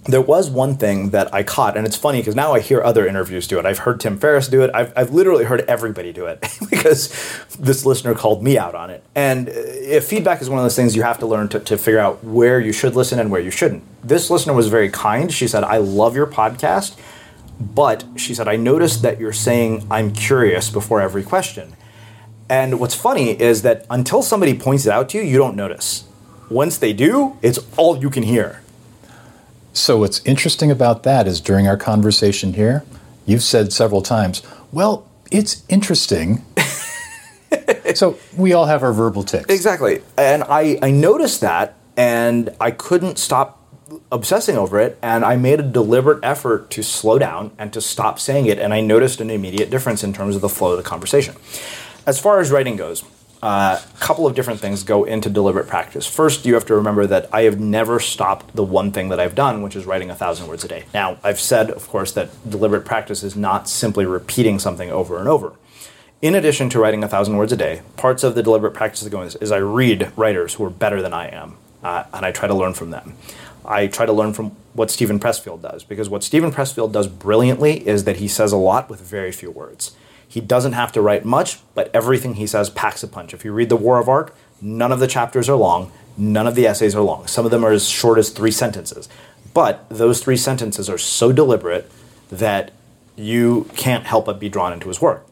there 0.09 0.23
was 0.23 0.49
one 0.49 0.79
thing 0.79 1.11
that 1.11 1.33
I 1.35 1.43
caught, 1.43 1.77
and 1.77 1.87
it's 1.87 1.95
funny 1.97 2.21
because 2.21 2.35
now 2.35 2.55
I 2.55 2.61
hear 2.61 2.83
other 2.83 3.07
interviews 3.07 3.47
do 3.47 3.59
it. 3.59 3.67
I've 3.67 3.81
heard 3.81 4.01
Tim 4.01 4.19
Ferriss 4.19 4.49
do 4.49 4.63
it. 4.63 4.71
I've, 4.73 4.91
I've 4.97 5.13
literally 5.13 5.45
heard 5.45 5.61
everybody 5.69 6.15
do 6.15 6.25
it 6.25 6.41
because 6.71 7.13
this 7.59 7.85
listener 7.85 8.15
called 8.15 8.43
me 8.43 8.57
out 8.57 8.75
on 8.75 8.89
it. 8.89 9.05
And 9.15 9.51
uh, 9.51 9.53
if 9.55 10.07
feedback 10.07 10.41
is 10.41 10.49
one 10.49 10.59
of 10.59 10.65
those 10.65 10.77
things 10.77 10.97
you 10.97 11.03
have 11.03 11.19
to 11.19 11.27
learn 11.27 11.51
to, 11.51 11.61
to 11.61 11.77
figure 11.77 12.01
out 12.01 12.25
where 12.25 12.59
you 12.59 12.73
should 12.73 12.97
listen 12.97 13.19
and 13.19 13.31
where 13.31 13.41
you 13.41 13.51
shouldn't. 13.51 13.85
This 14.03 14.31
listener 14.31 14.55
was 14.55 14.69
very 14.69 14.89
kind. 14.89 15.31
She 15.31 15.47
said, 15.47 15.63
I 15.63 15.77
love 15.77 16.17
your 16.17 16.27
podcast, 16.27 16.99
but 17.61 18.05
she 18.17 18.35
said, 18.35 18.49
I 18.49 18.57
noticed 18.57 19.03
that 19.03 19.21
you're 19.21 19.35
saying 19.35 19.87
I'm 19.91 20.13
curious 20.13 20.71
before 20.71 21.03
every 21.03 21.23
question. 21.23 21.77
And 22.49 22.81
what's 22.81 22.95
funny 22.95 23.39
is 23.39 23.61
that 23.61 23.85
until 23.91 24.23
somebody 24.23 24.59
points 24.59 24.87
it 24.87 24.91
out 24.91 25.11
to 25.11 25.19
you, 25.19 25.25
you 25.25 25.37
don't 25.37 25.55
notice. 25.55 26.05
Once 26.49 26.79
they 26.79 26.95
do, 26.95 27.37
it's 27.43 27.59
all 27.77 27.99
you 27.99 28.09
can 28.09 28.23
hear. 28.23 28.63
So, 29.73 29.99
what's 29.99 30.25
interesting 30.25 30.71
about 30.71 31.03
that 31.05 31.27
is 31.27 31.41
during 31.41 31.69
our 31.69 31.77
conversation 31.77 32.55
here, 32.55 32.85
you've 33.27 33.43
said 33.43 33.73
several 33.73 34.03
times, 34.03 34.43
well, 34.73 35.09
it's 35.31 35.65
interesting. 35.69 36.45
so, 37.95 38.19
we 38.37 38.53
all 38.53 38.67
have 38.67 38.83
our 38.83 38.93
verbal 38.93 39.23
tics. 39.23 39.53
Exactly. 39.53 40.03
And 40.17 40.43
I, 40.45 40.79
I 40.83 40.91
noticed 40.91 41.41
that 41.43 41.77
and 41.97 42.55
I 42.61 42.71
couldn't 42.71 43.19
stop 43.19 43.59
obsessing 44.13 44.57
over 44.57 44.79
it. 44.79 44.99
And 45.03 45.25
I 45.25 45.37
made 45.37 45.61
a 45.61 45.63
deliberate 45.63 46.21
effort 46.23 46.71
to 46.71 46.83
slow 46.83 47.19
down 47.19 47.51
and 47.59 47.73
to 47.73 47.81
stop 47.81 48.19
saying 48.19 48.47
it. 48.47 48.59
And 48.59 48.73
I 48.73 48.81
noticed 48.81 49.21
an 49.21 49.31
immediate 49.31 49.71
difference 49.71 50.05
in 50.05 50.13
terms 50.13 50.37
of 50.37 50.41
the 50.41 50.49
flow 50.49 50.73
of 50.73 50.77
the 50.77 50.83
conversation. 50.83 51.35
As 52.07 52.21
far 52.21 52.41
as 52.41 52.51
writing 52.51 52.77
goes, 52.77 53.05
a 53.43 53.47
uh, 53.47 53.81
couple 54.01 54.27
of 54.27 54.35
different 54.35 54.59
things 54.59 54.83
go 54.83 55.05
into 55.05 55.31
deliberate 55.31 55.69
practice. 55.69 56.07
First, 56.07 56.45
you 56.45 56.55
have 56.55 56.67
to 56.67 56.75
remember 56.75 57.07
that 57.07 57.29
I 57.33 57.43
have 57.43 57.61
never 57.61 58.01
stopped 58.01 58.57
the 58.57 58.65
one 58.65 58.91
thing 58.91 59.11
that 59.11 59.21
I've 59.21 59.37
done, 59.37 59.63
which 59.63 59.77
is 59.77 59.87
writing 59.87 60.11
a 60.11 60.15
thousand 60.15 60.49
words 60.49 60.65
a 60.65 60.69
day. 60.69 60.87
Now, 60.93 61.19
I've 61.23 61.39
said, 61.39 61.71
of 61.71 61.87
course, 61.87 62.11
that 62.13 62.31
deliberate 62.49 62.85
practice 62.85 63.23
is 63.23 63.37
not 63.37 63.69
simply 63.69 64.07
repeating 64.07 64.59
something 64.59 64.91
over 64.91 65.21
and 65.21 65.29
over. 65.29 65.53
In 66.21 66.35
addition 66.35 66.69
to 66.71 66.81
writing 66.81 67.05
a 67.05 67.09
thousand 67.09 67.37
words 67.37 67.53
a 67.53 67.57
day, 67.57 67.83
parts 67.97 68.25
of 68.25 68.35
the 68.35 68.43
deliberate 68.43 68.75
practice 68.75 69.03
that 69.03 69.11
go 69.11 69.23
into 69.23 69.39
this 69.39 69.43
is 69.43 69.53
I 69.53 69.59
read 69.59 70.11
writers 70.17 70.55
who 70.55 70.65
are 70.65 70.71
better 70.71 71.01
than 71.01 71.13
I 71.13 71.29
am, 71.29 71.57
uh, 71.85 72.05
and 72.13 72.27
I 72.27 72.33
try 72.33 72.49
to 72.49 72.55
learn 72.55 72.75
from 72.75 72.91
them. 72.91 73.15
I 73.65 73.87
try 73.87 74.05
to 74.05 74.13
learn 74.13 74.33
from 74.33 74.57
what 74.73 74.91
Steven 74.91 75.21
Pressfield 75.21 75.63
does, 75.63 75.85
because 75.85 76.09
what 76.09 76.25
Steven 76.25 76.51
Pressfield 76.51 76.91
does 76.91 77.07
brilliantly 77.07 77.87
is 77.87 78.03
that 78.03 78.17
he 78.17 78.27
says 78.27 78.51
a 78.51 78.57
lot 78.57 78.91
with 78.91 79.01
very 79.01 79.31
few 79.31 79.53
words. 79.53 79.95
He 80.29 80.41
doesn't 80.41 80.75
have 80.75 80.93
to 80.93 81.01
write 81.01 81.25
much, 81.25 81.59
but 81.75 81.91
everything 81.95 82.35
he 82.35 82.47
says 82.47 82.69
packs 82.69 83.03
a 83.03 83.09
punch. 83.09 83.33
If 83.33 83.45
you 83.45 83.53
read 83.53 83.71
The 83.71 83.77
War 83.77 83.99
of 83.99 84.09
Art, 84.09 84.35
none 84.61 84.93
of 84.93 85.01
the 85.01 85.07
chapters 85.07 85.49
are 85.49 85.57
long, 85.57 85.91
none 86.19 86.47
of 86.47 86.55
the 86.55 86.67
essays 86.67 86.95
are 86.95 87.03
long. 87.03 87.27
Some 87.27 87.47
of 87.47 87.51
them 87.51 87.65
are 87.65 87.73
as 87.73 87.89
short 87.89 88.19
as 88.19 88.29
three 88.29 88.51
sentences. 88.51 89.09
But 89.55 89.89
those 89.89 90.23
three 90.23 90.37
sentences 90.37 90.91
are 90.91 90.99
so 90.99 91.33
deliberate 91.33 91.91
that 92.31 92.73
you 93.17 93.69
can't 93.75 94.05
help 94.05 94.27
but 94.27 94.39
be 94.39 94.49
drawn 94.49 94.73
into 94.73 94.89
his 94.89 95.01
work. 95.01 95.27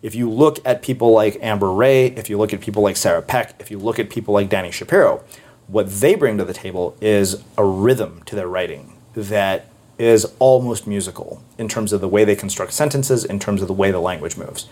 If 0.00 0.14
you 0.14 0.30
look 0.30 0.58
at 0.64 0.80
people 0.80 1.12
like 1.12 1.38
Amber 1.42 1.70
Rae, 1.72 2.06
if 2.06 2.30
you 2.30 2.38
look 2.38 2.54
at 2.54 2.60
people 2.60 2.82
like 2.82 2.96
Sarah 2.96 3.22
Peck, 3.22 3.54
if 3.58 3.70
you 3.70 3.78
look 3.78 3.98
at 3.98 4.08
people 4.10 4.32
like 4.32 4.48
Dani 4.48 4.72
Shapiro, 4.72 5.22
what 5.66 5.90
they 5.90 6.14
bring 6.14 6.38
to 6.38 6.44
the 6.44 6.54
table 6.54 6.96
is 7.00 7.42
a 7.56 7.64
rhythm 7.64 8.22
to 8.26 8.34
their 8.34 8.48
writing 8.48 8.94
that 9.14 9.66
is 9.98 10.32
almost 10.38 10.86
musical 10.86 11.42
in 11.58 11.68
terms 11.68 11.92
of 11.92 12.00
the 12.00 12.08
way 12.08 12.24
they 12.24 12.36
construct 12.36 12.72
sentences, 12.72 13.24
in 13.24 13.38
terms 13.38 13.60
of 13.60 13.68
the 13.68 13.74
way 13.74 13.90
the 13.90 14.00
language 14.00 14.36
moves. 14.36 14.66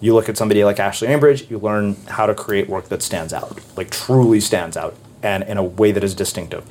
You 0.00 0.14
look 0.14 0.28
at 0.28 0.38
somebody 0.38 0.64
like 0.64 0.80
Ashley 0.80 1.08
Ambirge, 1.08 1.50
you 1.50 1.58
learn 1.58 1.96
how 2.08 2.26
to 2.26 2.34
create 2.34 2.68
work 2.68 2.88
that 2.88 3.02
stands 3.02 3.32
out, 3.34 3.60
like 3.76 3.90
truly 3.90 4.40
stands 4.40 4.76
out, 4.76 4.96
and 5.22 5.42
in 5.44 5.58
a 5.58 5.62
way 5.62 5.92
that 5.92 6.02
is 6.02 6.14
distinctive. 6.14 6.64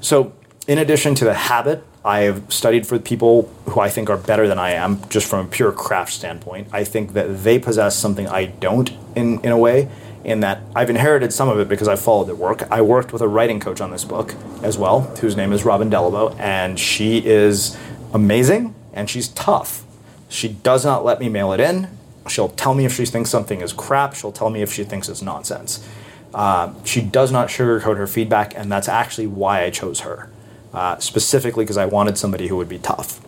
So, 0.00 0.32
in 0.66 0.78
addition 0.78 1.14
to 1.14 1.24
the 1.24 1.34
habit, 1.34 1.84
I 2.04 2.20
have 2.20 2.52
studied 2.52 2.86
for 2.86 2.98
people 2.98 3.48
who 3.66 3.80
I 3.80 3.88
think 3.88 4.10
are 4.10 4.16
better 4.16 4.48
than 4.48 4.58
I 4.58 4.72
am, 4.72 5.00
just 5.08 5.28
from 5.28 5.46
a 5.46 5.48
pure 5.48 5.70
craft 5.70 6.12
standpoint. 6.12 6.68
I 6.72 6.82
think 6.82 7.12
that 7.12 7.44
they 7.44 7.60
possess 7.60 7.96
something 7.96 8.26
I 8.26 8.46
don't 8.46 8.90
in, 9.14 9.40
in 9.40 9.52
a 9.52 9.58
way, 9.58 9.88
in 10.26 10.40
that 10.40 10.60
I've 10.74 10.90
inherited 10.90 11.32
some 11.32 11.48
of 11.48 11.60
it 11.60 11.68
because 11.68 11.86
I 11.86 11.94
followed 11.94 12.24
their 12.24 12.34
work. 12.34 12.68
I 12.68 12.82
worked 12.82 13.12
with 13.12 13.22
a 13.22 13.28
writing 13.28 13.60
coach 13.60 13.80
on 13.80 13.92
this 13.92 14.04
book 14.04 14.34
as 14.60 14.76
well, 14.76 15.02
whose 15.20 15.36
name 15.36 15.52
is 15.52 15.64
Robin 15.64 15.88
Dellabough, 15.88 16.36
and 16.40 16.78
she 16.80 17.24
is 17.24 17.78
amazing 18.12 18.74
and 18.92 19.08
she's 19.08 19.28
tough. 19.28 19.84
She 20.28 20.48
does 20.48 20.84
not 20.84 21.04
let 21.04 21.20
me 21.20 21.28
mail 21.28 21.52
it 21.52 21.60
in. 21.60 21.88
She'll 22.28 22.48
tell 22.48 22.74
me 22.74 22.84
if 22.84 22.92
she 22.92 23.06
thinks 23.06 23.30
something 23.30 23.60
is 23.60 23.72
crap. 23.72 24.14
She'll 24.14 24.32
tell 24.32 24.50
me 24.50 24.62
if 24.62 24.72
she 24.72 24.82
thinks 24.82 25.08
it's 25.08 25.22
nonsense. 25.22 25.86
Uh, 26.34 26.74
she 26.84 27.00
does 27.00 27.30
not 27.30 27.46
sugarcoat 27.46 27.96
her 27.96 28.08
feedback, 28.08 28.52
and 28.56 28.70
that's 28.70 28.88
actually 28.88 29.28
why 29.28 29.62
I 29.62 29.70
chose 29.70 30.00
her, 30.00 30.28
uh, 30.74 30.98
specifically 30.98 31.64
because 31.64 31.76
I 31.76 31.86
wanted 31.86 32.18
somebody 32.18 32.48
who 32.48 32.56
would 32.56 32.68
be 32.68 32.78
tough. 32.80 33.20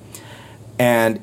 And 0.80 1.22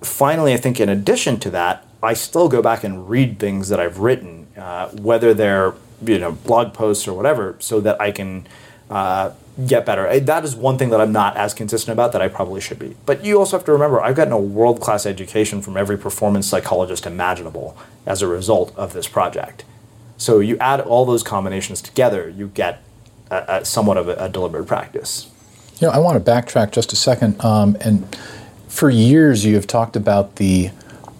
finally, 0.00 0.54
I 0.54 0.58
think 0.58 0.78
in 0.78 0.88
addition 0.88 1.40
to 1.40 1.50
that, 1.50 1.84
I 2.00 2.14
still 2.14 2.48
go 2.48 2.62
back 2.62 2.84
and 2.84 3.10
read 3.10 3.40
things 3.40 3.68
that 3.70 3.80
I've 3.80 3.98
written, 3.98 4.37
uh, 4.58 4.88
whether 4.90 5.32
they're 5.34 5.74
you 6.02 6.18
know 6.18 6.32
blog 6.32 6.74
posts 6.74 7.08
or 7.08 7.14
whatever, 7.14 7.56
so 7.58 7.80
that 7.80 8.00
I 8.00 8.12
can 8.12 8.46
uh, 8.90 9.32
get 9.66 9.84
better. 9.84 10.20
That 10.20 10.44
is 10.44 10.54
one 10.54 10.78
thing 10.78 10.90
that 10.90 11.00
I'm 11.00 11.12
not 11.12 11.36
as 11.36 11.52
consistent 11.52 11.92
about 11.92 12.12
that 12.12 12.22
I 12.22 12.28
probably 12.28 12.60
should 12.60 12.78
be. 12.78 12.96
But 13.06 13.24
you 13.24 13.38
also 13.38 13.56
have 13.56 13.66
to 13.66 13.72
remember, 13.72 14.00
I've 14.00 14.14
gotten 14.14 14.32
a 14.32 14.38
world 14.38 14.80
class 14.80 15.04
education 15.04 15.62
from 15.62 15.76
every 15.76 15.98
performance 15.98 16.46
psychologist 16.46 17.06
imaginable 17.06 17.76
as 18.06 18.22
a 18.22 18.28
result 18.28 18.72
of 18.76 18.92
this 18.92 19.08
project. 19.08 19.64
So 20.16 20.38
you 20.38 20.56
add 20.58 20.80
all 20.80 21.04
those 21.04 21.22
combinations 21.22 21.82
together, 21.82 22.28
you 22.28 22.48
get 22.48 22.82
a, 23.30 23.44
a 23.60 23.64
somewhat 23.64 23.96
of 23.96 24.08
a, 24.08 24.14
a, 24.14 24.28
deliberate 24.28 24.66
practice. 24.66 25.30
You 25.80 25.86
know, 25.86 25.92
I 25.92 25.98
want 25.98 26.24
to 26.24 26.30
backtrack 26.30 26.72
just 26.72 26.92
a 26.92 26.96
second. 26.96 27.42
Um, 27.44 27.76
and 27.80 28.16
for 28.68 28.90
years, 28.90 29.44
you 29.44 29.54
have 29.54 29.66
talked 29.66 29.96
about 29.96 30.36
the 30.36 30.70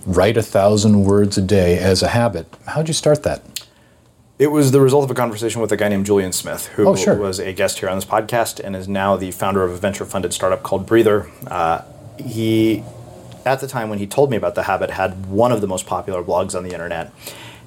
write 0.09 0.39
a 0.39 0.43
thousand 0.43 1.05
words 1.05 1.37
a 1.37 1.43
day 1.43 1.79
as 1.79 2.03
a 2.03 2.09
habit. 2.09 2.47
How'd 2.67 2.89
you 2.89 2.95
start 2.95 3.23
that? 3.25 3.43
It 4.39 4.47
was 4.47 4.71
the 4.71 4.81
result 4.81 5.05
of 5.05 5.11
a 5.11 5.15
conversation 5.15 5.61
with 5.61 5.71
a 5.71 5.77
guy 5.77 5.89
named 5.89 6.07
Julien 6.07 6.33
Smith, 6.33 6.69
who 6.69 6.89
oh, 6.89 6.97
sure. 6.97 7.17
was 7.17 7.39
a 7.39 7.53
guest 7.53 7.81
here 7.81 7.91
on 7.91 7.97
this 7.97 8.07
podcast 8.07 8.59
and 8.59 8.75
is 8.75 8.89
now 8.89 9.17
the 9.17 9.33
founder 9.33 9.65
of 9.65 9.73
a 9.73 9.77
venture 9.77 10.07
funded 10.07 10.33
startup 10.33 10.63
called 10.63 10.87
Breather. 10.87 11.29
Uh, 11.47 11.83
he, 12.17 12.83
at 13.45 13.61
the 13.61 13.67
time 13.67 13.91
when 13.91 13.99
he 13.99 14.07
told 14.07 14.31
me 14.31 14.37
about 14.39 14.55
the 14.55 14.63
habit, 14.63 14.91
had 14.91 15.27
one 15.27 15.53
of 15.53 15.61
the 15.61 15.67
most 15.67 15.87
popular 15.87 16.23
blogs 16.23 16.57
on 16.57 16.65
the 16.65 16.73
internet. 16.73 17.13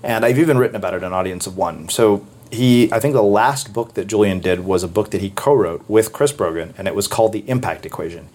And 0.01 0.25
I've 0.25 0.39
even 0.39 0.57
written 0.57 0.75
about 0.75 0.95
it 0.95 0.97
in 0.97 1.03
an 1.03 1.13
Audience 1.13 1.45
of 1.45 1.57
One. 1.57 1.89
So 1.89 2.25
he, 2.49 2.91
I 2.91 2.99
think 2.99 3.13
the 3.13 3.21
last 3.21 3.71
book 3.71 3.93
that 3.93 4.07
Julien 4.07 4.39
did 4.39 4.61
was 4.61 4.81
a 4.81 4.87
book 4.87 5.11
that 5.11 5.21
he 5.21 5.29
co 5.29 5.53
wrote 5.53 5.87
with 5.87 6.11
Chris 6.11 6.31
Brogan, 6.31 6.73
and 6.75 6.87
it 6.87 6.95
was 6.95 7.07
called 7.07 7.33
The 7.33 7.47
Impact 7.47 7.85
Equation. 7.85 8.29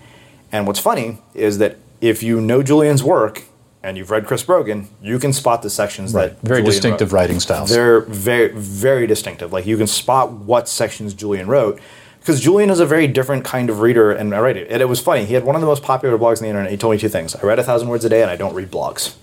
And 0.52 0.66
what's 0.66 0.78
funny 0.78 1.18
is 1.34 1.58
that 1.58 1.78
if 2.00 2.22
you 2.22 2.40
know 2.40 2.62
Julien's 2.62 3.02
work, 3.02 3.44
and 3.82 3.96
you've 3.96 4.10
read 4.10 4.26
Chris 4.26 4.42
Brogan, 4.42 4.88
you 5.00 5.18
can 5.18 5.32
spot 5.32 5.62
the 5.62 5.70
sections 5.70 6.12
right. 6.12 6.30
that 6.30 6.40
very 6.40 6.60
Julien 6.60 6.72
distinctive 6.72 7.12
wrote. 7.12 7.20
writing 7.20 7.40
styles. 7.40 7.70
They're 7.70 8.00
very 8.00 8.52
very 8.52 9.06
distinctive. 9.06 9.52
Like 9.52 9.66
you 9.66 9.76
can 9.76 9.86
spot 9.86 10.32
what 10.32 10.68
sections 10.68 11.14
Julien 11.14 11.46
wrote 11.46 11.80
because 12.26 12.40
Julien 12.40 12.70
is 12.70 12.80
a 12.80 12.86
very 12.86 13.06
different 13.06 13.44
kind 13.44 13.70
of 13.70 13.80
reader 13.80 14.10
and 14.10 14.32
writer. 14.32 14.66
And 14.68 14.82
it 14.82 14.86
was 14.88 15.00
funny. 15.00 15.24
He 15.24 15.34
had 15.34 15.44
one 15.44 15.54
of 15.54 15.60
the 15.60 15.66
most 15.66 15.84
popular 15.84 16.18
blogs 16.18 16.38
on 16.38 16.42
the 16.42 16.48
internet. 16.48 16.70
He 16.72 16.76
told 16.76 16.92
me 16.92 16.98
two 16.98 17.08
things: 17.08 17.36
I 17.36 17.42
read 17.42 17.58
a 17.58 17.62
thousand 17.62 17.88
words 17.88 18.04
a 18.04 18.08
day, 18.08 18.22
and 18.22 18.30
I 18.30 18.36
don't 18.36 18.54
read 18.54 18.70
blogs. 18.70 19.14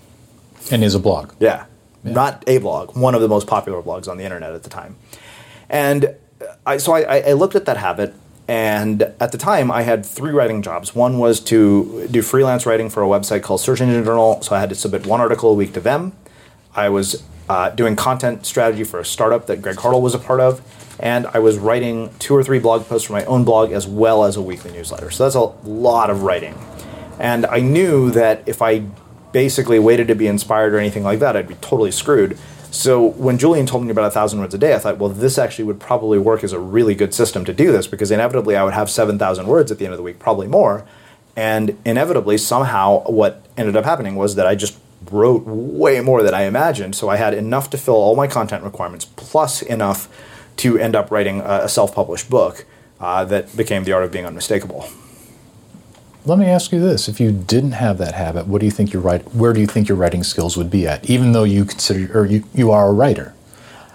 And 0.71 0.83
is 0.83 0.95
a 0.95 0.99
blog. 0.99 1.33
Yeah. 1.39 1.65
yeah. 2.05 2.13
not 2.13 2.43
a 2.47 2.59
blog. 2.59 2.95
One 2.95 3.15
of 3.15 3.21
the 3.21 3.27
most 3.27 3.47
popular 3.47 3.81
blogs 3.81 4.07
on 4.07 4.17
the 4.17 4.23
internet 4.23 4.53
at 4.53 4.63
the 4.63 4.69
time. 4.69 4.95
And 5.69 6.15
I, 6.65 6.77
so 6.77 6.93
I, 6.93 7.19
I 7.19 7.33
looked 7.33 7.55
at 7.55 7.65
that 7.65 7.77
habit 7.77 8.13
and 8.47 9.01
at 9.19 9.31
the 9.31 9.37
time, 9.37 9.71
I 9.71 9.83
had 9.83 10.05
three 10.05 10.31
writing 10.31 10.61
jobs. 10.61 10.93
One 10.93 11.17
was 11.17 11.39
to 11.41 12.07
do 12.11 12.21
freelance 12.21 12.65
writing 12.65 12.89
for 12.89 13.01
a 13.01 13.07
website 13.07 13.41
called 13.41 13.61
Search 13.61 13.79
Engine 13.79 14.03
Journal. 14.03 14.41
So 14.41 14.55
I 14.55 14.59
had 14.59 14.69
to 14.69 14.75
submit 14.75 15.05
one 15.05 15.21
article 15.21 15.51
a 15.51 15.53
week 15.53 15.73
to 15.73 15.79
them. 15.79 16.11
I 16.75 16.89
was 16.89 17.23
uh, 17.47 17.69
doing 17.69 17.95
content 17.95 18.45
strategy 18.45 18.83
for 18.83 18.99
a 18.99 19.05
startup 19.05 19.47
that 19.47 19.61
Greg 19.61 19.77
Hartle 19.77 20.01
was 20.01 20.13
a 20.13 20.19
part 20.19 20.41
of. 20.41 20.61
And 20.99 21.25
I 21.27 21.39
was 21.39 21.57
writing 21.57 22.13
two 22.19 22.35
or 22.35 22.43
three 22.43 22.59
blog 22.59 22.85
posts 22.85 23.07
for 23.07 23.13
my 23.13 23.25
own 23.25 23.43
blog 23.43 23.71
as 23.71 23.87
well 23.87 24.25
as 24.25 24.35
a 24.35 24.41
weekly 24.41 24.71
newsletter. 24.71 25.09
So 25.09 25.23
that's 25.23 25.35
a 25.35 25.67
lot 25.67 26.09
of 26.09 26.23
writing. 26.23 26.55
And 27.19 27.45
I 27.45 27.59
knew 27.59 28.11
that 28.11 28.43
if 28.45 28.61
I 28.61 28.79
basically 29.31 29.79
waited 29.79 30.07
to 30.09 30.15
be 30.15 30.27
inspired 30.27 30.73
or 30.73 30.79
anything 30.79 31.03
like 31.03 31.19
that, 31.19 31.35
I'd 31.35 31.47
be 31.47 31.55
totally 31.55 31.91
screwed. 31.91 32.37
So 32.73 33.05
when 33.05 33.37
Julien 33.37 33.67
told 33.67 33.83
me 33.83 33.91
about 33.91 34.05
a 34.05 34.09
thousand 34.09 34.39
words 34.39 34.55
a 34.55 34.57
day, 34.57 34.73
I 34.73 34.79
thought, 34.79 34.97
well, 34.97 35.09
this 35.09 35.37
actually 35.37 35.65
would 35.65 35.79
probably 35.79 36.17
work 36.17 36.43
as 36.43 36.53
a 36.53 36.59
really 36.59 36.95
good 36.95 37.13
system 37.13 37.45
to 37.45 37.53
do 37.53 37.71
this 37.71 37.85
because 37.85 38.09
inevitably 38.09 38.55
I 38.55 38.63
would 38.63 38.73
have 38.73 38.89
7,000 38.89 39.45
words 39.45 39.71
at 39.71 39.77
the 39.77 39.85
end 39.85 39.93
of 39.93 39.97
the 39.97 40.03
week, 40.03 40.17
probably 40.17 40.47
more. 40.47 40.83
And 41.35 41.77
inevitably, 41.85 42.39
somehow, 42.39 43.03
what 43.03 43.45
ended 43.57 43.75
up 43.75 43.85
happening 43.85 44.15
was 44.15 44.33
that 44.35 44.47
I 44.47 44.55
just 44.55 44.79
wrote 45.11 45.43
way 45.45 46.01
more 46.01 46.23
than 46.23 46.33
I 46.33 46.45
imagined. 46.45 46.95
So 46.95 47.09
I 47.09 47.17
had 47.17 47.35
enough 47.35 47.69
to 47.69 47.77
fill 47.77 47.93
all 47.93 48.15
my 48.15 48.25
content 48.25 48.63
requirements, 48.63 49.05
plus 49.05 49.61
enough 49.61 50.09
to 50.57 50.79
end 50.79 50.95
up 50.95 51.11
writing 51.11 51.41
a, 51.41 51.69
self 51.69 51.93
published 51.93 52.27
book 52.27 52.65
uh, 52.99 53.23
that 53.25 53.55
became 53.55 53.83
The 53.83 53.91
Art 53.91 54.03
of 54.03 54.11
Being 54.11 54.25
Unmistakable. 54.25 54.89
Let 56.25 56.39
me 56.39 56.45
ask 56.45 56.71
you 56.71 56.79
this: 56.79 57.09
If 57.09 57.19
you 57.19 57.31
didn't 57.31 57.73
have 57.73 57.97
that 57.97 58.13
habit, 58.13 58.47
what 58.47 58.59
do 58.59 58.65
you 58.65 58.71
think 58.71 58.93
your 58.93 59.01
write? 59.01 59.35
Where 59.35 59.51
do 59.51 59.59
you 59.59 59.67
think 59.67 59.89
your 59.89 59.97
writing 59.97 60.23
skills 60.23 60.55
would 60.55 60.71
be 60.71 60.87
at? 60.87 61.09
Even 61.09 61.33
though 61.33 61.43
you 61.43 61.65
consider 61.65 62.17
or 62.17 62.25
you, 62.25 62.45
you 62.53 62.71
are 62.71 62.87
a 62.87 62.93
writer. 62.93 63.33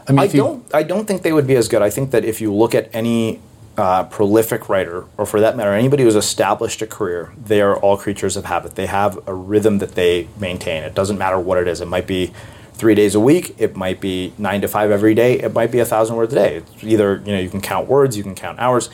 I 0.07 0.13
mean, 0.13 0.19
I 0.19 0.27
don't. 0.27 0.75
I 0.75 0.83
don't 0.83 1.07
think 1.07 1.23
they 1.23 1.33
would 1.33 1.47
be 1.47 1.57
as 1.57 1.69
good. 1.69 1.81
I 1.81 1.89
think 1.89 2.11
that 2.11 2.27
if 2.27 2.41
you 2.41 2.53
look 2.53 2.75
at 2.75 2.91
any 2.95 3.41
uh, 3.79 4.05
prolific 4.05 4.69
writer, 4.69 5.07
or 5.17 5.25
for 5.25 5.41
that 5.41 5.57
matter, 5.57 5.73
anybody 5.73 6.03
who's 6.03 6.17
established 6.17 6.83
a 6.83 6.87
career, 6.87 7.33
they 7.43 7.63
are 7.63 7.77
all 7.79 7.97
creatures 7.97 8.37
of 8.37 8.45
habit. 8.45 8.75
They 8.75 8.87
have 8.87 9.27
a 9.27 9.33
rhythm 9.33 9.79
that 9.79 9.95
they 9.95 10.29
maintain. 10.39 10.83
It 10.83 10.95
doesn't 10.95 11.17
matter 11.17 11.39
what 11.39 11.57
it 11.57 11.67
is. 11.67 11.81
It 11.81 11.89
might 11.89 12.07
be 12.07 12.33
three 12.75 12.95
days 12.95 13.15
a 13.15 13.21
week. 13.21 13.55
It 13.59 13.75
might 13.75 14.01
be 14.01 14.33
nine 14.39 14.61
to 14.61 14.69
five 14.69 14.91
every 14.91 15.15
day. 15.15 15.41
It 15.41 15.53
might 15.53 15.73
be 15.73 15.79
a 15.79 15.85
thousand 15.85 16.17
words 16.17 16.33
a 16.33 16.37
day. 16.37 16.57
It's 16.57 16.85
either 16.85 17.23
you 17.25 17.33
know 17.33 17.41
you 17.41 17.49
can 17.49 17.63
count 17.63 17.89
words, 17.89 18.17
you 18.19 18.23
can 18.23 18.35
count 18.35 18.59
hours 18.59 18.91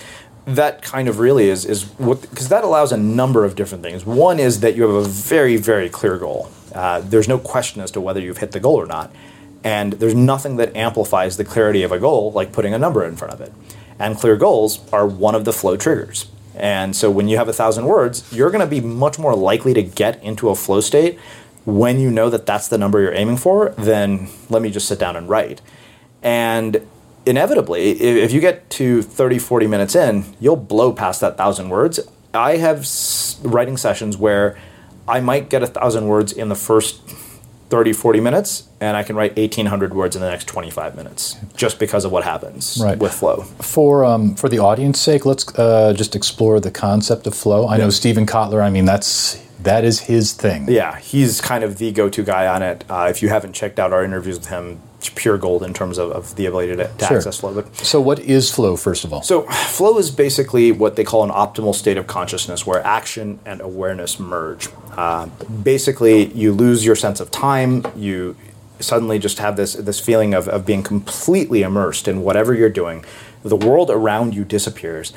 that 0.46 0.82
kind 0.82 1.08
of 1.08 1.18
really 1.18 1.48
is 1.48 1.64
is 1.64 1.84
what 1.98 2.20
because 2.22 2.48
that 2.48 2.64
allows 2.64 2.92
a 2.92 2.96
number 2.96 3.44
of 3.44 3.54
different 3.54 3.82
things. 3.82 4.04
One 4.04 4.38
is 4.38 4.60
that 4.60 4.76
you 4.76 4.82
have 4.82 5.06
a 5.06 5.08
very 5.08 5.56
very 5.56 5.88
clear 5.88 6.18
goal. 6.18 6.50
Uh, 6.74 7.00
there's 7.00 7.28
no 7.28 7.38
question 7.38 7.80
as 7.80 7.90
to 7.92 8.00
whether 8.00 8.20
you've 8.20 8.38
hit 8.38 8.52
the 8.52 8.60
goal 8.60 8.74
or 8.74 8.86
not, 8.86 9.12
and 9.62 9.94
there's 9.94 10.14
nothing 10.14 10.56
that 10.56 10.74
amplifies 10.76 11.36
the 11.36 11.44
clarity 11.44 11.82
of 11.82 11.92
a 11.92 11.98
goal 11.98 12.32
like 12.32 12.52
putting 12.52 12.74
a 12.74 12.78
number 12.78 13.04
in 13.04 13.16
front 13.16 13.32
of 13.32 13.40
it. 13.40 13.52
And 13.98 14.16
clear 14.16 14.36
goals 14.36 14.80
are 14.92 15.06
one 15.06 15.34
of 15.34 15.44
the 15.44 15.52
flow 15.52 15.76
triggers. 15.76 16.26
And 16.56 16.94
so 16.94 17.10
when 17.10 17.28
you 17.28 17.36
have 17.36 17.48
a 17.48 17.52
thousand 17.52 17.86
words, 17.86 18.24
you're 18.32 18.50
going 18.50 18.60
to 18.60 18.66
be 18.66 18.80
much 18.80 19.18
more 19.18 19.34
likely 19.34 19.74
to 19.74 19.82
get 19.82 20.22
into 20.22 20.50
a 20.50 20.54
flow 20.54 20.80
state 20.80 21.18
when 21.64 21.98
you 21.98 22.10
know 22.10 22.28
that 22.30 22.46
that's 22.46 22.68
the 22.68 22.78
number 22.78 23.00
you're 23.00 23.14
aiming 23.14 23.38
for 23.38 23.70
than 23.70 24.28
let 24.50 24.62
me 24.62 24.70
just 24.70 24.86
sit 24.86 24.98
down 24.98 25.16
and 25.16 25.28
write. 25.28 25.60
And 26.22 26.86
inevitably, 27.26 27.90
if 28.00 28.32
you 28.32 28.40
get 28.40 28.68
to 28.70 29.02
30, 29.02 29.38
40 29.38 29.66
minutes 29.66 29.94
in, 29.94 30.24
you'll 30.40 30.56
blow 30.56 30.92
past 30.92 31.20
that 31.20 31.36
thousand 31.36 31.68
words. 31.68 32.00
I 32.32 32.56
have 32.56 32.86
writing 33.42 33.76
sessions 33.76 34.16
where 34.16 34.58
I 35.06 35.20
might 35.20 35.50
get 35.50 35.62
a 35.62 35.66
thousand 35.66 36.08
words 36.08 36.32
in 36.32 36.48
the 36.48 36.54
first 36.54 37.00
30, 37.70 37.92
40 37.92 38.20
minutes, 38.20 38.68
and 38.80 38.96
I 38.96 39.02
can 39.02 39.16
write 39.16 39.36
1,800 39.36 39.94
words 39.94 40.14
in 40.14 40.22
the 40.22 40.30
next 40.30 40.46
25 40.46 40.96
minutes 40.96 41.36
just 41.56 41.78
because 41.78 42.04
of 42.04 42.12
what 42.12 42.24
happens 42.24 42.78
right. 42.82 42.98
with 42.98 43.12
flow. 43.12 43.42
For, 43.42 44.04
um, 44.04 44.34
for 44.34 44.48
the 44.48 44.58
audience 44.58 45.00
sake, 45.00 45.24
let's 45.26 45.46
uh, 45.58 45.92
just 45.94 46.14
explore 46.14 46.60
the 46.60 46.70
concept 46.70 47.26
of 47.26 47.34
flow. 47.34 47.66
I 47.68 47.76
know 47.76 47.90
Steven 47.90 48.26
Kotler, 48.26 48.62
I 48.62 48.70
mean, 48.70 48.84
that's 48.84 49.42
that 49.64 49.82
is 49.82 50.00
his 50.00 50.34
thing. 50.34 50.68
Yeah, 50.68 50.98
he's 50.98 51.40
kind 51.40 51.64
of 51.64 51.78
the 51.78 51.90
go-to 51.90 52.22
guy 52.22 52.46
on 52.46 52.62
it. 52.62 52.84
Uh, 52.88 53.06
if 53.08 53.22
you 53.22 53.30
haven't 53.30 53.54
checked 53.54 53.78
out 53.78 53.94
our 53.94 54.04
interviews 54.04 54.38
with 54.38 54.48
him, 54.48 54.80
pure 55.10 55.38
gold 55.38 55.62
in 55.62 55.74
terms 55.74 55.98
of, 55.98 56.10
of 56.12 56.34
the 56.36 56.46
ability 56.46 56.76
to, 56.76 56.88
to 56.88 57.06
sure. 57.06 57.16
access 57.16 57.40
flow. 57.40 57.54
But 57.54 57.74
so, 57.76 58.00
what 58.00 58.18
is 58.20 58.50
flow? 58.50 58.76
First 58.76 59.04
of 59.04 59.12
all, 59.12 59.22
so 59.22 59.42
flow 59.42 59.98
is 59.98 60.10
basically 60.10 60.72
what 60.72 60.96
they 60.96 61.04
call 61.04 61.24
an 61.24 61.30
optimal 61.30 61.74
state 61.74 61.96
of 61.96 62.06
consciousness, 62.06 62.66
where 62.66 62.84
action 62.84 63.38
and 63.44 63.60
awareness 63.60 64.18
merge. 64.18 64.68
Uh, 64.92 65.26
basically, 65.62 66.26
you 66.32 66.52
lose 66.52 66.84
your 66.84 66.96
sense 66.96 67.20
of 67.20 67.30
time. 67.30 67.84
You 67.96 68.36
suddenly 68.80 69.18
just 69.18 69.38
have 69.38 69.56
this 69.56 69.74
this 69.74 70.00
feeling 70.00 70.34
of, 70.34 70.48
of 70.48 70.66
being 70.66 70.82
completely 70.82 71.62
immersed 71.62 72.08
in 72.08 72.22
whatever 72.22 72.54
you're 72.54 72.68
doing. 72.68 73.04
The 73.42 73.56
world 73.56 73.90
around 73.90 74.34
you 74.34 74.44
disappears, 74.44 75.12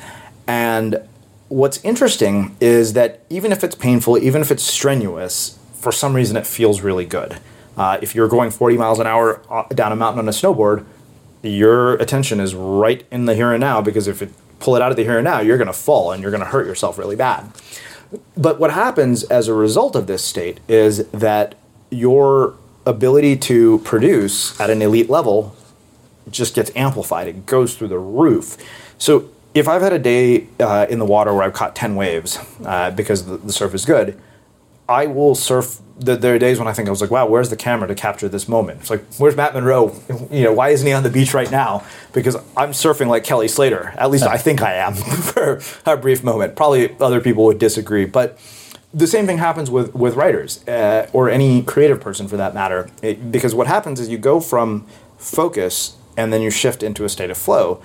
and 0.46 1.02
what's 1.48 1.82
interesting 1.84 2.56
is 2.60 2.92
that 2.92 3.20
even 3.30 3.52
if 3.52 3.64
it's 3.64 3.74
painful, 3.74 4.18
even 4.18 4.42
if 4.42 4.50
it's 4.50 4.62
strenuous, 4.62 5.58
for 5.74 5.92
some 5.92 6.14
reason 6.14 6.36
it 6.36 6.46
feels 6.46 6.80
really 6.80 7.06
good. 7.06 7.38
Uh, 7.78 7.98
if 8.02 8.14
you're 8.14 8.28
going 8.28 8.50
40 8.50 8.76
miles 8.76 8.98
an 8.98 9.06
hour 9.06 9.40
uh, 9.50 9.62
down 9.68 9.92
a 9.92 9.96
mountain 9.96 10.18
on 10.18 10.28
a 10.28 10.32
snowboard, 10.32 10.84
your 11.42 11.94
attention 11.94 12.40
is 12.40 12.54
right 12.54 13.06
in 13.10 13.26
the 13.26 13.34
here 13.34 13.52
and 13.52 13.60
now 13.60 13.80
because 13.80 14.08
if 14.08 14.20
you 14.20 14.32
pull 14.58 14.74
it 14.74 14.82
out 14.82 14.90
of 14.90 14.96
the 14.96 15.04
here 15.04 15.18
and 15.18 15.24
now, 15.24 15.40
you're 15.40 15.56
going 15.56 15.68
to 15.68 15.72
fall 15.72 16.10
and 16.12 16.20
you're 16.20 16.32
going 16.32 16.42
to 16.42 16.50
hurt 16.50 16.66
yourself 16.66 16.98
really 16.98 17.16
bad. 17.16 17.50
But 18.36 18.58
what 18.58 18.72
happens 18.72 19.22
as 19.24 19.48
a 19.48 19.54
result 19.54 19.94
of 19.94 20.06
this 20.06 20.24
state 20.24 20.60
is 20.66 21.06
that 21.08 21.54
your 21.90 22.56
ability 22.86 23.36
to 23.36 23.78
produce 23.80 24.58
at 24.60 24.70
an 24.70 24.82
elite 24.82 25.10
level 25.10 25.54
just 26.30 26.54
gets 26.54 26.70
amplified. 26.74 27.28
It 27.28 27.46
goes 27.46 27.76
through 27.76 27.88
the 27.88 27.98
roof. 27.98 28.56
So 28.98 29.30
if 29.54 29.68
I've 29.68 29.82
had 29.82 29.92
a 29.92 29.98
day 29.98 30.48
uh, 30.58 30.86
in 30.88 30.98
the 30.98 31.04
water 31.04 31.32
where 31.32 31.42
I've 31.42 31.52
caught 31.52 31.76
10 31.76 31.94
waves 31.94 32.38
uh, 32.64 32.90
because 32.90 33.26
the, 33.26 33.36
the 33.36 33.52
surf 33.52 33.74
is 33.74 33.84
good, 33.84 34.20
I 34.88 35.06
will 35.06 35.34
surf. 35.34 35.80
The, 36.00 36.16
there 36.16 36.34
are 36.34 36.38
days 36.38 36.58
when 36.60 36.68
I 36.68 36.72
think 36.72 36.88
I 36.88 36.90
was 36.90 37.00
like, 37.00 37.10
"Wow, 37.10 37.26
where's 37.26 37.50
the 37.50 37.56
camera 37.56 37.88
to 37.88 37.94
capture 37.94 38.28
this 38.28 38.48
moment?" 38.48 38.80
It's 38.80 38.90
like, 38.90 39.04
"Where's 39.18 39.36
Matt 39.36 39.52
Monroe? 39.52 39.94
You 40.30 40.44
know, 40.44 40.52
why 40.52 40.70
isn't 40.70 40.86
he 40.86 40.92
on 40.92 41.02
the 41.02 41.10
beach 41.10 41.34
right 41.34 41.50
now?" 41.50 41.84
Because 42.12 42.36
I'm 42.56 42.70
surfing 42.70 43.08
like 43.08 43.24
Kelly 43.24 43.48
Slater. 43.48 43.92
At 43.98 44.10
least 44.10 44.24
I 44.24 44.38
think 44.38 44.62
I 44.62 44.74
am 44.74 44.94
for 44.94 45.60
a 45.84 45.96
brief 45.96 46.22
moment. 46.22 46.56
Probably 46.56 46.96
other 47.00 47.20
people 47.20 47.44
would 47.44 47.58
disagree, 47.58 48.06
but 48.06 48.38
the 48.94 49.06
same 49.06 49.26
thing 49.26 49.38
happens 49.38 49.70
with 49.70 49.94
with 49.94 50.14
writers 50.14 50.66
uh, 50.68 51.08
or 51.12 51.28
any 51.28 51.62
creative 51.62 52.00
person 52.00 52.28
for 52.28 52.36
that 52.36 52.54
matter. 52.54 52.88
It, 53.02 53.30
because 53.30 53.54
what 53.54 53.66
happens 53.66 54.00
is 54.00 54.08
you 54.08 54.18
go 54.18 54.40
from 54.40 54.86
focus 55.18 55.96
and 56.16 56.32
then 56.32 56.42
you 56.42 56.50
shift 56.50 56.82
into 56.82 57.04
a 57.04 57.08
state 57.08 57.30
of 57.30 57.36
flow, 57.36 57.82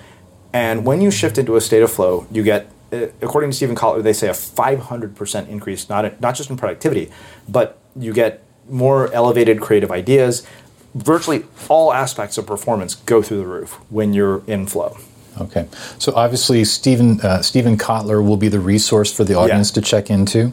and 0.52 0.86
when 0.86 1.00
you 1.00 1.10
shift 1.10 1.36
into 1.36 1.56
a 1.56 1.60
state 1.60 1.82
of 1.82 1.90
flow, 1.90 2.26
you 2.30 2.42
get 2.42 2.70
according 3.20 3.50
to 3.50 3.56
Steven 3.56 3.76
Kotler, 3.76 4.02
they 4.02 4.12
say 4.12 4.28
a 4.28 4.32
500% 4.32 5.48
increase, 5.48 5.88
not, 5.88 6.20
not 6.20 6.34
just 6.34 6.50
in 6.50 6.56
productivity, 6.56 7.10
but 7.48 7.78
you 7.96 8.12
get 8.12 8.42
more 8.68 9.12
elevated 9.12 9.60
creative 9.60 9.90
ideas. 9.90 10.46
Virtually 10.94 11.44
all 11.68 11.92
aspects 11.92 12.38
of 12.38 12.46
performance 12.46 12.94
go 12.94 13.22
through 13.22 13.38
the 13.38 13.46
roof 13.46 13.72
when 13.90 14.14
you're 14.14 14.42
in 14.46 14.66
flow. 14.66 14.96
Okay. 15.40 15.66
So 15.98 16.12
obviously, 16.14 16.64
Stephen, 16.64 17.20
uh, 17.20 17.42
Steven 17.42 17.76
Kotler 17.76 18.24
will 18.24 18.36
be 18.36 18.48
the 18.48 18.60
resource 18.60 19.12
for 19.12 19.24
the 19.24 19.34
audience 19.34 19.70
yeah. 19.70 19.74
to 19.74 19.80
check 19.80 20.10
into. 20.10 20.52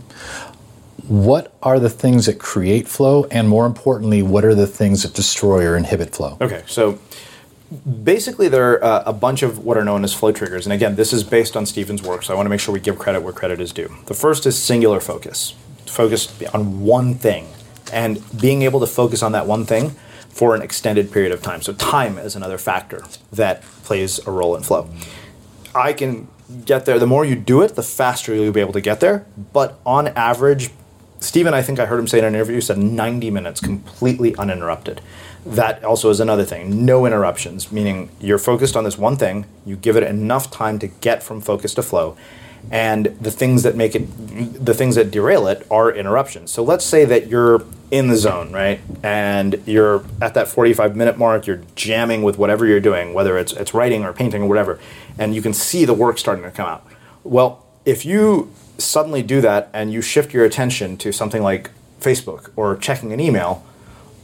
What 1.08 1.54
are 1.62 1.80
the 1.80 1.90
things 1.90 2.26
that 2.26 2.40
create 2.40 2.88
flow? 2.88 3.26
And 3.26 3.48
more 3.48 3.66
importantly, 3.66 4.22
what 4.22 4.46
are 4.46 4.56
the 4.56 4.68
things 4.68 5.04
that 5.04 5.14
destroy 5.14 5.66
or 5.66 5.78
inhibit 5.78 6.16
flow? 6.16 6.38
Okay. 6.42 6.64
So 6.68 7.00
basically 8.04 8.50
there 8.50 8.74
are 8.74 8.84
uh, 8.84 9.04
a 9.06 9.14
bunch 9.14 9.44
of 9.44 9.60
what 9.60 9.78
are 9.78 9.84
known 9.84 10.04
as 10.04 10.14
flow 10.14 10.32
triggers. 10.32 10.66
And 10.66 10.74
again 10.74 10.96
this 10.96 11.14
is 11.14 11.24
based 11.24 11.56
on 11.56 11.66
steven's 11.66 12.02
work 12.02 12.24
so 12.24 12.34
i 12.34 12.36
want 12.36 12.46
to 12.46 12.50
make 12.50 12.60
sure 12.60 12.74
we 12.74 12.80
give 12.80 13.00
credit 13.00 13.22
where 13.22 13.34
credit 13.34 13.62
is 13.62 13.72
due. 13.72 13.94
The 14.06 14.14
first 14.14 14.46
is 14.46 14.62
singular 14.62 15.00
focus. 15.00 15.56
Focus 15.86 16.42
on 16.54 16.82
one 16.82 17.16
thing. 17.16 17.48
And 17.92 18.22
being 18.40 18.62
able 18.62 18.80
to 18.80 18.88
focus 18.88 19.22
on 19.22 19.32
that 19.34 19.48
one 19.48 19.66
thing 19.66 19.92
for 20.30 20.56
an 20.56 20.62
extended 20.62 21.12
period 21.12 21.32
of 21.32 21.42
time. 21.42 21.62
So 21.62 21.74
time 21.74 22.18
is 22.18 22.36
another 22.36 22.58
factor 22.58 23.04
that 23.34 23.62
plays 23.84 24.26
a 24.26 24.32
role 24.32 24.56
in 24.56 24.64
flow. 24.64 24.90
I 25.76 25.92
can 25.92 26.30
get 26.66 26.86
there. 26.86 27.00
The 27.00 27.08
more 27.08 27.26
you 27.26 27.36
do 27.36 27.62
it 27.62 27.76
the 27.76 27.84
faster 27.84 28.34
you'll 28.34 28.54
be 28.54 28.62
able 28.62 28.74
to 28.74 28.82
get 28.82 29.00
there. 29.00 29.26
But 29.54 29.80
on 29.86 30.10
average 30.10 30.70
Steven, 31.22 31.54
I 31.54 31.62
think 31.62 31.80
I 31.80 31.86
heard 31.86 32.00
him 32.00 32.08
say 32.08 32.18
in 32.18 32.26
an 32.26 32.34
interview, 32.34 32.60
said 32.62 32.80
90 32.80 33.30
minutes 33.30 33.62
completely 33.62 34.36
uninterrupted 34.38 35.02
that 35.46 35.84
also 35.84 36.10
is 36.10 36.20
another 36.20 36.46
thing. 36.46 36.86
No 36.86 37.06
interruptions, 37.06 37.72
meaning 37.72 38.10
you're 38.20 38.38
focused 38.38 38.76
on 38.76 38.84
this 38.84 38.98
one 38.98 39.18
thing, 39.18 39.46
you 39.66 39.76
give 39.76 39.96
it 39.96 40.04
enough 40.04 40.52
time 40.52 40.80
to 40.80 40.88
get 40.88 41.24
from 41.24 41.42
focus 41.42 41.74
to 41.76 41.84
flow, 41.84 42.16
and 42.70 43.08
the 43.20 43.32
things 43.32 43.64
that 43.64 43.76
make 43.76 43.96
it, 43.96 44.64
the 44.64 44.74
things 44.74 44.96
that 44.96 45.10
derail 45.10 45.48
it 45.48 45.66
are 45.72 45.92
interruptions. 45.92 46.52
So 46.52 46.64
let's 46.64 46.86
say 46.86 47.06
that 47.06 47.28
you're 47.28 47.66
in 47.90 48.08
the 48.08 48.16
zone, 48.16 48.52
right? 48.54 48.80
And 49.02 49.62
you're 49.66 50.06
at 50.22 50.36
that 50.36 50.48
45 50.48 50.96
minute 50.96 51.18
mark, 51.18 51.48
you're 51.48 51.62
jamming 51.76 52.22
with 52.22 52.38
whatever 52.38 52.66
you're 52.68 52.80
doing, 52.80 53.14
whether 53.14 53.38
it's, 53.38 53.52
it's 53.54 53.74
writing 53.74 54.04
or 54.04 54.14
painting 54.14 54.44
or 54.44 54.48
whatever, 54.48 54.80
and 55.18 55.34
you 55.34 55.42
can 55.42 55.54
see 55.54 55.86
the 55.86 55.94
work 55.94 56.20
starting 56.20 56.44
to 56.44 56.52
come 56.52 56.68
out. 56.68 56.86
Well, 57.24 57.66
if 57.84 58.06
you 58.06 58.52
suddenly 58.78 59.24
do 59.24 59.42
that 59.42 59.70
and 59.74 59.92
you 59.92 60.02
shift 60.02 60.34
your 60.34 60.46
attention 60.46 60.98
to 60.98 61.12
something 61.12 61.42
like 61.42 61.72
Facebook 62.00 62.52
or 62.56 62.76
checking 62.78 63.12
an 63.12 63.20
email, 63.20 63.66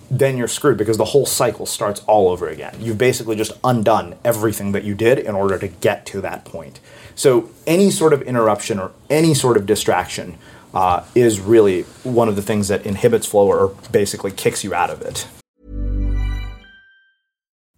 then 0.10 0.38
you're 0.38 0.48
screwed 0.48 0.78
because 0.78 0.98
the 0.98 1.06
whole 1.06 1.26
cycle 1.26 1.66
starts 1.66 2.02
all 2.08 2.30
over 2.30 2.48
again. 2.48 2.76
You've 2.80 2.98
basically 2.98 3.36
just 3.36 3.52
undone 3.64 4.16
everything 4.24 4.72
that 4.72 4.84
you 4.84 4.96
did 4.96 5.20
in 5.20 5.36
order 5.36 5.58
to 5.60 5.68
get 5.68 6.06
to 6.08 6.22
that 6.22 6.46
point. 6.46 6.80
So, 7.16 7.50
any 7.66 7.90
sort 7.90 8.14
of 8.14 8.22
interruption 8.22 8.80
or 8.80 8.92
any 9.10 9.34
sort 9.34 9.58
of 9.58 9.66
distraction 9.66 10.38
uh, 10.74 11.04
is 11.16 11.40
really 11.40 11.84
one 12.04 12.30
of 12.30 12.36
the 12.36 12.42
things 12.42 12.68
that 12.68 12.86
inhibits 12.86 13.26
flow 13.26 13.48
or 13.48 13.76
basically 13.92 14.32
kicks 14.32 14.64
you 14.64 14.74
out 14.74 14.90
of 14.90 15.02
it. 15.02 15.28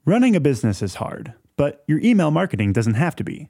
Running 0.06 0.36
a 0.36 0.40
business 0.40 0.82
is 0.82 0.96
hard, 0.96 1.34
but 1.56 1.84
your 1.88 2.00
email 2.00 2.32
marketing 2.32 2.74
doesn't 2.74 2.96
have 2.96 3.16
to 3.18 3.24
be. 3.24 3.50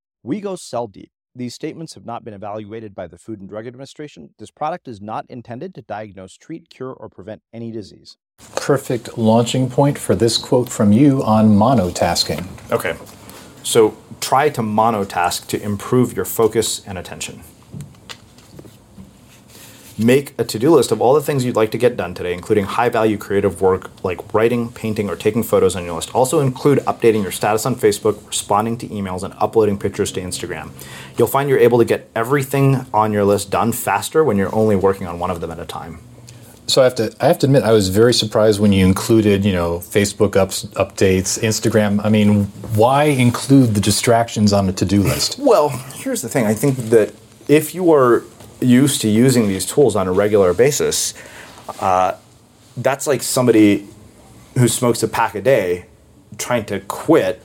we 0.23 0.39
go 0.39 0.55
cell 0.55 0.87
deep. 0.87 1.11
These 1.33 1.55
statements 1.55 1.93
have 1.93 2.05
not 2.05 2.25
been 2.25 2.33
evaluated 2.33 2.93
by 2.93 3.07
the 3.07 3.17
Food 3.17 3.39
and 3.39 3.47
Drug 3.47 3.65
Administration. 3.65 4.31
This 4.37 4.51
product 4.51 4.87
is 4.87 4.99
not 4.99 5.25
intended 5.29 5.73
to 5.75 5.81
diagnose, 5.81 6.35
treat, 6.35 6.69
cure, 6.69 6.91
or 6.91 7.09
prevent 7.09 7.41
any 7.53 7.71
disease. 7.71 8.17
Perfect 8.55 9.17
launching 9.17 9.69
point 9.69 9.97
for 9.97 10.13
this 10.13 10.37
quote 10.37 10.69
from 10.69 10.91
you 10.91 11.23
on 11.23 11.49
monotasking. 11.49 12.45
Okay. 12.71 12.97
So 13.63 13.97
try 14.19 14.49
to 14.49 14.61
monotask 14.61 15.47
to 15.47 15.63
improve 15.63 16.13
your 16.13 16.25
focus 16.25 16.85
and 16.85 16.97
attention. 16.97 17.41
Make 19.97 20.33
a 20.39 20.43
to 20.45 20.57
do 20.57 20.73
list 20.73 20.91
of 20.91 21.01
all 21.01 21.13
the 21.13 21.21
things 21.21 21.43
you'd 21.43 21.55
like 21.55 21.71
to 21.71 21.77
get 21.77 21.97
done 21.97 22.13
today, 22.13 22.33
including 22.33 22.65
high 22.65 22.89
value 22.89 23.17
creative 23.17 23.61
work 23.61 23.89
like 24.03 24.33
writing, 24.33 24.71
painting, 24.71 25.09
or 25.09 25.15
taking 25.15 25.43
photos 25.43 25.75
on 25.75 25.83
your 25.83 25.95
list. 25.95 26.15
Also, 26.15 26.39
include 26.39 26.79
updating 26.79 27.21
your 27.21 27.31
status 27.31 27.65
on 27.65 27.75
Facebook, 27.75 28.25
responding 28.27 28.77
to 28.77 28.87
emails, 28.87 29.23
and 29.23 29.33
uploading 29.37 29.77
pictures 29.77 30.11
to 30.13 30.21
Instagram. 30.21 30.71
You'll 31.17 31.27
find 31.27 31.49
you're 31.49 31.59
able 31.59 31.77
to 31.77 31.85
get 31.85 32.09
everything 32.15 32.85
on 32.93 33.11
your 33.11 33.25
list 33.25 33.49
done 33.51 33.73
faster 33.73 34.23
when 34.23 34.37
you're 34.37 34.53
only 34.55 34.75
working 34.75 35.07
on 35.07 35.19
one 35.19 35.29
of 35.29 35.41
them 35.41 35.51
at 35.51 35.59
a 35.59 35.65
time. 35.65 35.99
So 36.67 36.81
I 36.81 36.85
have 36.85 36.95
to 36.95 37.13
I 37.19 37.27
have 37.27 37.37
to 37.39 37.47
admit 37.47 37.63
I 37.63 37.73
was 37.73 37.89
very 37.89 38.13
surprised 38.13 38.61
when 38.61 38.71
you 38.71 38.85
included 38.85 39.43
you 39.43 39.51
know 39.51 39.79
Facebook 39.79 40.37
ups, 40.37 40.65
updates, 40.75 41.37
Instagram. 41.39 42.03
I 42.03 42.09
mean, 42.09 42.45
why 42.75 43.05
include 43.05 43.75
the 43.75 43.81
distractions 43.81 44.53
on 44.53 44.67
the 44.67 44.73
to 44.73 44.85
do 44.85 45.01
list? 45.01 45.37
Well, 45.37 45.69
here's 45.95 46.21
the 46.21 46.29
thing. 46.29 46.45
I 46.45 46.53
think 46.53 46.77
that 46.91 47.13
if 47.49 47.75
you 47.75 47.91
are 47.91 48.23
used 48.61 49.01
to 49.01 49.09
using 49.09 49.47
these 49.47 49.65
tools 49.65 49.95
on 49.95 50.07
a 50.07 50.11
regular 50.11 50.53
basis, 50.53 51.13
uh, 51.79 52.13
that's 52.77 53.07
like 53.07 53.21
somebody 53.23 53.87
who 54.57 54.67
smokes 54.67 55.01
a 55.03 55.07
pack 55.07 55.35
a 55.35 55.41
day 55.41 55.85
trying 56.37 56.65
to 56.65 56.79
quit 56.81 57.41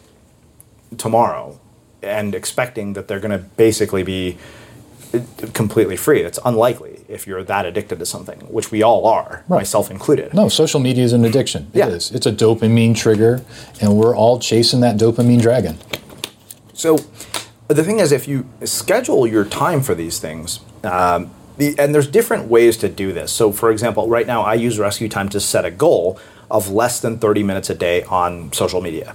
tomorrow. 0.98 1.58
and 2.02 2.36
expecting 2.36 2.92
that 2.92 3.08
they're 3.08 3.18
going 3.18 3.32
to 3.36 3.44
basically 3.56 4.04
be 4.04 4.36
completely 5.54 5.96
free. 5.96 6.20
It's 6.20 6.38
unlikely 6.44 7.04
if 7.08 7.26
you're 7.26 7.42
that 7.42 7.66
addicted 7.66 7.98
to 7.98 8.06
something, 8.06 8.38
which 8.48 8.70
we 8.70 8.80
all 8.82 9.06
are, 9.06 9.42
Right. 9.48 9.58
myself 9.58 9.90
included. 9.90 10.32
No, 10.32 10.48
social 10.48 10.78
media 10.78 11.02
is 11.04 11.12
an 11.12 11.24
addiction. 11.24 11.66
It 11.72 11.78
Yeah. 11.78 11.88
is. 11.88 12.12
It's 12.12 12.26
a 12.26 12.30
dopamine 12.32 12.94
trigger, 12.94 13.40
and 13.80 13.96
we're 13.96 14.14
all 14.14 14.38
chasing 14.38 14.80
that 14.80 14.98
dopamine 14.98 15.40
dragon. 15.40 15.78
So 16.74 16.98
the 17.66 17.82
thing 17.82 17.98
is, 17.98 18.12
if 18.12 18.28
you 18.28 18.44
schedule 18.62 19.26
your 19.26 19.44
time 19.44 19.80
for 19.82 19.94
these 19.96 20.18
things, 20.20 20.60
um, 20.87 21.30
the, 21.57 21.74
and 21.78 21.95
there's 21.95 22.07
different 22.07 22.49
ways 22.49 22.76
to 22.78 22.89
do 22.89 23.12
this. 23.12 23.32
So, 23.32 23.53
for 23.53 23.70
example, 23.70 24.09
right 24.09 24.26
now 24.26 24.43
I 24.43 24.55
use 24.55 24.78
Rescue 24.78 25.09
Time 25.09 25.28
to 25.30 25.41
set 25.41 25.64
a 25.64 25.70
goal 25.70 26.18
of 26.51 26.70
less 26.70 27.01
than 27.01 27.18
30 27.18 27.43
minutes 27.43 27.70
a 27.70 27.74
day 27.74 28.03
on 28.05 28.53
social 28.53 28.80
media, 28.80 29.14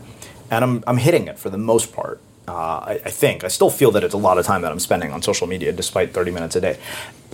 and 0.50 0.64
I'm 0.64 0.84
I'm 0.88 0.98
hitting 0.98 1.28
it 1.28 1.40
for 1.40 1.50
the 1.50 1.58
most 1.58 1.94
part. 1.94 2.20
Uh, 2.48 2.54
I, 2.54 3.02
I 3.06 3.10
think 3.12 3.44
I 3.44 3.48
still 3.48 3.70
feel 3.70 3.92
that 3.92 4.04
it's 4.04 4.16
a 4.16 4.18
lot 4.18 4.38
of 4.38 4.46
time 4.46 4.62
that 4.64 4.72
I'm 4.72 4.80
spending 4.80 5.12
on 5.12 5.22
social 5.22 5.48
media, 5.48 5.72
despite 5.72 6.12
30 6.12 6.32
minutes 6.32 6.56
a 6.56 6.62
day. 6.62 6.80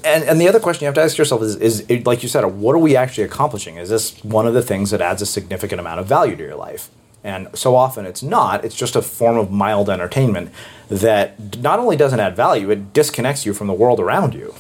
And, 0.04 0.24
and 0.26 0.40
the 0.40 0.48
other 0.48 0.60
question 0.60 0.84
you 0.84 0.88
have 0.88 0.96
to 0.96 1.02
ask 1.02 1.18
yourself 1.18 1.42
is, 1.42 1.56
is, 1.56 1.82
is, 1.82 2.06
like 2.06 2.22
you 2.22 2.30
said, 2.30 2.46
what 2.46 2.76
are 2.76 2.80
we 2.80 2.96
actually 2.96 3.24
accomplishing? 3.24 3.78
Is 3.78 3.90
this 3.90 4.24
one 4.24 4.46
of 4.46 4.54
the 4.54 4.62
things 4.62 4.92
that 4.92 5.02
adds 5.02 5.22
a 5.22 5.26
significant 5.26 5.80
amount 5.80 6.02
of 6.02 6.06
value 6.06 6.36
to 6.36 6.44
your 6.44 6.56
life? 6.56 6.90
And 7.24 7.48
so 7.54 7.76
often 7.76 8.06
it's 8.06 8.22
not. 8.22 8.64
It's 8.64 8.76
just 8.76 8.96
a 8.96 9.02
form 9.02 9.38
of 9.38 9.50
mild 9.50 9.90
entertainment 9.90 10.52
that 10.90 11.58
not 11.60 11.80
only 11.80 11.96
doesn't 11.96 12.20
add 12.20 12.36
value, 12.36 12.70
it 12.72 12.94
disconnects 12.94 13.46
you 13.46 13.54
from 13.54 13.68
the 13.68 13.74
world 13.74 14.00
around 14.00 14.34
you. 14.34 14.56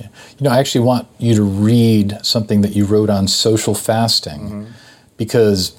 Yeah. 0.00 0.08
You 0.38 0.44
know, 0.44 0.50
I 0.50 0.58
actually 0.58 0.84
want 0.84 1.08
you 1.18 1.34
to 1.36 1.42
read 1.42 2.18
something 2.22 2.60
that 2.62 2.74
you 2.76 2.84
wrote 2.84 3.08
on 3.08 3.28
social 3.28 3.74
fasting 3.74 4.66
because, 5.16 5.78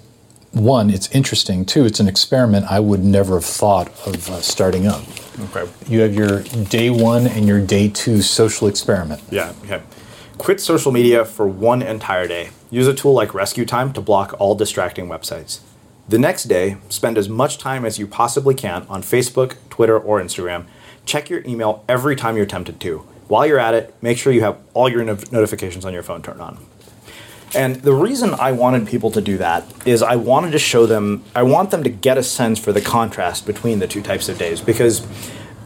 one, 0.51 0.89
it's 0.89 1.09
interesting. 1.11 1.65
Two, 1.65 1.85
it's 1.85 1.99
an 1.99 2.07
experiment 2.07 2.65
I 2.71 2.79
would 2.79 3.03
never 3.03 3.35
have 3.35 3.45
thought 3.45 3.89
of 4.07 4.29
uh, 4.29 4.41
starting 4.41 4.87
up. 4.87 5.03
Okay. 5.55 5.69
You 5.87 5.99
have 5.99 6.15
your 6.15 6.41
day 6.69 6.89
one 6.89 7.27
and 7.27 7.47
your 7.47 7.61
day 7.61 7.89
two 7.89 8.21
social 8.23 8.67
experiment. 8.67 9.21
Yeah. 9.29 9.53
Okay. 9.63 9.81
Quit 10.39 10.61
social 10.61 10.91
media 10.91 11.25
for 11.25 11.45
one 11.47 11.81
entire 11.81 12.27
day. 12.27 12.49
Use 12.71 12.87
a 12.87 12.93
tool 12.93 13.13
like 13.13 13.33
Rescue 13.33 13.65
Time 13.65 13.93
to 13.93 14.01
block 14.01 14.35
all 14.39 14.55
distracting 14.55 15.07
websites. 15.07 15.59
The 16.09 16.17
next 16.17 16.43
day, 16.43 16.77
spend 16.87 17.17
as 17.17 17.27
much 17.27 17.57
time 17.57 17.83
as 17.83 17.99
you 17.99 18.07
possibly 18.07 18.55
can 18.55 18.85
on 18.87 19.01
Facebook, 19.01 19.57
Twitter, 19.69 19.99
or 19.99 20.21
Instagram. 20.21 20.65
Check 21.05 21.29
your 21.29 21.43
email 21.45 21.83
every 21.89 22.15
time 22.15 22.37
you're 22.37 22.45
tempted 22.45 22.79
to. 22.79 22.99
While 23.27 23.45
you're 23.45 23.59
at 23.59 23.73
it, 23.73 23.93
make 24.01 24.17
sure 24.17 24.31
you 24.31 24.39
have 24.39 24.57
all 24.73 24.87
your 24.87 25.03
no- 25.03 25.17
notifications 25.31 25.83
on 25.83 25.91
your 25.91 26.03
phone 26.03 26.21
turned 26.21 26.39
on. 26.39 26.65
And 27.53 27.77
the 27.77 27.93
reason 27.93 28.33
I 28.33 28.53
wanted 28.53 28.87
people 28.87 29.11
to 29.11 29.21
do 29.21 29.37
that 29.37 29.65
is 29.85 30.01
I 30.01 30.15
wanted 30.15 30.51
to 30.51 30.59
show 30.59 30.85
them, 30.85 31.25
I 31.35 31.43
want 31.43 31.71
them 31.71 31.83
to 31.83 31.89
get 31.89 32.17
a 32.17 32.23
sense 32.23 32.57
for 32.57 32.71
the 32.71 32.81
contrast 32.81 33.45
between 33.45 33.79
the 33.79 33.87
two 33.87 34.01
types 34.01 34.29
of 34.29 34.37
days 34.37 34.61
because 34.61 35.05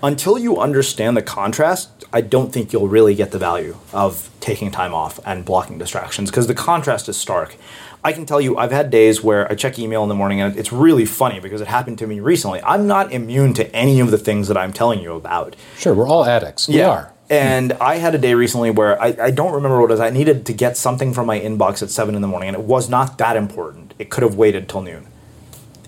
until 0.01 0.39
you 0.39 0.59
understand 0.59 1.15
the 1.15 1.21
contrast, 1.21 2.03
I 2.11 2.21
don't 2.21 2.51
think 2.51 2.73
you'll 2.73 2.87
really 2.87 3.15
get 3.15 3.31
the 3.31 3.37
value 3.37 3.77
of 3.93 4.29
taking 4.39 4.71
time 4.71 4.93
off 4.93 5.19
and 5.25 5.45
blocking 5.45 5.77
distractions 5.77 6.29
because 6.29 6.47
the 6.47 6.55
contrast 6.55 7.07
is 7.07 7.17
stark. 7.17 7.55
I 8.03 8.13
can 8.13 8.25
tell 8.25 8.41
you, 8.41 8.57
I've 8.57 8.71
had 8.71 8.89
days 8.89 9.23
where 9.23 9.49
I 9.51 9.55
check 9.55 9.77
email 9.77 10.01
in 10.03 10.09
the 10.09 10.15
morning 10.15 10.41
and 10.41 10.57
it's 10.57 10.71
really 10.71 11.05
funny 11.05 11.39
because 11.39 11.61
it 11.61 11.67
happened 11.67 11.99
to 11.99 12.07
me 12.07 12.19
recently. 12.19 12.61
I'm 12.63 12.87
not 12.87 13.11
immune 13.11 13.53
to 13.55 13.75
any 13.75 13.99
of 13.99 14.09
the 14.09 14.17
things 14.17 14.47
that 14.47 14.57
I'm 14.57 14.73
telling 14.73 15.01
you 15.01 15.13
about. 15.13 15.55
Sure, 15.77 15.93
we're 15.93 16.07
all 16.07 16.25
addicts. 16.25 16.67
We 16.67 16.81
are. 16.81 17.13
And 17.29 17.73
I 17.73 17.95
had 17.95 18.13
a 18.13 18.17
day 18.17 18.33
recently 18.33 18.71
where 18.71 19.01
I, 19.01 19.15
I 19.21 19.31
don't 19.31 19.53
remember 19.53 19.79
what 19.79 19.89
it 19.89 19.93
was. 19.93 19.99
I 20.01 20.09
needed 20.09 20.45
to 20.47 20.53
get 20.53 20.75
something 20.75 21.13
from 21.13 21.27
my 21.27 21.39
inbox 21.39 21.81
at 21.81 21.89
seven 21.89 22.15
in 22.15 22.21
the 22.21 22.27
morning, 22.27 22.49
and 22.49 22.57
it 22.57 22.63
was 22.63 22.89
not 22.89 23.17
that 23.19 23.37
important. 23.37 23.93
It 23.97 24.09
could 24.09 24.23
have 24.23 24.35
waited 24.35 24.67
till 24.67 24.81
noon, 24.81 25.07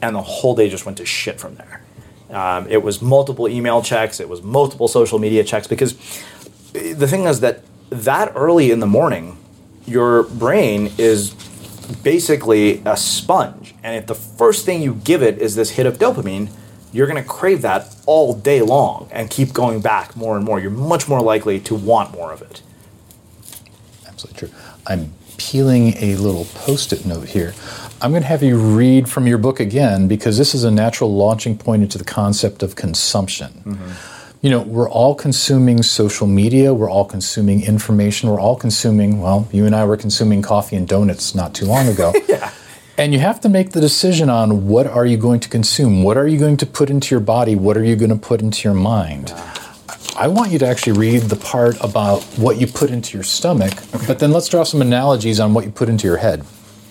and 0.02 0.16
the 0.16 0.22
whole 0.22 0.56
day 0.56 0.70
just 0.70 0.86
went 0.86 0.98
to 1.00 1.06
shit 1.06 1.42
from 1.42 1.56
there. 1.56 1.82
Um, 2.30 2.68
it 2.70 2.82
was 2.82 3.02
multiple 3.02 3.50
email 3.50 3.82
checks. 3.82 4.22
It 4.22 4.30
was 4.30 4.42
multiple 4.42 4.88
social 4.88 5.20
media 5.20 5.44
checks 5.44 5.68
because 5.68 5.96
the 6.72 7.08
thing 7.08 7.26
is 7.26 7.42
that 7.42 7.62
that 7.90 8.32
early 8.36 8.72
in 8.72 8.80
the 8.80 8.88
morning, 8.88 9.38
your 9.86 10.24
brain 10.24 10.94
is 10.98 11.36
basically 12.04 12.82
a 12.86 12.98
sponge, 12.98 13.76
and 13.84 13.96
if 13.96 14.08
the 14.08 14.16
first 14.16 14.66
thing 14.66 14.82
you 14.82 14.96
give 14.96 15.22
it 15.22 15.38
is 15.40 15.56
this 15.56 15.72
hit 15.72 15.86
of 15.86 15.98
dopamine, 15.98 16.50
you're 16.92 17.08
going 17.08 17.22
to 17.22 17.28
crave 17.28 17.62
that 17.64 17.96
all 18.06 18.34
day 18.34 18.62
long 18.62 19.10
and 19.12 19.30
keep 19.30 19.52
going 19.52 19.82
back 19.82 20.16
more 20.16 20.36
and 20.38 20.46
more. 20.46 20.60
You're 20.60 20.72
much 20.72 21.08
more 21.08 21.22
likely 21.22 21.60
to 21.62 21.76
want 21.76 22.12
more 22.12 22.32
of 22.32 22.42
it. 22.42 22.62
Absolutely 24.08 24.48
true. 24.48 24.58
I'm 24.86 25.14
peeling 25.38 25.96
a 25.98 26.16
little 26.16 26.46
post 26.54 26.94
it 26.94 27.06
note 27.06 27.30
here. 27.30 27.54
I'm 28.02 28.12
going 28.12 28.22
to 28.22 28.28
have 28.28 28.44
you 28.44 28.58
read 28.58 29.10
from 29.10 29.28
your 29.28 29.38
book 29.38 29.60
again 29.60 30.08
because 30.08 30.38
this 30.38 30.54
is 30.54 30.64
a 30.64 30.72
natural 30.72 31.14
launching 31.14 31.58
point 31.58 31.84
into 31.84 31.98
the 31.98 32.04
concept 32.04 32.62
of 32.62 32.76
consumption. 32.76 33.64
Mm-hmm. 33.66 34.13
You 34.44 34.50
know, 34.50 34.60
we're 34.60 34.90
all 34.90 35.16
consuming 35.16 35.82
social 35.84 36.28
media, 36.28 36.74
we're 36.74 36.90
all 36.90 37.06
consuming 37.06 37.64
information, 37.64 38.30
we're 38.30 38.42
all 38.42 38.58
consuming, 38.58 39.22
well, 39.22 39.48
you 39.54 39.66
and 39.66 39.74
I 39.74 39.86
were 39.86 39.96
consuming 39.96 40.42
coffee 40.42 40.76
and 40.76 40.86
donuts 40.86 41.34
not 41.34 41.56
too 41.56 41.66
long 41.66 41.88
ago. 41.88 42.14
Yeah. 42.28 42.52
And 42.98 43.14
you 43.14 43.20
have 43.20 43.40
to 43.42 43.50
make 43.50 43.72
the 43.72 43.82
decision 43.82 44.30
on 44.30 44.68
what 44.68 44.86
are 44.86 45.06
you 45.06 45.18
going 45.18 45.40
to 45.40 45.50
consume? 45.50 46.04
What 46.04 46.18
are 46.18 46.28
you 46.28 46.38
going 46.38 46.58
to 46.58 46.66
put 46.66 46.90
into 46.90 47.16
your 47.16 47.22
body? 47.22 47.56
What 47.56 47.76
are 47.76 47.84
you 47.84 47.96
going 47.96 48.12
to 48.12 48.18
put 48.18 48.42
into 48.42 48.68
your 48.68 48.76
mind? 48.76 49.34
I 50.16 50.28
want 50.28 50.52
you 50.52 50.60
to 50.60 50.68
actually 50.68 51.00
read 51.00 51.24
the 51.24 51.36
part 51.38 51.76
about 51.82 52.22
what 52.38 52.58
you 52.58 52.68
put 52.68 52.92
into 52.92 53.18
your 53.18 53.24
stomach, 53.24 53.74
but 54.08 54.20
then 54.20 54.32
let's 54.32 54.50
draw 54.50 54.64
some 54.64 54.82
analogies 54.82 55.40
on 55.40 55.54
what 55.54 55.66
you 55.66 55.72
put 55.72 55.90
into 55.90 56.06
your 56.06 56.18
head. 56.18 56.46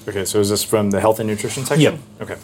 Okay, 0.08 0.24
so 0.24 0.40
is 0.40 0.48
this 0.48 0.64
from 0.64 0.90
the 0.90 1.00
health 1.00 1.20
and 1.20 1.28
nutrition 1.28 1.64
section? 1.66 2.00
Yep. 2.18 2.30
Okay. 2.30 2.36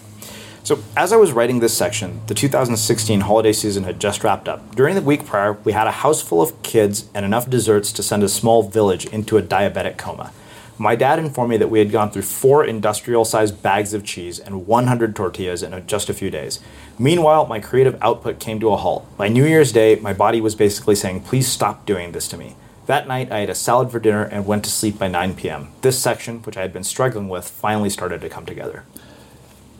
So, 0.68 0.78
as 0.98 1.14
I 1.14 1.16
was 1.16 1.32
writing 1.32 1.60
this 1.60 1.74
section, 1.74 2.20
the 2.26 2.34
2016 2.34 3.20
holiday 3.20 3.54
season 3.54 3.84
had 3.84 3.98
just 3.98 4.22
wrapped 4.22 4.50
up. 4.50 4.74
During 4.76 4.96
the 4.96 5.00
week 5.00 5.24
prior, 5.24 5.54
we 5.64 5.72
had 5.72 5.86
a 5.86 6.02
house 6.04 6.20
full 6.20 6.42
of 6.42 6.62
kids 6.62 7.08
and 7.14 7.24
enough 7.24 7.48
desserts 7.48 7.90
to 7.92 8.02
send 8.02 8.22
a 8.22 8.28
small 8.28 8.62
village 8.64 9.06
into 9.06 9.38
a 9.38 9.42
diabetic 9.42 9.96
coma. 9.96 10.30
My 10.76 10.94
dad 10.94 11.18
informed 11.18 11.48
me 11.52 11.56
that 11.56 11.70
we 11.70 11.78
had 11.78 11.90
gone 11.90 12.10
through 12.10 12.20
four 12.20 12.66
industrial 12.66 13.24
sized 13.24 13.62
bags 13.62 13.94
of 13.94 14.04
cheese 14.04 14.38
and 14.38 14.66
100 14.66 15.16
tortillas 15.16 15.62
in 15.62 15.86
just 15.86 16.10
a 16.10 16.12
few 16.12 16.28
days. 16.28 16.60
Meanwhile, 16.98 17.46
my 17.46 17.60
creative 17.60 17.96
output 18.02 18.38
came 18.38 18.60
to 18.60 18.68
a 18.68 18.76
halt. 18.76 19.06
By 19.16 19.28
New 19.28 19.46
Year's 19.46 19.72
Day, 19.72 19.94
my 19.94 20.12
body 20.12 20.42
was 20.42 20.54
basically 20.54 20.96
saying, 20.96 21.22
please 21.22 21.48
stop 21.48 21.86
doing 21.86 22.12
this 22.12 22.28
to 22.28 22.36
me. 22.36 22.56
That 22.84 23.08
night, 23.08 23.32
I 23.32 23.38
ate 23.38 23.48
a 23.48 23.54
salad 23.54 23.90
for 23.90 24.00
dinner 24.00 24.24
and 24.24 24.44
went 24.44 24.64
to 24.64 24.70
sleep 24.70 24.98
by 24.98 25.08
9 25.08 25.34
p.m. 25.34 25.68
This 25.80 25.98
section, 25.98 26.42
which 26.42 26.58
I 26.58 26.60
had 26.60 26.74
been 26.74 26.84
struggling 26.84 27.30
with, 27.30 27.48
finally 27.48 27.88
started 27.88 28.20
to 28.20 28.28
come 28.28 28.44
together. 28.44 28.84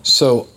So, 0.03 0.49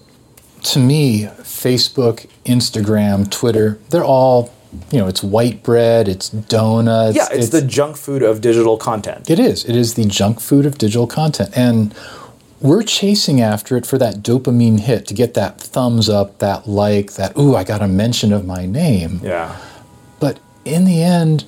to 0.63 0.79
me, 0.79 1.23
Facebook, 1.41 2.27
Instagram, 2.45 3.29
Twitter, 3.29 3.79
they're 3.89 4.03
all, 4.03 4.53
you 4.91 4.99
know, 4.99 5.07
it's 5.07 5.23
white 5.23 5.63
bread, 5.63 6.07
it's 6.07 6.29
donuts. 6.29 7.15
Yeah, 7.15 7.27
it's, 7.31 7.49
the 7.49 7.61
junk 7.61 7.97
food 7.97 8.23
of 8.23 8.41
digital 8.41 8.77
content. 8.77 9.29
It 9.29 9.39
is. 9.39 9.65
It 9.65 9.75
is 9.75 9.95
the 9.95 10.05
junk 10.05 10.39
food 10.39 10.65
of 10.65 10.77
digital 10.77 11.07
content. 11.07 11.51
And 11.55 11.95
we're 12.59 12.83
chasing 12.83 13.41
after 13.41 13.75
it 13.75 13.85
for 13.85 13.97
that 13.97 14.17
dopamine 14.17 14.79
hit 14.79 15.07
to 15.07 15.13
get 15.13 15.33
that 15.33 15.59
thumbs 15.59 16.09
up, 16.09 16.39
that 16.39 16.67
like, 16.67 17.13
that, 17.13 17.37
ooh, 17.37 17.55
I 17.55 17.63
got 17.63 17.81
a 17.81 17.87
mention 17.87 18.31
of 18.31 18.45
my 18.45 18.65
name. 18.65 19.19
Yeah. 19.23 19.57
But 20.19 20.39
in 20.63 20.85
the 20.85 21.01
end, 21.01 21.45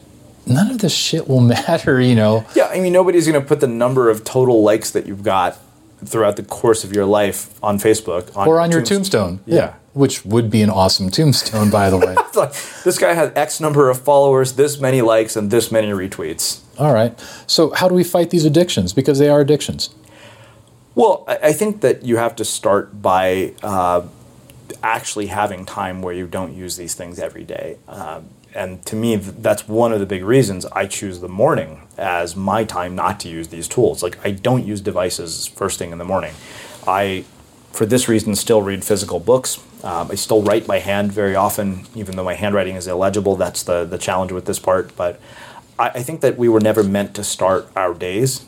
none 0.48 0.72
of 0.72 0.80
this 0.80 0.96
shit 0.96 1.28
will 1.28 1.42
matter, 1.56 2.02
you 2.02 2.16
know. 2.16 2.46
Yeah, 2.56 2.66
I 2.66 2.80
mean, 2.80 2.94
nobody's 2.94 3.28
going 3.28 3.40
to 3.40 3.48
put 3.48 3.60
the 3.60 3.68
number 3.68 4.10
of 4.10 4.24
total 4.24 4.64
likes 4.64 4.92
that 4.92 5.06
you've 5.06 5.24
got 5.24 5.58
throughout 6.06 6.36
the 6.36 6.44
course 6.44 6.84
of 6.84 6.94
your 6.94 7.06
life 7.06 7.62
on 7.64 7.78
Facebook. 7.78 8.36
Or 8.36 8.60
on 8.60 8.72
your 8.72 8.82
tombstone. 8.82 9.40
Yeah. 9.46 9.76
Which 9.94 10.26
would 10.26 10.50
be 10.50 10.62
an 10.62 10.70
awesome 10.70 11.12
tombstone, 11.12 11.70
by 11.70 11.90
the 11.90 11.98
way. 11.98 12.16
Like, 12.36 12.54
this 12.84 12.98
guy 12.98 13.14
has 13.14 13.32
X 13.36 13.60
number 13.60 13.92
of 13.92 14.02
followers, 14.02 14.54
this 14.54 14.80
many 14.80 15.04
likes, 15.04 15.36
and 15.36 15.52
this 15.52 15.72
many 15.72 15.90
retweets. 15.90 16.62
All 16.80 16.92
right. 16.92 17.14
So, 17.46 17.70
how 17.76 17.88
do 17.88 17.94
we 17.94 18.04
fight 18.04 18.32
these 18.32 18.44
addictions? 18.44 18.92
Because 18.92 19.20
they 19.20 19.30
are 19.30 19.40
addictions. 19.40 19.92
Well, 20.96 21.24
I 21.28 21.38
I 21.50 21.54
think 21.54 21.82
that 21.82 22.04
you 22.04 22.18
have 22.18 22.36
to 22.38 22.46
start 22.46 23.04
by 23.04 23.54
uh, 23.62 24.02
actually 24.82 25.28
having 25.28 25.64
time 25.66 26.02
where 26.02 26.14
you 26.14 26.26
don't 26.28 26.56
use 26.56 26.76
these 26.76 26.96
things 26.96 27.20
every 27.20 27.44
day. 27.44 27.78
Um, 27.88 28.30
and 28.56 28.86
to 28.86 28.96
me, 28.96 29.16
that's 29.16 29.68
one 29.68 29.94
of 29.94 30.00
the 30.00 30.06
big 30.06 30.24
reasons 30.24 30.66
I 30.68 30.86
choose 30.88 31.20
the 31.20 31.30
morning 31.30 31.88
as 31.98 32.36
my 32.36 32.64
time 32.64 32.96
not 32.96 33.20
to 33.22 33.30
use 33.30 33.48
these 33.48 33.68
tools. 33.68 34.04
Like, 34.04 34.24
I 34.26 34.32
don't 34.32 34.66
use 34.66 34.82
devices 34.82 35.48
first 35.48 35.80
thing 35.80 35.92
in 35.92 35.98
the 35.98 36.06
morning. 36.06 36.34
I, 36.86 37.26
for 37.72 37.86
this 37.86 38.08
reason, 38.08 38.36
still 38.36 38.62
read 38.62 38.84
physical 38.84 39.20
books. 39.20 39.58
Um, 39.84 40.12
I 40.12 40.16
still 40.16 40.42
write 40.42 40.68
by 40.68 40.80
hand 40.80 41.12
very 41.12 41.36
often, 41.36 41.86
even 41.96 42.16
though 42.16 42.24
my 42.24 42.36
handwriting 42.36 42.76
is 42.76 42.88
illegible. 42.88 43.36
That's 43.36 43.64
the, 43.64 43.86
the 43.86 43.98
challenge 43.98 44.32
with 44.32 44.46
this 44.46 44.60
part. 44.60 44.96
But 44.96 45.20
I, 45.80 45.90
I 45.90 46.04
think 46.04 46.22
that 46.22 46.38
we 46.38 46.48
were 46.48 46.62
never 46.62 46.84
meant 46.84 47.16
to 47.16 47.24
start 47.24 47.68
our 47.76 47.94
days 47.94 48.46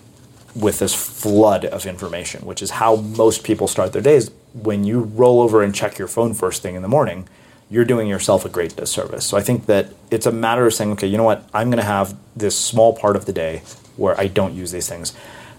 with 0.55 0.79
this 0.79 0.93
flood 0.93 1.65
of 1.65 1.85
information, 1.85 2.45
which 2.45 2.61
is 2.61 2.71
how 2.71 2.95
most 2.95 3.43
people 3.43 3.67
start 3.67 3.91
their 3.91 4.01
days. 4.01 4.31
When 4.53 4.85
you 4.85 5.01
roll 5.01 5.41
over 5.41 5.61
and 5.61 5.75
check 5.75 5.97
your 5.97 6.07
phone 6.07 6.33
first 6.33 6.61
thing 6.61 6.75
in 6.75 6.81
the 6.81 6.87
morning, 6.87 7.27
you're 7.69 7.85
doing 7.85 8.07
yourself 8.07 8.45
a 8.45 8.49
great 8.49 8.75
disservice. 8.75 9.25
So 9.25 9.37
I 9.37 9.41
think 9.41 9.65
that 9.65 9.89
it's 10.11 10.25
a 10.25 10.31
matter 10.31 10.65
of 10.67 10.73
saying, 10.73 10.91
okay, 10.93 11.07
you 11.07 11.17
know 11.17 11.23
what? 11.23 11.47
I'm 11.53 11.69
going 11.69 11.79
to 11.79 11.83
have 11.83 12.15
this 12.35 12.59
small 12.59 12.95
part 12.95 13.15
of 13.15 13.25
the 13.25 13.33
day 13.33 13.63
where 13.97 14.19
I 14.19 14.27
don't 14.27 14.53
use 14.53 14.71
these 14.71 14.87
things. 14.87 15.13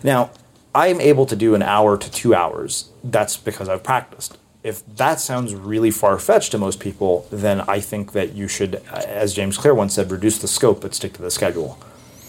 Now, 0.04 0.30
I'm 0.74 1.00
able 1.00 1.26
to 1.26 1.34
do 1.36 1.54
an 1.54 1.62
hour 1.62 1.96
to 1.96 2.10
two 2.10 2.34
hours. 2.34 2.90
That's 3.02 3.36
because 3.36 3.68
I've 3.68 3.82
practiced. 3.82 4.38
if 4.62 4.84
that 4.96 5.20
sounds 5.20 5.54
really 5.54 5.92
far 5.92 6.18
fetched 6.18 6.50
to 6.50 6.58
most 6.58 6.80
people, 6.80 7.28
then 7.30 7.60
I 7.62 7.78
think 7.78 8.12
that 8.12 8.32
you 8.34 8.48
should, 8.48 8.82
uh, 8.90 9.02
as 9.06 9.32
James 9.32 9.56
Clear 9.56 9.72
once 9.74 9.94
said, 9.94 10.10
reduce 10.10 10.38
the 10.38 10.48
scope 10.48 10.80
but 10.80 10.92
stick 10.92 11.12
to 11.14 11.22
the 11.22 11.30
schedule. 11.30 11.78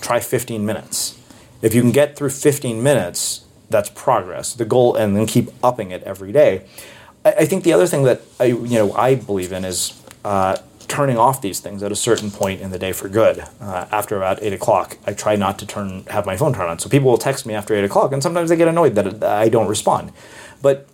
Try 0.02 0.20
15 0.20 0.64
minutes. 0.64 1.20
If 1.64 1.74
you 1.74 1.82
can 1.82 1.92
get 1.92 2.16
through 2.16 2.30
15 2.30 2.84
minutes, 2.84 3.46
that's 3.72 3.90
progress. 3.90 4.54
The 4.54 4.66
goal, 4.66 4.96
and 4.96 5.16
then 5.16 5.26
keep 5.26 5.50
upping 5.64 5.90
it 5.90 6.04
every 6.04 6.32
day. 6.32 6.68
I, 7.28 7.42
I 7.42 7.46
think 7.46 7.64
the 7.64 7.74
other 7.74 7.88
thing 7.88 8.04
that 8.04 8.22
I, 8.40 8.46
you 8.46 8.80
know, 8.80 8.94
I 8.94 9.16
believe 9.16 9.52
in 9.52 9.66
is 9.66 10.02
uh, 10.24 10.58
turning 10.88 11.18
off 11.18 11.42
these 11.42 11.60
things 11.60 11.84
at 11.84 11.92
a 11.92 11.96
certain 11.96 12.32
point 12.32 12.62
in 12.62 12.72
the 12.72 12.80
day 12.80 12.94
for 12.94 13.10
good. 13.10 13.44
Uh, 13.60 13.86
after 13.92 14.16
about 14.16 14.42
eight 14.42 14.54
o'clock, 14.54 14.98
I 15.06 15.14
try 15.14 15.36
not 15.36 15.60
to 15.60 15.66
turn 15.66 16.06
have 16.08 16.26
my 16.26 16.38
phone 16.38 16.54
turn 16.54 16.70
on. 16.70 16.80
So 16.80 16.90
people 16.90 17.10
will 17.10 17.18
text 17.18 17.46
me 17.46 17.54
after 17.54 17.76
eight 17.76 17.84
o'clock, 17.84 18.14
and 18.14 18.24
sometimes 18.24 18.50
they 18.50 18.56
get 18.56 18.68
annoyed 18.68 18.96
that 18.96 19.24
I 19.24 19.50
don't 19.50 19.68
respond. 19.68 20.14
But 20.62 20.88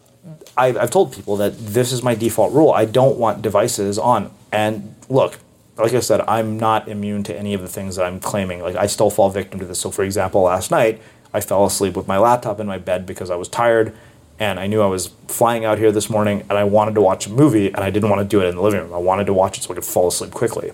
I've, 0.58 0.78
I've 0.78 0.92
told 0.92 1.14
people 1.14 1.38
that 1.38 1.58
this 1.58 1.92
is 1.92 2.02
my 2.04 2.16
default 2.16 2.54
rule. 2.54 2.72
I 2.72 2.86
don't 2.86 3.18
want 3.18 3.42
devices 3.42 4.00
on. 4.00 4.32
And 4.52 4.96
look, 5.10 5.40
like 5.78 5.94
I 5.94 6.00
said, 6.00 6.22
I'm 6.22 6.58
not 6.60 6.88
immune 6.88 7.24
to 7.24 7.38
any 7.38 7.54
of 7.54 7.62
the 7.62 7.68
things 7.68 7.96
that 7.96 8.06
I'm 8.06 8.20
claiming. 8.20 8.62
Like 8.62 8.76
I 8.76 8.88
still 8.88 9.10
fall 9.10 9.30
victim 9.30 9.60
to 9.60 9.66
this. 9.66 9.80
So, 9.80 9.92
for 9.92 10.04
example, 10.04 10.44
last 10.44 10.72
night 10.72 11.02
I 11.34 11.42
fell 11.42 11.66
asleep 11.66 11.96
with 11.96 12.08
my 12.08 12.18
laptop 12.18 12.60
in 12.60 12.68
my 12.68 12.78
bed 12.78 13.06
because 13.06 13.30
I 13.30 13.36
was 13.36 13.48
tired 13.48 13.96
and 14.40 14.60
I 14.60 14.68
knew 14.68 14.82
I 14.82 14.88
was 14.88 15.08
flying 15.28 15.64
out 15.66 15.78
here 15.78 15.92
this 15.92 16.10
morning 16.10 16.42
and 16.50 16.54
I 16.54 16.64
wanted 16.64 16.96
to 16.96 17.02
watch 17.02 17.28
a 17.28 17.30
movie 17.30 17.68
and 17.68 17.78
I 17.78 17.90
didn't 17.90 18.10
want 18.10 18.22
to 18.22 18.28
do 18.28 18.42
it 18.42 18.48
in 18.48 18.56
the 18.56 18.62
living 18.62 18.82
room. 18.82 18.94
I 18.94 18.98
wanted 18.98 19.26
to 19.26 19.34
watch 19.34 19.58
it 19.58 19.64
so 19.64 19.72
I 19.72 19.76
could 19.76 19.86
fall 19.86 20.08
asleep 20.08 20.32
quickly. 20.32 20.72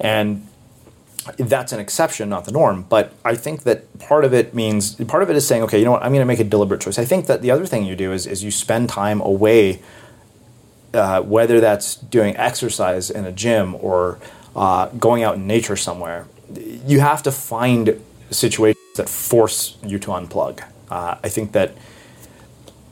And 0.00 0.46
that's 1.36 1.72
an 1.72 1.80
exception, 1.80 2.28
not 2.28 2.44
the 2.44 2.52
norm. 2.52 2.86
But 2.88 3.12
I 3.24 3.34
think 3.34 3.62
that 3.64 3.98
part 3.98 4.24
of 4.24 4.32
it 4.32 4.54
means 4.54 4.94
part 5.06 5.22
of 5.22 5.30
it 5.30 5.36
is 5.36 5.46
saying, 5.46 5.62
okay, 5.64 5.78
you 5.78 5.84
know 5.84 5.92
what, 5.92 6.02
I'm 6.02 6.10
going 6.10 6.20
to 6.20 6.26
make 6.26 6.40
a 6.40 6.44
deliberate 6.44 6.80
choice. 6.80 6.98
I 6.98 7.04
think 7.04 7.26
that 7.26 7.42
the 7.42 7.50
other 7.50 7.66
thing 7.66 7.84
you 7.84 7.96
do 7.96 8.12
is, 8.12 8.26
is 8.26 8.44
you 8.44 8.50
spend 8.50 8.88
time 8.88 9.20
away, 9.20 9.82
uh, 10.92 11.22
whether 11.22 11.60
that's 11.60 11.96
doing 11.96 12.36
exercise 12.36 13.10
in 13.10 13.24
a 13.24 13.32
gym 13.32 13.74
or 13.76 14.18
uh, 14.54 14.86
going 14.90 15.22
out 15.22 15.36
in 15.36 15.46
nature 15.46 15.76
somewhere. 15.76 16.26
You 16.86 17.00
have 17.00 17.22
to 17.24 17.32
find 17.32 18.00
situations 18.30 18.78
that 18.96 19.08
force 19.08 19.76
you 19.82 19.98
to 20.00 20.08
unplug. 20.08 20.62
Uh, 20.90 21.16
I 21.24 21.28
think 21.28 21.52
that 21.52 21.72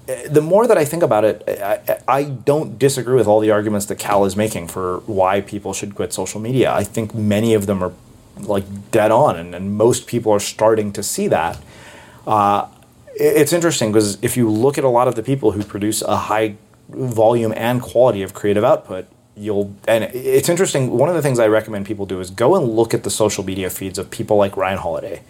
the 0.07 0.41
more 0.41 0.67
that 0.67 0.77
I 0.77 0.85
think 0.85 1.03
about 1.03 1.25
it, 1.25 1.45
I, 1.49 1.99
I, 2.09 2.25
don't 2.25 2.79
disagree 2.79 3.15
with 3.15 3.29
all 3.29 3.39
the 3.39 3.53
arguments 3.53 3.87
that 3.87 3.99
Cal 3.99 4.25
is 4.25 4.37
making 4.37 4.67
for 4.67 4.99
why 5.07 5.41
people 5.41 5.73
should 5.73 5.95
quit 5.95 6.13
social 6.13 6.41
media. 6.41 6.73
I 6.73 6.83
think 6.83 7.15
many 7.15 7.55
of 7.55 7.67
them 7.67 7.85
are 7.85 7.93
like 8.39 8.91
dead 8.91 9.11
on, 9.13 9.37
and, 9.37 9.55
and 9.55 9.77
most 9.77 10.07
people 10.09 10.33
are 10.33 10.41
starting 10.41 10.93
to 10.95 11.03
see 11.03 11.29
that. 11.29 11.59
Uh, 12.27 12.67
it's 13.15 13.53
interesting 13.53 13.93
because 13.93 14.19
if 14.23 14.37
you 14.37 14.51
look 14.51 14.79
at 14.79 14.85
a 14.85 14.89
lot 14.89 15.07
of 15.07 15.15
the 15.15 15.23
people 15.23 15.53
who 15.53 15.63
produce 15.63 16.03
a 16.03 16.17
high 16.17 16.57
volume 16.89 17.53
and 17.57 17.81
quality 17.81 18.23
of 18.23 18.35
creative 18.35 18.65
output, 18.65 19.07
you'll 19.37 19.75
and 19.87 20.05
it's 20.05 20.49
interesting. 20.49 20.91
One 20.91 21.09
of 21.09 21.15
the 21.15 21.23
things 21.23 21.39
I 21.39 21.47
recommend 21.47 21.87
people 21.87 22.07
do 22.07 22.21
is 22.21 22.31
go 22.31 22.57
and 22.57 22.75
look 22.75 22.95
at 22.95 23.05
the 23.05 23.11
social 23.11 23.45
media 23.45 23.71
feeds 23.71 23.99
of 23.99 24.11
people 24.11 24.37
like 24.37 24.57
Ryan 24.57 24.79
Holiday 24.79 25.23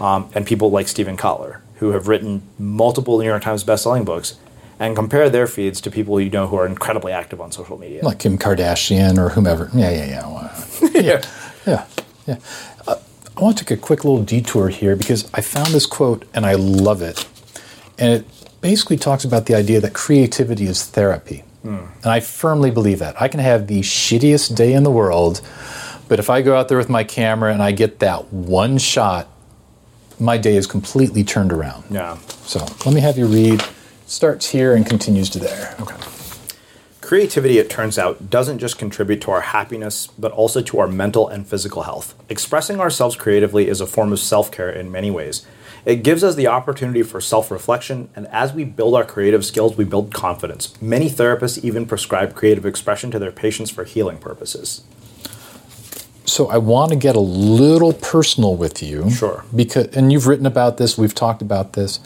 um, 0.00 0.30
and 0.34 0.46
people 0.46 0.70
like 0.70 0.88
Steven 0.88 1.16
Kotler, 1.16 1.60
who 1.76 1.90
have 1.90 2.08
written 2.08 2.42
multiple 2.58 3.18
New 3.18 3.26
York 3.26 3.42
Times 3.42 3.64
bestselling 3.64 4.04
books, 4.04 4.36
and 4.78 4.96
compare 4.96 5.30
their 5.30 5.46
feeds 5.46 5.80
to 5.82 5.90
people 5.90 6.20
you 6.20 6.30
know 6.30 6.46
who 6.46 6.56
are 6.56 6.66
incredibly 6.66 7.12
active 7.12 7.40
on 7.40 7.52
social 7.52 7.78
media, 7.78 8.02
like 8.04 8.18
Kim 8.18 8.38
Kardashian 8.38 9.18
or 9.18 9.30
whomever. 9.30 9.70
Yeah, 9.74 9.90
yeah, 9.90 10.06
yeah. 10.06 10.90
yeah, 11.00 11.22
yeah. 11.66 11.86
Yeah. 12.26 12.38
Uh, 12.86 12.96
I 13.36 13.40
want 13.40 13.58
to 13.58 13.64
take 13.64 13.78
a 13.78 13.80
quick 13.80 14.04
little 14.04 14.22
detour 14.22 14.68
here 14.68 14.96
because 14.96 15.28
I 15.34 15.40
found 15.40 15.68
this 15.68 15.86
quote 15.86 16.24
and 16.34 16.46
I 16.46 16.54
love 16.54 17.02
it. 17.02 17.26
And 17.98 18.12
it 18.12 18.26
basically 18.60 18.96
talks 18.96 19.24
about 19.24 19.46
the 19.46 19.54
idea 19.54 19.80
that 19.80 19.92
creativity 19.92 20.64
is 20.64 20.84
therapy. 20.84 21.44
Mm. 21.64 21.88
And 22.02 22.06
I 22.06 22.20
firmly 22.20 22.70
believe 22.70 22.98
that. 23.00 23.20
I 23.20 23.28
can 23.28 23.40
have 23.40 23.66
the 23.66 23.80
shittiest 23.80 24.54
day 24.54 24.72
in 24.72 24.84
the 24.84 24.90
world, 24.90 25.40
but 26.08 26.18
if 26.18 26.30
I 26.30 26.42
go 26.42 26.56
out 26.56 26.68
there 26.68 26.78
with 26.78 26.88
my 26.88 27.04
camera 27.04 27.52
and 27.52 27.62
I 27.62 27.72
get 27.72 27.98
that 28.00 28.32
one 28.32 28.78
shot, 28.78 29.28
my 30.24 30.38
day 30.38 30.56
is 30.56 30.66
completely 30.66 31.22
turned 31.22 31.52
around. 31.52 31.84
Yeah. 31.90 32.18
So 32.46 32.60
let 32.84 32.94
me 32.94 33.00
have 33.00 33.18
you 33.18 33.26
read. 33.26 33.62
Starts 34.06 34.50
here 34.50 34.74
and 34.74 34.86
continues 34.86 35.30
to 35.30 35.38
there. 35.38 35.76
Okay. 35.80 35.96
Creativity, 37.00 37.58
it 37.58 37.68
turns 37.68 37.98
out, 37.98 38.30
doesn't 38.30 38.58
just 38.58 38.78
contribute 38.78 39.20
to 39.20 39.30
our 39.30 39.42
happiness, 39.42 40.06
but 40.18 40.32
also 40.32 40.62
to 40.62 40.78
our 40.78 40.86
mental 40.86 41.28
and 41.28 41.46
physical 41.46 41.82
health. 41.82 42.14
Expressing 42.30 42.80
ourselves 42.80 43.14
creatively 43.14 43.68
is 43.68 43.82
a 43.82 43.86
form 43.86 44.10
of 44.12 44.18
self 44.18 44.50
care 44.50 44.70
in 44.70 44.90
many 44.90 45.10
ways. 45.10 45.46
It 45.84 45.96
gives 45.96 46.24
us 46.24 46.34
the 46.34 46.46
opportunity 46.46 47.02
for 47.02 47.20
self 47.20 47.50
reflection, 47.50 48.08
and 48.16 48.26
as 48.28 48.54
we 48.54 48.64
build 48.64 48.94
our 48.94 49.04
creative 49.04 49.44
skills, 49.44 49.76
we 49.76 49.84
build 49.84 50.14
confidence. 50.14 50.80
Many 50.80 51.10
therapists 51.10 51.62
even 51.62 51.84
prescribe 51.84 52.34
creative 52.34 52.64
expression 52.64 53.10
to 53.10 53.18
their 53.18 53.30
patients 53.30 53.70
for 53.70 53.84
healing 53.84 54.16
purposes. 54.16 54.82
So 56.26 56.48
I 56.48 56.58
want 56.58 56.90
to 56.90 56.96
get 56.96 57.16
a 57.16 57.20
little 57.20 57.92
personal 57.92 58.56
with 58.56 58.82
you. 58.82 59.10
Sure. 59.10 59.44
Because 59.54 59.86
and 59.96 60.12
you've 60.12 60.26
written 60.26 60.46
about 60.46 60.78
this, 60.78 60.96
we've 60.96 61.14
talked 61.14 61.42
about 61.42 61.74
this. 61.74 62.00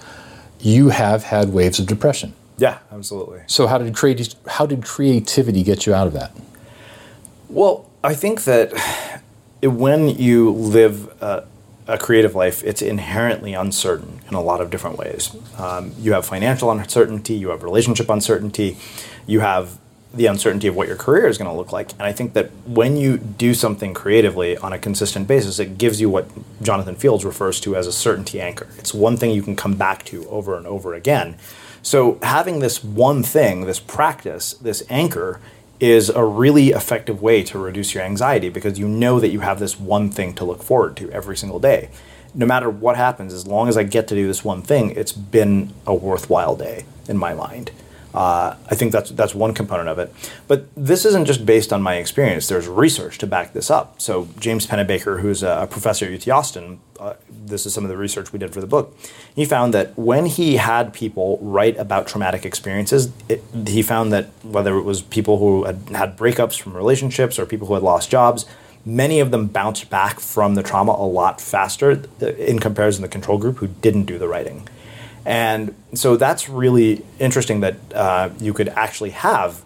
You 0.61 0.89
have 0.89 1.25
had 1.25 1.53
waves 1.53 1.79
of 1.79 1.87
depression. 1.87 2.35
Yeah, 2.57 2.79
absolutely. 2.91 3.43
So 3.47 3.69
how 3.69 3.79
did 3.79 3.93
creati- 3.95 4.35
how 4.49 4.67
did 4.67 4.85
creativity 4.85 5.63
get 5.63 5.87
you 5.87 5.95
out 5.95 6.09
of 6.09 6.13
that? 6.15 6.33
Well, 7.49 7.89
I 8.03 8.15
think 8.15 8.45
that 8.45 8.73
when 9.63 10.09
you 10.09 10.51
live 10.51 11.07
a, 11.23 11.45
a 11.87 11.99
creative 11.99 12.35
life, 12.35 12.65
it's 12.65 12.83
inherently 12.83 13.55
uncertain 13.55 14.21
in 14.29 14.35
a 14.35 14.43
lot 14.43 14.61
of 14.61 14.71
different 14.71 14.99
ways. 14.99 15.35
Um, 15.57 15.93
you 16.01 16.13
have 16.13 16.27
financial 16.27 16.71
uncertainty, 16.71 17.35
you 17.35 17.51
have 17.51 17.63
relationship 17.63 18.09
uncertainty, 18.11 18.77
you 19.27 19.41
have 19.41 19.79
the 20.15 20.27
uncertainty 20.27 20.67
of 20.69 20.75
what 20.75 20.89
your 20.89 20.97
career 20.97 21.27
is 21.27 21.37
going 21.37 21.51
to 21.51 21.57
look 21.57 21.71
like. 21.71 21.93
And 21.93 22.03
I 22.03 22.13
think 22.13 22.33
that 22.33 22.51
when 22.67 22.97
you 22.97 23.19
do 23.19 23.53
something 23.53 23.93
creatively 23.93 24.57
on 24.57 24.73
a 24.73 24.79
consistent 24.79 25.29
basis, 25.29 25.59
it 25.59 25.77
gives 25.77 26.01
you 26.01 26.09
what 26.09 26.29
Jonathan 26.63 26.95
Fields 26.95 27.25
refers 27.25 27.61
to 27.61 27.77
as 27.77 27.87
a 27.87 27.93
certainty 27.93 28.41
anchor. 28.41 28.69
It's 28.79 28.95
one 28.95 29.17
thing 29.17 29.33
you 29.33 29.43
can 29.43 29.55
come 29.55 29.75
back 29.75 30.05
to 30.07 30.27
over 30.29 30.57
and 30.57 30.67
over 30.67 30.95
again 30.95 31.37
so 31.83 32.19
having 32.23 32.59
this 32.59 32.83
one 32.83 33.23
thing, 33.23 33.67
this 33.67 33.81
practice, 33.81 34.55
this 34.55 34.83
anchor, 34.91 35.41
is 35.81 36.11
a 36.11 36.25
really 36.25 36.69
effective 36.71 37.23
way 37.23 37.43
to 37.45 37.59
reduce 37.59 37.95
your 37.95 38.03
anxiety 38.03 38.49
because 38.49 38.79
you 38.79 38.89
know 38.89 39.21
that 39.21 39.29
you 39.29 39.41
have 39.41 39.61
this 39.61 39.79
one 39.79 40.11
thing 40.11 40.35
to 40.35 40.45
look 40.45 40.63
forward 40.63 40.97
to 40.97 41.11
every 41.13 41.37
single 41.37 41.61
day. 41.61 41.89
No 42.35 42.47
matter 42.47 42.69
what 42.69 42.97
happens, 42.97 43.33
as 43.33 43.47
long 43.47 43.69
as 43.69 43.77
I 43.77 43.85
get 43.85 44.09
to 44.09 44.15
do 44.15 44.27
this 44.27 44.45
one 44.45 44.61
thing, 44.61 44.91
it's 44.91 45.13
been 45.13 45.73
a 45.87 45.95
worthwhile 45.95 46.57
day 46.57 46.85
in 47.09 47.17
my 47.17 47.33
mind. 47.33 47.71
Uh, 48.19 48.57
I 48.69 48.75
think 48.75 48.91
that's 48.91 49.13
that's 49.13 49.33
one 49.33 49.55
component 49.55 49.89
of 49.89 50.01
it. 50.01 50.13
But 50.49 50.67
this 50.77 51.05
isn't 51.05 51.27
just 51.27 51.47
based 51.47 51.73
on 51.73 51.83
my 51.83 51.95
experience. 51.95 52.49
There's 52.49 52.67
research 52.67 53.17
to 53.19 53.29
back 53.29 53.53
this 53.53 53.71
up. 53.71 54.03
So 54.03 54.27
James 54.41 54.67
Pennebaker, 54.67 55.21
who's 55.21 55.45
a 55.45 55.69
professor 55.71 56.07
at 56.07 56.13
UT 56.13 56.29
Austin, 56.29 56.81
uh, 56.99 57.15
this 57.31 57.65
is 57.65 57.73
some 57.73 57.85
of 57.85 57.91
the 57.91 57.97
research 57.97 58.33
we 58.33 58.41
did 58.41 58.53
for 58.53 58.61
the 58.61 58.67
book. 58.67 58.99
He 59.37 59.45
found 59.45 59.73
that 59.75 59.97
when 59.97 60.27
he 60.27 60.57
had 60.57 60.93
people 60.93 61.39
write 61.41 61.77
about 61.79 62.09
traumatic 62.09 62.45
experiences, 62.45 63.13
it, 63.29 63.41
he 63.69 63.83
found 63.83 64.13
that 64.13 64.31
whether 64.43 64.77
it 64.77 64.83
was 64.83 65.01
people 65.01 65.39
who 65.39 65.63
had 65.63 65.79
had 65.91 66.19
breakups 66.19 66.61
from 66.61 66.77
relationships 66.77 67.39
or 67.39 67.47
people 67.47 67.69
who 67.69 67.75
had 67.75 67.85
lost 67.85 68.11
jobs, 68.11 68.47
many 68.85 69.21
of 69.21 69.31
them 69.31 69.47
bounced 69.47 69.91
back 69.91 70.19
from 70.19 70.57
the 70.57 70.65
trauma 70.65 70.91
a 70.91 71.07
lot 71.07 71.41
faster 71.41 72.03
in 72.21 72.59
comparison 72.59 73.03
to 73.03 73.07
the 73.07 73.13
control 73.13 73.39
group 73.39 73.59
who 73.59 73.69
didn't 73.69 74.07
do 74.07 74.19
the 74.19 74.27
writing. 74.27 74.69
And 75.29 75.75
so 75.93 76.17
that's 76.17 76.49
really 76.49 77.05
interesting 77.19 77.61
that 77.61 77.77
uh, 77.95 78.31
you 78.41 78.55
could 78.55 78.71
actually 78.71 79.11
have 79.11 79.63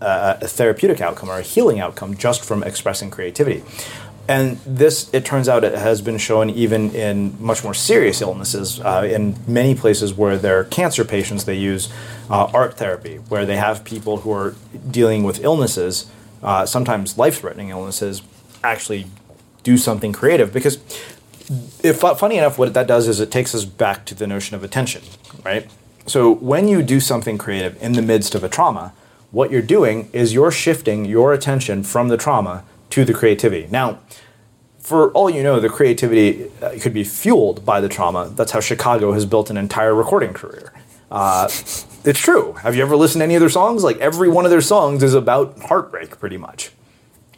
a, 0.00 0.38
a 0.42 0.48
therapeutic 0.48 1.00
outcome 1.00 1.30
or 1.30 1.38
a 1.38 1.42
healing 1.42 1.78
outcome 1.78 2.16
just 2.16 2.44
from 2.44 2.64
expressing 2.64 3.10
creativity. 3.10 3.62
And 4.26 4.56
this, 4.66 5.14
it 5.14 5.24
turns 5.24 5.48
out, 5.48 5.62
it 5.62 5.78
has 5.78 6.02
been 6.02 6.18
shown 6.18 6.50
even 6.50 6.92
in 6.96 7.40
much 7.40 7.62
more 7.62 7.74
serious 7.74 8.20
illnesses. 8.22 8.80
Uh, 8.80 9.08
in 9.08 9.36
many 9.46 9.76
places 9.76 10.12
where 10.12 10.36
they're 10.36 10.64
cancer 10.64 11.04
patients, 11.04 11.44
they 11.44 11.58
use 11.58 11.92
uh, 12.28 12.50
art 12.52 12.76
therapy, 12.76 13.18
where 13.28 13.46
they 13.46 13.56
have 13.56 13.84
people 13.84 14.16
who 14.18 14.32
are 14.32 14.56
dealing 14.90 15.22
with 15.22 15.44
illnesses, 15.44 16.10
uh, 16.42 16.66
sometimes 16.66 17.16
life 17.16 17.38
threatening 17.38 17.68
illnesses, 17.68 18.22
actually 18.64 19.06
do 19.62 19.76
something 19.76 20.12
creative. 20.12 20.52
Because 20.52 20.78
if, 21.84 22.00
funny 22.00 22.38
enough, 22.38 22.58
what 22.58 22.72
that 22.74 22.86
does 22.86 23.06
is 23.06 23.20
it 23.20 23.30
takes 23.30 23.54
us 23.54 23.66
back 23.66 24.06
to 24.06 24.14
the 24.14 24.26
notion 24.26 24.56
of 24.56 24.64
attention, 24.64 25.02
right? 25.44 25.70
So 26.06 26.34
when 26.34 26.66
you 26.66 26.82
do 26.82 26.98
something 26.98 27.36
creative 27.36 27.80
in 27.82 27.92
the 27.92 28.02
midst 28.02 28.34
of 28.34 28.42
a 28.42 28.48
trauma, 28.48 28.94
what 29.30 29.50
you're 29.50 29.62
doing 29.62 30.08
is 30.12 30.32
you're 30.32 30.50
shifting 30.50 31.04
your 31.04 31.34
attention 31.34 31.82
from 31.82 32.08
the 32.08 32.16
trauma 32.16 32.64
to 32.90 33.04
the 33.04 33.12
creativity. 33.12 33.68
Now, 33.70 33.98
for 34.78 35.10
all 35.12 35.28
you 35.28 35.42
know, 35.42 35.60
the 35.60 35.68
creativity 35.68 36.50
uh, 36.62 36.72
could 36.80 36.94
be 36.94 37.04
fueled 37.04 37.64
by 37.66 37.80
the 37.80 37.88
trauma. 37.88 38.30
That's 38.34 38.52
how 38.52 38.60
Chicago 38.60 39.12
has 39.12 39.26
built 39.26 39.50
an 39.50 39.56
entire 39.56 39.94
recording 39.94 40.32
career. 40.32 40.72
Uh, 41.10 41.48
it's 42.04 42.20
true. 42.20 42.54
Have 42.62 42.76
you 42.76 42.82
ever 42.82 42.96
listened 42.96 43.20
to 43.20 43.24
any 43.24 43.34
of 43.34 43.40
their 43.40 43.50
songs? 43.50 43.84
Like 43.84 43.98
every 43.98 44.28
one 44.28 44.44
of 44.46 44.50
their 44.50 44.60
songs 44.62 45.02
is 45.02 45.14
about 45.14 45.58
heartbreak, 45.58 46.18
pretty 46.18 46.38
much. 46.38 46.70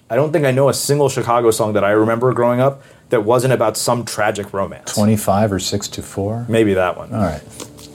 I 0.09 0.15
don't 0.15 0.33
think 0.33 0.45
I 0.45 0.53
know 0.53 0.69
a 0.69 0.75
single 0.75 1.09
Chicago 1.09 1.51
song 1.51 1.73
that 1.73 1.85
I 1.85 1.91
remember 1.91 2.33
growing 2.33 2.61
up 2.61 2.83
that 3.11 3.23
wasn't 3.25 3.53
about 3.53 3.77
some 3.77 4.05
tragic 4.05 4.53
romance. 4.53 4.93
25 4.95 5.53
or 5.53 5.59
6 5.61 5.89
to 5.89 6.03
4? 6.03 6.47
Maybe 6.49 6.75
that 6.75 6.97
one. 6.97 7.13
All 7.15 7.23
right. 7.23 7.43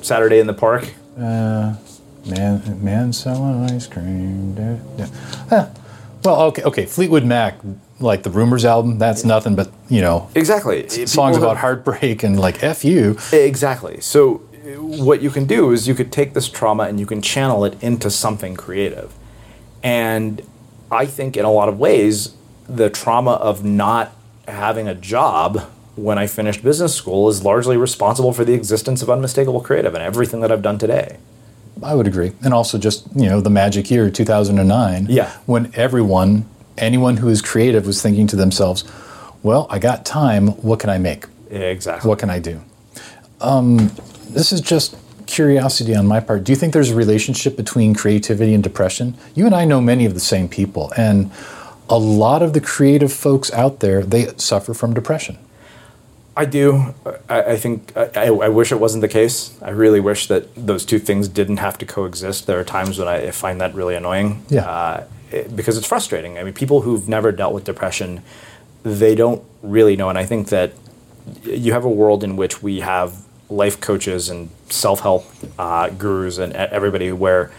Saturday 0.02 0.40
in 0.40 0.48
the 0.48 0.54
Park? 0.54 0.88
Uh, 1.20 1.76
Man, 2.24 2.84
man 2.84 3.14
selling 3.14 3.64
ice 3.72 3.88
cream. 3.88 4.56
Yeah. 4.96 5.08
Huh. 5.50 5.70
Well, 6.24 6.42
okay, 6.44 6.62
okay. 6.62 6.86
Fleetwood 6.86 7.26
Mac, 7.26 7.56
like 8.00 8.22
the 8.22 8.30
Rumours 8.30 8.64
album, 8.64 9.00
that's 9.00 9.26
nothing 9.26 9.56
but 9.56 9.72
you 9.90 10.02
know 10.02 10.30
Exactly. 10.36 10.88
songs 10.88 11.12
People 11.16 11.38
about 11.38 11.58
have- 11.58 11.62
heartbreak 11.62 12.22
and 12.22 12.40
like 12.40 12.64
f 12.64 12.86
you. 12.86 13.18
Exactly. 13.34 14.00
So, 14.02 14.42
uh, 14.54 14.80
what 15.04 15.24
you 15.24 15.32
can 15.32 15.46
do 15.48 15.72
is 15.72 15.88
you 15.88 15.96
could 15.96 16.12
take 16.12 16.36
this 16.36 16.48
trauma 16.48 16.84
and 16.84 17.00
you 17.00 17.08
can 17.08 17.24
channel 17.24 17.66
it 17.66 17.76
into 17.82 18.12
something 18.12 18.56
creative. 18.56 19.12
And 19.82 20.44
I 20.92 21.08
think, 21.08 21.36
in 21.36 21.44
a 21.44 21.52
lot 21.52 21.70
of 21.70 21.80
ways, 21.80 22.36
the 22.70 22.92
trauma 22.92 23.32
of 23.32 23.66
not 23.66 24.12
having 24.52 24.88
a 24.88 24.96
job 24.96 25.70
when 25.96 26.18
I 26.18 26.28
finished 26.28 26.64
business 26.64 26.96
school 26.96 27.30
is 27.30 27.44
largely 27.44 27.78
responsible 27.78 28.34
for 28.34 28.46
the 28.46 28.54
existence 28.54 29.02
of 29.02 29.10
Unmistakable 29.10 29.62
Creative 29.62 29.94
and 29.94 30.04
everything 30.04 30.42
that 30.42 30.52
I've 30.52 30.62
done 30.62 30.78
today. 30.78 31.18
I 31.84 31.96
would 31.96 32.08
agree, 32.08 32.34
and 32.44 32.54
also 32.54 32.78
just 32.78 33.08
you 33.16 33.28
know 33.28 33.42
the 33.42 33.50
magic 33.50 33.90
year 33.90 34.10
2009. 34.10 35.08
Yeah. 35.10 35.32
when 35.46 35.72
everyone, 35.74 36.46
anyone 36.78 37.18
who 37.18 37.30
is 37.30 37.42
creative, 37.42 37.88
was 37.88 38.02
thinking 38.02 38.28
to 38.28 38.36
themselves, 38.36 38.84
"Well, 39.42 39.68
I 39.70 39.80
got 39.80 40.06
time. 40.06 40.50
What 40.62 40.80
can 40.80 40.90
I 40.90 40.98
make? 40.98 41.26
Exactly. 41.50 42.08
What 42.08 42.20
can 42.20 42.30
I 42.30 42.40
do?" 42.40 42.62
Um, 43.40 43.92
this 44.30 44.52
is 44.52 44.62
just 44.62 44.96
curiosity 45.26 45.96
on 45.96 46.06
my 46.06 46.20
part. 46.20 46.44
Do 46.44 46.52
you 46.52 46.56
think 46.56 46.74
there's 46.74 46.92
a 46.92 46.96
relationship 46.96 47.56
between 47.56 47.96
creativity 47.96 48.54
and 48.54 48.64
depression? 48.64 49.16
You 49.34 49.46
and 49.46 49.56
I 49.56 49.66
know 49.66 49.82
many 49.82 50.06
of 50.06 50.14
the 50.14 50.20
same 50.20 50.48
people, 50.48 50.92
and 50.98 51.32
a 51.92 51.98
lot 52.00 52.42
of 52.42 52.54
the 52.54 52.62
creative 52.62 53.12
folks 53.14 53.52
out 53.54 53.80
there 53.82 54.02
they 54.04 54.28
suffer 54.38 54.74
from 54.74 54.94
depression. 54.94 55.38
I 56.36 56.46
do. 56.46 56.96
I, 57.30 57.42
I 57.54 57.58
think 57.58 57.96
I, 57.98 58.28
I 58.28 58.48
wish 58.48 58.72
it 58.72 58.80
wasn't 58.80 59.02
the 59.02 59.10
case. 59.10 59.56
I 59.62 59.70
really 59.72 60.00
wish 60.00 60.28
that 60.28 60.44
those 60.56 60.86
two 60.86 60.98
things 60.98 61.28
didn't 61.28 61.58
have 61.58 61.78
to 61.80 61.86
coexist. 61.86 62.48
There 62.48 62.58
are 62.60 62.64
times 62.64 62.98
when 62.98 63.08
I 63.10 63.32
find 63.32 63.60
that 63.60 63.76
really 63.76 63.96
annoying. 63.96 64.44
Yeah. 64.50 64.66
Uh, 64.66 65.04
it- 65.30 65.54
because 65.56 65.78
it's 65.78 65.86
frustrating. 65.88 66.38
I 66.38 66.44
mean, 66.44 66.54
people 66.54 66.82
who've 66.82 67.08
never 67.08 67.32
dealt 67.34 67.54
with 67.54 67.66
depression, 67.66 68.24
they 68.84 69.14
don't 69.14 69.44
really 69.62 69.96
know. 69.98 70.08
And 70.10 70.18
I 70.18 70.26
think 70.26 70.48
that 70.50 70.72
you 71.44 71.74
have 71.74 71.84
a 71.86 71.90
world 71.90 72.24
in 72.24 72.38
which 72.38 72.64
we 72.64 72.80
have 72.80 73.14
life 73.50 73.82
coaches 73.82 74.30
and 74.30 74.50
self-help 74.70 75.26
uh, 75.60 75.90
gurus 75.90 76.38
and 76.38 76.54
everybody 76.54 77.12
where 77.12 77.52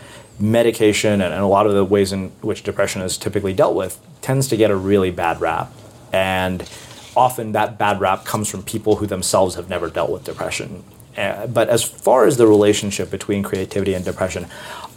medication 0.43 1.21
and, 1.21 1.33
and 1.33 1.43
a 1.43 1.47
lot 1.47 1.67
of 1.67 1.73
the 1.73 1.85
ways 1.85 2.13
in 2.13 2.29
which 2.41 2.63
depression 2.63 3.01
is 3.01 3.17
typically 3.17 3.53
dealt 3.53 3.75
with 3.75 3.99
tends 4.21 4.49
to 4.49 4.57
get 4.57 4.71
a 4.71 4.77
really 4.77 5.11
bad 5.11 5.41
rap. 5.41 5.73
And 6.13 6.69
often 7.17 7.53
that 7.53 7.79
bad 7.79 8.01
rap 8.01 8.25
comes 8.25 8.49
from 8.49 8.63
people 8.63 8.97
who 8.97 9.07
themselves 9.07 9.55
have 9.55 9.69
never 9.69 9.89
dealt 9.89 10.11
with 10.11 10.25
depression. 10.25 10.85
Uh, 11.17 11.47
but 11.47 11.69
as 11.69 11.85
far 11.85 12.27
as 12.27 12.39
the 12.39 12.47
relationship 12.47 13.11
between 13.11 13.43
creativity 13.43 13.93
and 13.93 14.03
depression 14.03 14.47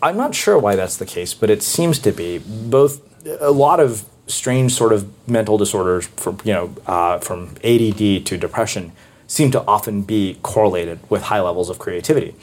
i'm 0.01 0.15
not 0.15 0.33
sure 0.33 0.57
why 0.57 0.73
that's 0.73 0.95
the 0.95 1.05
case 1.05 1.33
but 1.33 1.49
it 1.49 1.61
seems 1.63 1.99
to 1.99 2.11
be. 2.11 2.37
Both 2.37 3.01
a 3.41 3.51
lot 3.51 3.79
of 3.79 4.05
strange 4.27 4.73
sort 4.73 4.93
of 4.93 5.07
mental 5.27 5.57
disorders 5.57 6.07
from 6.07 6.39
you 6.43 6.53
know 6.53 6.75
uh, 6.85 7.19
from 7.19 7.55
add 7.63 7.97
to 7.97 8.37
depression 8.37 8.91
seem 9.27 9.51
to 9.51 9.65
often 9.65 10.03
be 10.03 10.37
correlated 10.43 10.99
with 11.09 11.23
high 11.23 11.41
levels 11.41 11.69
of 11.69 11.79
creativity. 11.79 12.35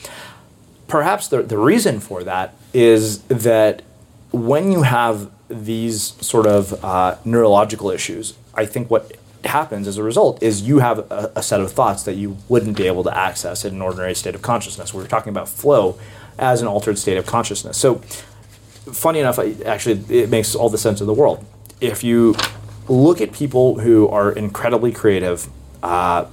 Perhaps 0.88 1.28
the, 1.28 1.42
the 1.42 1.56
reason 1.56 2.00
for 2.00 2.24
that 2.24 2.54
is 2.72 3.22
that 3.22 3.82
when 4.30 4.72
you 4.72 4.82
have 4.82 5.30
these 5.48 6.02
sort 6.24 6.46
of 6.46 6.82
uh, 6.84 7.16
neurological 7.24 7.90
issues, 7.90 8.34
I 8.54 8.66
think 8.66 8.90
what 8.90 9.12
happens 9.44 9.88
as 9.88 9.98
a 9.98 10.02
result 10.02 10.42
is 10.42 10.62
you 10.62 10.78
have 10.78 11.00
a, 11.10 11.32
a 11.36 11.42
set 11.42 11.60
of 11.60 11.72
thoughts 11.72 12.04
that 12.04 12.14
you 12.14 12.36
wouldn't 12.48 12.76
be 12.76 12.86
able 12.86 13.02
to 13.04 13.16
access 13.16 13.64
in 13.64 13.74
an 13.74 13.82
ordinary 13.82 14.14
state 14.14 14.34
of 14.34 14.42
consciousness. 14.42 14.94
We 14.94 15.02
were 15.02 15.08
talking 15.08 15.30
about 15.30 15.48
flow 15.48 15.98
as 16.38 16.62
an 16.62 16.68
altered 16.68 16.98
state 16.98 17.18
of 17.18 17.26
consciousness. 17.26 17.76
So, 17.76 17.96
funny 18.92 19.20
enough, 19.20 19.38
I, 19.38 19.54
actually, 19.64 20.04
it 20.08 20.30
makes 20.30 20.54
all 20.54 20.68
the 20.68 20.78
sense 20.78 21.00
in 21.00 21.06
the 21.06 21.14
world. 21.14 21.44
If 21.80 22.02
you 22.04 22.34
look 22.88 23.20
at 23.20 23.32
people 23.32 23.80
who 23.80 24.08
are 24.08 24.32
incredibly 24.32 24.92
creative, 24.92 25.48
uh, 25.82 26.26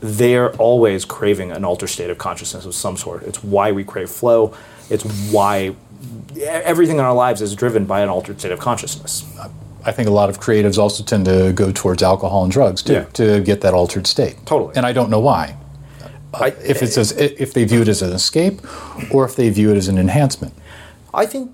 they're 0.00 0.54
always 0.56 1.04
craving 1.04 1.52
an 1.52 1.64
altered 1.64 1.88
state 1.88 2.10
of 2.10 2.18
consciousness 2.18 2.64
of 2.64 2.74
some 2.74 2.96
sort. 2.96 3.22
It's 3.22 3.42
why 3.42 3.72
we 3.72 3.84
crave 3.84 4.10
flow. 4.10 4.54
It's 4.90 5.04
why 5.30 5.74
everything 6.40 6.98
in 6.98 7.04
our 7.04 7.14
lives 7.14 7.40
is 7.42 7.54
driven 7.54 7.84
by 7.86 8.00
an 8.00 8.08
altered 8.08 8.38
state 8.40 8.52
of 8.52 8.58
consciousness. 8.58 9.24
I 9.84 9.92
think 9.92 10.08
a 10.08 10.12
lot 10.12 10.28
of 10.28 10.40
creatives 10.40 10.78
also 10.78 11.04
tend 11.04 11.24
to 11.26 11.52
go 11.52 11.70
towards 11.72 12.02
alcohol 12.02 12.42
and 12.42 12.52
drugs 12.52 12.82
too 12.82 12.92
Yeah. 12.92 13.04
to 13.14 13.40
get 13.40 13.60
that 13.60 13.72
altered 13.72 14.06
state. 14.06 14.34
Totally. 14.44 14.72
And 14.76 14.84
I 14.84 14.92
don't 14.92 15.10
know 15.10 15.20
why. 15.20 15.56
I, 16.34 16.48
If 16.64 16.82
it's 16.82 16.98
as, 16.98 17.12
if 17.12 17.54
they 17.54 17.64
view 17.64 17.82
it 17.82 17.88
as 17.88 18.02
an 18.02 18.12
escape, 18.12 18.60
or 19.10 19.24
if 19.24 19.36
they 19.36 19.48
view 19.48 19.70
it 19.72 19.76
as 19.76 19.88
an 19.88 19.96
enhancement. 19.96 20.52
I 21.14 21.24
think 21.24 21.52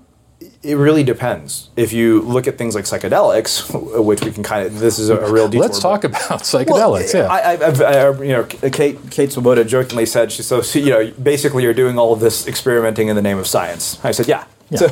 it 0.63 0.75
really 0.75 1.03
depends. 1.03 1.69
If 1.75 1.91
you 1.91 2.21
look 2.21 2.47
at 2.47 2.57
things 2.57 2.73
like 2.73 2.85
psychedelics, 2.85 3.99
which 4.03 4.23
we 4.23 4.31
can 4.31 4.43
kind 4.43 4.65
of, 4.65 4.79
this 4.79 4.97
is 4.97 5.09
a, 5.09 5.17
a 5.17 5.31
real 5.31 5.49
detour. 5.49 5.61
Let's 5.61 5.79
talk 5.79 6.05
about 6.05 6.21
psychedelics. 6.41 7.13
yeah. 7.13 7.27
I, 7.27 7.39
I, 7.39 7.67
I've, 7.67 7.81
I, 7.81 8.23
you 8.23 8.31
know, 8.31 8.43
Kate 8.45 8.97
Kate 9.11 9.31
Swoboda 9.31 9.65
jokingly 9.65 10.05
said 10.05 10.31
she 10.31 10.41
so, 10.41 10.61
so 10.61 10.79
you 10.79 10.89
know 10.89 11.11
basically 11.21 11.63
you're 11.63 11.73
doing 11.73 11.99
all 11.99 12.13
of 12.13 12.21
this 12.21 12.47
experimenting 12.47 13.09
in 13.09 13.15
the 13.15 13.21
name 13.21 13.37
of 13.37 13.45
science. 13.45 14.03
I 14.03 14.11
said 14.11 14.27
yeah. 14.27 14.45
So 14.75 14.87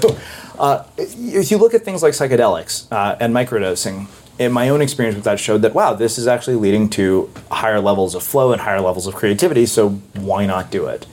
uh, 0.60 0.84
if 0.98 1.50
you 1.50 1.58
look 1.58 1.74
at 1.74 1.84
things 1.84 2.04
like 2.04 2.14
psychedelics 2.14 2.92
uh, 2.92 3.16
and 3.20 3.34
microdosing, 3.34 4.08
in 4.38 4.52
my 4.52 4.70
own 4.70 4.82
experience 4.82 5.16
with 5.16 5.24
that 5.24 5.40
showed 5.40 5.62
that 5.64 5.74
wow 5.74 5.94
this 5.94 6.18
is 6.18 6.28
actually 6.28 6.56
leading 6.56 6.90
to 6.90 7.32
higher 7.50 7.80
levels 7.80 8.14
of 8.14 8.22
flow 8.22 8.52
and 8.52 8.62
higher 8.62 8.82
levels 8.82 9.08
of 9.08 9.16
creativity. 9.16 9.66
So 9.66 9.92
why 10.14 10.46
not 10.46 10.70
do 10.70 10.86
it? 10.88 11.08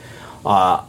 Uh, 0.45 0.83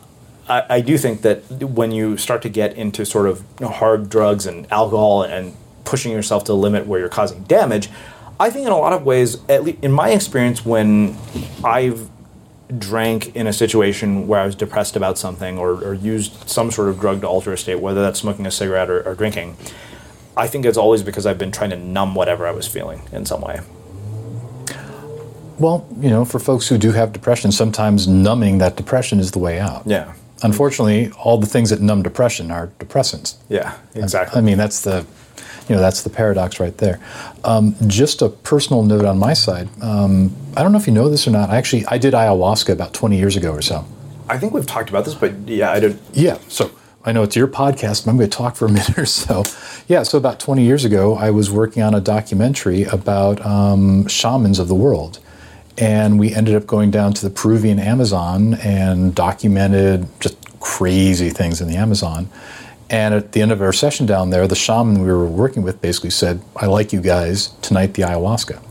I, 0.50 0.64
I 0.68 0.80
do 0.80 0.98
think 0.98 1.22
that 1.22 1.42
when 1.50 1.92
you 1.92 2.16
start 2.16 2.42
to 2.42 2.48
get 2.48 2.76
into 2.76 3.06
sort 3.06 3.28
of 3.28 3.40
you 3.60 3.66
know, 3.66 3.68
hard 3.72 4.10
drugs 4.10 4.46
and 4.46 4.70
alcohol 4.72 5.22
and 5.22 5.54
pushing 5.84 6.12
yourself 6.12 6.44
to 6.44 6.52
the 6.52 6.56
limit 6.56 6.86
where 6.86 6.98
you're 7.00 7.08
causing 7.08 7.44
damage, 7.44 7.88
I 8.38 8.50
think 8.50 8.66
in 8.66 8.72
a 8.72 8.78
lot 8.78 8.92
of 8.92 9.04
ways, 9.04 9.38
at 9.48 9.64
least 9.64 9.78
in 9.82 9.92
my 9.92 10.10
experience, 10.10 10.64
when 10.64 11.16
I've 11.64 12.08
drank 12.78 13.34
in 13.34 13.46
a 13.46 13.52
situation 13.52 14.28
where 14.28 14.40
I 14.40 14.46
was 14.46 14.54
depressed 14.54 14.96
about 14.96 15.18
something 15.18 15.58
or, 15.58 15.72
or 15.72 15.94
used 15.94 16.48
some 16.48 16.70
sort 16.70 16.88
of 16.88 17.00
drug 17.00 17.20
to 17.22 17.26
alter 17.26 17.52
a 17.52 17.58
state, 17.58 17.80
whether 17.80 18.00
that's 18.00 18.20
smoking 18.20 18.46
a 18.46 18.50
cigarette 18.50 18.90
or, 18.90 19.02
or 19.02 19.14
drinking, 19.14 19.56
I 20.36 20.46
think 20.46 20.64
it's 20.64 20.78
always 20.78 21.02
because 21.02 21.26
I've 21.26 21.38
been 21.38 21.52
trying 21.52 21.70
to 21.70 21.76
numb 21.76 22.14
whatever 22.14 22.46
I 22.46 22.52
was 22.52 22.66
feeling 22.66 23.02
in 23.12 23.26
some 23.26 23.40
way. 23.40 23.60
well, 25.58 25.86
you 26.00 26.08
know, 26.08 26.24
for 26.24 26.38
folks 26.38 26.68
who 26.68 26.78
do 26.78 26.92
have 26.92 27.12
depression, 27.12 27.52
sometimes 27.52 28.08
numbing 28.08 28.58
that 28.58 28.76
depression 28.76 29.20
is 29.20 29.32
the 29.32 29.38
way 29.38 29.58
out. 29.58 29.82
Yeah. 29.84 30.14
Unfortunately, 30.42 31.10
all 31.22 31.38
the 31.38 31.46
things 31.46 31.70
that 31.70 31.80
numb 31.80 32.02
depression 32.02 32.50
are 32.50 32.68
depressants. 32.78 33.36
Yeah, 33.48 33.76
exactly. 33.94 34.38
I 34.38 34.42
mean, 34.42 34.56
that's 34.56 34.80
the, 34.80 35.06
you 35.68 35.74
know, 35.74 35.80
that's 35.80 36.02
the 36.02 36.10
paradox 36.10 36.58
right 36.58 36.76
there. 36.78 36.98
Um, 37.44 37.76
just 37.86 38.22
a 38.22 38.28
personal 38.28 38.82
note 38.82 39.04
on 39.04 39.18
my 39.18 39.34
side. 39.34 39.68
Um, 39.82 40.34
I 40.56 40.62
don't 40.62 40.72
know 40.72 40.78
if 40.78 40.86
you 40.86 40.92
know 40.92 41.08
this 41.08 41.26
or 41.26 41.30
not. 41.30 41.50
I 41.50 41.56
actually 41.56 41.84
I 41.86 41.98
did 41.98 42.14
ayahuasca 42.14 42.72
about 42.72 42.94
20 42.94 43.18
years 43.18 43.36
ago 43.36 43.52
or 43.52 43.62
so. 43.62 43.84
I 44.28 44.38
think 44.38 44.54
we've 44.54 44.66
talked 44.66 44.90
about 44.90 45.04
this, 45.04 45.14
but 45.14 45.32
yeah, 45.46 45.72
I 45.72 45.80
don't. 45.80 46.00
Yeah. 46.12 46.38
So 46.48 46.70
I 47.04 47.12
know 47.12 47.22
it's 47.22 47.36
your 47.36 47.48
podcast, 47.48 48.04
but 48.04 48.12
I'm 48.12 48.16
going 48.16 48.30
to 48.30 48.36
talk 48.36 48.56
for 48.56 48.66
a 48.66 48.68
minute 48.72 48.98
or 48.98 49.06
so. 49.06 49.44
Yeah. 49.88 50.04
So 50.04 50.16
about 50.18 50.40
20 50.40 50.64
years 50.64 50.84
ago, 50.84 51.16
I 51.16 51.30
was 51.30 51.50
working 51.50 51.82
on 51.82 51.94
a 51.94 52.00
documentary 52.00 52.84
about 52.84 53.44
um, 53.44 54.06
shamans 54.06 54.58
of 54.58 54.68
the 54.68 54.74
world. 54.74 55.18
And 55.80 56.18
we 56.18 56.34
ended 56.34 56.54
up 56.54 56.66
going 56.66 56.90
down 56.90 57.14
to 57.14 57.22
the 57.22 57.30
Peruvian 57.30 57.78
Amazon 57.78 58.54
and 58.54 59.14
documented 59.14 60.06
just 60.20 60.36
crazy 60.60 61.30
things 61.30 61.60
in 61.60 61.68
the 61.68 61.76
Amazon. 61.76 62.28
And 62.90 63.14
at 63.14 63.32
the 63.32 63.40
end 63.40 63.50
of 63.50 63.62
our 63.62 63.72
session 63.72 64.04
down 64.04 64.30
there, 64.30 64.46
the 64.46 64.54
shaman 64.54 65.00
we 65.00 65.06
were 65.06 65.26
working 65.26 65.62
with 65.62 65.80
basically 65.80 66.10
said, 66.10 66.42
I 66.54 66.66
like 66.66 66.92
you 66.92 67.00
guys, 67.00 67.48
tonight 67.62 67.94
the 67.94 68.02
ayahuasca. 68.02 68.62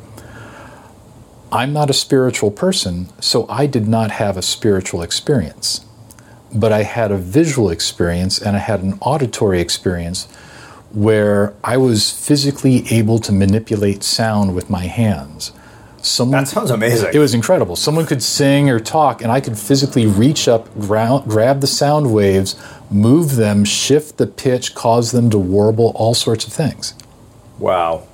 I'm 1.52 1.74
not 1.74 1.90
a 1.90 1.94
spiritual 1.94 2.52
person, 2.52 3.10
so 3.20 3.48
I 3.50 3.66
did 3.66 3.88
not 3.88 4.12
have 4.12 4.38
a 4.38 4.44
spiritual 4.44 5.02
experience 5.02 5.84
but 6.54 6.72
I 6.72 6.84
had 6.84 7.12
a 7.12 7.18
visual 7.18 7.70
experience 7.70 8.40
and 8.40 8.56
I 8.56 8.60
had 8.60 8.82
an 8.82 8.98
auditory 9.02 9.62
experience 9.62 10.26
where 10.92 11.54
I 11.64 11.78
was 11.78 12.12
physically 12.12 12.88
able 12.90 13.20
to 13.20 13.32
manipulate 13.32 14.04
sound 14.04 14.56
with 14.56 14.70
my 14.70 14.86
hands. 14.86 15.52
Someone, 16.02 16.44
That 16.44 16.50
sounds 16.50 16.72
amazing. 16.72 17.12
It 17.14 17.20
was 17.20 17.34
incredible. 17.34 17.76
Someone 17.76 18.06
could 18.06 18.24
sing 18.24 18.70
or 18.70 18.80
talk, 18.80 19.22
and 19.22 19.32
I 19.32 19.42
could 19.42 19.58
physically 19.58 20.06
reach 20.08 20.48
up, 20.48 20.74
grou- 20.76 21.28
grab 21.28 21.62
the 21.62 21.68
sound 21.68 22.14
waves, 22.14 22.56
move 22.90 23.36
them, 23.36 23.66
shift 23.66 24.18
the 24.18 24.28
pitch, 24.28 24.76
cause 24.76 25.12
them 25.12 25.30
to 25.30 25.38
warble, 25.38 25.92
all 25.96 26.14
sorts 26.14 26.48
of 26.48 26.54
things. 26.54 26.94
Wow. 27.58 28.08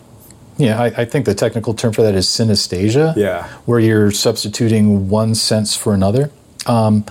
Yeah, 0.57 0.82
I, 0.82 0.86
I 0.86 1.06
think 1.06 1.26
the 1.26 1.36
technical 1.36 1.74
term 1.74 1.94
for 1.94 2.02
that 2.02 2.16
is 2.16 2.28
synesthesia. 2.28 3.16
Yeah. 3.16 3.48
Where 3.66 3.80
you're 3.80 4.12
substituting 4.12 5.10
one 5.10 5.36
sense 5.36 5.76
for 5.76 5.94
another. 5.94 6.32
Um, 6.66 7.06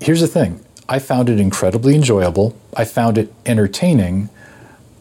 here's 0.00 0.20
the 0.20 0.26
thing 0.28 0.64
I 0.88 0.98
found 0.98 1.28
it 1.30 1.40
incredibly 1.40 1.94
enjoyable, 1.94 2.56
I 2.76 2.84
found 2.84 3.16
it 3.16 3.32
entertaining. 3.46 4.28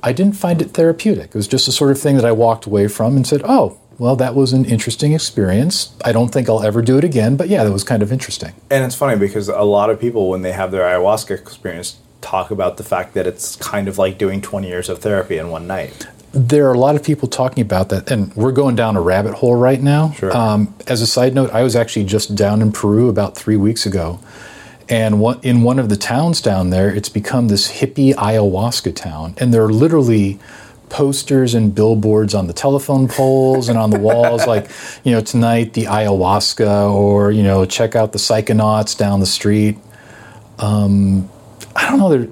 I 0.05 0.11
didn't 0.11 0.35
find 0.35 0.61
it 0.61 0.71
therapeutic. 0.71 1.27
It 1.27 1.35
was 1.35 1.47
just 1.47 1.65
the 1.65 1.71
sort 1.71 1.89
of 1.91 1.97
thing 1.97 2.17
that 2.17 2.25
I 2.25 2.33
walked 2.33 2.65
away 2.65 2.89
from 2.89 3.15
and 3.15 3.25
said, 3.25 3.41
oh, 3.45 3.79
well, 3.99 4.15
that 4.15 4.35
was 4.35 4.53
an 4.53 4.65
interesting 4.65 5.13
experience. 5.13 5.93
I 6.03 6.11
don't 6.11 6.29
think 6.29 6.49
I'll 6.49 6.63
ever 6.63 6.81
do 6.81 6.97
it 6.97 7.03
again, 7.03 7.35
but 7.35 7.49
yeah, 7.49 7.63
that 7.63 7.71
was 7.71 7.83
kind 7.83 8.01
of 8.01 8.11
interesting. 8.11 8.53
And 8.69 8.83
it's 8.83 8.95
funny 8.95 9.17
because 9.17 9.49
a 9.49 9.61
lot 9.61 9.89
of 9.89 9.99
people, 9.99 10.29
when 10.29 10.41
they 10.41 10.51
have 10.51 10.71
their 10.71 10.83
ayahuasca 10.83 11.31
experience, 11.31 11.97
talk 12.21 12.51
about 12.51 12.77
the 12.77 12.83
fact 12.83 13.13
that 13.13 13.27
it's 13.27 13.55
kind 13.57 13.87
of 13.87 13.97
like 13.97 14.17
doing 14.17 14.41
20 14.41 14.67
years 14.67 14.89
of 14.89 14.99
therapy 14.99 15.37
in 15.37 15.49
one 15.49 15.67
night. 15.67 16.07
There 16.31 16.67
are 16.67 16.73
a 16.73 16.79
lot 16.79 16.95
of 16.95 17.03
people 17.03 17.27
talking 17.27 17.61
about 17.61 17.89
that, 17.89 18.09
and 18.09 18.35
we're 18.35 18.53
going 18.53 18.75
down 18.75 18.95
a 18.95 19.01
rabbit 19.01 19.35
hole 19.35 19.55
right 19.55 19.81
now. 19.81 20.11
Sure. 20.13 20.35
Um, 20.35 20.73
as 20.87 21.01
a 21.01 21.07
side 21.07 21.35
note, 21.35 21.51
I 21.51 21.61
was 21.61 21.75
actually 21.75 22.05
just 22.05 22.35
down 22.35 22.61
in 22.61 22.71
Peru 22.71 23.07
about 23.07 23.35
three 23.35 23.57
weeks 23.57 23.85
ago, 23.85 24.19
and 24.89 25.19
one, 25.19 25.39
in 25.43 25.61
one 25.61 25.77
of 25.77 25.89
the 25.89 25.95
towns 25.95 26.41
down 26.41 26.71
there, 26.71 26.89
it's 26.89 27.09
become 27.09 27.49
this 27.49 27.71
hippie 27.79 28.15
ayahuasca 28.15 28.95
town, 28.95 29.35
and 29.37 29.53
there 29.53 29.63
are 29.63 29.71
literally 29.71 30.39
posters 30.93 31.55
and 31.55 31.73
billboards 31.73 32.35
on 32.35 32.45
the 32.45 32.53
telephone 32.53 33.07
poles 33.07 33.67
and 33.67 33.79
on 33.79 33.89
the 33.89 33.97
walls, 33.99 34.45
like 34.45 34.69
you 35.03 35.11
know, 35.11 35.21
tonight 35.21 35.73
the 35.73 35.85
ayahuasca, 35.85 36.91
or 36.93 37.31
you 37.31 37.41
know, 37.43 37.65
check 37.65 37.95
out 37.95 38.11
the 38.11 38.19
psychonauts 38.19 38.95
down 38.95 39.19
the 39.19 39.25
street. 39.25 39.75
Um, 40.59 41.27
I 41.75 41.89
don't 41.89 41.99
know. 41.99 42.09
There, 42.15 42.27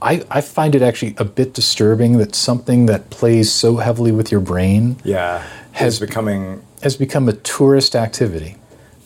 I, 0.00 0.24
I 0.30 0.40
find 0.40 0.74
it 0.74 0.82
actually 0.82 1.14
a 1.18 1.24
bit 1.24 1.52
disturbing 1.52 2.16
that 2.18 2.34
something 2.34 2.86
that 2.86 3.10
plays 3.10 3.52
so 3.52 3.76
heavily 3.76 4.12
with 4.12 4.30
your 4.32 4.40
brain 4.40 4.96
Yeah. 5.04 5.44
Has- 5.72 5.98
becoming 6.00 6.62
has 6.82 6.96
become 6.96 7.28
a 7.28 7.34
tourist 7.34 7.94
activity. 7.94 8.56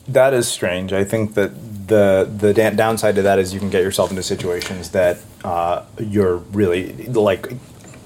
that 0.07 0.33
is 0.33 0.47
strange. 0.47 0.93
I 0.93 1.03
think 1.03 1.33
that 1.33 1.51
the 1.87 2.29
the 2.43 2.53
da- 2.53 2.69
downside 2.69 3.15
to 3.15 3.23
that 3.23 3.39
is 3.39 3.53
you 3.53 3.59
can 3.59 3.69
get 3.69 3.81
yourself 3.83 4.09
into 4.11 4.23
situations 4.23 4.91
that 4.91 5.17
uh, 5.43 5.83
you're 5.99 6.37
really 6.59 6.93
like 7.07 7.47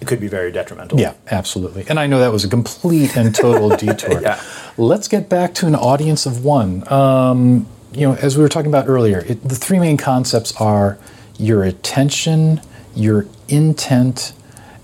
it 0.02 0.08
could 0.08 0.20
be 0.20 0.28
very 0.28 0.52
detrimental. 0.52 1.00
Yeah, 1.00 1.14
absolutely. 1.30 1.86
And 1.90 2.00
I 2.00 2.08
know 2.08 2.20
that 2.20 2.32
was 2.32 2.46
a 2.46 2.50
complete 2.50 3.18
and 3.18 3.34
total 3.36 3.70
detour. 3.78 4.22
Yeah. 4.22 4.42
Let's 4.78 5.08
get 5.08 5.30
back 5.30 5.54
to 5.56 5.68
an 5.68 5.76
audience 5.76 6.26
of 6.26 6.46
one. 6.46 6.90
Um, 6.92 7.68
you 7.92 8.08
know, 8.08 8.16
as 8.16 8.38
we 8.38 8.44
were 8.44 8.50
talking 8.50 8.70
about 8.70 8.88
earlier, 8.88 9.20
it, 9.28 9.44
the 9.44 9.56
three 9.56 9.80
main 9.80 9.98
concepts 9.98 10.56
are 10.62 10.98
your 11.38 11.64
attention, 11.64 12.62
your 12.96 13.26
intent, 13.48 14.34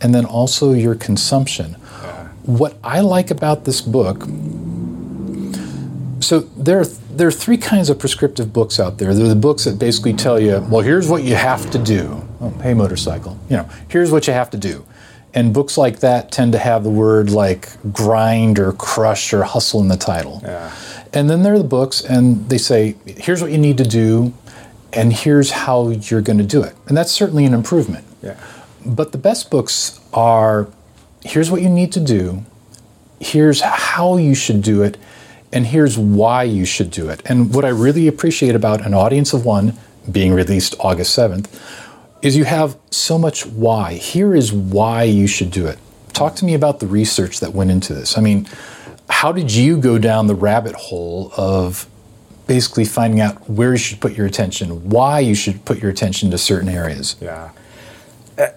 and 0.02 0.14
then 0.14 0.26
also 0.26 0.74
your 0.74 0.96
consumption. 0.96 1.76
What 2.44 2.78
I 2.84 3.00
like 3.00 3.32
about 3.32 3.66
this 3.66 3.82
book, 3.82 4.22
so 6.20 6.42
there 6.56 6.80
are, 6.80 6.86
there 6.86 7.28
are 7.28 7.32
three 7.32 7.58
kinds 7.58 7.90
of 7.90 7.98
prescriptive 7.98 8.54
books 8.54 8.80
out 8.80 9.00
there. 9.00 9.16
There 9.16 9.26
are 9.26 9.30
the 9.30 9.36
books 9.36 9.64
that 9.64 9.80
basically 9.80 10.14
tell 10.14 10.40
you, 10.40 10.60
well, 10.70 10.82
here's 10.82 11.10
what 11.10 11.24
you 11.24 11.36
have 11.36 11.72
to 11.72 11.80
do. 11.80 12.24
Oh, 12.42 12.50
hey, 12.62 12.76
motorcycle. 12.76 13.40
You 13.50 13.58
know, 13.58 13.70
here's 13.88 14.12
what 14.12 14.28
you 14.28 14.34
have 14.34 14.52
to 14.52 14.58
do. 14.58 14.86
And 15.36 15.54
books 15.54 15.78
like 15.78 16.00
that 16.00 16.32
tend 16.32 16.54
to 16.54 16.58
have 16.58 16.84
the 16.86 16.90
word 16.90 17.30
like 17.30 17.70
grind 17.92 18.58
or 18.58 18.72
crush 18.72 19.34
or 19.34 19.44
hustle 19.44 19.82
in 19.82 19.90
the 19.90 19.98
title. 19.98 20.40
Yeah. 20.42 20.74
And 21.14 21.30
then 21.30 21.44
there 21.44 21.54
are 21.54 21.58
the 21.58 21.64
books, 21.66 22.02
and 22.02 22.50
they 22.50 22.58
say, 22.58 22.96
here's 23.06 23.42
what 23.42 23.52
you 23.52 23.58
need 23.58 23.78
to 23.78 23.84
do, 23.84 24.34
and 24.94 25.12
here's 25.12 25.52
how 25.52 25.90
you're 25.90 26.22
going 26.22 26.38
to 26.38 26.46
do 26.46 26.64
it. 26.64 26.76
And 26.88 26.98
that's 26.98 27.12
certainly 27.12 27.46
an 27.46 27.54
improvement. 27.54 28.06
Yeah. 28.22 28.40
But 28.86 29.12
the 29.12 29.18
best 29.18 29.52
books 29.52 30.00
are 30.14 30.70
here's 31.24 31.52
what 31.52 31.62
you 31.62 31.70
need 31.70 31.92
to 31.94 32.00
do, 32.00 32.46
here's 33.20 33.62
how 33.62 34.18
you 34.18 34.36
should 34.36 34.62
do 34.62 34.84
it, 34.84 34.98
and 35.52 35.68
here's 35.68 35.98
why 35.98 36.44
you 36.44 36.66
should 36.66 36.92
do 36.92 37.10
it. 37.10 37.22
And 37.26 37.54
what 37.54 37.66
I 37.66 37.70
really 37.70 38.08
appreciate 38.08 38.56
about 38.56 38.86
An 38.86 38.94
Audience 38.94 39.34
of 39.34 39.46
One 39.46 39.74
being 40.10 40.34
released 40.34 40.76
August 40.80 41.18
7th 41.18 41.48
is 42.26 42.36
you 42.36 42.44
have 42.44 42.76
so 42.90 43.20
much 43.20 43.46
why. 43.46 43.94
Here 43.94 44.34
is 44.34 44.52
why 44.52 45.04
you 45.04 45.28
should 45.28 45.52
do 45.52 45.68
it. 45.68 45.78
Talk 46.12 46.34
to 46.38 46.46
me 46.46 46.56
about 46.56 46.80
the 46.80 46.88
research 46.88 47.40
that 47.40 47.54
went 47.54 47.70
into 47.70 47.94
this. 47.94 48.18
I 48.18 48.22
mean, 48.22 48.48
how 49.08 49.32
did 49.32 49.54
you 49.54 49.78
go 49.78 50.00
down 50.00 50.26
the 50.26 50.34
rabbit 50.34 50.74
hole 50.74 51.32
of 51.38 51.88
basically 52.48 52.84
finding 52.84 53.22
out 53.22 53.48
where 53.48 53.74
you 53.74 53.78
should 53.78 54.00
put 54.00 54.18
your 54.18 54.26
attention, 54.26 54.90
why 54.90 55.20
you 55.20 55.36
should 55.36 55.66
put 55.66 55.80
your 55.80 55.92
attention 55.92 56.32
to 56.32 56.38
certain 56.40 56.68
areas? 56.68 57.16
Yeah. 57.22 57.52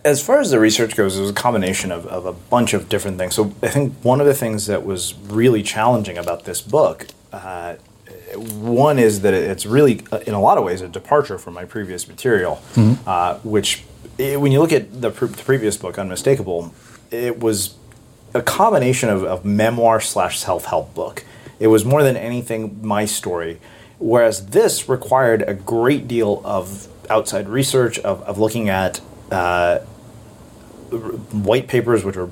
As 0.03 0.25
far 0.25 0.41
as 0.41 0.51
the 0.51 0.59
research 0.59 0.97
goes, 0.97 1.19
it 1.19 1.21
was 1.21 1.31
a 1.31 1.35
combination 1.35 1.93
of, 1.93 2.07
of 2.07 2.25
a 2.25 2.33
bunch 2.33 2.73
of 2.73 2.89
different 2.89 3.19
things. 3.19 3.35
So 3.35 3.53
I 3.63 3.69
think 3.69 3.93
one 4.03 4.19
of 4.19 4.27
the 4.27 4.35
things 4.35 4.65
that 4.67 4.87
was 4.87 5.15
really 5.15 5.63
challenging 5.63 6.17
about 6.17 6.47
this 6.47 6.63
book, 6.63 7.07
uh, 7.35 7.75
one 8.37 8.99
is 8.99 9.23
that 9.23 9.35
it's 9.35 9.67
really, 9.67 10.03
uh, 10.13 10.19
in 10.27 10.35
a 10.35 10.41
lot 10.41 10.59
of 10.59 10.65
ways, 10.65 10.81
a 10.81 10.89
departure 10.89 11.39
from 11.39 11.55
my 11.55 11.65
previous 11.65 12.09
material, 12.09 12.61
uh, 13.07 13.39
which, 13.39 13.85
eh, 14.19 14.37
when 14.37 14.53
you 14.53 14.61
look 14.61 14.73
at 14.73 15.01
the, 15.01 15.11
pre- 15.11 15.29
the 15.29 15.43
previous 15.43 15.77
book, 15.77 15.99
Unmistakable, 15.99 16.73
it 17.11 17.41
was 17.41 17.75
a 18.35 18.43
combination 18.43 19.09
of, 19.09 19.25
of 19.25 19.45
memoir 19.45 20.01
slash 20.01 20.39
self 20.39 20.67
help 20.67 20.95
book. 20.95 21.25
It 21.59 21.69
was 21.69 21.85
more 21.85 22.03
than 22.03 22.17
anything 22.17 22.81
my 22.87 23.05
story, 23.05 23.59
whereas 23.99 24.47
this 24.47 24.89
required 24.89 25.43
a 25.43 25.55
great 25.55 26.07
deal 26.07 26.43
of 26.45 26.89
outside 27.11 27.49
research, 27.49 27.99
of, 28.01 28.23
of 28.23 28.39
looking 28.39 28.69
at 28.69 29.01
uh, 29.31 29.79
white 30.91 31.69
papers, 31.69 32.05
which 32.05 32.17
are 32.17 32.31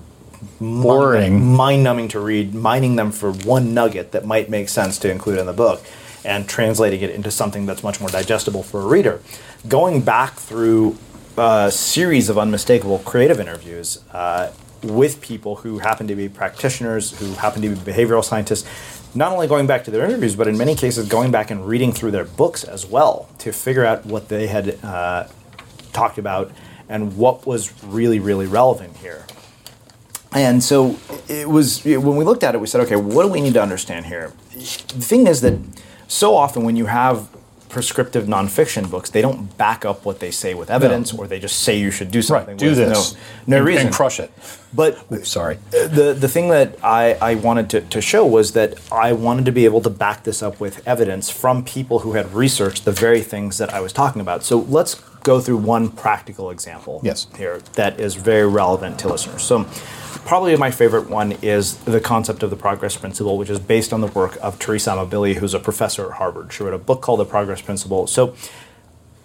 Boring. 0.60 1.54
mind 1.54 1.84
numbing 1.84 2.08
to 2.08 2.20
read, 2.20 2.54
mining 2.54 2.96
them 2.96 3.12
for 3.12 3.32
one 3.32 3.74
nugget 3.74 4.12
that 4.12 4.24
might 4.24 4.48
make 4.50 4.68
sense 4.68 4.98
to 4.98 5.10
include 5.10 5.38
in 5.38 5.46
the 5.46 5.52
book, 5.52 5.84
and 6.24 6.48
translating 6.48 7.00
it 7.00 7.10
into 7.10 7.30
something 7.30 7.66
that's 7.66 7.82
much 7.82 8.00
more 8.00 8.08
digestible 8.08 8.62
for 8.62 8.80
a 8.80 8.86
reader. 8.86 9.20
Going 9.68 10.02
back 10.02 10.34
through 10.34 10.96
a 11.36 11.70
series 11.70 12.28
of 12.28 12.38
unmistakable 12.38 12.98
creative 13.00 13.38
interviews 13.38 14.02
uh, 14.12 14.50
with 14.82 15.20
people 15.20 15.56
who 15.56 15.78
happen 15.78 16.06
to 16.08 16.14
be 16.14 16.28
practitioners, 16.28 17.18
who 17.18 17.32
happen 17.34 17.62
to 17.62 17.68
be 17.68 17.74
behavioral 17.74 18.24
scientists, 18.24 18.66
not 19.14 19.32
only 19.32 19.46
going 19.46 19.66
back 19.66 19.84
to 19.84 19.90
their 19.90 20.04
interviews, 20.04 20.36
but 20.36 20.48
in 20.48 20.58
many 20.58 20.74
cases 20.74 21.08
going 21.08 21.30
back 21.30 21.50
and 21.50 21.66
reading 21.66 21.92
through 21.92 22.10
their 22.10 22.24
books 22.24 22.64
as 22.64 22.86
well 22.86 23.28
to 23.38 23.52
figure 23.52 23.84
out 23.84 24.04
what 24.04 24.28
they 24.28 24.46
had 24.46 24.82
uh, 24.84 25.26
talked 25.92 26.18
about 26.18 26.50
and 26.88 27.16
what 27.16 27.46
was 27.46 27.72
really, 27.84 28.18
really 28.18 28.46
relevant 28.46 28.96
here. 28.98 29.24
And 30.36 30.62
so 30.62 30.98
it 31.28 31.48
was 31.48 31.82
when 31.82 32.16
we 32.16 32.24
looked 32.24 32.44
at 32.44 32.54
it, 32.54 32.60
we 32.60 32.66
said, 32.66 32.82
okay, 32.82 32.96
what 32.96 33.22
do 33.22 33.28
we 33.28 33.40
need 33.40 33.54
to 33.54 33.62
understand 33.62 34.04
here? 34.04 34.32
The 34.52 34.60
thing 35.00 35.26
is 35.26 35.40
that 35.40 35.58
so 36.08 36.36
often 36.36 36.62
when 36.62 36.76
you 36.76 36.86
have 36.86 37.28
prescriptive 37.70 38.26
nonfiction 38.26 38.90
books, 38.90 39.08
they 39.10 39.22
don't 39.22 39.56
back 39.56 39.84
up 39.86 40.04
what 40.04 40.20
they 40.20 40.30
say 40.30 40.52
with 40.52 40.70
evidence, 40.70 41.12
or 41.12 41.26
they 41.26 41.40
just 41.40 41.62
say 41.62 41.78
you 41.78 41.90
should 41.90 42.10
do 42.10 42.20
something. 42.20 42.48
Right, 42.48 42.58
do 42.58 42.74
this. 42.74 43.14
No, 43.14 43.20
no 43.46 43.56
and, 43.56 43.66
reason. 43.66 43.86
And 43.86 43.94
crush 43.94 44.20
it. 44.20 44.30
But 44.77 45.27
Sorry. 45.27 45.59
the 45.70 46.15
the 46.19 46.28
thing 46.28 46.48
that 46.51 46.77
I, 46.85 47.15
I 47.15 47.35
wanted 47.36 47.70
to, 47.70 47.81
to 47.81 48.01
show 48.01 48.27
was 48.27 48.53
that 48.53 48.74
I 48.93 49.12
wanted 49.15 49.47
to 49.47 49.53
be 49.53 49.65
able 49.65 49.81
to 49.81 49.90
back 49.90 50.24
this 50.24 50.43
up 50.43 50.61
with 50.61 50.86
evidence 50.86 51.31
from 51.31 51.65
people 51.65 52.01
who 52.01 52.12
had 52.12 52.32
researched 52.35 52.85
the 52.85 52.93
very 52.93 53.23
things 53.23 53.57
that 53.59 53.73
I 53.73 53.81
was 53.81 53.93
talking 53.93 54.20
about. 54.20 54.44
So 54.44 54.59
let's 54.59 54.94
go 55.31 55.40
through 55.40 55.57
one 55.57 55.89
practical 55.90 56.51
example 56.51 57.01
Yes. 57.03 57.27
here 57.36 57.59
that 57.74 57.98
is 57.98 58.15
very 58.15 58.47
relevant 58.47 58.98
to 59.01 59.09
listeners. 59.09 59.43
So 59.43 59.65
probably 60.24 60.55
my 60.57 60.70
favorite 60.70 61.09
one 61.11 61.32
is 61.43 61.78
the 61.78 62.01
concept 62.01 62.43
of 62.44 62.51
the 62.51 62.57
progress 62.57 62.97
principle, 62.97 63.36
which 63.39 63.51
is 63.51 63.59
based 63.59 63.93
on 63.93 64.01
the 64.03 64.07
work 64.09 64.36
of 64.43 64.59
Teresa 64.59 64.90
Amabile, 64.90 65.35
who's 65.36 65.55
a 65.55 65.59
professor 65.59 66.07
at 66.07 66.12
Harvard. 66.19 66.53
She 66.53 66.62
wrote 66.62 66.74
a 66.74 66.78
book 66.78 67.01
called 67.01 67.20
The 67.20 67.24
Progress 67.24 67.61
Principle. 67.61 68.07
So 68.07 68.35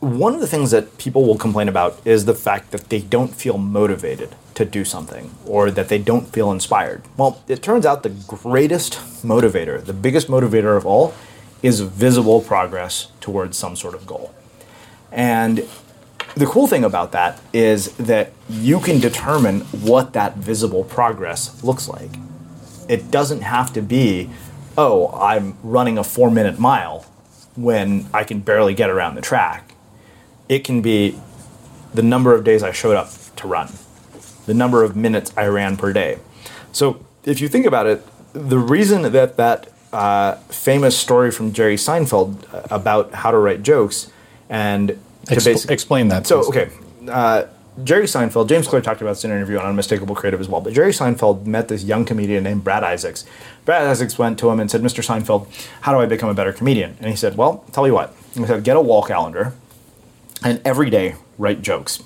one 0.02 0.34
of 0.34 0.42
the 0.42 0.48
things 0.48 0.72
that 0.72 0.98
people 0.98 1.26
will 1.26 1.38
complain 1.38 1.70
about 1.70 2.02
is 2.06 2.26
the 2.26 2.34
fact 2.34 2.72
that 2.72 2.90
they 2.90 3.00
don't 3.00 3.36
feel 3.36 3.60
motivated 3.60 4.36
to 4.56 4.66
do 4.66 4.84
something 4.84 5.32
or 5.46 5.70
that 5.70 5.90
they 5.90 6.00
don't 6.00 6.28
feel 6.28 6.52
inspired. 6.52 7.04
Well, 7.18 7.42
it 7.48 7.62
turns 7.62 7.86
out 7.86 8.02
the 8.02 8.10
greatest 8.10 8.94
motivator, 9.24 9.84
the 9.84 9.94
biggest 9.94 10.28
motivator 10.28 10.76
of 10.76 10.88
all, 10.88 11.14
is 11.62 11.82
visible 11.82 12.42
progress 12.42 13.12
towards 13.22 13.58
some 13.58 13.76
sort 13.76 13.94
of 13.94 14.08
goal. 14.08 14.34
And 15.12 15.68
the 16.36 16.48
cool 16.48 16.66
thing 16.66 16.84
about 16.84 17.12
that 17.12 17.40
is 17.54 17.96
that 17.98 18.32
you 18.50 18.80
can 18.80 19.00
determine 19.00 19.62
what 19.62 20.14
that 20.14 20.36
visible 20.36 20.84
progress 20.84 21.64
looks 21.64 21.88
like. 21.88 22.10
It 22.90 23.12
doesn't 23.12 23.42
have 23.42 23.72
to 23.74 23.82
be, 23.84 24.32
oh, 24.78 25.10
I'm 25.14 25.58
running 25.62 26.00
a 26.00 26.04
four 26.04 26.32
minute 26.32 26.58
mile 26.58 27.06
when 27.56 28.08
I 28.14 28.24
can 28.24 28.40
barely 28.40 28.74
get 28.74 28.90
around 28.90 29.16
the 29.16 29.22
track. 29.22 29.71
It 30.52 30.66
can 30.66 30.82
be 30.82 31.18
the 31.94 32.04
number 32.04 32.36
of 32.36 32.44
days 32.44 32.62
I 32.62 32.74
showed 32.74 32.98
up 32.98 33.10
to 33.38 33.48
run, 33.48 33.70
the 34.48 34.54
number 34.54 34.84
of 34.84 34.98
minutes 34.98 35.32
I 35.38 35.46
ran 35.48 35.78
per 35.78 35.94
day. 35.94 36.18
So 36.74 37.00
if 37.24 37.40
you 37.40 37.48
think 37.48 37.66
about 37.66 37.88
it, 37.88 38.06
the 38.34 38.60
reason 38.60 39.04
that 39.14 39.38
that 39.38 39.70
uh, 39.94 40.36
famous 40.50 40.98
story 40.98 41.32
from 41.32 41.54
Jerry 41.54 41.78
Seinfeld 41.78 42.54
uh, 42.54 42.64
about 42.70 43.14
how 43.14 43.32
to 43.32 43.38
write 43.38 43.64
jokes 43.64 44.12
and 44.50 44.90
to 44.90 45.36
Expl- 45.36 45.46
basic- 45.46 45.72
explain 45.72 46.10
that, 46.10 46.28
So 46.28 46.42
please. 46.44 46.50
okay, 46.50 46.72
uh, 47.10 47.44
Jerry 47.86 48.04
Seinfeld, 48.06 48.50
James 48.50 48.68
Clear 48.68 48.82
talked 48.82 49.00
about 49.02 49.12
this 49.12 49.24
in 49.24 49.32
an 49.32 49.38
interview 49.38 49.58
on 49.58 49.66
Unmistakable 49.66 50.16
Creative 50.16 50.42
as 50.42 50.50
well. 50.50 50.60
But 50.60 50.74
Jerry 50.74 50.92
Seinfeld 50.92 51.46
met 51.46 51.70
this 51.70 51.86
young 51.86 52.04
comedian 52.04 52.44
named 52.44 52.66
Brad 52.66 52.84
Isaacs. 52.84 53.24
Brad 53.64 53.88
Isaacs 53.88 54.18
went 54.20 54.38
to 54.40 54.50
him 54.50 54.60
and 54.60 54.70
said, 54.70 54.82
"Mr. 54.82 55.02
Seinfeld, 55.02 55.48
how 55.82 55.94
do 55.94 56.00
I 56.02 56.06
become 56.08 56.28
a 56.30 56.34
better 56.34 56.52
comedian?" 56.52 56.98
And 57.00 57.10
he 57.10 57.16
said, 57.16 57.38
"Well, 57.38 57.64
tell 57.72 57.88
you 57.88 57.94
what." 57.94 58.14
He 58.34 58.46
said, 58.46 58.66
"Get 58.66 58.76
a 58.76 58.82
wall 58.82 59.04
calendar, 59.04 59.54
and 60.44 60.62
every 60.66 60.90
day 60.90 61.16
write 61.38 61.62
jokes. 61.62 62.04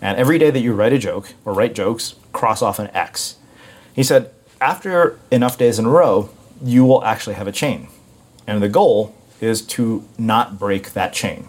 And 0.00 0.18
every 0.18 0.38
day 0.38 0.50
that 0.50 0.60
you 0.60 0.74
write 0.74 0.92
a 0.92 0.98
joke 0.98 1.34
or 1.44 1.52
write 1.52 1.74
jokes, 1.74 2.14
cross 2.32 2.62
off 2.62 2.78
an 2.78 2.90
X." 2.94 3.36
He 3.94 4.02
said, 4.02 4.30
"After 4.60 5.18
enough 5.30 5.56
days 5.56 5.78
in 5.78 5.86
a 5.86 5.90
row, 5.90 6.28
you 6.62 6.84
will 6.84 7.04
actually 7.04 7.34
have 7.34 7.46
a 7.46 7.52
chain, 7.52 7.88
and 8.46 8.62
the 8.62 8.68
goal 8.68 9.14
is 9.40 9.62
to 9.62 10.04
not 10.18 10.58
break 10.58 10.92
that 10.92 11.12
chain." 11.12 11.46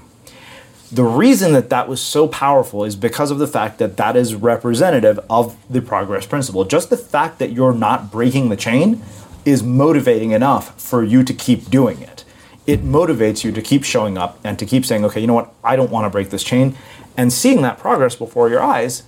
The 0.90 1.04
reason 1.04 1.52
that 1.52 1.70
that 1.70 1.90
was 1.90 2.00
so 2.00 2.28
powerful 2.28 2.86
is 2.86 2.96
because 2.96 3.30
of 3.30 3.40
the 3.40 3.48
fact 3.48 3.78
that 3.80 3.98
that 3.98 4.16
is 4.16 4.36
representative 4.36 5.20
of 5.30 5.58
the 5.70 5.82
progress 5.82 6.26
principle. 6.26 6.64
Just 6.64 6.90
the 6.90 6.96
fact 6.96 7.40
that 7.40 7.52
you're 7.52 7.74
not 7.74 8.10
breaking 8.10 8.48
the 8.48 8.56
chain 8.56 9.02
is 9.44 9.62
motivating 9.64 10.32
enough 10.32 10.80
for 10.80 11.04
you 11.04 11.24
to 11.24 11.34
keep 11.34 11.70
doing 11.70 12.02
it. 12.02 12.17
It 12.68 12.84
motivates 12.84 13.44
you 13.44 13.52
to 13.54 13.62
keep 13.62 13.84
showing 13.84 14.18
up 14.18 14.40
and 14.44 14.60
to 14.60 14.66
keep 14.66 14.86
saying, 14.86 15.04
okay, 15.06 15.22
you 15.22 15.28
know 15.28 15.34
what, 15.34 15.54
I 15.64 15.76
don't 15.76 15.90
want 15.90 16.06
to 16.06 16.10
break 16.10 16.30
this 16.30 16.44
chain. 16.44 16.78
And 17.16 17.34
seeing 17.34 17.62
that 17.64 17.80
progress 17.80 18.16
before 18.16 18.50
your 18.50 18.62
eyes, 18.62 19.04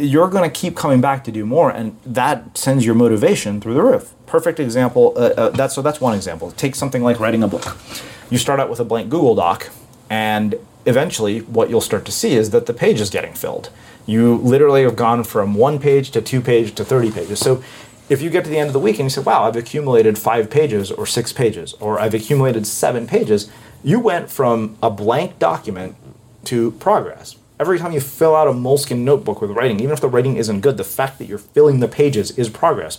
you're 0.00 0.28
going 0.28 0.48
to 0.48 0.60
keep 0.60 0.76
coming 0.76 1.00
back 1.00 1.24
to 1.24 1.32
do 1.32 1.44
more, 1.46 1.70
and 1.70 1.96
that 2.04 2.56
sends 2.56 2.84
your 2.84 2.94
motivation 2.94 3.60
through 3.60 3.74
the 3.74 3.82
roof. 3.82 4.14
Perfect 4.26 4.58
example. 4.58 5.12
Uh, 5.16 5.20
uh, 5.36 5.48
that's 5.50 5.74
so. 5.74 5.82
That's 5.82 6.00
one 6.00 6.14
example. 6.14 6.50
Take 6.52 6.74
something 6.74 7.02
like 7.02 7.20
writing 7.20 7.42
a 7.42 7.48
book. 7.48 7.76
You 8.30 8.38
start 8.38 8.60
out 8.60 8.70
with 8.70 8.80
a 8.80 8.84
blank 8.84 9.10
Google 9.10 9.34
Doc, 9.34 9.70
and 10.08 10.54
eventually 10.86 11.40
what 11.40 11.68
you'll 11.68 11.80
start 11.80 12.04
to 12.06 12.12
see 12.12 12.34
is 12.34 12.50
that 12.50 12.66
the 12.66 12.72
page 12.72 13.00
is 13.00 13.10
getting 13.10 13.34
filled. 13.34 13.70
You 14.06 14.36
literally 14.36 14.82
have 14.82 14.96
gone 14.96 15.24
from 15.24 15.54
one 15.54 15.78
page 15.78 16.10
to 16.12 16.22
two 16.22 16.40
page 16.40 16.74
to 16.76 16.84
30 16.84 17.10
pages. 17.12 17.38
So 17.38 17.62
if 18.10 18.20
you 18.20 18.28
get 18.28 18.44
to 18.44 18.50
the 18.50 18.58
end 18.58 18.66
of 18.66 18.72
the 18.72 18.80
week 18.80 18.98
and 18.98 19.06
you 19.06 19.10
say, 19.10 19.22
wow, 19.22 19.44
I've 19.44 19.56
accumulated 19.56 20.18
five 20.18 20.50
pages 20.50 20.90
or 20.90 21.06
six 21.06 21.32
pages, 21.32 21.74
or 21.74 22.00
I've 22.00 22.12
accumulated 22.12 22.66
seven 22.66 23.06
pages, 23.06 23.50
you 23.84 24.00
went 24.00 24.28
from 24.28 24.76
a 24.82 24.90
blank 24.90 25.38
document 25.38 25.94
to 26.44 26.72
progress. 26.72 27.36
Every 27.60 27.78
time 27.78 27.92
you 27.92 28.00
fill 28.00 28.34
out 28.34 28.48
a 28.48 28.52
Moleskine 28.52 29.04
notebook 29.04 29.40
with 29.40 29.52
writing, 29.52 29.78
even 29.80 29.92
if 29.92 30.00
the 30.00 30.08
writing 30.08 30.36
isn't 30.36 30.60
good, 30.60 30.76
the 30.76 30.84
fact 30.84 31.18
that 31.18 31.26
you're 31.26 31.38
filling 31.38 31.78
the 31.78 31.88
pages 31.88 32.36
is 32.36 32.48
progress. 32.48 32.98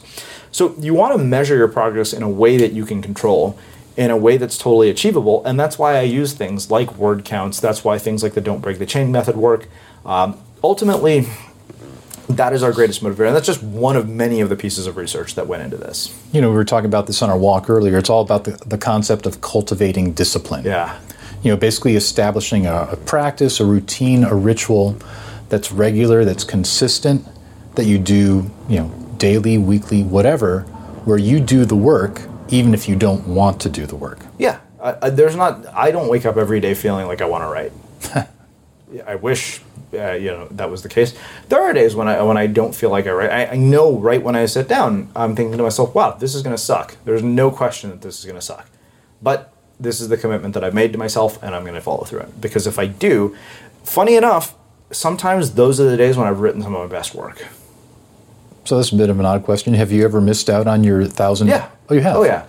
So 0.51 0.75
you 0.79 0.93
want 0.93 1.17
to 1.17 1.23
measure 1.23 1.57
your 1.57 1.67
progress 1.67 2.13
in 2.13 2.23
a 2.23 2.29
way 2.29 2.57
that 2.57 2.71
you 2.71 2.85
can 2.85 3.01
control 3.01 3.59
in 3.97 4.11
a 4.11 4.17
way 4.17 4.37
that's 4.37 4.57
totally 4.57 4.89
achievable. 4.89 5.43
And 5.45 5.59
that's 5.59 5.77
why 5.77 5.97
I 5.97 6.03
use 6.03 6.31
things 6.33 6.71
like 6.71 6.95
word 6.95 7.25
counts. 7.25 7.59
That's 7.59 7.83
why 7.83 7.97
things 7.97 8.23
like 8.23 8.33
the 8.33 8.41
don't 8.41 8.61
break 8.61 8.79
the 8.79 8.85
chain 8.85 9.11
method 9.11 9.35
work. 9.35 9.67
Um, 10.05 10.37
ultimately, 10.63 11.27
that 12.37 12.53
is 12.53 12.63
our 12.63 12.71
greatest 12.71 13.03
motivator. 13.03 13.27
And 13.27 13.35
that's 13.35 13.45
just 13.45 13.63
one 13.63 13.95
of 13.95 14.07
many 14.09 14.41
of 14.41 14.49
the 14.49 14.55
pieces 14.55 14.87
of 14.87 14.97
research 14.97 15.35
that 15.35 15.47
went 15.47 15.63
into 15.63 15.77
this. 15.77 16.17
You 16.31 16.41
know, 16.41 16.49
we 16.49 16.55
were 16.55 16.65
talking 16.65 16.87
about 16.87 17.07
this 17.07 17.21
on 17.21 17.29
our 17.29 17.37
walk 17.37 17.69
earlier. 17.69 17.97
It's 17.97 18.09
all 18.09 18.21
about 18.21 18.43
the, 18.43 18.51
the 18.65 18.77
concept 18.77 19.25
of 19.25 19.41
cultivating 19.41 20.13
discipline. 20.13 20.65
Yeah. 20.65 20.99
You 21.43 21.51
know, 21.51 21.57
basically 21.57 21.95
establishing 21.95 22.67
a, 22.67 22.89
a 22.91 22.97
practice, 22.97 23.59
a 23.59 23.65
routine, 23.65 24.23
a 24.23 24.35
ritual 24.35 24.97
that's 25.49 25.71
regular, 25.71 26.23
that's 26.23 26.43
consistent, 26.43 27.27
that 27.75 27.85
you 27.85 27.97
do, 27.97 28.49
you 28.69 28.79
know, 28.79 28.89
daily, 29.17 29.57
weekly, 29.57 30.03
whatever, 30.03 30.61
where 31.05 31.17
you 31.17 31.39
do 31.39 31.65
the 31.65 31.75
work 31.75 32.21
even 32.51 32.73
if 32.73 32.87
you 32.87 32.95
don't 32.95 33.27
want 33.27 33.61
to 33.61 33.69
do 33.69 33.85
the 33.85 33.95
work. 33.95 34.19
Yeah, 34.37 34.59
I, 34.81 34.97
I, 35.03 35.09
there's 35.09 35.35
not. 35.35 35.65
I 35.73 35.91
don't 35.91 36.09
wake 36.09 36.25
up 36.25 36.37
every 36.37 36.59
day 36.59 36.73
feeling 36.73 37.07
like 37.07 37.21
I 37.21 37.25
want 37.25 37.43
to 37.43 37.47
write. 37.47 38.27
I 39.07 39.15
wish 39.15 39.61
uh, 39.93 40.13
you 40.13 40.31
know 40.31 40.47
that 40.51 40.69
was 40.69 40.83
the 40.83 40.89
case. 40.89 41.13
There 41.49 41.61
are 41.61 41.73
days 41.73 41.95
when 41.95 42.07
I 42.07 42.21
when 42.21 42.37
I 42.37 42.47
don't 42.47 42.73
feel 42.73 42.89
like 42.89 43.07
I 43.07 43.11
write. 43.11 43.29
I, 43.29 43.45
I 43.53 43.55
know 43.55 43.97
right 43.97 44.21
when 44.21 44.35
I 44.35 44.45
sit 44.45 44.67
down, 44.67 45.09
I'm 45.15 45.35
thinking 45.35 45.57
to 45.57 45.63
myself, 45.63 45.93
"Wow, 45.95 46.11
this 46.11 46.35
is 46.35 46.43
going 46.43 46.55
to 46.55 46.61
suck." 46.61 46.97
There's 47.05 47.23
no 47.23 47.51
question 47.51 47.89
that 47.89 48.01
this 48.01 48.19
is 48.19 48.25
going 48.25 48.35
to 48.35 48.41
suck, 48.41 48.69
but 49.21 49.53
this 49.79 49.99
is 49.99 50.09
the 50.09 50.17
commitment 50.17 50.53
that 50.53 50.63
I've 50.63 50.73
made 50.73 50.91
to 50.93 50.99
myself, 50.99 51.41
and 51.41 51.55
I'm 51.55 51.63
going 51.63 51.75
to 51.75 51.81
follow 51.81 52.03
through 52.03 52.21
it. 52.21 52.41
Because 52.41 52.67
if 52.67 52.77
I 52.77 52.85
do, 52.85 53.35
funny 53.83 54.15
enough, 54.15 54.53
sometimes 54.91 55.55
those 55.55 55.79
are 55.79 55.89
the 55.89 55.97
days 55.97 56.17
when 56.17 56.27
I've 56.27 56.39
written 56.39 56.61
some 56.61 56.75
of 56.75 56.89
my 56.89 56.95
best 56.95 57.15
work. 57.15 57.47
So 58.63 58.77
that's 58.77 58.91
a 58.91 58.95
bit 58.95 59.09
of 59.09 59.19
an 59.19 59.25
odd 59.25 59.43
question. 59.43 59.73
Have 59.73 59.91
you 59.91 60.05
ever 60.05 60.21
missed 60.21 60.49
out 60.49 60.67
on 60.67 60.83
your 60.83 61.05
thousand? 61.05 61.47
Yeah. 61.47 61.69
Oh, 61.89 61.95
you 61.95 62.01
have. 62.01 62.15
Oh 62.15 62.23
yeah. 62.23 62.45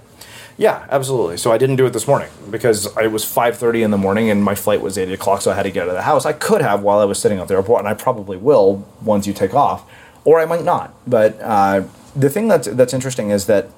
Yeah, 0.56 0.86
absolutely. 0.90 1.38
So 1.38 1.50
I 1.50 1.58
didn't 1.58 1.76
do 1.76 1.86
it 1.86 1.92
this 1.92 2.06
morning 2.06 2.28
because 2.50 2.86
it 2.98 3.10
was 3.10 3.24
5:30 3.24 3.82
in 3.82 3.90
the 3.90 3.98
morning 3.98 4.30
and 4.30 4.42
my 4.42 4.54
flight 4.54 4.80
was 4.80 4.98
8 4.98 5.10
o'clock, 5.12 5.40
so 5.40 5.50
I 5.50 5.54
had 5.54 5.62
to 5.64 5.70
get 5.70 5.84
out 5.84 5.88
of 5.88 5.94
the 5.94 6.02
house. 6.02 6.26
I 6.26 6.32
could 6.32 6.62
have 6.62 6.82
while 6.82 6.98
I 6.98 7.04
was 7.04 7.18
sitting 7.18 7.38
at 7.38 7.48
the 7.48 7.54
airport, 7.54 7.80
and 7.80 7.88
I 7.88 7.94
probably 7.94 8.36
will 8.36 8.86
once 9.02 9.26
you 9.26 9.32
take 9.32 9.54
off, 9.54 9.84
or 10.24 10.40
I 10.40 10.44
might 10.44 10.64
not. 10.64 10.94
But 11.06 11.40
uh, 11.40 11.82
the 12.14 12.28
thing 12.28 12.48
that's 12.48 12.68
that's 12.68 12.92
interesting 12.92 13.30
is 13.30 13.46
that 13.46 13.70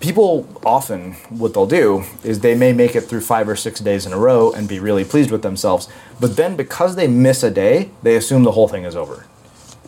people 0.00 0.46
often 0.66 1.12
what 1.30 1.54
they'll 1.54 1.66
do 1.66 2.04
is 2.22 2.40
they 2.40 2.54
may 2.54 2.72
make 2.72 2.94
it 2.94 3.02
through 3.02 3.22
five 3.22 3.48
or 3.48 3.56
six 3.56 3.80
days 3.80 4.04
in 4.04 4.12
a 4.12 4.18
row 4.18 4.52
and 4.52 4.68
be 4.68 4.78
really 4.78 5.04
pleased 5.04 5.30
with 5.30 5.42
themselves, 5.42 5.88
but 6.20 6.36
then 6.36 6.56
because 6.56 6.96
they 6.96 7.06
miss 7.06 7.42
a 7.42 7.50
day, 7.50 7.90
they 8.02 8.16
assume 8.16 8.42
the 8.42 8.52
whole 8.52 8.68
thing 8.68 8.84
is 8.84 8.96
over. 8.96 9.24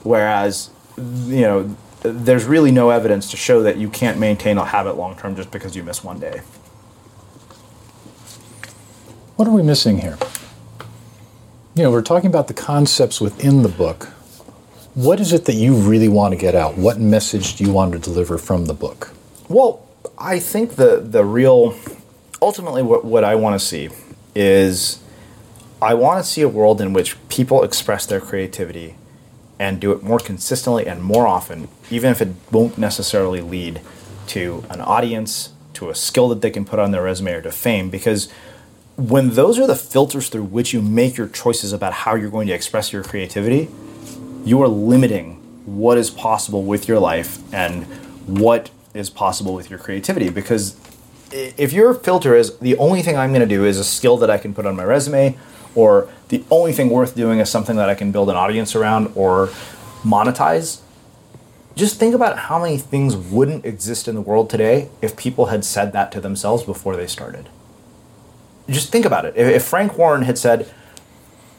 Whereas, 0.04 0.70
you 0.96 1.42
know, 1.42 1.76
there's 2.12 2.44
really 2.44 2.70
no 2.70 2.90
evidence 2.90 3.30
to 3.30 3.36
show 3.36 3.62
that 3.62 3.76
you 3.76 3.88
can't 3.88 4.18
maintain 4.18 4.58
a 4.58 4.64
habit 4.64 4.96
long 4.96 5.16
term 5.16 5.36
just 5.36 5.50
because 5.50 5.76
you 5.76 5.82
miss 5.82 6.02
one 6.04 6.18
day. 6.18 6.40
What 9.36 9.46
are 9.46 9.52
we 9.52 9.62
missing 9.62 9.98
here? 9.98 10.18
You 11.74 11.82
know, 11.82 11.90
we're 11.90 12.02
talking 12.02 12.28
about 12.28 12.48
the 12.48 12.54
concepts 12.54 13.20
within 13.20 13.62
the 13.62 13.68
book. 13.68 14.04
What 14.94 15.20
is 15.20 15.32
it 15.32 15.44
that 15.44 15.54
you 15.54 15.74
really 15.74 16.08
want 16.08 16.32
to 16.32 16.38
get 16.38 16.54
out? 16.54 16.78
What 16.78 16.98
message 16.98 17.56
do 17.56 17.64
you 17.64 17.70
want 17.70 17.92
to 17.92 17.98
deliver 17.98 18.38
from 18.38 18.64
the 18.64 18.72
book? 18.72 19.12
Well, 19.48 19.86
I 20.18 20.38
think 20.38 20.76
the 20.76 21.00
the 21.00 21.24
real 21.24 21.76
ultimately 22.40 22.82
what, 22.82 23.04
what 23.04 23.24
I 23.24 23.34
want 23.34 23.60
to 23.60 23.64
see 23.64 23.90
is 24.34 25.00
I 25.82 25.94
want 25.94 26.24
to 26.24 26.30
see 26.30 26.42
a 26.42 26.48
world 26.48 26.80
in 26.80 26.92
which 26.92 27.16
people 27.28 27.62
express 27.62 28.06
their 28.06 28.20
creativity 28.20 28.94
and 29.58 29.80
do 29.80 29.92
it 29.92 30.02
more 30.02 30.18
consistently 30.18 30.86
and 30.86 31.02
more 31.02 31.26
often, 31.26 31.68
even 31.90 32.10
if 32.10 32.20
it 32.20 32.28
won't 32.52 32.76
necessarily 32.76 33.40
lead 33.40 33.80
to 34.28 34.64
an 34.70 34.80
audience, 34.80 35.52
to 35.74 35.90
a 35.90 35.94
skill 35.94 36.28
that 36.28 36.40
they 36.40 36.50
can 36.50 36.64
put 36.64 36.78
on 36.78 36.90
their 36.90 37.02
resume 37.02 37.32
or 37.32 37.42
to 37.42 37.50
fame. 37.50 37.90
Because 37.90 38.30
when 38.96 39.30
those 39.30 39.58
are 39.58 39.66
the 39.66 39.76
filters 39.76 40.28
through 40.28 40.44
which 40.44 40.72
you 40.72 40.80
make 40.80 41.16
your 41.16 41.28
choices 41.28 41.72
about 41.72 41.92
how 41.92 42.14
you're 42.14 42.30
going 42.30 42.46
to 42.46 42.54
express 42.54 42.92
your 42.92 43.02
creativity, 43.02 43.68
you 44.44 44.60
are 44.62 44.68
limiting 44.68 45.34
what 45.66 45.98
is 45.98 46.10
possible 46.10 46.62
with 46.62 46.88
your 46.88 46.98
life 46.98 47.38
and 47.52 47.84
what 48.26 48.70
is 48.94 49.10
possible 49.10 49.54
with 49.54 49.68
your 49.68 49.78
creativity. 49.78 50.30
Because 50.30 50.78
if 51.32 51.72
your 51.72 51.92
filter 51.92 52.34
is 52.34 52.56
the 52.58 52.76
only 52.78 53.02
thing 53.02 53.16
I'm 53.16 53.30
going 53.30 53.46
to 53.46 53.46
do 53.46 53.64
is 53.64 53.78
a 53.78 53.84
skill 53.84 54.16
that 54.18 54.30
I 54.30 54.38
can 54.38 54.54
put 54.54 54.64
on 54.64 54.76
my 54.76 54.84
resume 54.84 55.36
or 55.74 56.08
the 56.28 56.44
only 56.50 56.72
thing 56.72 56.90
worth 56.90 57.14
doing 57.14 57.38
is 57.38 57.50
something 57.50 57.76
that 57.76 57.88
I 57.88 57.94
can 57.94 58.12
build 58.12 58.30
an 58.30 58.36
audience 58.36 58.74
around 58.74 59.12
or 59.14 59.48
monetize, 60.02 60.80
just 61.76 61.98
think 61.98 62.14
about 62.14 62.38
how 62.38 62.58
many 62.58 62.78
things 62.78 63.14
wouldn't 63.16 63.64
exist 63.64 64.08
in 64.08 64.14
the 64.14 64.20
world 64.20 64.48
today 64.48 64.88
if 65.02 65.16
people 65.16 65.46
had 65.46 65.64
said 65.64 65.92
that 65.92 66.10
to 66.12 66.20
themselves 66.20 66.64
before 66.64 66.96
they 66.96 67.06
started. 67.06 67.48
Just 68.68 68.90
think 68.90 69.04
about 69.04 69.24
it. 69.26 69.36
If 69.36 69.64
Frank 69.64 69.96
Warren 69.98 70.22
had 70.22 70.38
said, 70.38 70.72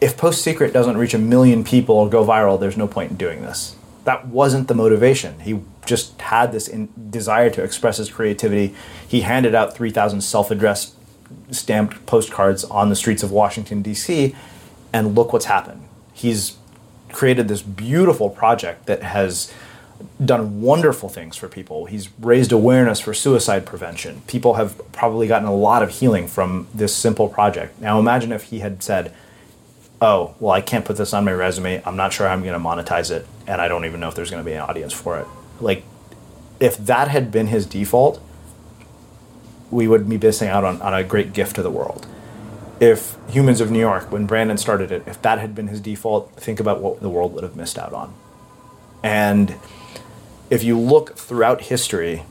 if 0.02 0.18
Post 0.18 0.42
Secret 0.42 0.74
doesn't 0.74 0.98
reach 0.98 1.14
a 1.14 1.20
million 1.20 1.64
people 1.64 1.96
or 1.96 2.10
go 2.10 2.26
viral, 2.26 2.60
there's 2.60 2.78
no 2.78 2.88
point 2.88 3.12
in 3.12 3.18
doing 3.18 3.42
this. 3.42 3.76
That 4.04 4.28
wasn't 4.28 4.68
the 4.68 4.74
motivation. 4.74 5.40
He 5.42 5.62
just 5.86 6.20
had 6.22 6.52
this 6.52 6.68
desire 6.68 7.50
to 7.52 7.64
express 7.64 7.98
his 7.98 8.10
creativity. 8.10 8.76
He 9.08 9.22
handed 9.22 9.54
out 9.54 9.76
3,000 9.76 10.22
self 10.22 10.52
addressed 10.52 10.96
stamped 11.52 12.06
postcards 12.06 12.64
on 12.66 12.90
the 12.90 12.96
streets 12.96 13.24
of 13.24 13.32
Washington, 13.32 13.82
D.C., 13.82 14.36
and 14.94 15.16
look 15.16 15.34
what's 15.34 15.46
happened. 15.46 15.84
He's 16.14 16.58
created 17.12 17.48
this 17.48 17.62
beautiful 17.62 18.30
project 18.30 18.86
that 18.86 19.04
has 19.04 19.54
done 20.24 20.62
wonderful 20.62 21.10
things 21.10 21.36
for 21.36 21.48
people. 21.48 21.86
He's 21.86 22.10
raised 22.20 22.52
awareness 22.52 23.00
for 23.00 23.14
suicide 23.14 23.66
prevention. 23.66 24.22
People 24.28 24.56
have 24.56 24.80
probably 24.92 25.28
gotten 25.28 25.48
a 25.48 25.56
lot 25.56 25.84
of 25.84 25.90
healing 25.90 26.28
from 26.28 26.68
this 26.74 26.96
simple 26.96 27.30
project. 27.30 27.80
Now 27.82 28.00
imagine 28.00 28.32
if 28.32 28.44
he 28.44 28.60
had 28.60 28.84
said, 28.84 29.14
"Oh, 30.02 30.36
well 30.40 30.52
I 30.52 30.62
can't 30.62 30.86
put 30.86 30.98
this 30.98 31.14
on 31.14 31.26
my 31.26 31.34
resume. 31.34 31.82
I'm 31.86 31.96
not 31.96 32.14
sure 32.14 32.28
I'm 32.28 32.44
going 32.44 32.54
to 32.54 32.60
monetize 32.60 33.10
it 33.12 33.26
and 33.48 33.62
I 33.62 33.68
don't 33.68 33.86
even 33.86 34.00
know 34.00 34.08
if 34.08 34.16
there's 34.16 34.30
going 34.30 34.44
to 34.44 34.50
be 34.50 34.54
an 34.54 34.62
audience 34.62 34.94
for 34.94 35.20
it." 35.20 35.28
Like 35.60 35.84
if 36.60 36.78
that 36.78 37.08
had 37.08 37.32
been 37.32 37.48
his 37.48 37.66
default, 37.66 38.22
we 39.72 39.88
would 39.88 40.08
be 40.10 40.18
missing 40.18 40.50
out 40.50 40.64
on, 40.64 40.82
on 40.82 40.94
a 40.94 41.04
great 41.04 41.34
gift 41.34 41.56
to 41.56 41.62
the 41.62 41.72
world. 41.72 42.08
If 42.80 43.18
Humans 43.30 43.60
of 43.60 43.72
New 43.72 43.80
York, 43.80 44.12
when 44.12 44.26
Brandon 44.26 44.58
started 44.58 44.92
it, 44.92 45.04
if 45.08 45.22
that 45.24 45.40
had 45.40 45.56
been 45.56 45.68
his 45.68 45.82
default, 45.82 46.32
think 46.36 46.60
about 46.60 46.82
what 46.82 47.02
the 47.02 47.10
world 47.10 47.34
would 47.34 47.44
have 47.44 47.56
missed 47.56 47.80
out 47.80 47.94
on. 47.94 48.14
And 49.04 49.56
if 50.50 50.64
you 50.64 50.78
look 50.78 51.16
throughout 51.16 51.62
history, 51.62 52.24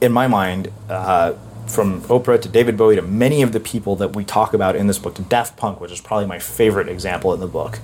in 0.00 0.10
my 0.12 0.26
mind, 0.26 0.72
uh, 0.88 1.34
from 1.66 2.02
Oprah 2.02 2.40
to 2.40 2.48
David 2.48 2.76
Bowie 2.76 2.96
to 2.96 3.02
many 3.02 3.42
of 3.42 3.52
the 3.52 3.60
people 3.60 3.94
that 3.96 4.16
we 4.16 4.24
talk 4.24 4.52
about 4.52 4.74
in 4.74 4.86
this 4.86 4.98
book, 4.98 5.14
to 5.14 5.22
Daft 5.22 5.56
Punk, 5.56 5.80
which 5.80 5.92
is 5.92 6.00
probably 6.00 6.26
my 6.26 6.38
favorite 6.38 6.88
example 6.88 7.32
in 7.32 7.40
the 7.40 7.46
book, 7.46 7.78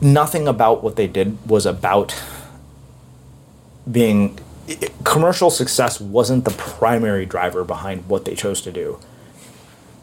nothing 0.00 0.46
about 0.46 0.82
what 0.82 0.96
they 0.96 1.06
did 1.06 1.38
was 1.48 1.64
about 1.64 2.14
being 3.90 4.38
commercial 5.04 5.50
success 5.50 6.00
wasn't 6.00 6.44
the 6.44 6.50
primary 6.50 7.26
driver 7.26 7.64
behind 7.64 8.08
what 8.08 8.24
they 8.24 8.34
chose 8.34 8.60
to 8.62 8.72
do. 8.72 8.98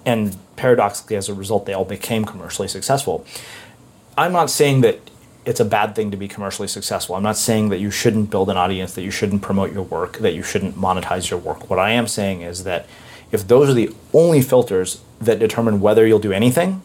And 0.05 0.37
paradoxically, 0.55 1.15
as 1.15 1.29
a 1.29 1.33
result, 1.33 1.65
they 1.65 1.73
all 1.73 1.85
became 1.85 2.25
commercially 2.25 2.67
successful. 2.67 3.25
I'm 4.17 4.33
not 4.33 4.49
saying 4.49 4.81
that 4.81 4.99
it's 5.45 5.59
a 5.59 5.65
bad 5.65 5.95
thing 5.95 6.11
to 6.11 6.17
be 6.17 6.27
commercially 6.27 6.67
successful. 6.67 7.15
I'm 7.15 7.23
not 7.23 7.37
saying 7.37 7.69
that 7.69 7.79
you 7.79 7.91
shouldn't 7.91 8.29
build 8.29 8.49
an 8.49 8.57
audience, 8.57 8.93
that 8.93 9.01
you 9.01 9.11
shouldn't 9.11 9.41
promote 9.41 9.73
your 9.73 9.83
work, 9.83 10.17
that 10.19 10.33
you 10.33 10.43
shouldn't 10.43 10.75
monetize 10.75 11.29
your 11.29 11.39
work. 11.39 11.69
What 11.69 11.79
I 11.79 11.91
am 11.91 12.07
saying 12.07 12.41
is 12.41 12.63
that 12.63 12.85
if 13.31 13.47
those 13.47 13.69
are 13.69 13.73
the 13.73 13.93
only 14.13 14.41
filters 14.41 15.01
that 15.19 15.39
determine 15.39 15.81
whether 15.81 16.05
you'll 16.07 16.19
do 16.19 16.31
anything, 16.31 16.81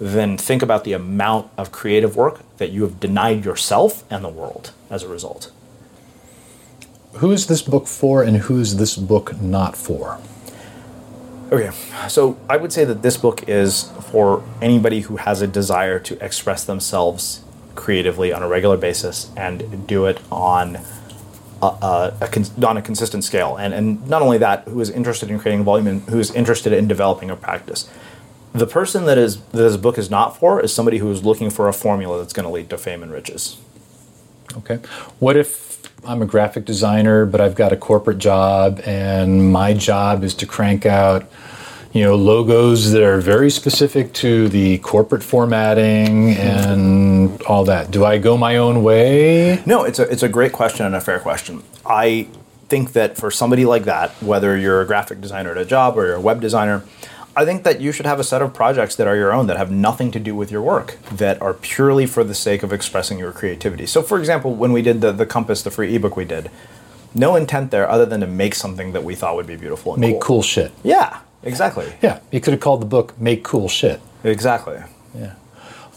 then 0.00 0.36
think 0.36 0.62
about 0.62 0.84
the 0.84 0.94
amount 0.94 1.50
of 1.56 1.70
creative 1.70 2.16
work 2.16 2.40
that 2.56 2.70
you 2.70 2.82
have 2.82 2.98
denied 2.98 3.44
yourself 3.44 4.02
and 4.10 4.24
the 4.24 4.28
world 4.28 4.72
as 4.90 5.04
a 5.04 5.08
result. 5.08 5.52
Who 7.14 7.30
is 7.30 7.46
this 7.46 7.62
book 7.62 7.86
for 7.86 8.22
and 8.22 8.38
who 8.38 8.58
is 8.58 8.76
this 8.76 8.96
book 8.96 9.40
not 9.40 9.76
for? 9.76 10.18
Oh, 11.50 11.56
okay, 11.56 11.70
so 12.08 12.38
I 12.48 12.56
would 12.56 12.72
say 12.72 12.84
that 12.84 13.02
this 13.02 13.18
book 13.18 13.46
is 13.46 13.90
for 14.10 14.42
anybody 14.62 15.00
who 15.00 15.16
has 15.16 15.42
a 15.42 15.46
desire 15.46 15.98
to 16.00 16.24
express 16.24 16.64
themselves 16.64 17.44
creatively 17.74 18.32
on 18.32 18.42
a 18.42 18.48
regular 18.48 18.76
basis 18.76 19.30
and 19.36 19.86
do 19.86 20.06
it 20.06 20.20
on 20.30 20.76
a, 21.60 21.66
a, 21.66 22.14
a 22.20 22.66
on 22.66 22.76
a 22.78 22.82
consistent 22.82 23.24
scale. 23.24 23.56
And, 23.56 23.74
and 23.74 24.08
not 24.08 24.22
only 24.22 24.38
that, 24.38 24.66
who 24.66 24.80
is 24.80 24.88
interested 24.88 25.30
in 25.30 25.38
creating 25.38 25.64
volume 25.64 25.86
and 25.86 26.02
who 26.08 26.18
is 26.18 26.30
interested 26.34 26.72
in 26.72 26.88
developing 26.88 27.30
a 27.30 27.36
practice. 27.36 27.90
The 28.54 28.66
person 28.66 29.04
that 29.06 29.18
is 29.18 29.40
that 29.42 29.58
this 29.58 29.76
book 29.76 29.98
is 29.98 30.10
not 30.10 30.38
for 30.38 30.60
is 30.60 30.74
somebody 30.74 30.98
who 30.98 31.10
is 31.10 31.24
looking 31.24 31.50
for 31.50 31.68
a 31.68 31.72
formula 31.72 32.18
that's 32.18 32.32
going 32.32 32.46
to 32.46 32.52
lead 32.52 32.70
to 32.70 32.78
fame 32.78 33.02
and 33.02 33.12
riches. 33.12 33.58
Okay. 34.56 34.76
What 35.18 35.36
if 35.36 35.71
I'm 36.04 36.20
a 36.20 36.26
graphic 36.26 36.64
designer, 36.64 37.24
but 37.26 37.40
I've 37.40 37.54
got 37.54 37.72
a 37.72 37.76
corporate 37.76 38.18
job, 38.18 38.80
and 38.84 39.52
my 39.52 39.72
job 39.72 40.24
is 40.24 40.34
to 40.34 40.46
crank 40.46 40.84
out, 40.84 41.30
you 41.92 42.02
know, 42.02 42.16
logos 42.16 42.90
that 42.90 43.04
are 43.04 43.20
very 43.20 43.50
specific 43.50 44.12
to 44.14 44.48
the 44.48 44.78
corporate 44.78 45.22
formatting 45.22 46.30
and 46.30 47.40
all 47.42 47.64
that. 47.66 47.92
Do 47.92 48.04
I 48.04 48.18
go 48.18 48.36
my 48.36 48.56
own 48.56 48.82
way? 48.82 49.62
No, 49.64 49.84
it's 49.84 50.00
a 50.00 50.10
it's 50.10 50.24
a 50.24 50.28
great 50.28 50.52
question 50.52 50.86
and 50.86 50.96
a 50.96 51.00
fair 51.00 51.20
question. 51.20 51.62
I 51.86 52.26
think 52.68 52.94
that 52.94 53.16
for 53.16 53.30
somebody 53.30 53.64
like 53.64 53.84
that, 53.84 54.10
whether 54.20 54.56
you're 54.56 54.80
a 54.80 54.86
graphic 54.86 55.20
designer 55.20 55.52
at 55.52 55.58
a 55.58 55.64
job 55.64 55.96
or 55.96 56.06
you're 56.06 56.16
a 56.16 56.20
web 56.20 56.40
designer, 56.40 56.82
I 57.34 57.44
think 57.46 57.62
that 57.64 57.80
you 57.80 57.92
should 57.92 58.04
have 58.04 58.20
a 58.20 58.24
set 58.24 58.42
of 58.42 58.52
projects 58.52 58.94
that 58.96 59.06
are 59.06 59.16
your 59.16 59.32
own 59.32 59.46
that 59.46 59.56
have 59.56 59.70
nothing 59.70 60.10
to 60.10 60.20
do 60.20 60.34
with 60.34 60.50
your 60.50 60.60
work, 60.60 60.98
that 61.10 61.40
are 61.40 61.54
purely 61.54 62.06
for 62.06 62.24
the 62.24 62.34
sake 62.34 62.62
of 62.62 62.72
expressing 62.72 63.18
your 63.18 63.32
creativity. 63.32 63.86
So, 63.86 64.02
for 64.02 64.18
example, 64.18 64.54
when 64.54 64.72
we 64.72 64.82
did 64.82 65.00
the, 65.00 65.12
the 65.12 65.24
Compass, 65.24 65.62
the 65.62 65.70
free 65.70 65.94
ebook 65.94 66.14
we 66.14 66.26
did, 66.26 66.50
no 67.14 67.34
intent 67.36 67.70
there 67.70 67.88
other 67.88 68.04
than 68.04 68.20
to 68.20 68.26
make 68.26 68.54
something 68.54 68.92
that 68.92 69.02
we 69.02 69.14
thought 69.14 69.34
would 69.36 69.46
be 69.46 69.56
beautiful 69.56 69.94
and 69.94 70.00
Make 70.00 70.14
cool. 70.14 70.20
cool 70.20 70.42
shit. 70.42 70.72
Yeah, 70.82 71.20
exactly. 71.42 71.92
Yeah, 72.02 72.20
you 72.30 72.40
could 72.40 72.52
have 72.52 72.60
called 72.60 72.82
the 72.82 72.86
book 72.86 73.18
Make 73.18 73.44
Cool 73.44 73.68
Shit. 73.68 74.00
Exactly. 74.24 74.80
Yeah. 75.14 75.34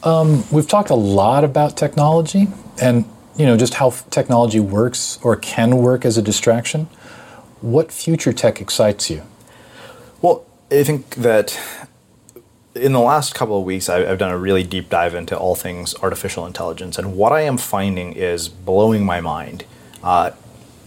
Um, 0.03 0.43
we've 0.51 0.67
talked 0.67 0.89
a 0.89 0.95
lot 0.95 1.43
about 1.43 1.75
technology 1.75 2.47
and, 2.81 3.05
you 3.37 3.45
know, 3.45 3.57
just 3.57 3.75
how 3.75 3.87
f- 3.87 4.09
technology 4.09 4.59
works 4.59 5.19
or 5.21 5.35
can 5.35 5.77
work 5.77 6.05
as 6.05 6.17
a 6.17 6.21
distraction. 6.21 6.85
What 7.61 7.91
future 7.91 8.31
tech 8.31 8.61
excites 8.61 9.09
you? 9.09 9.23
I 10.71 10.83
think 10.83 11.15
that 11.15 11.59
in 12.73 12.91
the 12.91 12.99
last 12.99 13.35
couple 13.35 13.59
of 13.59 13.65
weeks, 13.65 13.87
I've 13.87 14.17
done 14.17 14.31
a 14.31 14.37
really 14.37 14.63
deep 14.63 14.89
dive 14.89 15.13
into 15.13 15.37
all 15.37 15.55
things 15.55 15.93
artificial 16.01 16.45
intelligence, 16.45 16.97
and 16.97 17.15
what 17.15 17.31
I 17.31 17.41
am 17.41 17.57
finding 17.57 18.13
is 18.13 18.49
blowing 18.49 19.05
my 19.05 19.21
mind. 19.21 19.65
Uh, 20.03 20.31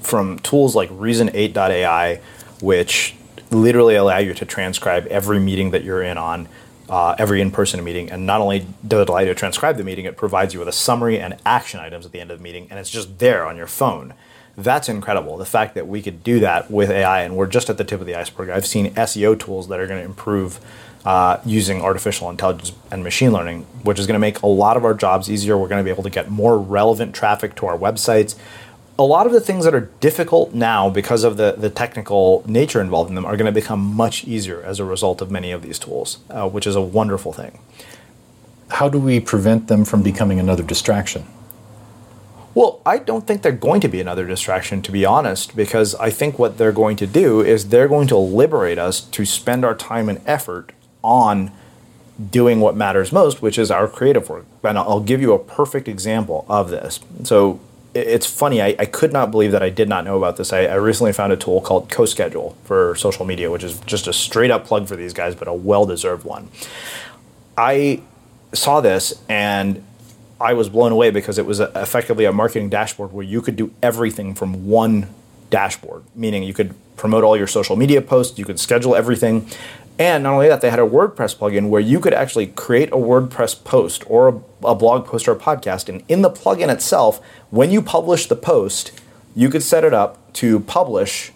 from 0.00 0.38
tools 0.40 0.74
like 0.74 0.90
Reason8.ai, 0.90 2.20
which 2.60 3.14
literally 3.50 3.94
allow 3.94 4.18
you 4.18 4.34
to 4.34 4.44
transcribe 4.44 5.06
every 5.06 5.38
meeting 5.38 5.70
that 5.70 5.84
you're 5.84 6.02
in 6.02 6.18
on, 6.18 6.48
uh, 6.88 7.14
every 7.18 7.40
in-person 7.40 7.82
meeting, 7.82 8.10
and 8.10 8.26
not 8.26 8.40
only 8.40 8.66
does 8.86 9.02
it 9.02 9.08
allow 9.08 9.20
you 9.20 9.26
to 9.26 9.34
transcribe 9.34 9.76
the 9.76 9.84
meeting, 9.84 10.04
it 10.04 10.16
provides 10.16 10.54
you 10.54 10.60
with 10.60 10.68
a 10.68 10.72
summary 10.72 11.18
and 11.18 11.36
action 11.44 11.80
items 11.80 12.06
at 12.06 12.12
the 12.12 12.20
end 12.20 12.30
of 12.30 12.38
the 12.38 12.42
meeting, 12.42 12.66
and 12.70 12.78
it's 12.78 12.90
just 12.90 13.18
there 13.18 13.46
on 13.46 13.56
your 13.56 13.66
phone. 13.66 14.14
That's 14.58 14.88
incredible. 14.88 15.36
The 15.36 15.46
fact 15.46 15.76
that 15.76 15.86
we 15.86 16.02
could 16.02 16.24
do 16.24 16.40
that 16.40 16.68
with 16.68 16.90
AI, 16.90 17.22
and 17.22 17.36
we're 17.36 17.46
just 17.46 17.70
at 17.70 17.78
the 17.78 17.84
tip 17.84 18.00
of 18.00 18.08
the 18.08 18.16
iceberg. 18.16 18.50
I've 18.50 18.66
seen 18.66 18.92
SEO 18.94 19.38
tools 19.38 19.68
that 19.68 19.78
are 19.78 19.86
going 19.86 20.00
to 20.00 20.04
improve 20.04 20.58
uh, 21.04 21.38
using 21.46 21.80
artificial 21.80 22.28
intelligence 22.28 22.72
and 22.90 23.04
machine 23.04 23.30
learning, 23.30 23.62
which 23.84 24.00
is 24.00 24.08
going 24.08 24.16
to 24.16 24.18
make 24.18 24.42
a 24.42 24.48
lot 24.48 24.76
of 24.76 24.84
our 24.84 24.94
jobs 24.94 25.30
easier. 25.30 25.56
We're 25.56 25.68
going 25.68 25.78
to 25.78 25.84
be 25.84 25.90
able 25.90 26.02
to 26.02 26.10
get 26.10 26.28
more 26.28 26.58
relevant 26.58 27.14
traffic 27.14 27.54
to 27.56 27.66
our 27.66 27.78
websites. 27.78 28.34
A 28.98 29.04
lot 29.04 29.26
of 29.26 29.32
the 29.32 29.40
things 29.40 29.64
that 29.64 29.76
are 29.76 29.90
difficult 30.00 30.52
now 30.52 30.90
because 30.90 31.22
of 31.22 31.36
the, 31.36 31.54
the 31.56 31.70
technical 31.70 32.42
nature 32.44 32.80
involved 32.80 33.10
in 33.10 33.14
them 33.14 33.24
are 33.24 33.36
going 33.36 33.46
to 33.46 33.52
become 33.52 33.78
much 33.78 34.24
easier 34.24 34.60
as 34.64 34.80
a 34.80 34.84
result 34.84 35.22
of 35.22 35.30
many 35.30 35.52
of 35.52 35.62
these 35.62 35.78
tools, 35.78 36.18
uh, 36.30 36.48
which 36.48 36.66
is 36.66 36.74
a 36.74 36.82
wonderful 36.82 37.32
thing. 37.32 37.60
How 38.70 38.88
do 38.88 38.98
we 38.98 39.20
prevent 39.20 39.68
them 39.68 39.84
from 39.84 40.02
becoming 40.02 40.40
another 40.40 40.64
distraction? 40.64 41.28
Well, 42.54 42.80
I 42.84 42.98
don't 42.98 43.26
think 43.26 43.42
they're 43.42 43.52
going 43.52 43.80
to 43.82 43.88
be 43.88 44.00
another 44.00 44.26
distraction, 44.26 44.82
to 44.82 44.92
be 44.92 45.04
honest, 45.04 45.54
because 45.54 45.94
I 45.96 46.10
think 46.10 46.38
what 46.38 46.58
they're 46.58 46.72
going 46.72 46.96
to 46.96 47.06
do 47.06 47.40
is 47.40 47.68
they're 47.68 47.88
going 47.88 48.08
to 48.08 48.16
liberate 48.16 48.78
us 48.78 49.00
to 49.00 49.24
spend 49.24 49.64
our 49.64 49.74
time 49.74 50.08
and 50.08 50.20
effort 50.26 50.72
on 51.02 51.52
doing 52.30 52.58
what 52.60 52.74
matters 52.74 53.12
most, 53.12 53.40
which 53.40 53.58
is 53.58 53.70
our 53.70 53.86
creative 53.86 54.28
work. 54.28 54.46
And 54.64 54.76
I'll 54.76 55.00
give 55.00 55.20
you 55.20 55.32
a 55.34 55.38
perfect 55.38 55.86
example 55.86 56.44
of 56.48 56.70
this. 56.70 56.98
So 57.22 57.60
it's 57.94 58.26
funny, 58.26 58.60
I, 58.60 58.74
I 58.78 58.86
could 58.86 59.12
not 59.12 59.30
believe 59.30 59.52
that 59.52 59.62
I 59.62 59.70
did 59.70 59.88
not 59.88 60.04
know 60.04 60.16
about 60.16 60.36
this. 60.36 60.52
I, 60.52 60.64
I 60.64 60.74
recently 60.74 61.12
found 61.12 61.32
a 61.32 61.36
tool 61.36 61.60
called 61.60 61.88
CoSchedule 61.88 62.56
for 62.64 62.94
social 62.96 63.24
media, 63.24 63.50
which 63.50 63.62
is 63.62 63.78
just 63.80 64.06
a 64.06 64.12
straight 64.12 64.50
up 64.50 64.66
plug 64.66 64.88
for 64.88 64.96
these 64.96 65.12
guys, 65.12 65.34
but 65.34 65.48
a 65.48 65.52
well 65.52 65.86
deserved 65.86 66.24
one. 66.24 66.48
I 67.56 68.02
saw 68.52 68.80
this 68.80 69.22
and 69.28 69.84
I 70.40 70.52
was 70.52 70.68
blown 70.68 70.92
away 70.92 71.10
because 71.10 71.38
it 71.38 71.46
was 71.46 71.60
a, 71.60 71.70
effectively 71.74 72.24
a 72.24 72.32
marketing 72.32 72.68
dashboard 72.68 73.12
where 73.12 73.24
you 73.24 73.42
could 73.42 73.56
do 73.56 73.72
everything 73.82 74.34
from 74.34 74.68
one 74.68 75.08
dashboard, 75.50 76.04
meaning 76.14 76.42
you 76.42 76.54
could 76.54 76.74
promote 76.96 77.24
all 77.24 77.36
your 77.36 77.46
social 77.46 77.76
media 77.76 78.00
posts, 78.00 78.38
you 78.38 78.44
could 78.44 78.60
schedule 78.60 78.94
everything. 78.94 79.48
And 79.98 80.22
not 80.22 80.34
only 80.34 80.48
that, 80.48 80.60
they 80.60 80.70
had 80.70 80.78
a 80.78 80.86
WordPress 80.86 81.36
plugin 81.36 81.70
where 81.70 81.80
you 81.80 81.98
could 81.98 82.14
actually 82.14 82.48
create 82.48 82.90
a 82.90 82.96
WordPress 82.96 83.64
post 83.64 84.04
or 84.08 84.28
a, 84.28 84.66
a 84.68 84.74
blog 84.74 85.06
post 85.06 85.26
or 85.26 85.32
a 85.32 85.36
podcast. 85.36 85.88
And 85.88 86.04
in 86.08 86.22
the 86.22 86.30
plugin 86.30 86.72
itself, 86.72 87.20
when 87.50 87.72
you 87.72 87.82
publish 87.82 88.26
the 88.26 88.36
post, 88.36 88.92
you 89.34 89.50
could 89.50 89.62
set 89.62 89.82
it 89.82 89.92
up 89.92 90.32
to 90.34 90.60
publish 90.60 91.32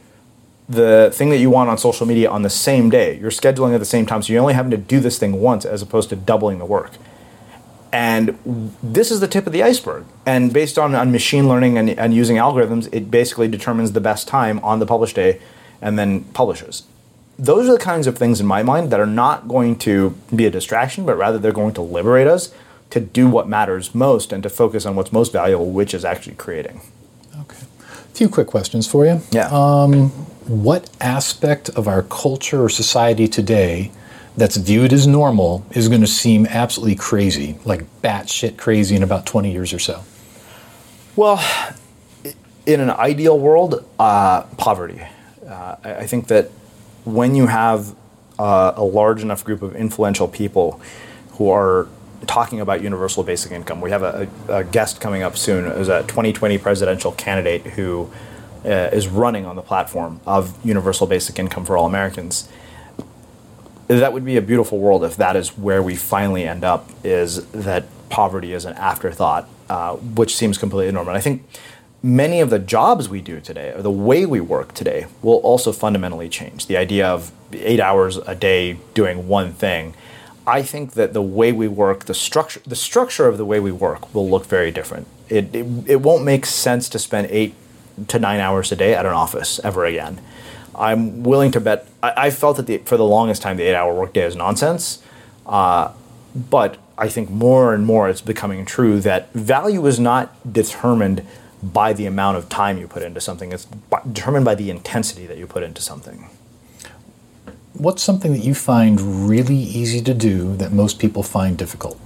the 0.69 1.11
thing 1.13 1.31
that 1.31 1.39
you 1.39 1.51
want 1.51 1.71
on 1.71 1.77
social 1.77 2.07
media 2.07 2.31
on 2.31 2.43
the 2.43 2.51
same 2.51 2.89
day. 2.89 3.19
You're 3.19 3.33
scheduling 3.33 3.75
at 3.75 3.79
the 3.79 3.85
same 3.85 4.07
time, 4.07 4.23
so 4.23 4.33
you're 4.33 4.41
only 4.41 4.55
having 4.55 4.71
to 4.71 4.77
do 4.77 5.01
this 5.01 5.19
thing 5.19 5.41
once 5.41 5.65
as 5.65 5.83
opposed 5.83 6.09
to 6.11 6.17
doubling 6.17 6.59
the 6.59 6.65
work. 6.65 6.93
And 7.93 8.39
this 8.83 9.11
is 9.11 9.21
the 9.21 9.29
tip 9.29 9.47
of 9.47 9.53
the 9.53 9.63
iceberg. 9.63 10.05
And 10.25 10.53
based 10.53 10.79
on, 10.79 10.95
on 10.95 11.13
machine 11.13 11.47
learning 11.47 11.77
and, 11.77 11.91
and 11.91 12.15
using 12.15 12.37
algorithms, 12.37 12.89
it 12.91 13.11
basically 13.11 13.49
determines 13.49 13.93
the 13.93 14.01
best 14.01 14.27
time 14.27 14.59
on 14.61 14.79
the 14.79 14.87
publish 14.87 15.13
day 15.13 15.41
and 15.81 15.99
then 15.99 16.25
publishes. 16.33 16.85
Those 17.39 17.69
are 17.69 17.73
the 17.73 17.79
kinds 17.79 18.07
of 18.07 18.17
things 18.17 18.41
in 18.41 18.47
my 18.47 18.63
mind 18.63 18.91
that 18.91 19.01
are 19.01 19.07
not 19.07 19.47
going 19.47 19.77
to 19.81 20.15
be 20.35 20.47
a 20.47 20.51
distraction, 20.51 21.05
but 21.05 21.17
rather 21.19 21.39
they're 21.39 21.53
going 21.53 21.75
to 21.75 21.83
liberate 21.83 22.27
us 22.27 22.55
to 22.91 23.01
do 23.01 23.29
what 23.29 23.49
matters 23.49 23.95
most 23.95 24.33
and 24.33 24.43
to 24.43 24.49
focus 24.49 24.87
on 24.87 24.97
what's 24.97 25.13
most 25.13 25.33
valuable, 25.33 25.71
which 25.71 25.93
is 25.93 26.05
actually 26.05 26.37
creating. 26.37 26.81
Okay. 27.41 27.59
A 27.91 28.15
few 28.15 28.29
quick 28.29 28.47
questions 28.47 28.87
for 28.87 29.05
you. 29.07 29.21
Yeah. 29.31 29.49
Um, 29.51 30.11
What 30.47 30.91
aspect 31.01 31.69
of 31.71 31.87
our 31.87 32.03
culture 32.03 32.63
or 32.65 32.69
society 32.69 33.29
today 33.29 33.93
that's 34.37 34.57
viewed 34.57 34.93
as 34.93 35.07
normal 35.07 35.65
is 35.73 35.89
going 35.89 36.01
to 36.01 36.07
seem 36.07 36.47
absolutely 36.47 36.97
crazy, 36.97 37.59
like 37.65 37.85
batshit 38.03 38.57
crazy 38.57 38.97
in 38.97 39.03
about 39.03 39.27
20 39.27 39.53
years 39.53 39.73
or 39.73 39.79
so? 39.79 40.05
Well, 41.17 41.45
in 42.65 42.81
an 42.81 42.91
ideal 42.91 43.39
world, 43.39 43.85
uh, 43.99 44.43
poverty. 44.57 45.03
Uh, 45.47 45.77
I 45.85 46.07
think 46.07 46.29
that 46.29 46.51
when 47.05 47.35
you 47.35 47.49
have 47.49 47.95
uh, 48.39 48.73
a 48.77 48.85
large 48.85 49.23
enough 49.23 49.45
group 49.45 49.61
of 49.63 49.77
influential 49.77 50.29
people 50.29 50.81
who 51.33 51.51
are 51.51 51.89
talking 52.27 52.61
about 52.61 52.81
universal 52.81 53.23
basic 53.23 53.53
income, 53.53 53.81
we 53.81 53.91
have 53.91 54.03
a, 54.03 54.29
a 54.49 54.65
guest 54.65 55.01
coming 55.01 55.23
up 55.23 55.37
soon. 55.37 55.67
Is 55.67 55.89
a 55.89 56.03
2020 56.03 56.57
presidential 56.59 57.13
candidate 57.13 57.63
who 57.63 58.11
uh, 58.65 58.69
is 58.93 59.09
running 59.09 59.45
on 59.45 59.57
the 59.57 59.63
platform 59.63 60.21
of 60.25 60.57
universal 60.65 61.07
basic 61.07 61.39
income 61.39 61.65
for 61.65 61.77
all 61.77 61.87
Americans 61.87 62.49
that 64.01 64.13
would 64.13 64.25
be 64.25 64.37
a 64.37 64.43
beautiful 64.43 64.79
world 64.79 65.05
if 65.05 65.17
that 65.17 65.37
is 65.37 65.57
where 65.57 65.83
we 65.83 65.97
finally 65.97 66.45
end 66.45 66.65
up 66.65 66.91
is 67.05 67.47
that 67.53 67.85
poverty 68.09 68.53
is 68.53 68.65
an 68.65 68.75
afterthought 68.75 69.49
uh, 69.69 69.97
which 69.97 70.37
seems 70.37 70.59
completely 70.59 70.93
normal. 70.93 71.15
I 71.15 71.21
think 71.21 71.45
many 72.03 72.41
of 72.41 72.51
the 72.51 72.59
jobs 72.59 73.09
we 73.09 73.21
do 73.21 73.41
today 73.41 73.73
or 73.73 73.83
the 73.83 73.91
way 73.91 74.27
we 74.27 74.41
work 74.41 74.75
today 74.75 75.07
will 75.23 75.39
also 75.39 75.73
fundamentally 75.73 76.29
change. 76.29 76.67
The 76.67 76.77
idea 76.77 77.07
of 77.07 77.33
eight 77.53 77.81
hours 77.81 78.17
a 78.17 78.35
day 78.35 78.79
doing 78.95 79.29
one 79.29 79.53
thing 79.53 79.95
i 80.47 80.63
think 80.63 80.93
that 80.95 81.13
the 81.13 81.23
way 81.23 81.53
we 81.53 81.69
work 81.69 82.07
the 82.07 82.15
structure 82.15 82.61
the 82.67 82.77
structure 82.77 83.29
of 83.29 83.39
the 83.39 83.45
way 83.45 83.61
we 83.61 83.73
work 83.73 84.13
will 84.15 84.29
look 84.29 84.47
very 84.47 84.71
different. 84.71 85.07
It, 85.29 85.55
it, 85.55 85.67
it 85.87 86.01
won't 86.03 86.25
make 86.25 86.45
sense 86.45 86.89
to 86.91 86.99
spend 86.99 87.29
eight 87.31 87.55
to 88.09 88.19
nine 88.19 88.41
hours 88.41 88.73
a 88.73 88.77
day 88.77 88.95
at 88.95 89.07
an 89.07 89.13
office 89.13 89.61
ever 89.63 89.85
again 89.85 90.21
I'm 90.75 91.23
willing 91.23 91.51
to 91.53 91.61
bet. 91.61 91.87
I, 92.03 92.27
I 92.27 92.31
felt 92.31 92.57
that 92.57 92.67
the, 92.67 92.79
for 92.79 92.97
the 92.97 93.05
longest 93.05 93.43
time 93.43 93.57
the 93.57 93.65
eight-hour 93.65 93.95
workday 93.95 94.23
is 94.23 94.37
nonsense, 94.37 95.03
uh, 95.47 95.93
but 96.35 96.79
I 96.99 97.09
think 97.09 97.31
more 97.31 97.75
and 97.75 97.85
more 97.87 98.09
it's 98.09 98.21
becoming 98.21 98.65
true 98.65 99.01
that 99.01 99.33
value 99.33 99.85
is 99.87 99.99
not 100.01 100.53
determined 100.53 101.27
by 101.63 101.93
the 101.93 102.07
amount 102.07 102.37
of 102.39 102.49
time 102.49 102.79
you 102.79 102.89
put 102.89 103.03
into 103.03 103.21
something. 103.21 103.53
It's 103.53 103.67
b- 103.67 103.97
determined 104.13 104.45
by 104.45 104.55
the 104.55 104.71
intensity 104.71 105.27
that 105.27 105.39
you 105.39 105.47
put 105.47 105.63
into 105.63 105.83
something. 105.83 106.29
what's 107.75 108.03
something 108.03 108.33
that 108.33 108.45
you 108.45 108.55
find 108.55 109.01
really 109.29 109.57
easy 109.57 110.01
to 110.03 110.15
do 110.15 110.57
that 110.57 110.73
most 110.73 110.99
people 110.99 111.23
find 111.23 111.57
difficult? 111.59 111.99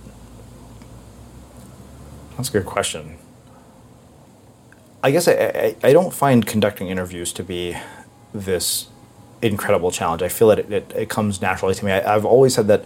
That's 2.37 2.49
a 2.49 2.53
good 2.53 2.67
question. 2.67 3.19
I 5.03 5.11
guess 5.11 5.29
I, 5.29 5.33
I, 5.33 5.77
I 5.89 5.93
don't 5.93 6.13
find 6.13 6.47
conducting 6.47 6.89
interviews 6.89 7.33
to 7.35 7.43
be 7.45 7.77
this 8.45 8.89
incredible 9.43 9.91
challenge. 9.91 10.23
I 10.23 10.29
feel 10.29 10.49
that 10.49 10.59
it, 10.59 10.73
it, 10.73 10.93
it 10.97 11.09
comes 11.09 11.41
naturally 11.41 11.75
to 11.75 11.85
me. 11.85 11.93
I, 11.93 12.13
have 12.13 12.25
always 12.25 12.55
said 12.55 12.69
that 12.69 12.85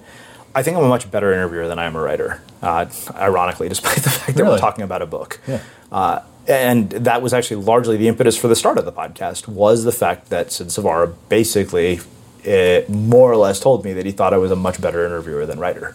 I 0.54 0.62
think 0.62 0.76
I'm 0.76 0.84
a 0.84 0.88
much 0.88 1.10
better 1.10 1.32
interviewer 1.32 1.68
than 1.68 1.78
I 1.78 1.84
am 1.84 1.94
a 1.96 2.00
writer, 2.00 2.42
uh, 2.62 2.86
ironically, 3.14 3.68
despite 3.74 3.96
the 3.98 4.10
fact 4.10 4.36
that 4.36 4.42
Really? 4.42 4.54
we're 4.54 4.58
talking 4.58 4.84
about 4.84 5.02
a 5.02 5.06
book. 5.06 5.40
Yeah. 5.46 5.62
Uh, 5.92 6.22
and 6.48 6.90
that 6.90 7.22
was 7.22 7.32
actually 7.32 7.62
largely 7.62 7.96
the 7.96 8.08
impetus 8.08 8.36
for 8.36 8.48
the 8.48 8.56
start 8.56 8.78
of 8.78 8.84
the 8.84 8.92
podcast 8.92 9.46
was 9.46 9.84
the 9.84 9.92
fact 9.92 10.30
that 10.30 10.50
Sid 10.50 10.68
Savara 10.68 11.14
basically 11.28 12.00
eh, 12.44 12.82
more 12.88 13.30
or 13.30 13.36
less 13.36 13.60
told 13.60 13.84
me 13.84 13.92
that 13.92 14.04
he 14.06 14.10
thought 14.12 14.34
I 14.34 14.38
was 14.38 14.50
a 14.50 14.56
much 14.56 14.80
better 14.80 15.04
interviewer 15.06 15.46
than 15.46 15.60
writer. 15.60 15.94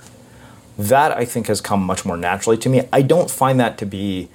That 0.78 1.12
I 1.12 1.26
think 1.26 1.48
has 1.48 1.60
come 1.62 1.82
much 1.84 2.06
more 2.06 2.16
naturally 2.16 2.58
to 2.60 2.70
me. 2.70 2.84
I 2.94 3.02
don't 3.02 3.30
find 3.30 3.60
that 3.60 3.78
to 3.80 3.86
be, 3.86 4.30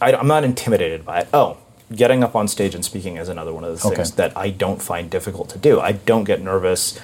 I, 0.00 0.12
I'm 0.12 0.26
not 0.26 0.44
intimidated 0.44 1.04
by 1.04 1.20
it. 1.20 1.28
Oh, 1.32 1.56
getting 1.94 2.22
up 2.24 2.34
on 2.34 2.48
stage 2.48 2.74
and 2.74 2.84
speaking 2.84 3.16
is 3.16 3.28
another 3.28 3.52
one 3.52 3.64
of 3.64 3.80
the 3.80 3.86
Okay. 3.86 3.96
things 3.96 4.12
that 4.12 4.36
I 4.36 4.50
don't 4.50 4.82
find 4.82 5.08
difficult 5.10 5.48
to 5.50 5.58
do. 5.58 5.80
I 5.80 5.92
don't 5.92 6.24
get 6.24 6.42
nervous. 6.42 6.98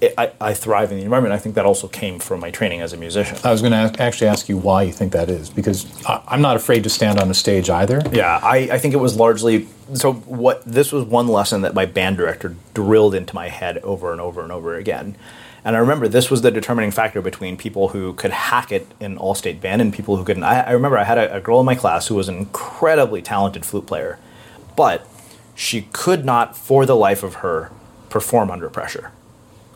I- 0.00 0.30
I, 0.40 0.54
thrive 0.54 0.92
in 0.92 0.98
the 0.98 1.02
environment. 1.04 1.34
I 1.34 1.38
think 1.38 1.56
that 1.56 1.66
also 1.66 1.88
came 1.88 2.20
from 2.20 2.38
my 2.38 2.52
training 2.52 2.80
as 2.82 2.92
a 2.92 2.96
musician. 2.96 3.36
I 3.42 3.50
was 3.50 3.60
going 3.62 3.72
to 3.72 4.00
actually 4.00 4.28
ask 4.28 4.48
you 4.48 4.56
why 4.56 4.84
you 4.84 4.92
think 4.92 5.10
that 5.12 5.28
is, 5.28 5.50
because 5.50 5.86
I, 6.06 6.20
I'm 6.28 6.40
not 6.40 6.54
afraid 6.56 6.84
to 6.84 6.88
stand 6.88 7.18
on 7.18 7.28
a 7.30 7.34
stage 7.34 7.68
either. 7.68 8.02
Yeah, 8.12 8.38
I, 8.40 8.58
I 8.72 8.78
think 8.78 8.94
it 8.94 8.98
was 8.98 9.16
largely 9.16 9.66
so. 9.94 10.12
What 10.12 10.62
this 10.64 10.92
was 10.92 11.04
one 11.04 11.26
lesson 11.26 11.62
that 11.62 11.74
my 11.74 11.84
band 11.84 12.16
director 12.16 12.54
drilled 12.74 13.12
into 13.12 13.34
my 13.34 13.48
head 13.48 13.78
over 13.78 14.12
and 14.12 14.20
over 14.20 14.40
and 14.42 14.52
over 14.52 14.76
again. 14.76 15.16
And 15.68 15.76
I 15.76 15.80
remember 15.80 16.08
this 16.08 16.30
was 16.30 16.40
the 16.40 16.50
determining 16.50 16.90
factor 16.90 17.20
between 17.20 17.58
people 17.58 17.88
who 17.88 18.14
could 18.14 18.30
hack 18.30 18.72
it 18.72 18.86
in 19.00 19.18
all 19.18 19.34
state 19.34 19.60
band 19.60 19.82
and 19.82 19.92
people 19.92 20.16
who 20.16 20.24
couldn't. 20.24 20.42
I, 20.42 20.62
I 20.62 20.70
remember 20.70 20.96
I 20.96 21.04
had 21.04 21.18
a, 21.18 21.36
a 21.36 21.40
girl 21.42 21.60
in 21.60 21.66
my 21.66 21.74
class 21.74 22.06
who 22.06 22.14
was 22.14 22.26
an 22.26 22.36
incredibly 22.36 23.20
talented 23.20 23.66
flute 23.66 23.86
player, 23.86 24.18
but 24.76 25.06
she 25.54 25.82
could 25.92 26.24
not, 26.24 26.56
for 26.56 26.86
the 26.86 26.96
life 26.96 27.22
of 27.22 27.34
her, 27.44 27.70
perform 28.08 28.50
under 28.50 28.70
pressure. 28.70 29.12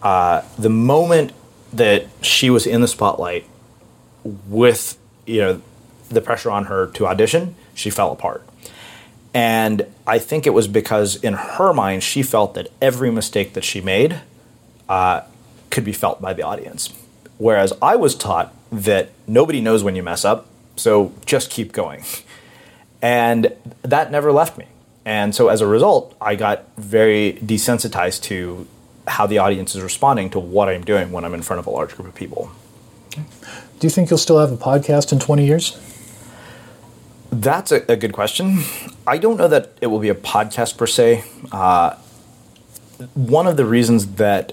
Uh, 0.01 0.41
the 0.59 0.71
moment 0.71 1.35
that 1.75 2.07
she 2.23 2.49
was 2.49 2.67
in 2.67 2.81
the 2.81 2.89
spotlight 2.89 3.45
with 4.49 4.97
you 5.27 5.43
know 5.43 5.61
the 6.09 6.23
pressure 6.23 6.51
on 6.51 6.65
her 6.65 6.87
to 6.87 7.07
audition, 7.07 7.55
she 7.75 7.91
fell 7.91 8.13
apart. 8.13 8.43
And 9.35 9.87
I 10.07 10.19
think 10.19 10.47
it 10.47 10.55
was 10.55 10.69
because 10.69 11.17
in 11.17 11.35
her 11.35 11.75
mind 11.75 12.03
she 12.03 12.23
felt 12.23 12.55
that 12.55 12.69
every 12.81 13.13
mistake 13.13 13.53
that 13.53 13.63
she 13.63 13.83
made 13.83 14.23
uh, 14.89 15.21
could 15.73 15.85
be 15.85 15.93
felt 15.93 16.21
by 16.21 16.33
the 16.33 16.43
audience. 16.43 16.93
Whereas 17.39 17.73
I 17.83 17.97
was 17.97 18.15
taught 18.15 18.55
that 18.71 19.11
nobody 19.27 19.61
knows 19.61 19.83
when 19.83 19.97
you 19.97 20.03
mess 20.03 20.25
up, 20.25 20.47
so 20.77 21.13
just 21.27 21.51
keep 21.51 21.73
going. 21.73 22.05
And 23.01 23.53
that 23.83 24.13
never 24.13 24.31
left 24.31 24.57
me. 24.57 24.67
And 25.05 25.35
so 25.35 25.49
as 25.49 25.61
a 25.61 25.67
result, 25.67 26.15
I 26.21 26.37
got 26.37 26.65
very 26.77 27.33
desensitized 27.45 28.23
to 28.25 28.69
how 29.09 29.27
the 29.27 29.39
audience 29.39 29.75
is 29.75 29.83
responding 29.83 30.31
to 30.31 30.39
what 30.39 30.69
I'm 30.69 30.85
doing 30.85 31.11
when 31.11 31.25
I'm 31.25 31.35
in 31.35 31.43
front 31.43 31.59
of 31.59 31.67
a 31.67 31.71
large 31.71 31.97
group 31.97 32.07
of 32.07 32.15
people. 32.15 32.53
Do 33.11 33.87
you 33.87 33.91
think 33.91 34.11
you'll 34.11 34.19
still 34.19 34.39
have 34.39 34.53
a 34.53 34.57
podcast 34.57 35.13
in 35.13 35.19
20 35.19 35.45
years? 35.45 35.77
That's 37.33 37.73
a, 37.73 37.83
a 37.91 37.97
good 37.97 38.13
question. 38.13 38.63
I 39.07 39.19
don't 39.19 39.37
know 39.39 39.49
that 39.49 39.73
it 39.81 39.89
will 39.89 39.99
be 39.99 40.11
a 40.11 40.15
podcast 40.15 40.77
per 40.77 40.87
se. 40.87 41.25
Uh, 41.51 41.97
one 43.15 43.49
of 43.49 43.57
the 43.57 43.65
reasons 43.65 44.07
that 44.15 44.53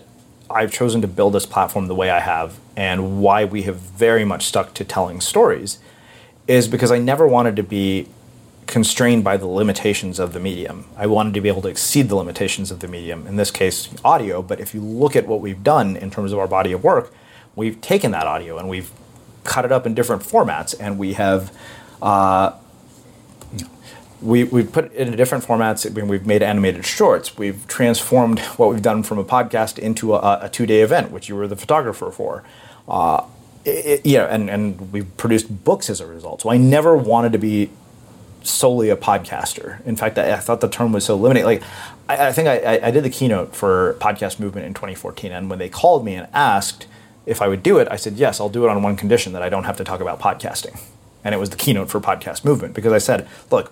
I've 0.49 0.71
chosen 0.71 1.01
to 1.01 1.07
build 1.07 1.33
this 1.33 1.45
platform 1.45 1.87
the 1.87 1.95
way 1.95 2.09
I 2.09 2.19
have 2.19 2.57
and 2.75 3.21
why 3.21 3.45
we 3.45 3.63
have 3.63 3.77
very 3.77 4.25
much 4.25 4.45
stuck 4.45 4.73
to 4.75 4.83
telling 4.83 5.21
stories 5.21 5.79
is 6.47 6.67
because 6.67 6.91
I 6.91 6.97
never 6.97 7.27
wanted 7.27 7.55
to 7.57 7.63
be 7.63 8.07
constrained 8.65 9.23
by 9.23 9.35
the 9.37 9.47
limitations 9.47 10.19
of 10.19 10.33
the 10.33 10.39
medium. 10.39 10.85
I 10.95 11.07
wanted 11.07 11.33
to 11.35 11.41
be 11.41 11.49
able 11.49 11.61
to 11.63 11.67
exceed 11.67 12.07
the 12.07 12.15
limitations 12.15 12.71
of 12.71 12.79
the 12.79 12.87
medium, 12.87 13.25
in 13.27 13.35
this 13.35 13.51
case, 13.51 13.89
audio. 14.05 14.41
But 14.41 14.59
if 14.59 14.73
you 14.73 14.81
look 14.81 15.15
at 15.15 15.27
what 15.27 15.41
we've 15.41 15.63
done 15.63 15.95
in 15.95 16.11
terms 16.11 16.31
of 16.31 16.39
our 16.39 16.47
body 16.47 16.71
of 16.71 16.83
work, 16.83 17.11
we've 17.55 17.79
taken 17.81 18.11
that 18.11 18.27
audio 18.27 18.57
and 18.57 18.69
we've 18.69 18.91
cut 19.43 19.65
it 19.65 19.71
up 19.71 19.85
in 19.85 19.93
different 19.93 20.21
formats 20.21 20.75
and 20.79 20.99
we 20.99 21.13
have 21.13 21.51
uh, 22.01 22.53
we, 24.21 24.43
we've 24.43 24.71
put 24.71 24.85
it 24.85 24.93
in 24.93 25.15
different 25.15 25.43
formats. 25.45 25.89
I 25.89 25.93
mean, 25.93 26.07
we've 26.07 26.25
made 26.25 26.43
animated 26.43 26.85
shorts. 26.85 27.37
We've 27.37 27.65
transformed 27.67 28.39
what 28.57 28.69
we've 28.69 28.81
done 28.81 29.03
from 29.03 29.17
a 29.17 29.23
podcast 29.23 29.79
into 29.79 30.13
a, 30.15 30.39
a 30.43 30.49
two-day 30.49 30.81
event, 30.81 31.11
which 31.11 31.29
you 31.29 31.35
were 31.35 31.47
the 31.47 31.55
photographer 31.55 32.11
for. 32.11 32.43
Uh, 32.87 33.23
it, 33.65 34.05
and, 34.05 34.49
and 34.49 34.91
we've 34.91 35.15
produced 35.17 35.63
books 35.63 35.89
as 35.89 35.99
a 36.01 36.05
result. 36.07 36.41
So 36.41 36.49
I 36.49 36.57
never 36.57 36.95
wanted 36.97 37.31
to 37.33 37.37
be 37.37 37.69
solely 38.41 38.89
a 38.89 38.95
podcaster. 38.95 39.85
In 39.85 39.95
fact, 39.95 40.17
I, 40.17 40.33
I 40.33 40.37
thought 40.37 40.61
the 40.61 40.69
term 40.69 40.91
was 40.91 41.05
so 41.05 41.15
limiting. 41.15 41.43
Like, 41.43 41.61
I, 42.07 42.27
I 42.27 42.31
think 42.31 42.47
I- 42.47 42.79
I 42.81 42.91
did 42.91 43.03
the 43.03 43.09
keynote 43.09 43.55
for 43.55 43.95
Podcast 43.99 44.39
Movement 44.39 44.65
in 44.65 44.73
2014, 44.73 45.31
and 45.31 45.49
when 45.49 45.59
they 45.59 45.69
called 45.69 46.03
me 46.05 46.15
and 46.15 46.27
asked 46.33 46.87
if 47.25 47.41
I 47.41 47.47
would 47.47 47.61
do 47.61 47.77
it, 47.77 47.87
I 47.91 47.95
said 47.95 48.13
yes. 48.13 48.39
I'll 48.39 48.49
do 48.49 48.63
it 48.65 48.69
on 48.69 48.81
one 48.81 48.95
condition 48.95 49.33
that 49.33 49.43
I 49.43 49.49
don't 49.49 49.65
have 49.65 49.77
to 49.77 49.83
talk 49.83 49.99
about 49.99 50.19
podcasting, 50.19 50.79
and 51.23 51.35
it 51.35 51.37
was 51.37 51.51
the 51.51 51.57
keynote 51.57 51.89
for 51.89 51.99
Podcast 51.99 52.43
Movement 52.43 52.73
because 52.73 52.91
I 52.93 52.97
said, 52.97 53.27
look, 53.51 53.71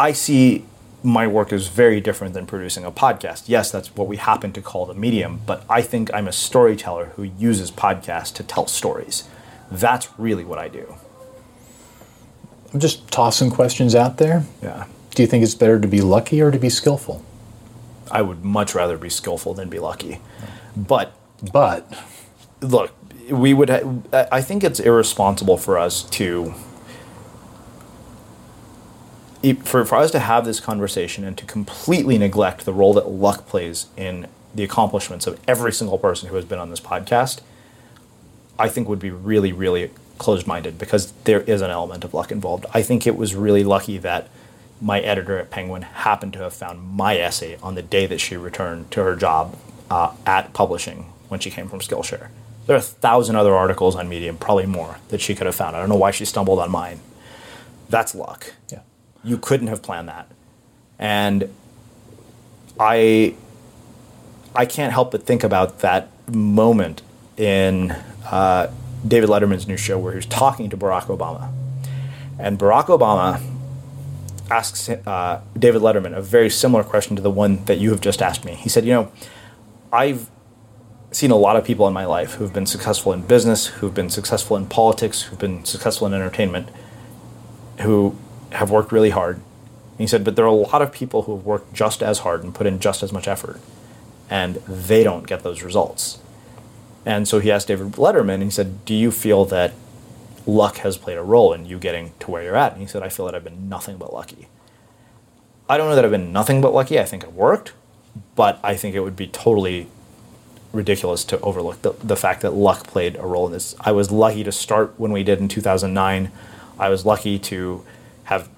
I 0.00 0.12
see 0.12 0.64
my 1.02 1.26
work 1.26 1.52
as 1.52 1.66
very 1.68 2.00
different 2.00 2.32
than 2.32 2.46
producing 2.46 2.84
a 2.86 2.90
podcast. 2.90 3.44
Yes, 3.48 3.70
that's 3.70 3.94
what 3.94 4.08
we 4.08 4.16
happen 4.16 4.50
to 4.52 4.62
call 4.62 4.86
the 4.86 4.94
medium, 4.94 5.40
but 5.44 5.62
I 5.68 5.82
think 5.82 6.12
I'm 6.14 6.26
a 6.26 6.32
storyteller 6.32 7.12
who 7.16 7.22
uses 7.22 7.70
podcasts 7.70 8.32
to 8.36 8.42
tell 8.42 8.66
stories. 8.66 9.28
That's 9.70 10.08
really 10.18 10.44
what 10.44 10.58
I 10.58 10.68
do. 10.68 10.96
I'm 12.72 12.80
just 12.80 13.10
tossing 13.10 13.50
questions 13.50 13.94
out 13.94 14.16
there. 14.16 14.44
Yeah. 14.62 14.86
Do 15.14 15.22
you 15.22 15.26
think 15.26 15.44
it's 15.44 15.54
better 15.54 15.78
to 15.78 15.88
be 15.88 16.00
lucky 16.00 16.40
or 16.40 16.50
to 16.50 16.58
be 16.58 16.70
skillful? 16.70 17.22
I 18.10 18.22
would 18.22 18.42
much 18.42 18.74
rather 18.74 18.96
be 18.96 19.10
skillful 19.10 19.52
than 19.52 19.68
be 19.68 19.78
lucky. 19.78 20.20
But 20.76 21.12
But 21.52 21.86
look, 22.62 22.92
we 23.30 23.52
would. 23.52 23.68
Ha- 23.70 24.28
I 24.32 24.40
think 24.40 24.64
it's 24.64 24.80
irresponsible 24.80 25.58
for 25.58 25.78
us 25.78 26.04
to. 26.18 26.54
For, 29.64 29.84
for 29.84 29.96
us 29.96 30.10
to 30.10 30.18
have 30.18 30.44
this 30.44 30.60
conversation 30.60 31.24
and 31.24 31.36
to 31.38 31.46
completely 31.46 32.18
neglect 32.18 32.64
the 32.64 32.74
role 32.74 32.92
that 32.94 33.08
luck 33.08 33.46
plays 33.46 33.86
in 33.96 34.26
the 34.54 34.64
accomplishments 34.64 35.26
of 35.26 35.40
every 35.48 35.72
single 35.72 35.98
person 35.98 36.28
who 36.28 36.36
has 36.36 36.44
been 36.44 36.58
on 36.58 36.70
this 36.70 36.80
podcast, 36.80 37.40
I 38.58 38.68
think 38.68 38.88
would 38.88 38.98
be 38.98 39.10
really, 39.10 39.52
really 39.52 39.90
closed 40.18 40.46
minded 40.46 40.78
because 40.78 41.12
there 41.24 41.40
is 41.40 41.62
an 41.62 41.70
element 41.70 42.04
of 42.04 42.12
luck 42.12 42.30
involved. 42.30 42.66
I 42.74 42.82
think 42.82 43.06
it 43.06 43.16
was 43.16 43.34
really 43.34 43.64
lucky 43.64 43.96
that 43.98 44.28
my 44.80 45.00
editor 45.00 45.38
at 45.38 45.50
Penguin 45.50 45.82
happened 45.82 46.34
to 46.34 46.40
have 46.40 46.52
found 46.52 46.82
my 46.82 47.16
essay 47.18 47.56
on 47.62 47.74
the 47.74 47.82
day 47.82 48.06
that 48.06 48.20
she 48.20 48.36
returned 48.36 48.90
to 48.90 49.02
her 49.02 49.16
job 49.16 49.56
uh, 49.90 50.14
at 50.26 50.52
publishing 50.52 51.12
when 51.28 51.40
she 51.40 51.50
came 51.50 51.68
from 51.68 51.80
Skillshare. 51.80 52.28
There 52.66 52.76
are 52.76 52.78
a 52.78 52.82
thousand 52.82 53.36
other 53.36 53.54
articles 53.54 53.96
on 53.96 54.08
Medium, 54.08 54.36
probably 54.36 54.66
more, 54.66 54.98
that 55.08 55.20
she 55.20 55.34
could 55.34 55.46
have 55.46 55.54
found. 55.54 55.74
I 55.74 55.80
don't 55.80 55.88
know 55.88 55.96
why 55.96 56.10
she 56.10 56.24
stumbled 56.24 56.58
on 56.58 56.70
mine. 56.70 57.00
That's 57.88 58.14
luck. 58.14 58.52
yeah. 58.70 58.80
You 59.22 59.38
couldn't 59.38 59.66
have 59.68 59.82
planned 59.82 60.08
that. 60.08 60.26
And 60.98 61.48
I 62.78 63.34
I 64.54 64.66
can't 64.66 64.92
help 64.92 65.12
but 65.12 65.24
think 65.24 65.44
about 65.44 65.80
that 65.80 66.08
moment 66.28 67.02
in 67.36 67.92
uh, 68.30 68.70
David 69.06 69.30
Letterman's 69.30 69.66
new 69.66 69.76
show 69.76 69.98
where 69.98 70.12
he 70.12 70.16
was 70.16 70.26
talking 70.26 70.68
to 70.70 70.76
Barack 70.76 71.04
Obama. 71.04 71.52
And 72.38 72.58
Barack 72.58 72.86
Obama 72.86 73.40
asks 74.50 74.88
uh, 74.88 75.40
David 75.56 75.82
Letterman 75.82 76.16
a 76.16 76.22
very 76.22 76.50
similar 76.50 76.82
question 76.82 77.16
to 77.16 77.22
the 77.22 77.30
one 77.30 77.64
that 77.66 77.78
you 77.78 77.90
have 77.90 78.00
just 78.00 78.20
asked 78.20 78.44
me. 78.44 78.54
He 78.54 78.68
said, 78.68 78.84
You 78.84 78.92
know, 78.92 79.12
I've 79.92 80.28
seen 81.12 81.30
a 81.30 81.36
lot 81.36 81.56
of 81.56 81.64
people 81.64 81.86
in 81.86 81.94
my 81.94 82.04
life 82.04 82.34
who've 82.34 82.52
been 82.52 82.66
successful 82.66 83.12
in 83.12 83.22
business, 83.22 83.66
who've 83.66 83.94
been 83.94 84.10
successful 84.10 84.56
in 84.56 84.66
politics, 84.66 85.22
who've 85.22 85.38
been 85.38 85.64
successful 85.64 86.06
in 86.06 86.14
entertainment, 86.14 86.68
who 87.80 88.16
have 88.60 88.70
worked 88.70 88.92
really 88.92 89.10
hard. 89.10 89.36
And 89.36 89.98
he 89.98 90.06
said, 90.06 90.22
but 90.22 90.36
there 90.36 90.44
are 90.44 90.48
a 90.48 90.52
lot 90.52 90.82
of 90.82 90.92
people 90.92 91.22
who 91.22 91.34
have 91.34 91.46
worked 91.46 91.72
just 91.72 92.02
as 92.02 92.20
hard 92.20 92.44
and 92.44 92.54
put 92.54 92.66
in 92.66 92.78
just 92.78 93.02
as 93.02 93.10
much 93.10 93.26
effort, 93.26 93.58
and 94.28 94.56
they 94.56 95.02
don't 95.02 95.26
get 95.26 95.42
those 95.42 95.62
results. 95.62 96.18
And 97.06 97.26
so 97.26 97.38
he 97.38 97.50
asked 97.50 97.68
David 97.68 97.92
Letterman, 97.92 98.34
and 98.34 98.42
he 98.44 98.50
said, 98.50 98.84
Do 98.84 98.94
you 98.94 99.10
feel 99.10 99.46
that 99.46 99.72
luck 100.46 100.76
has 100.78 100.98
played 100.98 101.16
a 101.16 101.22
role 101.22 101.54
in 101.54 101.64
you 101.64 101.78
getting 101.78 102.12
to 102.20 102.30
where 102.30 102.42
you're 102.42 102.56
at? 102.56 102.72
And 102.72 102.82
he 102.82 102.86
said, 102.86 103.02
I 103.02 103.08
feel 103.08 103.24
that 103.24 103.34
I've 103.34 103.44
been 103.44 103.70
nothing 103.70 103.96
but 103.96 104.12
lucky. 104.12 104.48
I 105.66 105.78
don't 105.78 105.88
know 105.88 105.94
that 105.94 106.04
I've 106.04 106.10
been 106.10 106.32
nothing 106.32 106.60
but 106.60 106.74
lucky. 106.74 107.00
I 107.00 107.04
think 107.04 107.22
it 107.22 107.32
worked, 107.32 107.72
but 108.34 108.60
I 108.62 108.76
think 108.76 108.94
it 108.94 109.00
would 109.00 109.16
be 109.16 109.26
totally 109.26 109.86
ridiculous 110.74 111.24
to 111.24 111.40
overlook 111.40 111.80
the, 111.80 111.92
the 112.04 112.16
fact 112.16 112.42
that 112.42 112.52
luck 112.52 112.86
played 112.86 113.16
a 113.16 113.24
role 113.24 113.46
in 113.46 113.52
this. 113.52 113.74
I 113.80 113.92
was 113.92 114.10
lucky 114.10 114.44
to 114.44 114.52
start 114.52 114.92
when 114.98 115.12
we 115.12 115.22
did 115.22 115.38
in 115.38 115.48
2009. 115.48 116.30
I 116.78 116.88
was 116.90 117.06
lucky 117.06 117.38
to 117.38 117.84
have 118.30 118.48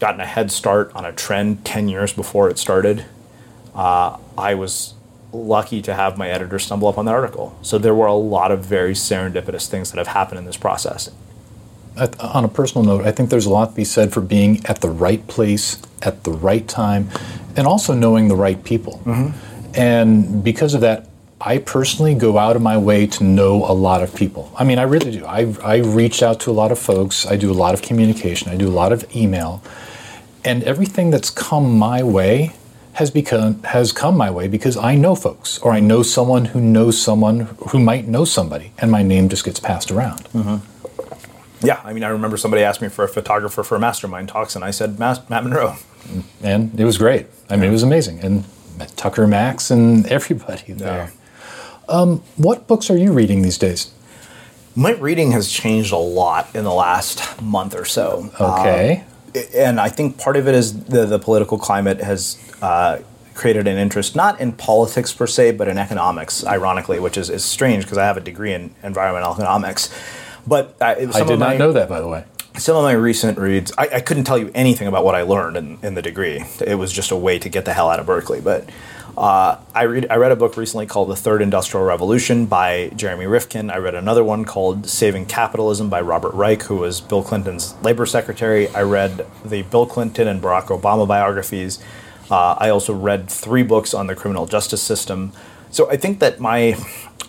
gotten 0.00 0.20
a 0.20 0.26
head 0.26 0.50
start 0.50 0.90
on 0.94 1.04
a 1.04 1.12
trend 1.12 1.64
10 1.64 1.88
years 1.88 2.12
before 2.12 2.50
it 2.50 2.58
started. 2.58 3.04
Uh, 3.74 4.18
I 4.36 4.54
was 4.54 4.94
lucky 5.32 5.80
to 5.82 5.94
have 5.94 6.18
my 6.18 6.28
editor 6.28 6.58
stumble 6.58 6.88
upon 6.88 7.04
that 7.04 7.14
article. 7.14 7.56
So 7.62 7.78
there 7.78 7.94
were 7.94 8.08
a 8.08 8.14
lot 8.14 8.50
of 8.50 8.64
very 8.64 8.92
serendipitous 8.92 9.68
things 9.68 9.92
that 9.92 9.98
have 9.98 10.08
happened 10.08 10.40
in 10.40 10.46
this 10.46 10.56
process. 10.56 11.10
At, 11.96 12.18
on 12.18 12.44
a 12.44 12.48
personal 12.48 12.84
note, 12.84 13.06
I 13.06 13.12
think 13.12 13.30
there's 13.30 13.46
a 13.46 13.50
lot 13.50 13.70
to 13.70 13.76
be 13.76 13.84
said 13.84 14.12
for 14.12 14.20
being 14.20 14.66
at 14.66 14.80
the 14.80 14.90
right 14.90 15.24
place 15.28 15.80
at 16.02 16.24
the 16.24 16.32
right 16.32 16.66
time 16.66 17.08
and 17.54 17.68
also 17.68 17.94
knowing 17.94 18.26
the 18.26 18.36
right 18.36 18.64
people. 18.64 19.00
Mm-hmm. 19.04 19.76
And 19.76 20.42
because 20.42 20.74
of 20.74 20.80
that, 20.80 21.06
I 21.40 21.58
personally 21.58 22.14
go 22.14 22.36
out 22.36 22.54
of 22.54 22.60
my 22.60 22.76
way 22.76 23.06
to 23.06 23.24
know 23.24 23.64
a 23.64 23.72
lot 23.72 24.02
of 24.02 24.14
people. 24.14 24.52
I 24.56 24.64
mean, 24.64 24.78
I 24.78 24.82
really 24.82 25.10
do. 25.10 25.24
I, 25.24 25.54
I 25.62 25.76
reach 25.78 26.22
out 26.22 26.38
to 26.40 26.50
a 26.50 26.52
lot 26.52 26.70
of 26.70 26.78
folks. 26.78 27.24
I 27.24 27.36
do 27.36 27.50
a 27.50 27.54
lot 27.54 27.72
of 27.72 27.80
communication. 27.80 28.50
I 28.50 28.56
do 28.56 28.68
a 28.68 28.70
lot 28.70 28.92
of 28.92 29.04
email. 29.16 29.62
And 30.44 30.62
everything 30.64 31.10
that's 31.10 31.30
come 31.30 31.78
my 31.78 32.02
way 32.02 32.52
has 32.94 33.10
become 33.10 33.62
has 33.62 33.92
come 33.92 34.16
my 34.16 34.30
way 34.30 34.48
because 34.48 34.76
I 34.76 34.94
know 34.96 35.14
folks 35.14 35.58
or 35.60 35.72
I 35.72 35.80
know 35.80 36.02
someone 36.02 36.46
who 36.46 36.60
knows 36.60 37.00
someone 37.00 37.40
who 37.68 37.78
might 37.78 38.06
know 38.06 38.24
somebody 38.24 38.72
and 38.78 38.90
my 38.90 39.02
name 39.02 39.28
just 39.28 39.44
gets 39.44 39.60
passed 39.60 39.90
around. 39.90 40.24
Mm-hmm. 40.34 41.66
Yeah, 41.66 41.80
I 41.84 41.92
mean, 41.92 42.04
I 42.04 42.08
remember 42.08 42.36
somebody 42.36 42.62
asked 42.62 42.82
me 42.82 42.88
for 42.88 43.04
a 43.04 43.08
photographer 43.08 43.62
for 43.62 43.76
a 43.76 43.78
mastermind 43.78 44.30
talks, 44.30 44.56
and 44.56 44.64
I 44.64 44.70
said 44.70 44.98
Matt 44.98 45.28
Monroe, 45.28 45.76
and 46.42 46.78
it 46.80 46.84
was 46.84 46.96
great. 46.96 47.26
I 47.50 47.56
mean, 47.56 47.68
it 47.68 47.72
was 47.72 47.82
amazing, 47.82 48.20
and 48.20 48.44
Tucker 48.96 49.26
Max 49.26 49.70
and 49.70 50.06
everybody 50.18 50.72
there. 50.72 51.12
Um, 51.90 52.22
what 52.36 52.66
books 52.66 52.88
are 52.88 52.96
you 52.96 53.12
reading 53.12 53.42
these 53.42 53.58
days? 53.58 53.92
My 54.76 54.92
reading 54.92 55.32
has 55.32 55.50
changed 55.50 55.92
a 55.92 55.96
lot 55.98 56.54
in 56.54 56.64
the 56.64 56.72
last 56.72 57.42
month 57.42 57.74
or 57.74 57.84
so. 57.84 58.30
Okay. 58.40 59.04
Um, 59.34 59.42
and 59.54 59.80
I 59.80 59.88
think 59.88 60.18
part 60.18 60.36
of 60.36 60.48
it 60.48 60.54
is 60.54 60.84
the, 60.84 61.04
the 61.06 61.18
political 61.18 61.58
climate 61.58 62.00
has 62.00 62.38
uh, 62.62 62.98
created 63.34 63.66
an 63.66 63.78
interest, 63.78 64.14
not 64.14 64.40
in 64.40 64.52
politics 64.52 65.12
per 65.12 65.26
se, 65.26 65.52
but 65.52 65.68
in 65.68 65.78
economics, 65.78 66.44
ironically, 66.44 67.00
which 67.00 67.16
is, 67.16 67.30
is 67.30 67.44
strange 67.44 67.84
because 67.84 67.98
I 67.98 68.04
have 68.04 68.16
a 68.16 68.20
degree 68.20 68.52
in 68.52 68.74
environmental 68.82 69.32
economics. 69.32 69.88
But 70.46 70.76
uh, 70.80 70.84
I 70.84 71.24
did 71.24 71.38
not 71.38 71.40
my, 71.40 71.56
know 71.56 71.72
that, 71.72 71.88
by 71.88 72.00
the 72.00 72.08
way. 72.08 72.24
Some 72.56 72.76
of 72.76 72.82
my 72.82 72.92
recent 72.92 73.38
reads, 73.38 73.72
I, 73.78 73.88
I, 73.94 74.00
couldn't 74.00 74.24
tell 74.24 74.38
you 74.38 74.50
anything 74.54 74.88
about 74.88 75.04
what 75.04 75.14
I 75.14 75.22
learned 75.22 75.56
in, 75.56 75.78
in 75.82 75.94
the 75.94 76.02
degree. 76.02 76.44
It 76.60 76.74
was 76.76 76.92
just 76.92 77.10
a 77.10 77.16
way 77.16 77.38
to 77.38 77.48
get 77.48 77.64
the 77.64 77.72
hell 77.72 77.88
out 77.88 78.00
of 78.00 78.06
Berkeley. 78.06 78.40
But 78.40 78.68
uh, 79.16 79.58
I, 79.74 79.82
read, 79.84 80.06
I 80.10 80.16
read 80.16 80.32
a 80.32 80.36
book 80.36 80.56
recently 80.56 80.86
called 80.86 81.08
The 81.08 81.16
Third 81.16 81.42
Industrial 81.42 81.84
Revolution 81.84 82.46
by 82.46 82.90
Jeremy 82.96 83.26
Rifkin. 83.26 83.70
I 83.70 83.78
read 83.78 83.94
another 83.94 84.24
one 84.24 84.44
called 84.44 84.86
Saving 84.88 85.26
Capitalism 85.26 85.90
by 85.90 86.00
Robert 86.00 86.34
Reich, 86.34 86.62
who 86.62 86.76
was 86.76 87.00
Bill 87.00 87.22
Clinton's 87.22 87.74
labor 87.82 88.06
secretary. 88.06 88.68
I 88.68 88.82
read 88.82 89.26
the 89.44 89.62
Bill 89.62 89.86
Clinton 89.86 90.28
and 90.28 90.42
Barack 90.42 90.66
Obama 90.66 91.06
biographies. 91.06 91.82
Uh, 92.30 92.54
I 92.58 92.70
also 92.70 92.94
read 92.94 93.28
three 93.28 93.62
books 93.62 93.92
on 93.92 94.06
the 94.06 94.14
criminal 94.14 94.46
justice 94.46 94.82
system. 94.82 95.32
So 95.70 95.90
I 95.90 95.96
think 95.96 96.20
that 96.20 96.40
my 96.40 96.76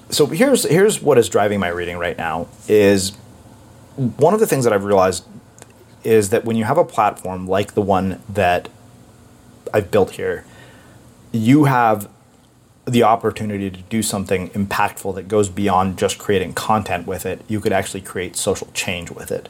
so 0.10 0.26
here's 0.28 0.64
here's 0.64 1.02
what 1.02 1.18
is 1.18 1.30
driving 1.30 1.60
my 1.60 1.70
reading 1.70 1.98
right 1.98 2.18
now 2.18 2.48
is 2.68 3.12
one 3.96 4.34
of 4.34 4.40
the 4.40 4.48
things 4.48 4.64
that 4.66 4.74
I've 4.74 4.84
realized 4.84 5.26
is 6.04 6.30
that 6.30 6.46
when 6.46 6.56
you 6.56 6.66
have 6.66 6.78
a 6.78 6.86
platform 6.86 7.48
like 7.48 7.74
the 7.74 7.82
one 7.82 8.22
that 8.28 8.70
I've 9.74 9.92
built 9.92 10.12
here, 10.12 10.46
you 11.32 11.66
have 11.66 12.10
the 12.86 13.04
opportunity 13.04 13.70
to 13.70 13.82
do 13.84 14.02
something 14.02 14.50
impactful 14.50 15.16
that 15.16 15.28
goes 15.28 15.50
beyond 15.50 15.98
just 15.98 16.18
creating 16.18 16.54
content 16.54 17.08
with 17.08 17.26
it. 17.26 17.42
You 17.48 17.60
could 17.60 17.72
actually 17.72 18.02
create 18.02 18.36
social 18.36 18.68
change 18.74 19.12
with 19.12 19.32
it. 19.32 19.50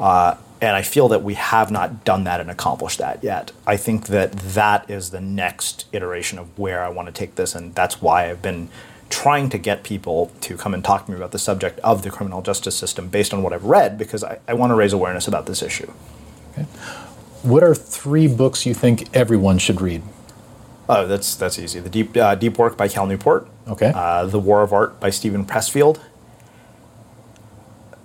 Uh, 0.00 0.36
and 0.60 0.74
I 0.74 0.82
feel 0.82 1.08
that 1.08 1.22
we 1.22 1.34
have 1.34 1.70
not 1.70 2.04
done 2.04 2.24
that 2.24 2.40
and 2.40 2.50
accomplished 2.50 2.98
that 2.98 3.22
yet. 3.22 3.52
I 3.66 3.76
think 3.76 4.06
that 4.06 4.32
that 4.32 4.88
is 4.88 5.10
the 5.10 5.20
next 5.20 5.86
iteration 5.92 6.38
of 6.38 6.58
where 6.58 6.82
I 6.82 6.88
want 6.88 7.06
to 7.06 7.12
take 7.12 7.34
this, 7.34 7.54
and 7.54 7.74
that's 7.74 8.00
why 8.00 8.30
I've 8.30 8.40
been 8.40 8.70
trying 9.10 9.50
to 9.50 9.58
get 9.58 9.84
people 9.84 10.32
to 10.40 10.56
come 10.56 10.72
and 10.72 10.82
talk 10.82 11.04
to 11.04 11.12
me 11.12 11.18
about 11.18 11.32
the 11.32 11.38
subject 11.38 11.78
of 11.80 12.02
the 12.02 12.10
criminal 12.10 12.40
justice 12.40 12.74
system 12.74 13.08
based 13.08 13.34
on 13.34 13.42
what 13.42 13.52
I've 13.52 13.64
read, 13.64 13.98
because 13.98 14.24
I, 14.24 14.38
I 14.48 14.54
want 14.54 14.70
to 14.70 14.74
raise 14.74 14.94
awareness 14.94 15.28
about 15.28 15.44
this 15.44 15.62
issue. 15.62 15.92
Okay. 16.52 16.62
What 17.42 17.62
are 17.62 17.74
three 17.74 18.26
books 18.26 18.64
you 18.64 18.72
think 18.72 19.14
everyone 19.14 19.58
should 19.58 19.82
read? 19.82 20.02
Oh, 20.88 21.06
that's 21.06 21.34
that's 21.34 21.58
easy. 21.58 21.80
The 21.80 21.88
deep 21.88 22.16
uh, 22.16 22.34
deep 22.34 22.58
work 22.58 22.76
by 22.76 22.88
Cal 22.88 23.06
Newport. 23.06 23.48
Okay. 23.68 23.92
Uh, 23.94 24.26
the 24.26 24.38
War 24.38 24.62
of 24.62 24.72
Art 24.72 25.00
by 25.00 25.10
Steven 25.10 25.44
Pressfield. 25.44 25.98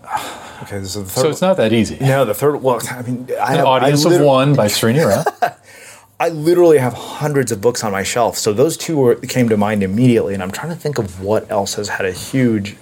okay, 0.63 0.83
so, 0.83 1.03
the 1.03 1.09
so 1.09 1.29
it's 1.29 1.41
not 1.41 1.57
that 1.57 1.73
easy. 1.73 1.97
No, 1.99 2.25
the 2.25 2.33
third. 2.33 2.61
Well, 2.61 2.81
I 2.89 3.01
mean, 3.01 3.27
I 3.39 3.51
An 3.53 3.57
have, 3.57 3.65
audience 3.65 4.05
I 4.05 4.15
of 4.15 4.21
one 4.21 4.55
by 4.55 4.67
Srini 4.67 5.05
Rao. 5.05 5.55
I 6.21 6.29
literally 6.29 6.79
have 6.79 6.93
hundreds 6.93 7.51
of 7.51 7.61
books 7.61 7.83
on 7.83 7.93
my 7.93 8.03
shelf, 8.03 8.37
so 8.37 8.51
those 8.51 8.75
two 8.75 8.97
were, 8.97 9.15
came 9.15 9.47
to 9.47 9.55
mind 9.55 9.83
immediately, 9.83 10.33
and 10.33 10.43
I'm 10.43 10.51
trying 10.51 10.67
to 10.69 10.75
think 10.75 10.97
of 10.97 11.21
what 11.21 11.49
else 11.49 11.75
has 11.75 11.87
had 11.89 12.05
a 12.05 12.11
huge. 12.11 12.75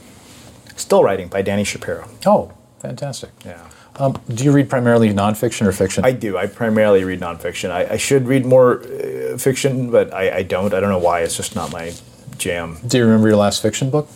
Still 0.75 1.03
writing 1.03 1.27
by 1.27 1.43
Dani 1.43 1.65
Shapiro. 1.65 2.07
Oh, 2.25 2.51
fantastic! 2.79 3.31
Yeah. 3.45 3.67
Um, 3.99 4.19
do 4.31 4.43
you 4.43 4.51
read 4.51 4.69
primarily 4.69 5.09
nonfiction 5.09 5.65
or 5.65 5.71
fiction? 5.71 6.05
I 6.05 6.11
do. 6.11 6.37
I 6.37 6.45
primarily 6.45 7.03
read 7.03 7.19
nonfiction. 7.19 7.71
I, 7.71 7.93
I 7.93 7.97
should 7.97 8.27
read 8.27 8.45
more 8.45 8.83
uh, 8.83 9.37
fiction, 9.37 9.89
but 9.89 10.13
I, 10.13 10.37
I, 10.37 10.43
don't. 10.43 10.73
I 10.73 10.79
don't 10.79 10.89
know 10.89 10.99
why. 10.99 11.21
It's 11.21 11.35
just 11.35 11.55
not 11.55 11.71
my 11.71 11.93
jam. 12.37 12.77
Do 12.85 12.97
you 12.97 13.05
remember 13.05 13.27
your 13.27 13.37
last 13.37 13.61
fiction 13.61 13.89
book? 13.89 14.07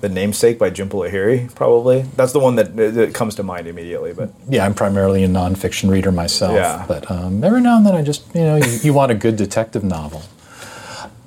The 0.00 0.08
Namesake 0.08 0.58
by 0.58 0.70
Jhumpa 0.70 1.10
Lahiri, 1.10 1.54
probably. 1.54 2.02
That's 2.16 2.32
the 2.32 2.38
one 2.38 2.54
that, 2.54 2.76
that 2.76 3.14
comes 3.14 3.34
to 3.34 3.42
mind 3.42 3.66
immediately. 3.66 4.14
But 4.14 4.30
yeah, 4.48 4.64
I'm 4.64 4.74
primarily 4.74 5.24
a 5.24 5.28
nonfiction 5.28 5.90
reader 5.90 6.12
myself. 6.12 6.54
Yeah. 6.54 6.84
But 6.86 7.10
um, 7.10 7.42
every 7.42 7.60
now 7.60 7.76
and 7.76 7.84
then, 7.84 7.96
I 7.96 8.02
just 8.02 8.24
you 8.34 8.42
know 8.42 8.56
you, 8.56 8.78
you 8.82 8.94
want 8.94 9.10
a 9.10 9.16
good 9.16 9.36
detective 9.36 9.82
novel. 9.82 10.22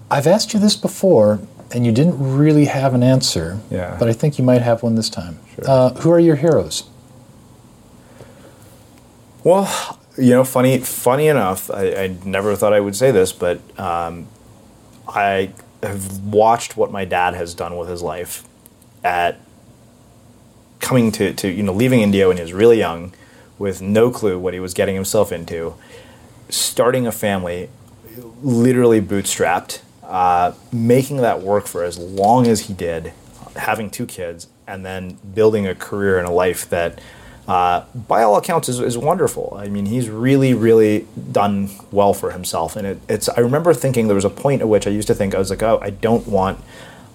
I've 0.09 0.27
asked 0.27 0.53
you 0.53 0.59
this 0.59 0.75
before, 0.75 1.39
and 1.73 1.85
you 1.85 1.91
didn't 1.91 2.17
really 2.19 2.65
have 2.65 2.93
an 2.93 3.03
answer. 3.03 3.59
Yeah. 3.69 3.95
But 3.99 4.09
I 4.09 4.13
think 4.13 4.37
you 4.37 4.43
might 4.43 4.61
have 4.61 4.83
one 4.83 4.95
this 4.95 5.09
time. 5.09 5.39
Sure. 5.55 5.65
Uh, 5.69 5.89
who 5.95 6.11
are 6.11 6.19
your 6.19 6.35
heroes? 6.35 6.89
Well, 9.43 9.99
you 10.17 10.31
know, 10.31 10.43
funny, 10.43 10.77
funny 10.79 11.27
enough, 11.27 11.71
I, 11.71 12.03
I 12.03 12.07
never 12.25 12.55
thought 12.55 12.73
I 12.73 12.79
would 12.79 12.95
say 12.95 13.11
this, 13.11 13.31
but 13.31 13.59
um, 13.79 14.27
I 15.07 15.51
have 15.81 16.19
watched 16.19 16.77
what 16.77 16.91
my 16.91 17.05
dad 17.05 17.33
has 17.33 17.53
done 17.53 17.75
with 17.77 17.89
his 17.89 18.01
life 18.01 18.47
at 19.03 19.39
coming 20.79 21.11
to, 21.11 21.33
to 21.33 21.47
you 21.47 21.63
know 21.63 21.73
leaving 21.73 22.01
India 22.01 22.27
when 22.27 22.37
he 22.37 22.43
was 22.43 22.53
really 22.53 22.77
young, 22.77 23.13
with 23.57 23.81
no 23.81 24.11
clue 24.11 24.37
what 24.37 24.53
he 24.53 24.59
was 24.59 24.73
getting 24.73 24.95
himself 24.95 25.31
into, 25.31 25.75
starting 26.49 27.07
a 27.07 27.11
family, 27.11 27.69
literally 28.41 29.01
bootstrapped, 29.01 29.81
uh, 30.11 30.53
making 30.73 31.17
that 31.17 31.41
work 31.41 31.67
for 31.67 31.85
as 31.85 31.97
long 31.97 32.45
as 32.45 32.67
he 32.67 32.73
did, 32.73 33.13
having 33.55 33.89
two 33.89 34.05
kids, 34.05 34.49
and 34.67 34.85
then 34.85 35.17
building 35.33 35.65
a 35.65 35.73
career 35.73 36.19
and 36.19 36.27
a 36.27 36.31
life 36.31 36.69
that, 36.69 36.99
uh, 37.47 37.85
by 37.95 38.21
all 38.21 38.35
accounts, 38.35 38.67
is, 38.67 38.81
is 38.81 38.97
wonderful. 38.97 39.53
I 39.57 39.69
mean, 39.69 39.85
he's 39.85 40.09
really, 40.09 40.53
really 40.53 41.07
done 41.31 41.69
well 41.91 42.13
for 42.13 42.31
himself. 42.31 42.75
And 42.75 42.85
it, 42.85 43.01
it's. 43.07 43.29
I 43.29 43.39
remember 43.39 43.73
thinking 43.73 44.07
there 44.07 44.15
was 44.15 44.25
a 44.25 44.29
point 44.29 44.61
at 44.61 44.67
which 44.67 44.85
I 44.85 44.89
used 44.89 45.07
to 45.07 45.15
think 45.15 45.33
I 45.33 45.39
was 45.39 45.49
like, 45.49 45.63
oh, 45.63 45.79
I 45.81 45.91
don't 45.91 46.27
want 46.27 46.59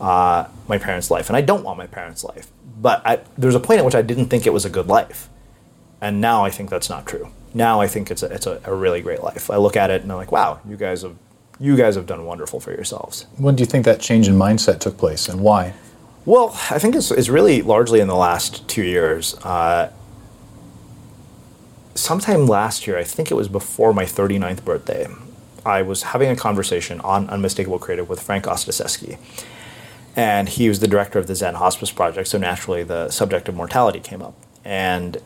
uh, 0.01 0.47
my 0.67 0.79
parents' 0.79 1.11
life, 1.11 1.29
and 1.29 1.37
I 1.37 1.43
don't 1.43 1.65
want 1.65 1.77
my 1.77 1.87
parents' 1.87 2.25
life. 2.25 2.51
But 2.81 3.07
I, 3.07 3.21
there 3.37 3.49
was 3.49 3.55
a 3.55 3.61
point 3.61 3.79
at 3.79 3.85
which 3.85 3.95
I 3.95 4.01
didn't 4.03 4.27
think 4.27 4.47
it 4.47 4.55
was 4.55 4.65
a 4.65 4.71
good 4.71 4.87
life, 4.87 5.29
and 6.01 6.19
now 6.19 6.47
I 6.47 6.51
think 6.51 6.71
that's 6.71 6.89
not 6.89 7.05
true. 7.07 7.29
Now 7.53 7.81
I 7.81 7.89
think 7.89 8.11
it's 8.11 8.23
a, 8.23 8.27
it's 8.27 8.47
a, 8.47 8.61
a 8.65 8.75
really 8.75 9.03
great 9.03 9.23
life. 9.23 9.51
I 9.51 9.57
look 9.57 9.77
at 9.77 9.91
it 9.91 10.03
and 10.03 10.13
I'm 10.13 10.19
like, 10.19 10.33
wow, 10.33 10.61
you 10.69 10.77
guys 10.77 11.03
have 11.03 11.17
you 11.59 11.77
guys 11.77 11.95
have 11.95 12.07
done 12.07 12.25
wonderful 12.25 12.61
for 12.61 12.73
yourselves. 12.73 13.27
When 13.37 13.57
do 13.57 13.63
you 13.63 13.67
think 13.67 13.85
that 13.85 14.01
change 14.01 14.29
in 14.29 14.35
mindset 14.35 14.81
took 14.81 14.99
place 14.99 15.29
and 15.29 15.41
why? 15.41 15.75
Well, 16.25 16.51
I 16.71 16.79
think 16.79 16.95
it's, 16.95 17.11
it's 17.11 17.29
really 17.29 17.63
largely 17.63 18.01
in 18.01 18.09
the 18.09 18.17
last 18.17 18.67
two 18.69 18.83
years. 18.83 19.35
Uh, 19.45 19.93
sometime 21.95 22.47
last 22.47 22.87
year, 22.87 22.99
I 22.99 23.05
think 23.05 23.31
it 23.31 23.35
was 23.35 23.49
before 23.49 23.95
my 23.95 24.05
39th 24.05 24.65
birthday, 24.65 25.07
I 25.65 25.83
was 25.83 26.05
having 26.05 26.29
a 26.29 26.37
conversation 26.37 27.01
on 27.01 27.29
Unmistakable 27.29 27.79
Creative 27.79 28.09
with 28.09 28.23
Frank 28.23 28.45
Ostaseski. 28.45 29.19
And 30.15 30.49
he 30.49 30.69
was 30.69 30.81
the 30.81 30.89
director 30.89 31.19
of 31.19 31.27
the 31.27 31.35
Zen 31.35 31.55
Hospice 31.55 31.91
Project, 31.91 32.29
so 32.29 32.39
naturally 32.39 32.83
the 32.83 33.11
subject 33.11 33.49
of 33.49 33.55
mortality 33.55 34.01
came 34.01 34.23
up. 34.23 34.35
And 34.65 35.19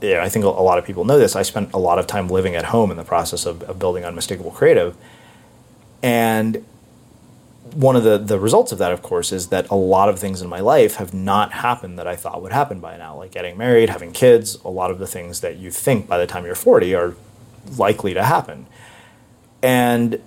yeah, 0.00 0.22
I 0.22 0.28
think 0.28 0.44
a 0.44 0.48
lot 0.48 0.78
of 0.78 0.84
people 0.84 1.04
know 1.04 1.18
this. 1.18 1.34
I 1.34 1.42
spent 1.42 1.72
a 1.72 1.78
lot 1.78 1.98
of 1.98 2.06
time 2.06 2.28
living 2.28 2.54
at 2.54 2.66
home 2.66 2.90
in 2.90 2.96
the 2.96 3.04
process 3.04 3.46
of, 3.46 3.62
of 3.62 3.78
building 3.78 4.04
Unmistakable 4.04 4.50
Creative 4.50 4.96
and 6.02 6.64
one 7.74 7.94
of 7.94 8.04
the, 8.04 8.16
the 8.16 8.38
results 8.38 8.72
of 8.72 8.78
that, 8.78 8.92
of 8.92 9.02
course, 9.02 9.32
is 9.32 9.48
that 9.48 9.68
a 9.68 9.74
lot 9.74 10.08
of 10.08 10.18
things 10.18 10.40
in 10.40 10.48
my 10.48 10.60
life 10.60 10.96
have 10.96 11.12
not 11.12 11.52
happened 11.52 11.98
that 11.98 12.06
I 12.06 12.16
thought 12.16 12.40
would 12.40 12.52
happen 12.52 12.80
by 12.80 12.96
now, 12.96 13.16
like 13.16 13.32
getting 13.32 13.58
married, 13.58 13.90
having 13.90 14.12
kids. 14.12 14.56
A 14.64 14.70
lot 14.70 14.90
of 14.90 14.98
the 14.98 15.06
things 15.06 15.40
that 15.40 15.56
you 15.56 15.70
think 15.70 16.08
by 16.08 16.16
the 16.18 16.26
time 16.26 16.46
you're 16.46 16.54
40 16.54 16.94
are 16.94 17.14
likely 17.76 18.14
to 18.14 18.22
happen. 18.22 18.66
And 19.62 20.22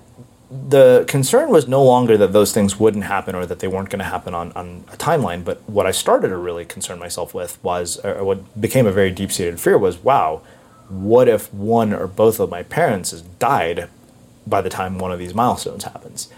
the 0.52 1.06
concern 1.08 1.50
was 1.50 1.68
no 1.68 1.84
longer 1.84 2.18
that 2.18 2.34
those 2.34 2.52
things 2.52 2.80
wouldn't 2.80 3.06
happen 3.06 3.36
or 3.36 3.46
that 3.46 3.60
they 3.60 3.68
weren't 3.68 3.90
going 3.90 4.00
to 4.00 4.06
happen 4.06 4.34
on, 4.34 4.52
on 4.54 4.84
a 4.91 4.98
timeline. 4.98 5.44
But 5.44 5.68
what 5.68 5.86
I 5.86 5.91
started 5.91 6.30
to 6.30 6.38
really 6.38 6.66
concern 6.66 7.00
myself 7.00 7.34
with 7.34 7.64
was, 7.64 7.98
or 8.04 8.24
what 8.24 8.62
became 8.62 8.86
a 8.86 8.91
very 8.91 9.12
deep 9.12 9.32
seated 9.32 9.60
fear 9.60 9.78
was, 9.78 9.98
wow, 9.98 10.41
what 10.90 11.28
if 11.28 11.54
one 11.54 11.94
or 11.94 12.08
both 12.08 12.40
of 12.40 12.50
my 12.50 12.64
parents 12.64 13.12
has 13.12 13.22
died 13.22 13.90
by 14.45 14.61
the 14.61 14.70
time 14.70 14.98
one 14.98 15.11
of 15.11 15.20
these 15.20 15.34
milestones 15.34 15.84
happens. 15.84 16.30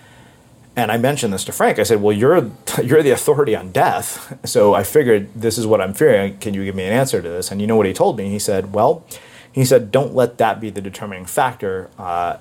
And 0.76 0.91
I 0.91 0.98
mentioned 0.98 1.34
this 1.34 1.44
to 1.45 1.52
Frank. 1.52 1.80
I 1.80 1.84
said, 1.84 2.02
"Well, 2.02 2.15
you're 2.15 2.49
you're 2.84 3.03
the 3.03 3.11
authority 3.11 3.56
on 3.56 3.72
death, 3.72 4.40
so 4.45 4.73
I 4.73 4.84
figured 4.84 5.34
this 5.36 5.57
is 5.57 5.68
what 5.68 5.82
I'm 5.82 5.94
fearing. 5.94 6.38
Can 6.38 6.53
you 6.53 6.64
give 6.64 6.76
me 6.76 6.86
an 6.86 6.94
answer 6.94 7.22
to 7.22 7.28
this?" 7.28 7.52
And 7.52 7.60
you 7.60 7.68
know 7.68 7.76
what 7.76 7.86
he 7.86 7.94
told 7.94 8.18
me? 8.18 8.30
He 8.30 8.40
said, 8.40 8.73
"Well, 8.73 9.03
he 9.52 9.65
said, 9.65 9.91
don't 9.91 10.15
let 10.15 10.38
that 10.38 10.61
be 10.61 10.69
the 10.69 10.82
determining 10.82 11.26
factor 11.26 11.90
uh, 11.99 12.38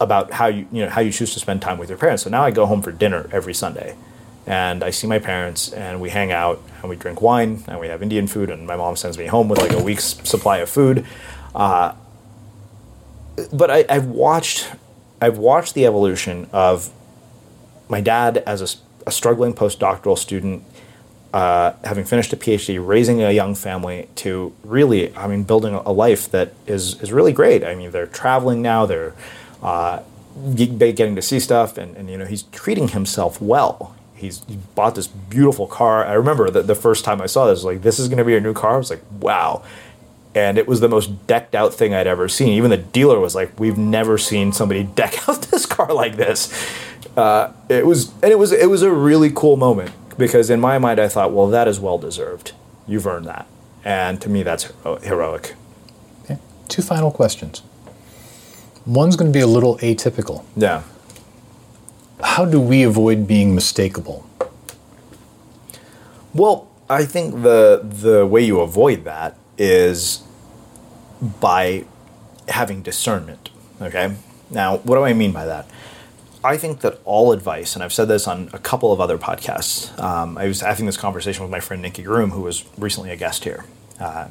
about 0.00 0.32
how 0.32 0.46
you 0.48 0.66
you 0.72 0.84
know 0.84 0.90
how 0.90 1.00
you 1.00 1.12
choose 1.12 1.32
to 1.34 1.38
spend 1.38 1.62
time 1.62 1.78
with 1.78 1.88
your 1.88 1.98
parents." 1.98 2.24
So 2.24 2.30
now 2.30 2.42
I 2.42 2.50
go 2.50 2.66
home 2.66 2.82
for 2.82 2.90
dinner 2.90 3.28
every 3.30 3.54
Sunday, 3.54 3.96
and 4.44 4.82
I 4.82 4.90
see 4.90 5.06
my 5.06 5.20
parents, 5.20 5.72
and 5.72 6.00
we 6.00 6.10
hang 6.10 6.32
out, 6.32 6.60
and 6.80 6.90
we 6.90 6.96
drink 6.96 7.22
wine, 7.22 7.62
and 7.68 7.78
we 7.78 7.86
have 7.86 8.02
Indian 8.02 8.26
food, 8.26 8.50
and 8.50 8.66
my 8.66 8.74
mom 8.74 8.96
sends 8.96 9.16
me 9.16 9.26
home 9.26 9.48
with 9.48 9.60
like 9.60 9.72
a 9.72 9.82
week's 9.82 10.16
supply 10.28 10.58
of 10.58 10.68
food. 10.68 11.06
Uh, 11.54 11.94
but 13.52 13.70
I, 13.70 13.84
I've 13.88 14.06
watched 14.06 14.70
I've 15.22 15.38
watched 15.38 15.74
the 15.74 15.86
evolution 15.86 16.48
of 16.52 16.90
my 17.88 18.00
dad 18.00 18.38
as 18.38 18.60
a, 18.60 19.06
a 19.06 19.12
struggling 19.12 19.54
postdoctoral 19.54 20.18
student, 20.18 20.64
uh, 21.32 21.74
having 21.84 22.04
finished 22.04 22.32
a 22.32 22.36
PhD, 22.36 22.84
raising 22.84 23.22
a 23.22 23.30
young 23.30 23.54
family 23.54 24.08
to 24.16 24.52
really, 24.64 25.16
I 25.16 25.28
mean, 25.28 25.44
building 25.44 25.74
a 25.74 25.92
life 25.92 26.28
that 26.32 26.54
is, 26.66 27.00
is 27.00 27.12
really 27.12 27.32
great. 27.32 27.62
I 27.62 27.76
mean, 27.76 27.92
they're 27.92 28.08
traveling 28.08 28.62
now, 28.62 28.84
they're 28.84 29.14
uh, 29.62 30.02
getting 30.56 31.14
to 31.14 31.22
see 31.22 31.38
stuff, 31.38 31.78
and, 31.78 31.96
and, 31.96 32.10
you 32.10 32.18
know, 32.18 32.24
he's 32.24 32.42
treating 32.44 32.88
himself 32.88 33.40
well. 33.40 33.94
He's 34.14 34.44
he 34.46 34.56
bought 34.74 34.94
this 34.94 35.06
beautiful 35.06 35.66
car. 35.66 36.04
I 36.04 36.12
remember 36.14 36.48
that 36.50 36.66
the 36.66 36.76
first 36.76 37.04
time 37.04 37.20
I 37.20 37.26
saw 37.26 37.46
this, 37.46 37.64
like, 37.64 37.82
this 37.82 37.98
is 37.98 38.08
going 38.08 38.18
to 38.18 38.24
be 38.24 38.32
your 38.32 38.40
new 38.40 38.54
car. 38.54 38.74
I 38.74 38.76
was 38.78 38.90
like, 38.90 39.02
wow 39.20 39.62
and 40.34 40.56
it 40.56 40.66
was 40.66 40.80
the 40.80 40.88
most 40.88 41.26
decked 41.26 41.54
out 41.54 41.74
thing 41.74 41.92
I'd 41.94 42.06
ever 42.06 42.28
seen. 42.28 42.48
Even 42.48 42.70
the 42.70 42.76
dealer 42.76 43.20
was 43.20 43.34
like, 43.34 43.58
"We've 43.58 43.78
never 43.78 44.18
seen 44.18 44.52
somebody 44.52 44.82
deck 45.00 45.28
out 45.28 45.42
this 45.42 45.66
car 45.66 45.92
like 45.92 46.16
this." 46.16 46.50
Uh, 47.16 47.52
it 47.68 47.86
was, 47.86 48.12
and 48.22 48.32
it 48.32 48.38
was, 48.38 48.52
it 48.52 48.70
was 48.70 48.82
a 48.82 48.90
really 48.90 49.30
cool 49.30 49.56
moment 49.56 49.92
because 50.16 50.48
in 50.48 50.60
my 50.60 50.78
mind, 50.78 51.00
I 51.00 51.08
thought, 51.08 51.32
"Well, 51.32 51.48
that 51.48 51.68
is 51.68 51.78
well 51.78 51.98
deserved. 51.98 52.52
You've 52.86 53.06
earned 53.06 53.26
that," 53.26 53.46
and 53.84 54.20
to 54.22 54.28
me, 54.28 54.42
that's 54.42 54.72
heroic. 55.02 55.54
Okay. 56.24 56.38
Two 56.68 56.82
final 56.82 57.10
questions. 57.10 57.62
One's 58.86 59.16
going 59.16 59.30
to 59.30 59.36
be 59.36 59.42
a 59.42 59.46
little 59.46 59.76
atypical. 59.78 60.44
Yeah. 60.56 60.82
How 62.22 62.44
do 62.44 62.60
we 62.60 62.82
avoid 62.82 63.26
being 63.26 63.54
mistakable? 63.54 64.24
Well, 66.34 66.68
I 66.88 67.04
think 67.04 67.42
the 67.42 67.80
the 67.82 68.26
way 68.26 68.42
you 68.42 68.60
avoid 68.60 69.04
that 69.04 69.36
is 69.58 70.22
by 71.40 71.84
having 72.48 72.82
discernment. 72.82 73.50
Okay? 73.80 74.16
Now, 74.50 74.78
what 74.78 74.96
do 74.96 75.02
I 75.02 75.12
mean 75.12 75.32
by 75.32 75.46
that? 75.46 75.68
I 76.44 76.56
think 76.56 76.80
that 76.80 76.98
all 77.04 77.32
advice, 77.32 77.74
and 77.74 77.84
I've 77.84 77.92
said 77.92 78.08
this 78.08 78.26
on 78.26 78.50
a 78.52 78.58
couple 78.58 78.92
of 78.92 79.00
other 79.00 79.16
podcasts. 79.16 79.96
Um, 80.02 80.36
I 80.36 80.48
was 80.48 80.60
having 80.60 80.86
this 80.86 80.96
conversation 80.96 81.42
with 81.42 81.52
my 81.52 81.60
friend 81.60 81.80
Nikki 81.80 82.02
Groom, 82.02 82.30
who 82.30 82.42
was 82.42 82.64
recently 82.76 83.10
a 83.10 83.16
guest 83.16 83.44
here. 83.44 83.64
Uh, 84.00 84.28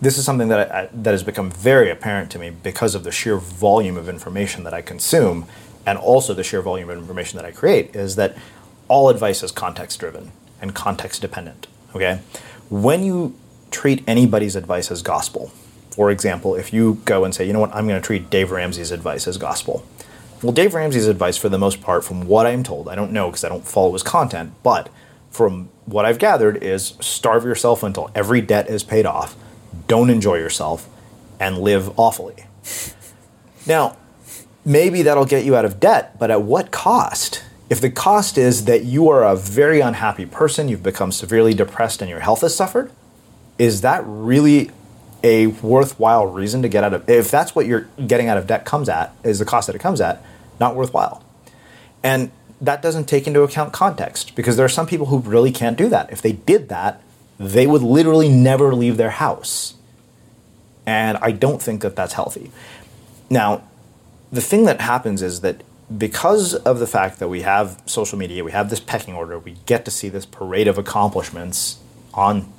this 0.00 0.16
is 0.16 0.24
something 0.24 0.48
that 0.48 0.72
I, 0.72 0.88
that 0.92 1.10
has 1.10 1.22
become 1.22 1.50
very 1.50 1.90
apparent 1.90 2.30
to 2.32 2.38
me 2.38 2.50
because 2.50 2.94
of 2.94 3.04
the 3.04 3.12
sheer 3.12 3.36
volume 3.36 3.98
of 3.98 4.08
information 4.08 4.64
that 4.64 4.72
I 4.72 4.80
consume, 4.80 5.46
and 5.84 5.98
also 5.98 6.32
the 6.32 6.42
sheer 6.42 6.62
volume 6.62 6.88
of 6.88 6.98
information 6.98 7.36
that 7.36 7.44
I 7.44 7.50
create. 7.50 7.94
Is 7.94 8.16
that 8.16 8.36
all 8.88 9.10
advice 9.10 9.42
is 9.42 9.52
context 9.52 10.00
driven 10.00 10.32
and 10.60 10.74
context 10.74 11.20
dependent. 11.20 11.66
Okay, 11.94 12.20
when 12.70 13.04
you 13.04 13.34
treat 13.76 14.02
anybody's 14.06 14.56
advice 14.56 14.90
as 14.90 15.02
gospel. 15.02 15.48
For 15.90 16.10
example, 16.10 16.54
if 16.54 16.72
you 16.72 17.00
go 17.04 17.24
and 17.24 17.34
say, 17.34 17.46
you 17.46 17.52
know 17.52 17.60
what, 17.60 17.74
I'm 17.74 17.86
going 17.86 18.00
to 18.00 18.06
treat 18.06 18.30
Dave 18.30 18.50
Ramsey's 18.50 18.90
advice 18.90 19.28
as 19.28 19.36
gospel. 19.36 19.86
Well, 20.42 20.52
Dave 20.52 20.72
Ramsey's 20.72 21.06
advice, 21.06 21.36
for 21.36 21.50
the 21.50 21.58
most 21.58 21.82
part, 21.82 22.02
from 22.02 22.26
what 22.26 22.46
I'm 22.46 22.62
told, 22.62 22.88
I 22.88 22.94
don't 22.94 23.12
know 23.12 23.28
because 23.28 23.44
I 23.44 23.50
don't 23.50 23.66
follow 23.66 23.92
his 23.92 24.02
content, 24.02 24.54
but 24.62 24.88
from 25.30 25.68
what 25.84 26.06
I've 26.06 26.18
gathered, 26.18 26.62
is 26.62 26.94
starve 27.00 27.44
yourself 27.44 27.82
until 27.82 28.10
every 28.14 28.40
debt 28.40 28.68
is 28.70 28.82
paid 28.82 29.04
off, 29.04 29.36
don't 29.86 30.08
enjoy 30.08 30.36
yourself, 30.36 30.88
and 31.38 31.58
live 31.58 31.98
awfully. 31.98 32.46
Now, 33.66 33.98
maybe 34.64 35.02
that'll 35.02 35.26
get 35.26 35.44
you 35.44 35.54
out 35.54 35.66
of 35.66 35.78
debt, 35.78 36.18
but 36.18 36.30
at 36.30 36.42
what 36.42 36.70
cost? 36.70 37.44
If 37.68 37.80
the 37.80 37.90
cost 37.90 38.38
is 38.38 38.64
that 38.64 38.84
you 38.84 39.10
are 39.10 39.22
a 39.22 39.36
very 39.36 39.80
unhappy 39.80 40.24
person, 40.24 40.68
you've 40.68 40.82
become 40.82 41.12
severely 41.12 41.52
depressed, 41.52 42.00
and 42.00 42.08
your 42.08 42.20
health 42.20 42.40
has 42.40 42.56
suffered, 42.56 42.90
is 43.58 43.80
that 43.82 44.02
really 44.06 44.70
a 45.22 45.46
worthwhile 45.48 46.26
reason 46.26 46.62
to 46.62 46.68
get 46.68 46.84
out 46.84 46.94
of 46.94 47.08
if 47.08 47.30
that's 47.30 47.54
what 47.54 47.66
you're 47.66 47.88
getting 48.06 48.28
out 48.28 48.38
of 48.38 48.46
debt 48.46 48.64
comes 48.64 48.88
at 48.88 49.14
is 49.24 49.38
the 49.38 49.44
cost 49.44 49.66
that 49.66 49.74
it 49.74 49.80
comes 49.80 50.00
at 50.00 50.22
not 50.60 50.74
worthwhile? 50.74 51.22
And 52.02 52.30
that 52.60 52.80
doesn't 52.80 53.06
take 53.06 53.26
into 53.26 53.42
account 53.42 53.72
context 53.72 54.34
because 54.34 54.56
there 54.56 54.64
are 54.64 54.70
some 54.70 54.86
people 54.86 55.06
who 55.06 55.18
really 55.18 55.52
can't 55.52 55.76
do 55.76 55.88
that. 55.88 56.10
If 56.12 56.22
they 56.22 56.32
did 56.32 56.68
that 56.68 57.02
they 57.38 57.66
would 57.66 57.82
literally 57.82 58.28
never 58.28 58.74
leave 58.74 58.96
their 58.96 59.10
house. 59.10 59.74
And 60.86 61.18
i 61.18 61.32
don't 61.32 61.60
think 61.60 61.82
that 61.82 61.96
that's 61.96 62.14
healthy. 62.14 62.50
Now 63.28 63.62
the 64.32 64.40
thing 64.40 64.64
that 64.64 64.80
happens 64.80 65.22
is 65.22 65.40
that 65.40 65.62
because 65.96 66.54
of 66.54 66.78
the 66.78 66.86
fact 66.86 67.18
that 67.20 67.28
we 67.28 67.42
have 67.42 67.80
social 67.86 68.18
media 68.18 68.42
we 68.42 68.50
have 68.50 68.70
this 68.70 68.80
pecking 68.80 69.14
order 69.14 69.38
we 69.38 69.54
get 69.66 69.84
to 69.84 69.90
see 69.90 70.08
this 70.08 70.26
parade 70.26 70.66
of 70.66 70.78
accomplishments 70.78 71.78
on 72.12 72.52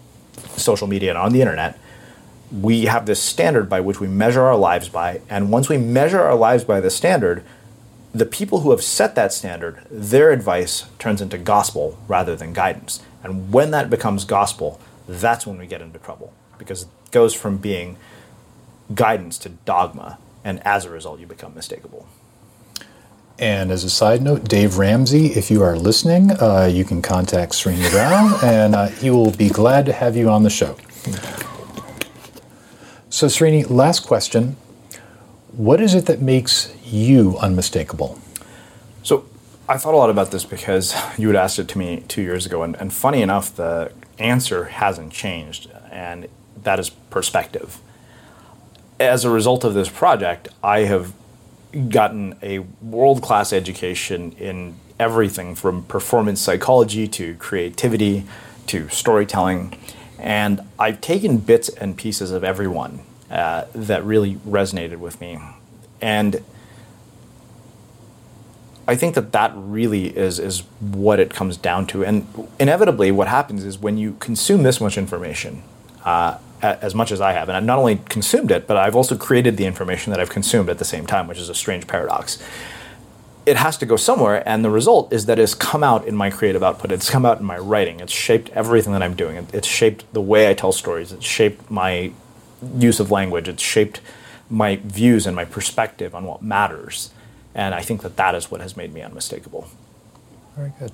social 0.55 0.88
media 0.88 1.09
and 1.11 1.18
on 1.18 1.34
the 1.34 1.41
internet, 1.41 1.80
we 2.51 2.85
have 2.85 3.05
this 3.05 3.22
standard 3.22 3.69
by 3.69 3.81
which 3.81 3.99
we 3.99 4.07
measure 4.07 4.41
our 4.41 4.55
lives 4.55 4.89
by. 4.89 5.22
And 5.30 5.51
once 5.51 5.69
we 5.69 5.77
measure 5.77 6.22
our 6.22 6.35
lives 6.35 6.64
by 6.64 6.80
the 6.80 6.89
standard, 6.89 7.43
the 8.14 8.26
people 8.26 8.61
who 8.61 8.72
have 8.72 8.81
set 8.81 9.15
that 9.15 9.34
standard, 9.34 9.85
their 9.91 10.31
advice 10.31 10.85
turns 10.97 11.22
into 11.22 11.38
gospel 11.38 11.99
rather 12.07 12.35
than 12.35 12.53
guidance. 12.53 13.01
And 13.23 13.51
when 13.51 13.72
that 13.72 13.89
becomes 13.89 14.23
gospel, 14.23 14.80
that's 15.07 15.45
when 15.45 15.57
we 15.57 15.68
get 15.68 15.81
into 15.81 15.99
trouble 15.99 16.34
because 16.57 16.84
it 16.84 16.89
goes 17.11 17.34
from 17.34 17.57
being 17.57 17.97
guidance 18.93 19.38
to 19.39 19.49
dogma. 19.49 20.18
And 20.43 20.65
as 20.65 20.85
a 20.85 20.89
result, 20.89 21.19
you 21.19 21.27
become 21.27 21.53
mistakable. 21.53 22.05
And 23.39 23.69
as 23.69 23.84
a 23.84 23.89
side 23.89 24.23
note, 24.23 24.45
Dave 24.45 24.80
Ramsey, 24.80 25.27
if 25.27 25.51
you 25.51 25.61
are 25.61 25.77
listening, 25.77 26.31
uh, 26.31 26.65
you 26.72 26.84
can 26.84 27.03
contact 27.03 27.51
Srini 27.51 27.93
Rao, 27.93 28.39
and 28.41 28.73
uh, 28.73 28.88
he 28.88 29.11
will 29.11 29.30
be 29.30 29.49
glad 29.49 29.85
to 29.85 29.93
have 29.93 30.15
you 30.15 30.27
on 30.27 30.41
the 30.41 30.49
show. 30.49 30.76
So, 33.11 33.27
Srini, 33.27 33.69
last 33.69 33.99
question. 34.01 34.57
What 35.51 35.80
is 35.80 35.93
it 35.93 36.07
that 36.07 36.19
makes 36.19 36.73
you 36.84 37.38
unmistakable? 37.38 38.19
So, 39.03 39.26
I 39.69 39.77
thought 39.77 39.93
a 39.93 39.97
lot 39.97 40.09
about 40.09 40.31
this 40.31 40.43
because 40.43 40.95
you 41.19 41.27
had 41.27 41.35
asked 41.35 41.59
it 41.59 41.68
to 41.69 41.77
me 41.77 42.03
two 42.07 42.23
years 42.23 42.47
ago, 42.47 42.64
and, 42.64 42.76
and 42.77 42.91
funny 42.91 43.22
enough, 43.22 43.55
the 43.55 43.91
answer 44.18 44.65
hasn't 44.65 45.14
changed, 45.14 45.69
and 45.91 46.27
that 46.64 46.80
is 46.80 46.89
perspective. 46.89 47.80
As 48.99 49.23
a 49.23 49.30
result 49.30 49.64
of 49.64 49.76
this 49.76 49.89
project, 49.89 50.47
I 50.64 50.81
have 50.81 51.14
gotten 51.89 52.38
a 52.41 52.60
world 52.81 53.22
class 53.22 53.53
education 53.53 54.31
in 54.34 54.76
everything 54.99 55.56
from 55.56 55.84
performance 55.84 56.41
psychology 56.41 57.07
to 57.07 57.35
creativity 57.35 58.26
to 58.68 58.89
storytelling. 58.89 59.77
And 60.19 60.61
I've 60.80 61.02
taken 61.02 61.38
bits 61.38 61.69
and 61.69 61.95
pieces 61.95 62.31
of 62.31 62.44
everyone 62.44 63.02
uh, 63.30 63.65
that 63.73 64.03
really 64.03 64.35
resonated 64.38 64.98
with 64.98 65.22
me. 65.22 65.39
And 66.02 66.44
I 68.88 68.95
think 68.95 69.15
that 69.15 69.34
that 69.34 69.52
really 69.56 70.15
is, 70.18 70.39
is 70.39 70.61
what 70.80 71.19
it 71.19 71.34
comes 71.34 71.57
down 71.57 71.88
to. 71.88 72.06
And 72.06 72.26
inevitably, 72.60 73.11
what 73.11 73.27
happens 73.27 73.65
is 73.65 73.77
when 73.77 73.98
you 73.98 74.15
consume 74.19 74.64
this 74.64 74.80
much 74.80 74.98
information, 74.98 75.61
uh, 76.06 76.38
as 76.61 76.95
much 76.95 77.11
as 77.11 77.21
I 77.21 77.34
have. 77.34 77.49
And 77.49 77.57
I've 77.57 77.63
not 77.63 77.77
only 77.77 78.01
consumed 78.09 78.51
it, 78.51 78.67
but 78.67 78.77
I've 78.77 78.95
also 78.95 79.15
created 79.15 79.57
the 79.57 79.65
information 79.65 80.11
that 80.11 80.19
I've 80.19 80.29
consumed 80.29 80.69
at 80.69 80.79
the 80.79 80.85
same 80.85 81.05
time, 81.05 81.27
which 81.27 81.38
is 81.38 81.49
a 81.49 81.55
strange 81.55 81.88
paradox. 81.88 82.41
It 83.45 83.55
has 83.57 83.77
to 83.77 83.85
go 83.85 83.95
somewhere, 83.95 84.43
and 84.47 84.65
the 84.65 84.69
result 84.69 85.13
is 85.13 85.25
that 85.27 85.39
it's 85.39 85.53
come 85.53 85.84
out 85.84 86.05
in 86.05 86.15
my 86.15 86.29
creative 86.29 86.63
output. 86.63 86.91
It's 86.91 87.09
come 87.09 87.25
out 87.25 87.39
in 87.39 87.45
my 87.45 87.57
writing. 87.57 88.01
It's 88.01 88.11
shaped 88.11 88.49
everything 88.49 88.91
that 88.93 89.01
I'm 89.01 89.15
doing. 89.15 89.47
It's 89.53 89.67
shaped 89.67 90.11
the 90.13 90.21
way 90.21 90.49
I 90.49 90.53
tell 90.53 90.73
stories. 90.73 91.13
It's 91.13 91.25
shaped 91.25 91.71
my 91.71 92.11
use 92.75 92.99
of 92.99 93.09
language. 93.09 93.47
It's 93.47 93.63
shaped 93.63 94.01
my 94.49 94.77
views 94.77 95.25
and 95.27 95.35
my 95.35 95.45
perspective 95.45 96.13
on 96.13 96.25
what 96.25 96.41
matters. 96.41 97.11
And 97.55 97.73
I 97.73 97.81
think 97.81 98.01
that 98.01 98.17
that 98.17 98.35
is 98.35 98.51
what 98.51 98.61
has 98.61 98.75
made 98.75 98.93
me 98.93 99.01
unmistakable. 99.01 99.69
Very 100.55 100.73
good. 100.79 100.91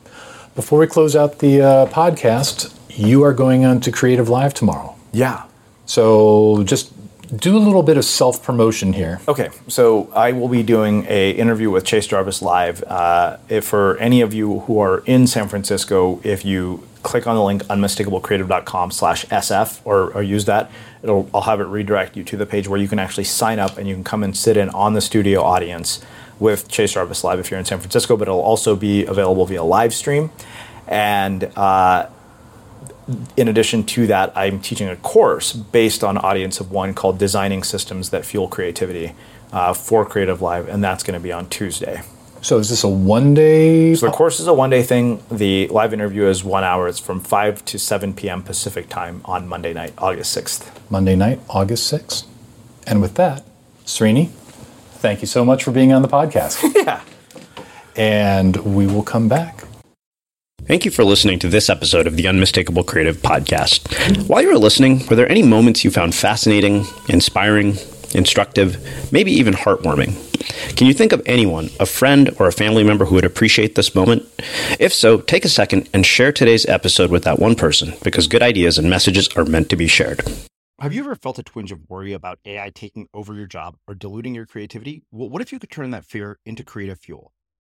Before 0.56 0.78
we 0.78 0.88
close 0.88 1.16
out 1.16 1.40
the 1.40 1.62
uh, 1.62 1.86
podcast, 1.88 2.78
you 2.90 3.24
are 3.24 3.34
going 3.34 3.66
on 3.66 3.80
to 3.82 3.92
Creative 3.92 4.30
Live 4.30 4.54
tomorrow. 4.54 4.96
Yeah. 5.12 5.46
So 5.86 6.64
just 6.64 6.94
do 7.36 7.58
a 7.58 7.60
little 7.60 7.84
bit 7.84 7.98
of 7.98 8.06
self 8.06 8.44
promotion 8.44 8.94
here. 8.94 9.20
Okay, 9.28 9.50
so 9.68 10.10
I 10.14 10.32
will 10.32 10.50
be 10.50 10.64
doing 10.64 11.06
a 11.10 11.32
interview 11.32 11.70
with 11.70 11.86
Chase 11.86 12.08
Jarvis 12.08 12.42
live. 12.42 12.84
Uh, 12.84 13.38
if 13.50 13.66
for 13.66 13.98
any 13.98 14.22
of 14.22 14.34
you 14.34 14.60
who 14.62 14.80
are 14.80 15.00
in 15.06 15.28
San 15.28 15.48
Francisco, 15.48 16.20
if 16.24 16.46
you 16.46 16.84
click 17.04 17.28
on 17.28 17.36
the 17.36 17.44
link 17.44 17.62
unmistakablecreative.com 17.64 18.90
slash 18.90 19.26
sf 19.26 19.82
or, 19.84 20.12
or 20.14 20.24
use 20.24 20.46
that 20.46 20.72
it'll 21.04 21.30
i'll 21.34 21.42
have 21.42 21.60
it 21.60 21.66
redirect 21.66 22.16
you 22.16 22.24
to 22.24 22.38
the 22.38 22.46
page 22.46 22.68
where 22.68 22.80
you 22.80 22.88
can 22.88 22.98
actually 22.98 23.26
sign 23.26 23.60
up 23.60 23.78
and 23.78 23.88
you 23.88 23.94
can 23.94 24.04
come 24.04 24.24
and 24.24 24.36
sit 24.36 24.56
in 24.56 24.70
on 24.70 24.94
the 24.94 25.02
studio 25.02 25.44
audience 25.44 26.02
with 26.40 26.68
chase 26.70 26.94
jarvis 26.94 27.24
live 27.24 27.40
if 27.40 27.52
you're 27.52 27.60
in 27.60 27.66
san 27.66 27.78
francisco 27.78 28.16
but 28.16 28.28
it'll 28.28 28.40
also 28.40 28.76
be 28.76 29.06
available 29.06 29.46
via 29.46 29.62
live 29.62 29.94
stream 29.94 30.32
and 30.88 31.44
uh, 31.56 32.08
in 33.38 33.48
addition 33.48 33.84
to 33.86 34.08
that, 34.08 34.32
I'm 34.36 34.60
teaching 34.60 34.88
a 34.88 34.96
course 34.96 35.54
based 35.54 36.04
on 36.04 36.18
Audience 36.18 36.60
of 36.60 36.72
One 36.72 36.94
called 36.94 37.18
Designing 37.18 37.64
Systems 37.64 38.10
That 38.10 38.26
Fuel 38.26 38.48
Creativity 38.48 39.14
uh, 39.52 39.74
for 39.74 40.06
Creative 40.06 40.42
Live, 40.42 40.68
and 40.68 40.84
that's 40.84 41.04
going 41.04 41.20
to 41.20 41.24
be 41.24 41.32
on 41.32 41.50
Tuesday. 41.50 42.02
So 42.42 42.58
is 42.58 42.70
this 42.70 42.84
a 42.84 42.90
one 42.90 43.34
day? 43.34 43.96
So 43.96 44.08
the 44.08 44.12
course 44.12 44.42
is 44.42 44.48
a 44.48 44.54
one 44.54 44.70
day 44.70 44.84
thing. 44.84 45.24
The 45.32 45.68
live 45.70 45.94
interview 45.94 46.26
is 46.26 46.44
one 46.44 46.66
hour. 46.66 46.90
It's 46.90 47.00
from 47.00 47.22
5 47.22 47.64
to 47.66 47.80
7 47.80 48.14
p.m. 48.14 48.44
Pacific 48.44 48.90
time 48.90 49.22
on 49.24 49.48
Monday 49.48 49.74
night, 49.74 49.94
August 49.98 50.36
6th. 50.36 50.70
Monday 50.90 51.16
night, 51.16 51.40
August 51.50 51.92
6th. 51.92 52.26
And 52.86 53.02
with 53.02 53.16
that, 53.16 53.46
Srini, 53.86 54.30
thank 54.30 55.22
you 55.22 55.28
so 55.28 55.46
much 55.46 55.64
for 55.64 55.72
being 55.72 55.94
on 55.94 56.02
the 56.02 56.10
podcast. 56.10 56.62
yeah. 56.86 57.02
And 57.96 58.58
we 58.58 58.88
will 58.88 59.04
come 59.04 59.30
back. 59.30 59.64
Thank 60.66 60.86
you 60.86 60.92
for 60.92 61.04
listening 61.04 61.40
to 61.40 61.50
this 61.50 61.70
episode 61.70 62.08
of 62.08 62.16
the 62.16 62.26
Unmistakable 62.26 62.86
Creative 62.86 63.18
Podcast. 63.18 64.30
While 64.30 64.44
you 64.44 64.48
were 64.48 64.58
listening, 64.58 65.06
were 65.08 65.18
there 65.18 65.30
any 65.30 65.44
moments 65.44 65.84
you 65.84 65.92
found 65.92 66.16
fascinating, 66.16 66.86
inspiring, 67.10 67.76
instructive, 68.16 68.78
maybe 69.12 69.34
even 69.34 69.56
heartwarming? 69.56 70.16
Can 70.78 70.88
you 70.88 70.94
think 70.94 71.12
of 71.12 71.22
anyone, 71.26 71.70
a 71.82 71.86
friend 71.86 72.34
or 72.40 72.48
a 72.48 72.54
family 72.54 72.82
member 72.82 73.04
who 73.04 73.16
would 73.16 73.26
appreciate 73.26 73.76
this 73.76 73.94
moment? 73.94 74.24
If 74.80 74.94
so, 74.94 75.20
take 75.20 75.44
a 75.44 75.50
second 75.50 75.90
and 75.94 76.06
share 76.06 76.32
today's 76.32 76.66
episode 76.68 77.12
with 77.12 77.26
that 77.26 77.40
one 77.40 77.56
person 77.56 77.94
because 78.02 78.30
good 78.30 78.42
ideas 78.42 78.78
and 78.78 78.90
messages 78.90 79.28
are 79.36 79.44
meant 79.44 79.70
to 79.72 79.76
be 79.76 79.88
shared. 79.88 80.22
Have 80.80 80.94
you 80.94 81.02
ever 81.02 81.16
felt 81.16 81.40
a 81.40 81.44
twinge 81.44 81.74
of 81.74 81.90
worry 81.90 82.14
about 82.14 82.40
AI 82.46 82.70
taking 82.70 83.10
over 83.14 83.34
your 83.34 83.48
job 83.48 83.76
or 83.86 83.96
diluting 83.96 84.34
your 84.34 84.46
creativity? 84.46 85.04
Well, 85.12 85.28
what 85.28 85.42
if 85.42 85.52
you 85.52 85.60
could 85.60 85.72
turn 85.72 85.92
that 85.92 86.06
fear 86.06 86.40
into 86.46 86.64
creative 86.64 87.00
fuel? 87.00 87.33